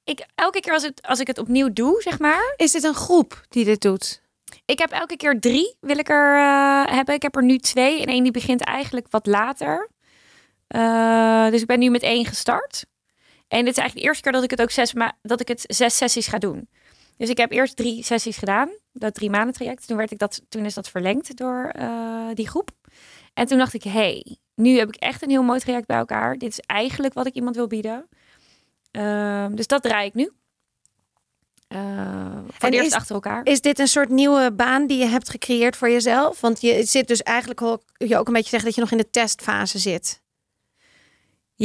Ik, 0.04 0.26
elke 0.36 0.60
keer 0.60 0.74
als, 0.74 0.84
het, 0.84 1.02
als 1.02 1.20
ik 1.20 1.28
het 1.28 1.38
opnieuw 1.38 1.74
doe, 1.74 2.02
zeg 2.02 2.20
maar... 2.20 2.54
Is 2.58 2.72
dit 2.72 2.84
een 2.84 2.94
groep 2.94 3.42
die 3.50 3.66
dit 3.66 3.82
doet? 3.82 4.22
Ik 4.66 4.80
heb 4.80 4.92
elke 4.92 5.16
keer 5.16 5.40
drie 5.40 5.76
wil 5.80 5.98
ik 5.98 6.10
er 6.10 6.38
eh, 6.38 6.96
hebben. 6.96 7.16
Ik 7.16 7.22
heb 7.22 7.36
er 7.36 7.44
nu 7.44 7.58
twee. 7.58 8.02
En 8.02 8.08
één 8.08 8.24
die 8.24 8.32
begint 8.32 8.62
eigenlijk 8.62 9.08
wat 9.10 9.26
later. 9.26 9.90
Eh, 10.70 11.50
dus 11.50 11.62
ik 11.62 11.68
ben 11.68 11.80
nu 11.80 11.90
met 11.90 12.02
één 12.02 12.26
gestart. 12.26 12.86
En 13.48 13.60
dit 13.66 13.72
is 13.72 13.78
eigenlijk 13.78 13.96
de 13.96 14.02
eerste 14.02 14.24
keer 14.24 14.32
dat 14.32 14.44
ik 14.44 14.50
het 14.52 14.62
ook 14.62 14.72
zes, 14.72 14.94
dat 15.22 15.40
ik 15.42 15.48
het 15.48 15.64
zes 15.68 15.98
sessies 15.98 16.28
ga 16.28 16.38
doen. 16.38 16.70
Dus 17.18 17.30
ik 17.30 17.38
heb 17.38 17.52
eerst 17.52 17.76
drie 17.76 18.04
sessies 18.04 18.38
gedaan. 18.38 18.70
Dat 18.94 19.14
drie 19.14 19.30
maanden 19.30 19.54
traject. 19.54 19.88
Toen, 19.88 19.98
werd 19.98 20.12
ik 20.12 20.18
dat, 20.18 20.42
toen 20.50 20.66
is 20.66 20.74
dat 20.74 20.90
verlengd 20.90 21.38
door 21.38 21.66
eh, 21.66 22.28
die 22.34 22.48
groep. 22.48 22.70
En 23.34 23.46
toen 23.46 23.58
dacht 23.58 23.74
ik, 23.74 23.84
hey, 23.84 24.38
nu 24.56 24.78
heb 24.78 24.88
ik 24.88 24.96
echt 24.96 25.22
een 25.22 25.30
heel 25.30 25.44
mooi 25.44 25.60
traject 25.60 25.86
bij 25.88 25.98
elkaar. 25.98 26.38
Dit 26.38 26.50
is 26.52 26.60
eigenlijk 26.60 27.14
wat 27.14 27.26
ik 27.26 27.34
iemand 27.34 27.56
wil 27.56 27.68
bieden. 27.68 28.08
Ehm, 28.92 29.56
dus 29.56 29.68
dat 29.68 29.82
draai 29.84 30.08
ik 30.08 30.14
nu. 30.14 30.32
Voor 32.48 32.68
En 32.70 32.74
eerst 32.74 32.88
is- 32.88 32.94
achter 32.94 33.16
elkaar. 33.16 33.46
Is 33.46 33.62
dit 33.62 33.80
een 33.80 33.88
soort 33.88 34.10
nieuwe 34.10 34.52
baan 34.52 34.88
die 34.88 34.98
je 34.98 35.06
hebt 35.06 35.30
gecreëerd 35.30 35.76
voor 35.76 35.90
jezelf? 35.90 36.42
Want 36.42 36.62
je 36.62 36.84
zit 36.84 37.08
dus 37.08 37.24
eigenlijk 37.24 37.62
ook, 37.62 37.82
je 37.98 38.18
ook 38.18 38.28
een 38.28 38.34
beetje 38.34 38.50
zeggen 38.50 38.66
dat 38.68 38.76
je 38.76 38.82
nog 38.82 38.92
in 38.92 38.98
de 38.98 39.10
testfase 39.10 39.80
zit. 39.80 40.22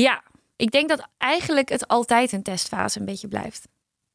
Ja, 0.02 0.22
ik 0.56 0.70
denk 0.70 0.88
dat 0.88 1.08
eigenlijk 1.18 1.68
het 1.68 1.88
altijd 1.88 2.32
een 2.32 2.42
testfase 2.42 2.98
een 2.98 3.04
beetje 3.04 3.28
blijft. 3.28 3.68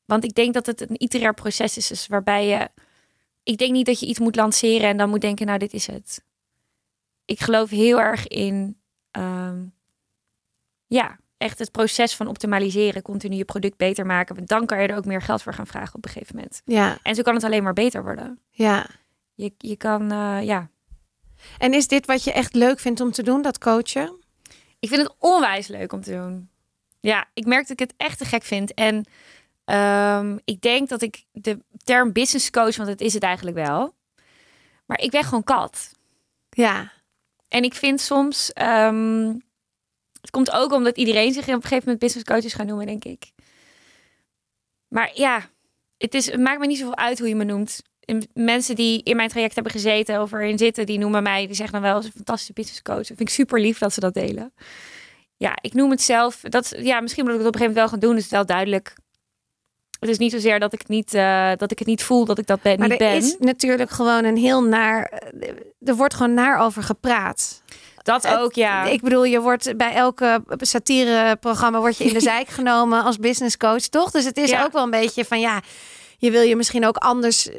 Want 0.06 0.24
ik 0.24 0.34
denk 0.34 0.54
dat 0.54 0.66
het 0.66 0.82
een 0.90 1.04
iterair 1.04 1.34
proces 1.34 1.78
is, 1.78 1.88
dus 1.88 2.08
waarbij 2.08 2.48
je... 2.48 2.70
Ik 3.44 3.58
denk 3.58 3.72
niet 3.72 3.86
dat 3.86 4.00
je 4.00 4.06
iets 4.06 4.20
moet 4.20 4.36
lanceren 4.36 4.90
en 4.90 4.98
dan 4.98 5.10
moet 5.10 5.22
denken, 5.22 5.46
nou, 5.46 5.60
dit 5.60 5.74
is 5.74 5.88
het. 5.88 6.24
Ik 7.26 7.40
geloof 7.40 7.70
heel 7.70 8.00
erg 8.00 8.28
in, 8.28 8.80
ehm, 9.12 9.66
ja, 10.88 11.20
echt 11.38 11.60
het 11.60 11.72
proces 11.72 12.16
van 12.16 12.28
optimaliseren, 12.28 13.02
continu 13.02 13.36
je 13.36 13.46
product 13.46 13.78
beter 13.78 14.06
maken. 14.06 14.36
Want 14.36 14.48
dan 14.48 14.66
kan 14.66 14.82
je 14.82 14.88
er 14.88 14.98
ook 14.98 15.06
meer 15.06 15.22
geld 15.22 15.42
voor 15.42 15.54
gaan 15.54 15.68
vragen 15.68 15.96
op 15.96 16.06
een 16.06 16.12
gegeven 16.12 16.36
moment. 16.36 16.62
Ja, 16.66 16.98
En 17.04 17.16
zo 17.16 17.22
kan 17.22 17.34
het 17.36 17.44
alleen 17.44 17.64
maar 17.64 17.74
beter 17.74 18.04
worden. 18.04 18.40
ja. 18.50 18.86
Je, 19.34 19.54
je 19.58 19.76
kan, 19.76 20.12
eh, 20.12 20.44
ja, 20.44 20.70
En 21.58 21.74
is 21.74 21.88
dit 21.88 22.06
wat 22.06 22.24
je 22.24 22.32
echt 22.32 22.54
leuk 22.54 22.80
vindt 22.80 23.02
om 23.02 23.12
te 23.12 23.24
doen, 23.24 23.42
dat 23.42 23.58
coachen? 23.58 24.19
Ik 24.80 24.90
vind 24.90 25.02
het 25.02 25.16
onwijs 25.20 25.68
leuk 25.68 25.94
om 25.94 26.02
te 26.02 26.12
doen. 26.12 26.50
Ja, 27.00 27.30
ik 27.34 27.46
merk 27.46 27.62
dat 27.68 27.80
ik 27.80 27.88
het 27.88 27.94
echt 27.98 28.18
te 28.18 28.26
gek 28.26 28.44
vind. 28.44 28.74
En 28.74 29.06
ehm, 29.66 30.38
ik 30.46 30.62
denk 30.62 30.90
dat 30.90 31.02
ik 31.02 31.24
de 31.32 31.60
term 31.84 32.12
business 32.12 32.50
coach, 32.50 32.76
want 32.76 32.90
dat 32.90 33.02
is 33.02 33.14
het 33.14 33.24
eigenlijk 33.24 33.58
wel. 33.58 33.94
Maar 34.86 35.00
ik 35.00 35.12
ben 35.12 35.24
gewoon 35.24 35.44
kat. 35.44 35.92
Ja, 36.50 36.92
En 37.48 37.64
ik 37.64 37.74
vind 37.74 38.02
soms, 38.02 38.54
ehm, 38.54 39.34
het 40.22 40.30
komt 40.30 40.52
ook 40.52 40.72
omdat 40.72 40.98
iedereen 40.98 41.34
zich 41.34 41.44
op 41.44 41.54
een 41.54 41.62
gegeven 41.62 41.84
moment 41.84 42.00
business 42.00 42.26
coach 42.26 42.44
is 42.44 42.54
gaan 42.54 42.66
noemen, 42.66 42.86
denk 42.86 43.04
ik. 43.06 43.32
Maar 44.88 45.12
ja, 45.14 45.50
het, 45.98 46.14
is, 46.14 46.26
het 46.26 46.40
maakt 46.40 46.60
me 46.60 46.68
niet 46.68 46.78
zoveel 46.78 46.98
uit 46.98 47.20
hoe 47.20 47.28
je 47.28 47.36
me 47.36 47.44
noemt. 47.44 47.82
En 48.10 48.28
mensen 48.34 48.76
die 48.76 49.04
in 49.04 49.16
mijn 49.16 49.30
traject 49.30 49.54
hebben 49.54 49.72
gezeten 49.72 50.22
of 50.22 50.32
erin 50.32 50.58
zitten, 50.58 50.86
die 50.86 50.98
noemen 51.00 51.24
mij, 51.24 51.46
die 51.46 51.56
zeggen 51.56 51.74
dan 51.74 51.84
wel 51.84 51.96
eens 51.96 52.06
een 52.06 52.12
fantastische 52.16 52.54
business 52.54 52.82
coach. 52.82 52.98
Dat 52.98 53.08
vind 53.08 53.22
ik 53.22 53.30
super 53.30 53.60
lief 53.62 53.78
dat 53.78 53.94
ze 53.94 54.00
dat 54.00 54.14
delen. 54.14 54.54
Ja, 55.38 55.58
ik 55.62 55.74
noem 55.74 55.90
het 55.92 56.02
zelf. 56.02 56.40
Dat, 56.42 56.74
ja, 56.78 57.00
misschien 57.00 57.24
moet 57.24 57.34
ik 57.34 57.40
het 57.40 57.48
op 57.48 57.54
een 57.54 57.60
gegeven 57.60 57.76
moment 57.76 57.76
wel 57.76 57.88
gaan 57.88 58.00
doen, 58.00 58.10
dus 58.16 58.24
het 58.24 58.32
is 58.32 58.38
wel 58.38 58.46
duidelijk. 58.46 58.94
Het 60.00 60.10
is 60.10 60.18
niet 60.18 60.32
zozeer 60.32 60.60
dat 60.60 60.74
ik, 60.74 60.88
niet, 60.88 61.14
eh, 61.14 61.52
dat 61.58 61.72
ik 61.72 61.80
het 61.80 61.88
niet 61.88 62.04
voel 62.04 62.26
dat 62.26 62.38
ik 62.38 62.48
dat 62.48 62.62
ben, 62.62 62.80
maar 62.80 62.90
niet 62.90 63.02
er 63.02 63.08
ben. 63.08 63.18
is 63.18 63.36
natuurlijk 63.40 63.90
gewoon 63.90 64.24
een 64.24 64.38
heel 64.38 64.64
naar... 64.64 65.22
Er 65.80 65.96
wordt 65.96 66.14
gewoon 66.14 66.34
naar 66.34 66.60
over 66.60 66.84
gepraat. 66.84 67.62
dat 68.04 68.28
ook, 68.28 68.54
ja. 68.54 68.86
Ik 68.86 69.02
bedoel, 69.02 69.24
je 69.24 69.42
wordt 69.42 69.78
bij 69.78 69.94
elke 69.94 70.44
satireprogramma 70.58 71.80
word 71.80 71.98
je 71.98 72.04
in 72.04 72.14
de 72.14 72.20
zijk 72.34 72.48
genomen 72.48 73.04
als 73.04 73.18
business 73.18 73.58
coach, 73.58 73.82
toch? 73.82 74.12
Dus 74.12 74.26
het 74.26 74.38
is 74.38 74.50
Ja. 74.50 74.64
ook 74.64 74.72
wel 74.72 74.84
een 74.84 74.90
beetje 74.90 75.26
van 75.26 75.40
ja, 75.40 75.62
je 76.18 76.32
wil 76.32 76.42
je 76.42 76.56
misschien 76.56 76.86
ook 76.86 76.98
anders, 76.98 77.50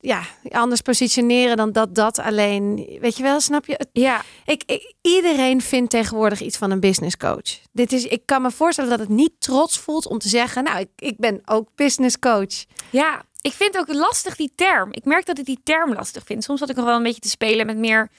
ja, 0.00 0.22
anders 0.50 0.80
positioneren 0.80 1.56
dan 1.56 1.72
dat 1.72 1.94
dat 1.94 2.18
alleen. 2.18 2.96
Weet 3.00 3.16
je 3.16 3.22
wel, 3.22 3.40
snap 3.40 3.66
je? 3.66 3.86
Ja, 3.92 4.22
Ik, 4.44 4.62
ik, 4.66 4.94
iedereen 5.02 5.60
vindt 5.60 5.90
tegenwoordig 5.90 6.40
iets 6.40 6.56
van 6.56 6.70
een 6.70 6.80
business 6.80 7.16
coach. 7.16 7.58
Dit 7.72 7.92
is, 7.92 8.04
ik 8.04 8.22
kan 8.24 8.42
me 8.42 8.50
voorstellen 8.50 8.90
dat 8.90 8.98
het 8.98 9.08
niet 9.08 9.32
trots 9.38 9.78
voelt 9.78 10.06
om 10.06 10.18
te 10.18 10.28
zeggen, 10.28 10.64
nou, 10.64 10.80
ik, 10.80 10.88
ik 10.96 11.16
ben 11.16 11.40
ook 11.44 11.68
business 11.74 12.18
coach. 12.18 12.64
Ja, 12.90 13.22
ik 13.40 13.52
vind 13.52 13.78
ook 13.78 13.92
lastig 13.94 14.36
die 14.36 14.52
term. 14.54 14.88
Ik 14.92 15.04
merk 15.04 15.26
dat 15.26 15.38
ik 15.38 15.44
die 15.44 15.60
term 15.62 15.92
lastig 15.92 16.24
vind. 16.24 16.44
Soms 16.44 16.60
had 16.60 16.70
ik 16.70 16.76
nog 16.76 16.84
wel 16.84 16.96
een 16.96 17.02
beetje 17.02 17.20
te 17.20 17.28
spelen 17.28 17.66
met 17.66 17.76
meer 17.76 18.10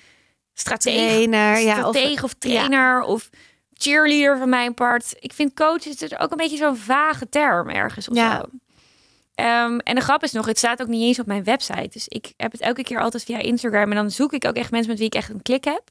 stratege, 0.53 0.97
Trainer, 1.07 1.59
ja, 1.59 1.87
of- 1.89 2.21
of, 2.23 2.33
trainer 2.33 3.01
of 3.01 3.29
cheerleader 3.73 4.37
van 4.37 4.49
mijn 4.49 4.73
part. 4.73 5.15
Ik 5.19 5.33
vind 5.33 5.53
coach 5.53 5.85
is 5.85 5.97
dus 5.97 6.19
ook 6.19 6.31
een 6.31 6.37
beetje 6.37 6.57
zo'n 6.57 6.77
vage 6.77 7.29
term 7.29 7.69
ergens 7.69 8.09
of 8.09 8.15
Ja. 8.15 8.37
zo. 8.39 8.45
Ehm, 9.39 9.77
en 9.77 9.95
de 9.95 10.01
grap 10.01 10.23
is 10.23 10.31
nog, 10.31 10.45
het 10.45 10.57
staat 10.57 10.81
ook 10.81 10.87
niet 10.87 11.01
eens 11.01 11.19
op 11.19 11.25
mijn 11.25 11.43
website. 11.43 11.89
Dus 11.91 12.07
ik 12.07 12.33
heb 12.37 12.51
het 12.51 12.61
elke 12.61 12.83
keer 12.83 12.99
altijd 12.99 13.23
via 13.23 13.37
Instagram. 13.37 13.89
En 13.89 13.95
dan 13.95 14.11
zoek 14.11 14.33
ik 14.33 14.45
ook 14.45 14.55
echt 14.55 14.71
mensen 14.71 14.89
met 14.89 14.97
wie 14.99 15.07
ik 15.07 15.15
echt 15.15 15.29
een 15.29 15.41
klik 15.41 15.63
heb. 15.63 15.81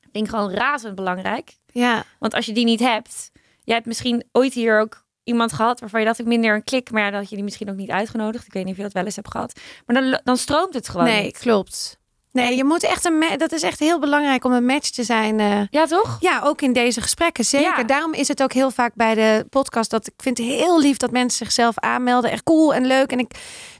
Ik 0.00 0.12
denk 0.12 0.28
gewoon 0.28 0.50
razend 0.50 0.94
belangrijk. 0.94 1.56
Ja, 1.66 2.04
Want 2.18 2.34
als 2.34 2.46
je 2.46 2.52
die 2.52 2.64
niet 2.64 2.80
hebt, 2.80 3.30
jij 3.64 3.74
hebt 3.74 3.86
misschien 3.86 4.24
ooit 4.32 4.54
hier 4.54 4.80
ook 4.80 5.04
iemand 5.24 5.52
gehad 5.52 5.80
waarvan 5.80 6.00
je 6.00 6.06
dacht 6.06 6.18
ik 6.18 6.26
minder 6.26 6.54
een 6.54 6.64
klik, 6.64 6.90
maar 6.90 7.02
ja, 7.02 7.18
had 7.18 7.28
je 7.28 7.34
die 7.34 7.44
misschien 7.44 7.70
ook 7.70 7.76
niet 7.76 7.90
uitgenodigd. 7.90 8.46
Ik 8.46 8.52
weet 8.52 8.64
niet 8.64 8.72
of 8.72 8.78
je 8.78 8.84
dat 8.84 8.92
wel 8.92 9.04
eens 9.04 9.16
hebt 9.16 9.30
gehad. 9.30 9.60
Maar 9.86 10.02
dan, 10.02 10.20
dan 10.24 10.36
stroomt 10.36 10.74
het 10.74 10.88
gewoon 10.88 11.06
nee, 11.06 11.22
niet. 11.24 11.38
klopt. 11.38 11.98
Nee, 12.32 12.56
je 12.56 12.64
moet 12.64 12.82
echt 12.82 13.04
een, 13.04 13.24
dat 13.36 13.52
is 13.52 13.62
echt 13.62 13.78
heel 13.78 13.98
belangrijk 14.00 14.44
om 14.44 14.52
een 14.52 14.64
match 14.66 14.90
te 14.90 15.02
zijn. 15.04 15.40
eh, 15.40 15.60
Ja, 15.70 15.86
toch? 15.86 16.16
Ja, 16.20 16.40
ook 16.44 16.62
in 16.62 16.72
deze 16.72 17.00
gesprekken. 17.00 17.44
Zeker. 17.44 17.78
Ja. 17.78 17.84
Daarom 17.84 18.12
is 18.14 18.28
het 18.28 18.42
ook 18.42 18.52
heel 18.52 18.70
vaak 18.70 18.94
bij 18.94 19.14
de 19.14 19.46
podcast 19.50 19.90
dat 19.90 20.06
ik 20.06 20.12
vind 20.16 20.38
het 20.38 20.46
heel 20.46 20.80
lief 20.80 20.96
dat 20.96 21.10
mensen 21.10 21.38
zichzelf 21.46 21.78
aanmelden. 21.78 22.30
Echt 22.30 22.42
cool 22.42 22.74
en 22.74 22.86
leuk. 22.86 23.12
En 23.12 23.18
ik 23.18 23.30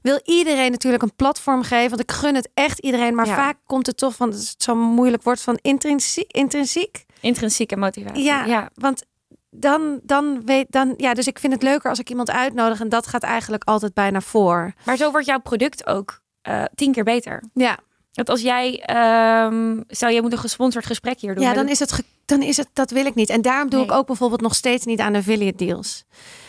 wil 0.02 0.20
iedereen 0.24 0.70
natuurlijk 0.70 1.02
een 1.02 1.14
platform 1.16 1.62
geven. 1.62 1.88
Want 1.88 2.00
ik 2.00 2.12
gun 2.12 2.34
het 2.34 2.48
echt 2.54 2.78
iedereen. 2.78 3.14
Maar 3.14 3.26
Ja. 3.26 3.34
vaak 3.34 3.56
komt 3.66 3.86
het 3.86 3.96
toch 3.96 4.14
van, 4.14 4.30
dat 4.30 4.38
is 4.38 4.54
zo'n 4.58 4.78
moeilijk 4.78 5.22
woord 5.22 5.40
van 5.40 5.58
intrinsiek. 5.62 6.30
intrinsiek. 6.32 7.04
Intrinsieke 7.20 7.76
motivatie. 7.76 8.22
Ja, 8.22 8.44
ja. 8.44 8.70
want 8.74 9.02
dan, 9.50 10.00
dan 10.02 10.42
weet 10.44 10.66
dan, 10.68 10.94
ja, 10.96 11.14
dus 11.14 11.26
ik 11.26 11.38
vind 11.38 11.52
het 11.52 11.62
leuker 11.62 11.90
als 11.90 11.98
ik 11.98 12.10
iemand 12.10 12.30
uitnodig. 12.30 12.80
En 12.80 12.88
dat 12.88 13.06
gaat 13.06 13.22
eigenlijk 13.22 13.64
altijd 13.64 13.94
bijna 13.94 14.20
voor. 14.20 14.72
Maar 14.84 14.96
zo 14.96 15.10
wordt 15.10 15.26
jouw 15.26 15.40
product 15.40 15.86
ook 15.86 16.20
eh, 16.42 16.62
tien 16.74 16.92
keer 16.92 17.04
beter. 17.04 17.42
Ja, 17.54 17.78
Want 18.12 18.28
als 18.28 18.40
jij, 18.40 18.82
ehm 18.84 19.80
stel 19.88 20.10
jij 20.10 20.20
moet 20.20 20.32
een 20.32 20.38
gesponsord 20.38 20.86
gesprek 20.86 21.20
hier 21.20 21.34
doen. 21.34 21.44
ja 21.44 21.54
dan 21.54 21.68
is 21.68 21.78
het, 21.78 22.02
dan 22.24 22.42
is 22.42 22.56
het, 22.56 22.68
dat 22.72 22.90
wil 22.90 23.06
ik 23.06 23.14
niet. 23.14 23.30
En 23.30 23.42
daarom 23.42 23.70
doe 23.70 23.84
ik 23.84 23.92
ook 23.92 24.06
bijvoorbeeld 24.06 24.40
nog 24.40 24.54
steeds 24.54 24.84
niet 24.84 25.00
aan 25.00 25.14
affiliate 25.14 25.64
deals. 25.64 26.04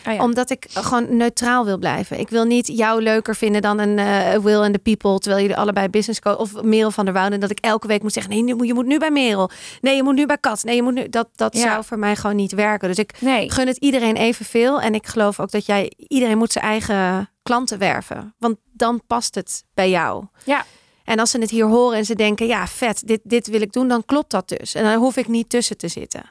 Oh 0.06 0.12
ja. 0.14 0.22
Omdat 0.22 0.50
ik 0.50 0.66
gewoon 0.68 1.16
neutraal 1.16 1.64
wil 1.64 1.78
blijven. 1.78 2.18
Ik 2.18 2.28
wil 2.28 2.44
niet 2.44 2.66
jou 2.66 3.02
leuker 3.02 3.36
vinden 3.36 3.62
dan 3.62 3.78
een 3.78 3.98
eh, 3.98 4.38
Will 4.38 4.60
and 4.62 4.72
the 4.72 4.78
People. 4.78 5.18
Terwijl 5.18 5.42
jullie 5.42 5.56
allebei 5.56 5.88
business 5.88 6.20
coach 6.20 6.38
of 6.38 6.62
Merel 6.62 6.90
van 6.90 7.04
der 7.04 7.14
Wouden. 7.14 7.40
Dat 7.40 7.50
ik 7.50 7.58
elke 7.60 7.86
week 7.86 8.02
moet 8.02 8.12
zeggen: 8.12 8.32
nee, 8.44 8.66
je 8.66 8.74
moet 8.74 8.86
nu 8.86 8.98
bij 8.98 9.10
Merel. 9.10 9.50
Nee, 9.80 9.96
je 9.96 10.02
moet 10.02 10.14
nu 10.14 10.26
bij 10.26 10.38
Kat. 10.38 10.64
Nee, 10.64 10.76
je 10.76 10.82
moet 10.82 10.94
nu. 10.94 11.08
Dat, 11.08 11.28
dat 11.34 11.56
Ja. 11.56 11.60
zou 11.62 11.84
voor 11.84 11.98
mij 11.98 12.16
gewoon 12.16 12.36
niet 12.36 12.52
werken. 12.52 12.88
Dus 12.88 12.98
ik 12.98 13.20
nee. 13.20 13.50
gun 13.50 13.66
het 13.66 13.76
iedereen 13.76 14.16
evenveel. 14.16 14.80
En 14.80 14.94
ik 14.94 15.06
geloof 15.06 15.40
ook 15.40 15.50
dat 15.50 15.66
jij 15.66 15.92
iedereen 15.96 16.38
moet 16.38 16.52
zijn 16.52 16.64
eigen 16.64 17.30
klanten 17.42 17.78
werven. 17.78 18.34
Want 18.38 18.56
dan 18.72 19.02
past 19.06 19.34
het 19.34 19.64
bij 19.74 19.90
jou. 19.90 20.24
Ja. 20.44 20.64
En 21.04 21.18
als 21.18 21.30
ze 21.30 21.38
het 21.38 21.50
hier 21.50 21.66
horen 21.66 21.98
en 21.98 22.04
ze 22.04 22.14
denken: 22.14 22.46
ja, 22.46 22.66
vet, 22.66 23.06
dit, 23.06 23.20
dit 23.24 23.46
wil 23.46 23.60
ik 23.60 23.72
doen, 23.72 23.88
dan 23.88 24.04
klopt 24.04 24.30
dat 24.30 24.48
dus. 24.48 24.74
En 24.74 24.84
dan 24.84 24.94
hoef 24.98 25.16
ik 25.16 25.28
niet 25.28 25.48
tussen 25.48 25.76
te 25.76 25.88
zitten. 25.88 26.22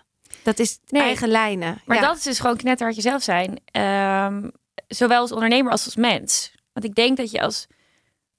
Dat 0.44 0.60
is 0.60 0.80
Nee. 0.88 1.02
eigen 1.02 1.28
lijnen. 1.30 1.82
Maar 1.86 1.98
Ja. 1.98 2.04
dat 2.08 2.18
is 2.18 2.24
dus 2.24 2.40
gewoon 2.40 2.58
knetterhard 2.58 2.96
jezelf 2.96 3.24
zijn. 3.24 3.60
Ehm, 3.66 4.50
zowel 4.88 5.22
als 5.22 5.32
ondernemer 5.32 5.72
als 5.72 5.86
als 5.86 5.96
mens. 5.96 6.56
Want 6.74 6.86
ik 6.86 6.96
denk 6.96 7.18
dat 7.18 7.32
je 7.32 7.42
als 7.42 7.68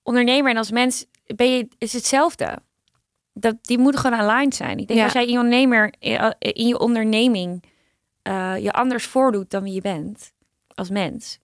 ondernemer 0.02 0.50
en 0.50 0.56
als 0.56 0.70
mens 0.70 1.06
ben 1.26 1.50
je, 1.56 1.68
is 1.78 1.92
hetzelfde. 1.92 2.58
Dat, 3.34 3.56
die 3.62 3.78
moeten 3.78 4.00
gewoon 4.00 4.18
aligned 4.20 4.54
zijn. 4.54 4.78
Ik 4.78 4.86
denk 4.86 4.98
Ja. 4.98 5.04
als 5.04 5.12
jij 5.14 5.22
in 5.26 5.32
je 5.32 5.38
ondernemer 5.38 5.92
in 6.38 6.66
je 6.66 6.78
onderneming 6.78 7.64
eh, 8.22 8.54
je 8.58 8.72
anders 8.72 9.04
voordoet 9.06 9.50
dan 9.50 9.62
wie 9.62 9.72
je 9.72 9.80
bent 9.80 10.32
als 10.74 10.90
mens, 10.90 11.38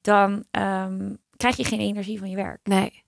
dan 0.00 0.44
ehm, 0.50 1.14
krijg 1.36 1.56
je 1.56 1.64
geen 1.64 1.80
energie 1.80 2.18
van 2.18 2.30
je 2.30 2.36
werk. 2.36 2.60
Nee. 2.62 3.02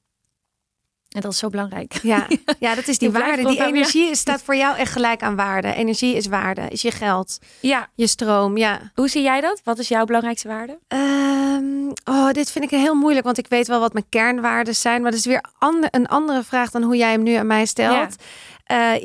En 1.11 1.21
dat 1.21 1.33
is 1.33 1.39
zo 1.39 1.49
belangrijk. 1.49 1.99
Ja, 2.03 2.27
ja 2.59 2.75
dat 2.75 2.89
is 2.89 2.99
die 2.99 3.11
waarde. 3.11 3.45
Die 3.45 3.65
energie 3.65 4.15
staat 4.15 4.43
voor 4.43 4.57
jou 4.57 4.77
echt 4.77 4.93
gelijk 4.93 5.23
aan 5.23 5.37
waarde. 5.37 5.75
Energie 5.75 6.17
is 6.17 6.27
waarde, 6.27 6.69
is 6.69 6.83
je 6.83 6.91
geld, 6.91 7.39
Ja, 7.61 7.89
je 7.95 8.07
stroom. 8.07 8.57
Ja. 8.57 8.81
hoe 8.95 9.09
zie 9.09 9.23
jij 9.23 9.41
dat? 9.41 9.61
Wat 9.65 9.79
is 9.79 9.89
jouw 9.89 10.05
belangrijkste 10.05 10.49
waarde? 10.49 10.79
Ehm, 10.89 11.91
oh, 12.05 12.31
dit 12.31 12.51
vind 12.51 12.65
ik 12.65 12.71
heel 12.71 12.95
moeilijk, 12.95 13.25
want 13.25 13.39
ik 13.39 13.47
weet 13.49 13.67
wel 13.67 13.81
wat 13.81 13.93
mijn 13.93 14.05
kernwaarden 14.09 14.75
zijn. 14.75 15.03
Maar 15.03 15.11
dat 15.11 15.21
is 15.21 15.27
weer 15.27 15.45
ander, 15.59 15.89
een 15.93 16.07
andere 16.07 16.43
vraag 16.43 16.71
dan 16.71 16.83
hoe 16.83 16.97
jij 16.97 17.11
hem 17.11 17.23
nu 17.23 17.35
aan 17.35 17.47
mij 17.47 17.67
stelt. 17.67 17.95
Ja. 17.95 18.25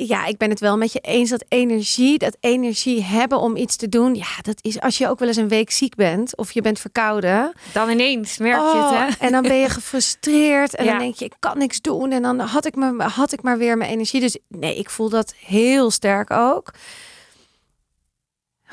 Ja, 0.06 0.26
ik 0.26 0.36
ben 0.38 0.50
het 0.50 0.60
wel 0.60 0.76
met 0.76 0.92
je 0.92 0.98
eens 1.00 1.30
dat 1.30 1.44
energie, 1.48 2.18
dat 2.18 2.36
energie 2.40 3.02
hebben 3.02 3.38
om 3.40 3.56
iets 3.56 3.76
te 3.76 3.88
doen. 3.88 4.14
Ja, 4.14 4.26
dat 4.42 4.58
is 4.60 4.80
als 4.80 4.98
je 4.98 5.08
ook 5.08 5.18
wel 5.18 5.28
eens 5.28 5.36
een 5.36 5.48
week 5.48 5.70
ziek 5.70 5.94
bent 5.94 6.36
of 6.36 6.52
je 6.52 6.60
bent 6.62 6.78
verkouden. 6.78 7.52
Dan 7.72 7.90
ineens 7.90 8.38
merk 8.38 8.56
je 8.60 8.60
Oh, 8.60 8.90
het, 9.06 9.18
hè? 9.18 9.24
En 9.26 9.32
dan 9.32 9.42
ben 9.42 9.56
je 9.56 9.68
gefrustreerd 9.68 10.74
en 10.74 10.84
Ja. 10.84 10.90
dan 10.90 11.00
denk 11.00 11.14
je, 11.14 11.24
ik 11.24 11.34
kan 11.38 11.58
niks 11.58 11.80
doen. 11.80 12.12
En 12.12 12.22
dan 12.22 12.40
had 12.40 12.64
ik, 12.66 12.74
me, 12.74 13.02
had 13.02 13.32
ik 13.32 13.42
maar 13.42 13.58
weer 13.58 13.76
mijn 13.76 13.90
energie. 13.90 14.20
Dus 14.20 14.38
nee, 14.48 14.76
ik 14.78 14.90
voel 14.90 15.08
dat 15.08 15.34
heel 15.44 15.90
sterk 15.90 16.30
ook. 16.30 16.72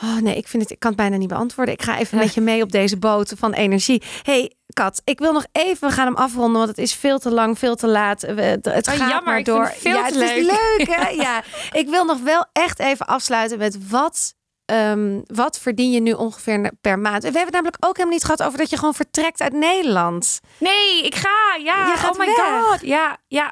Oh 0.02 0.18
nee, 0.18 0.36
ik, 0.38 0.48
vind 0.48 0.64
het, 0.64 0.72
ik 0.72 0.80
kan 0.80 0.92
het 0.92 1.00
bijna 1.00 1.18
niet 1.18 1.28
beantwoorden. 1.28 1.74
Ik 1.74 1.82
ga 1.82 1.98
even 2.00 2.18
met 2.18 2.34
je 2.36 2.42
mee 2.42 2.62
op 2.62 2.72
deze 2.72 2.98
boot 2.98 3.34
van 3.38 3.54
energie. 3.54 4.02
hey, 4.22 4.54
Kat, 4.74 5.02
ik 5.04 5.20
wil 5.20 5.34
nog 5.34 5.46
even, 5.52 5.88
we 5.88 5.94
gaan 5.94 6.06
hem 6.06 6.16
afronden, 6.16 6.58
want 6.58 6.68
het 6.70 6.78
is 6.78 6.94
veel 6.94 7.20
te 7.20 7.32
lang, 7.32 7.60
veel 7.60 7.76
te 7.76 7.88
laat. 7.88 8.22
We, 8.22 8.42
het 8.62 8.68
Oh, 8.88 8.94
gaat 8.94 8.98
jammer, 8.98 9.24
maar 9.24 9.44
door. 9.44 9.64
het 9.64 9.76
veel 9.78 9.96
ja, 9.96 10.04
het 10.04 10.16
is 10.16 10.20
leuk. 10.20 10.58
leuk, 10.78 10.88
hè? 10.96 11.10
Ja, 11.24 11.44
ik 11.72 11.90
wil 11.90 12.06
nog 12.06 12.20
wel 12.22 12.46
echt 12.52 12.80
even 12.80 13.06
afsluiten 13.08 13.58
met 13.58 13.88
wat 13.90 14.34
Ehm, 14.66 15.20
wat 15.26 15.60
verdien 15.60 15.92
je 15.92 16.00
nu 16.00 16.12
ongeveer 16.12 16.72
per 16.82 17.00
maand? 17.00 17.18
We 17.20 17.24
hebben 17.26 17.44
het 17.44 17.54
namelijk 17.54 17.86
ook 17.86 17.96
helemaal 17.98 18.14
niet 18.18 18.24
gehad 18.26 18.44
over 18.44 18.58
dat 18.58 18.70
je 18.70 18.78
gewoon 18.78 18.94
vertrekt 18.94 19.42
uit 19.42 19.54
Nederland. 19.54 20.40
Nee, 20.58 21.04
ik 21.06 21.16
ga. 21.16 21.56
Ja, 21.64 21.88
Je 21.88 21.94
gaat 21.98 22.12
oh 22.12 22.20
my 22.20 22.26
weg. 22.26 22.36
god. 22.36 22.82
Ja, 22.82 23.18
ja. 23.28 23.52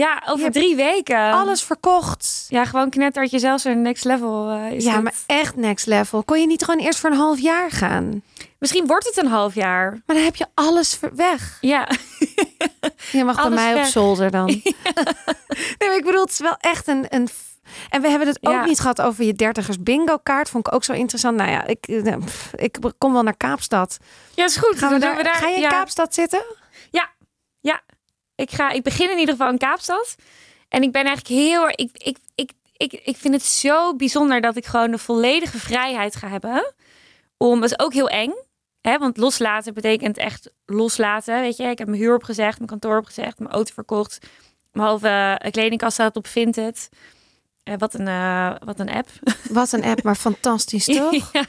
Ja, 0.00 0.22
over 0.26 0.50
drie 0.50 0.76
weken. 0.76 1.32
Alles 1.32 1.62
verkocht. 1.62 2.46
Ja, 2.48 2.64
gewoon 2.64 2.90
knettert 2.90 3.30
jezelf 3.30 3.60
zo'n 3.60 3.82
next 3.82 4.04
level. 4.04 4.48
eh, 4.50 4.72
is 4.72 4.84
Ja, 4.84 4.94
dit. 4.94 5.02
maar 5.02 5.12
echt 5.26 5.56
next 5.56 5.86
level. 5.86 6.22
Kon 6.24 6.40
je 6.40 6.46
niet 6.46 6.64
gewoon 6.64 6.80
eerst 6.80 6.98
voor 6.98 7.10
een 7.10 7.16
half 7.16 7.38
jaar 7.38 7.70
gaan? 7.70 8.22
Misschien 8.58 8.86
wordt 8.86 9.04
het 9.06 9.16
een 9.16 9.26
half 9.30 9.54
jaar. 9.54 9.90
Maar 10.06 10.16
dan 10.16 10.24
heb 10.24 10.36
je 10.36 10.46
alles 10.54 10.98
weg. 11.14 11.58
Ja. 11.60 11.88
Je 13.12 13.24
mag 13.24 13.36
bij 13.42 13.50
mij 13.50 13.74
op 13.74 13.84
zolder 13.84 14.30
dan. 14.30 14.46
nee, 15.78 15.88
maar 15.88 15.96
ik 15.96 16.04
bedoel, 16.04 16.20
het 16.20 16.30
is 16.30 16.38
wel 16.38 16.56
echt 16.60 16.88
een... 16.88 17.06
een 17.08 17.28
en 17.90 18.00
we 18.02 18.08
hebben 18.08 18.28
het 18.28 18.38
ook 18.46 18.52
Ja. 18.52 18.64
niet 18.64 18.80
gehad 18.80 19.00
over 19.00 19.24
je 19.24 19.32
dertigers 19.32 19.82
bingo 19.82 20.16
kaart. 20.22 20.48
Vond 20.48 20.66
ik 20.66 20.74
ook 20.74 20.84
zo 20.84 20.92
interessant. 20.92 21.36
Nou 21.36 21.50
ja, 21.50 21.66
ik, 21.66 21.86
eh, 21.86 22.16
ik 22.56 22.78
kom 22.98 23.12
wel 23.12 23.22
naar 23.22 23.36
Kaapstad. 23.36 23.96
Ja, 24.34 24.44
is 24.44 24.56
goed. 24.56 24.78
Gaan 24.78 24.92
we 24.92 24.98
Dan 24.98 25.14
doen 25.14 25.24
daar, 25.24 25.34
ga 25.34 25.48
je 25.48 25.54
in 25.54 25.60
ja. 25.60 25.68
Kaapstad 25.68 26.14
zitten? 26.14 26.42
Ik, 28.40 28.50
ga, 28.50 28.70
ik 28.70 28.82
begin 28.82 29.10
in 29.10 29.18
ieder 29.18 29.34
geval 29.34 29.50
in 29.50 29.58
Kaapstad. 29.58 30.16
En 30.68 30.82
ik 30.82 30.92
ben 30.92 31.04
eigenlijk 31.04 31.40
heel... 31.40 31.68
Ik, 31.68 31.90
ik, 31.92 32.16
ik, 32.34 32.52
ik, 32.76 32.92
ik 32.92 33.16
vind 33.16 33.34
het 33.34 33.42
zo 33.42 33.96
bijzonder 33.96 34.40
dat 34.40 34.56
ik 34.56 34.66
gewoon 34.66 34.90
de 34.90 34.98
volledige 34.98 35.58
vrijheid 35.58 36.16
ga 36.16 36.28
hebben. 36.28 36.74
Om, 37.36 37.60
dat 37.60 37.70
is 37.70 37.78
ook 37.78 37.92
heel 37.92 38.08
eng. 38.08 38.32
Hè? 38.80 38.98
Want 38.98 39.16
loslaten 39.16 39.74
betekent 39.74 40.16
echt 40.16 40.50
loslaten. 40.66 41.40
Weet 41.40 41.56
je, 41.56 41.64
ik 41.64 41.78
heb 41.78 41.88
mijn 41.88 42.00
huur 42.00 42.14
opgezegd, 42.14 42.56
mijn 42.56 42.70
kantoor 42.70 42.98
opgezegd, 42.98 43.38
mijn 43.38 43.50
auto 43.50 43.72
verkocht. 43.74 44.26
Mijn 44.72 44.86
halve 44.86 45.08
eh, 45.08 45.50
kledingkast 45.50 45.92
staat 45.92 46.16
op 46.16 46.26
Vinted. 46.26 46.88
Eh, 47.62 47.74
wat, 47.78 47.94
een, 47.94 48.08
eh, 48.08 48.54
wat 48.64 48.80
een 48.80 48.90
app. 48.90 49.08
Wat 49.50 49.72
een 49.72 49.84
app, 49.84 50.02
maar 50.02 50.16
fantastisch, 50.16 50.84
toch? 50.96 51.32
ja, 51.32 51.44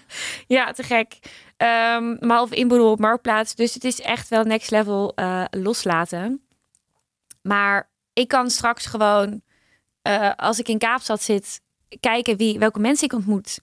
ja, 0.48 0.72
te 0.72 0.84
gek. 0.84 1.20
Ehm 1.58 2.06
mijn 2.06 2.32
halve 2.32 2.56
inboedel 2.56 2.92
op 2.92 3.00
Marktplaats. 3.00 3.56
Dus 3.56 3.74
het 3.74 3.84
is 3.84 4.02
echt 4.02 4.30
wel 4.30 4.44
next 4.44 4.72
level 4.72 5.14
loslaten. 5.50 6.42
Maar 7.42 7.90
ik 8.14 8.28
kan 8.28 8.50
straks 8.50 8.86
gewoon, 8.86 9.42
eh, 10.02 10.32
als 10.36 10.60
ik 10.60 10.68
in 10.68 10.78
Kaapstad 10.78 11.22
zit, 11.22 11.62
kijken 12.00 12.38
wie, 12.38 12.60
welke 12.60 12.80
mensen 12.80 13.06
ik 13.06 13.14
ontmoet. 13.14 13.60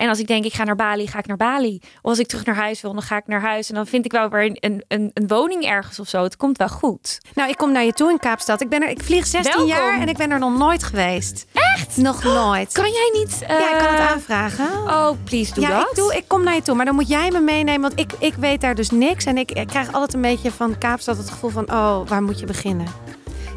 En 0.00 0.08
als 0.08 0.18
ik 0.18 0.26
denk, 0.26 0.44
ik 0.44 0.52
ga 0.52 0.64
naar 0.64 0.76
Bali, 0.76 1.06
ga 1.06 1.18
ik 1.18 1.26
naar 1.26 1.36
Bali. 1.36 1.80
Of 1.82 2.10
als 2.10 2.18
ik 2.18 2.26
terug 2.26 2.44
naar 2.44 2.54
huis 2.54 2.80
wil, 2.80 2.92
dan 2.92 3.02
ga 3.02 3.16
ik 3.16 3.26
naar 3.26 3.40
huis. 3.40 3.68
En 3.68 3.74
dan 3.74 3.86
vind 3.86 4.04
ik 4.04 4.12
wel 4.12 4.28
weer 4.28 4.44
een, 4.44 4.84
een, 4.88 5.10
een, 5.14 5.28
woning 5.28 5.64
ergens 5.64 5.98
of 5.98 6.08
zo. 6.08 6.22
Het 6.22 6.36
komt 6.36 6.58
wel 6.58 6.68
goed. 6.68 7.20
Nou, 7.34 7.50
ik 7.50 7.56
kom 7.56 7.72
naar 7.72 7.84
je 7.84 7.92
toe 7.92 8.10
in 8.10 8.18
Kaapstad. 8.18 8.60
Ik, 8.60 8.68
ben 8.68 8.82
er, 8.82 8.88
ik 8.88 9.02
vlieg 9.02 9.26
16 9.26 9.52
Welkom. 9.52 9.68
jaar 9.68 10.00
en 10.00 10.08
ik 10.08 10.16
ben 10.16 10.30
er 10.30 10.38
nog 10.38 10.58
nooit 10.58 10.82
geweest. 10.82 11.46
Echt? 11.52 11.96
Nog 11.96 12.22
nooit. 12.22 12.72
Kan 12.72 12.90
jij 12.90 13.10
niet... 13.12 13.38
Ja, 13.48 13.72
ik 13.72 13.78
kan 13.78 13.88
het 13.88 13.98
eh, 13.98 14.10
aanvragen. 14.10 14.66
Oh, 14.66 15.10
please, 15.24 15.54
doe 15.54 15.64
ja, 15.64 15.78
dat. 15.78 15.90
ik, 15.90 15.96
doe, 15.96 16.16
ik 16.16 16.24
kom 16.26 16.44
naar 16.44 16.54
je 16.54 16.62
toe, 16.62 16.74
maar 16.74 16.84
dan 16.84 16.94
moet 16.94 17.08
jij 17.08 17.30
me 17.30 17.40
meenemen. 17.40 17.80
Want 17.80 18.00
ik, 18.00 18.12
ik 18.18 18.34
weet 18.34 18.60
daar 18.60 18.74
dus 18.74 18.90
niks. 18.90 19.24
En 19.24 19.38
ik, 19.38 19.50
ik 19.50 19.66
krijg 19.66 19.92
altijd 19.92 20.14
een 20.14 20.20
beetje 20.20 20.50
van 20.50 20.78
Kaapstad 20.78 21.16
het 21.16 21.30
gevoel 21.30 21.50
van... 21.50 21.72
oh, 21.72 22.06
waar 22.06 22.22
moet 22.22 22.38
je 22.38 22.46
beginnen? 22.46 22.86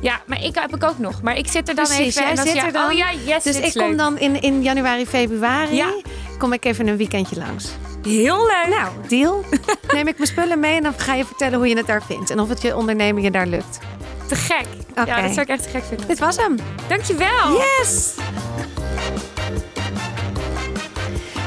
Ja, 0.03 0.21
maar 0.25 0.43
ik 0.43 0.55
heb 0.55 0.75
ik 0.75 0.83
ook 0.83 0.97
nog. 0.97 1.21
Maar 1.21 1.37
ik 1.37 1.47
zit 1.47 1.69
er 1.69 1.75
dan 1.75 1.85
Precies, 1.85 2.05
even. 2.05 2.21
jij 2.21 2.29
en 2.29 2.35
dan 2.35 2.45
zit 2.45 2.55
ja, 2.55 2.65
er 2.65 2.71
dan. 2.71 2.85
Oh 2.85 2.91
ja, 2.91 3.11
yes, 3.25 3.43
Dus 3.43 3.59
ik 3.59 3.73
kom 3.73 3.97
dan 3.97 4.17
in, 4.17 4.41
in 4.41 4.61
januari, 4.61 5.05
februari... 5.05 5.75
Ja. 5.75 5.93
kom 6.37 6.53
ik 6.53 6.65
even 6.65 6.87
een 6.87 6.97
weekendje 6.97 7.35
langs. 7.35 7.69
Heel 8.03 8.45
leuk. 8.45 8.67
Nou, 8.77 8.91
deal. 9.07 9.43
Neem 9.93 10.07
ik 10.07 10.17
mijn 10.17 10.29
spullen 10.29 10.59
mee 10.59 10.75
en 10.75 10.83
dan 10.83 10.93
ga 10.97 11.13
je 11.13 11.25
vertellen 11.25 11.57
hoe 11.57 11.67
je 11.67 11.77
het 11.77 11.87
daar 11.87 12.03
vindt. 12.03 12.29
En 12.29 12.39
of 12.39 12.49
het 12.49 12.61
je 12.61 12.75
onderneming 12.75 13.25
je 13.25 13.31
daar 13.31 13.47
lukt. 13.47 13.79
Te 14.27 14.35
gek. 14.35 14.65
Ja, 14.95 15.21
dat 15.21 15.33
zou 15.33 15.41
ik 15.41 15.47
echt 15.47 15.63
te 15.63 15.69
gek 15.69 15.83
vinden. 15.83 16.07
Dit 16.07 16.19
was 16.19 16.37
hem. 16.37 16.55
Dankjewel. 16.87 17.51
Yes! 17.51 18.13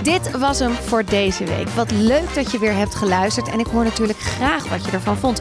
Dit 0.06 0.38
was 0.38 0.58
hem 0.58 0.72
voor 0.72 1.04
deze 1.04 1.44
week. 1.44 1.68
Wat 1.68 1.90
leuk 1.90 2.34
dat 2.34 2.52
je 2.52 2.58
weer 2.58 2.74
hebt 2.74 2.94
geluisterd. 2.94 3.48
En 3.48 3.58
ik 3.58 3.66
hoor 3.66 3.84
natuurlijk 3.84 4.18
graag 4.18 4.68
wat 4.68 4.84
je 4.84 4.90
ervan 4.90 5.16
vond. 5.16 5.40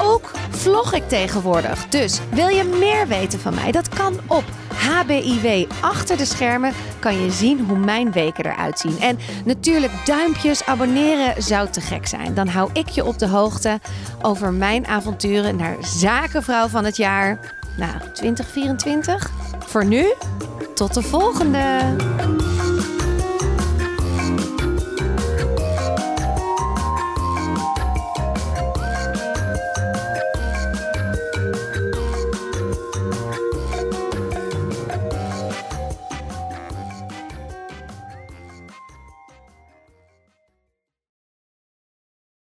Ook 0.00 0.30
vlog 0.50 0.94
ik 0.94 1.08
tegenwoordig. 1.08 1.88
Dus 1.88 2.20
wil 2.30 2.48
je 2.48 2.64
meer 2.64 3.08
weten 3.08 3.40
van 3.40 3.54
mij? 3.54 3.72
Dat 3.72 3.88
kan 3.88 4.20
op 4.26 4.44
HBIW. 4.74 5.70
Achter 5.80 6.16
de 6.16 6.24
schermen 6.24 6.72
kan 6.98 7.22
je 7.22 7.30
zien 7.30 7.64
hoe 7.68 7.78
mijn 7.78 8.12
weken 8.12 8.46
eruit 8.46 8.78
zien. 8.78 9.00
En 9.00 9.18
natuurlijk 9.44 9.92
duimpjes, 10.04 10.64
abonneren 10.64 11.42
zou 11.42 11.68
te 11.70 11.80
gek 11.80 12.06
zijn. 12.06 12.34
Dan 12.34 12.48
hou 12.48 12.70
ik 12.72 12.88
je 12.88 13.04
op 13.04 13.18
de 13.18 13.28
hoogte 13.28 13.80
over 14.22 14.52
mijn 14.52 14.86
avonturen 14.86 15.56
naar 15.56 15.76
zakenvrouw 15.80 16.68
van 16.68 16.84
het 16.84 16.96
jaar. 16.96 17.54
Nou, 17.76 17.92
2024. 18.12 19.30
Voor 19.58 19.84
nu, 19.84 20.12
tot 20.74 20.94
de 20.94 21.02
volgende! 21.02 22.65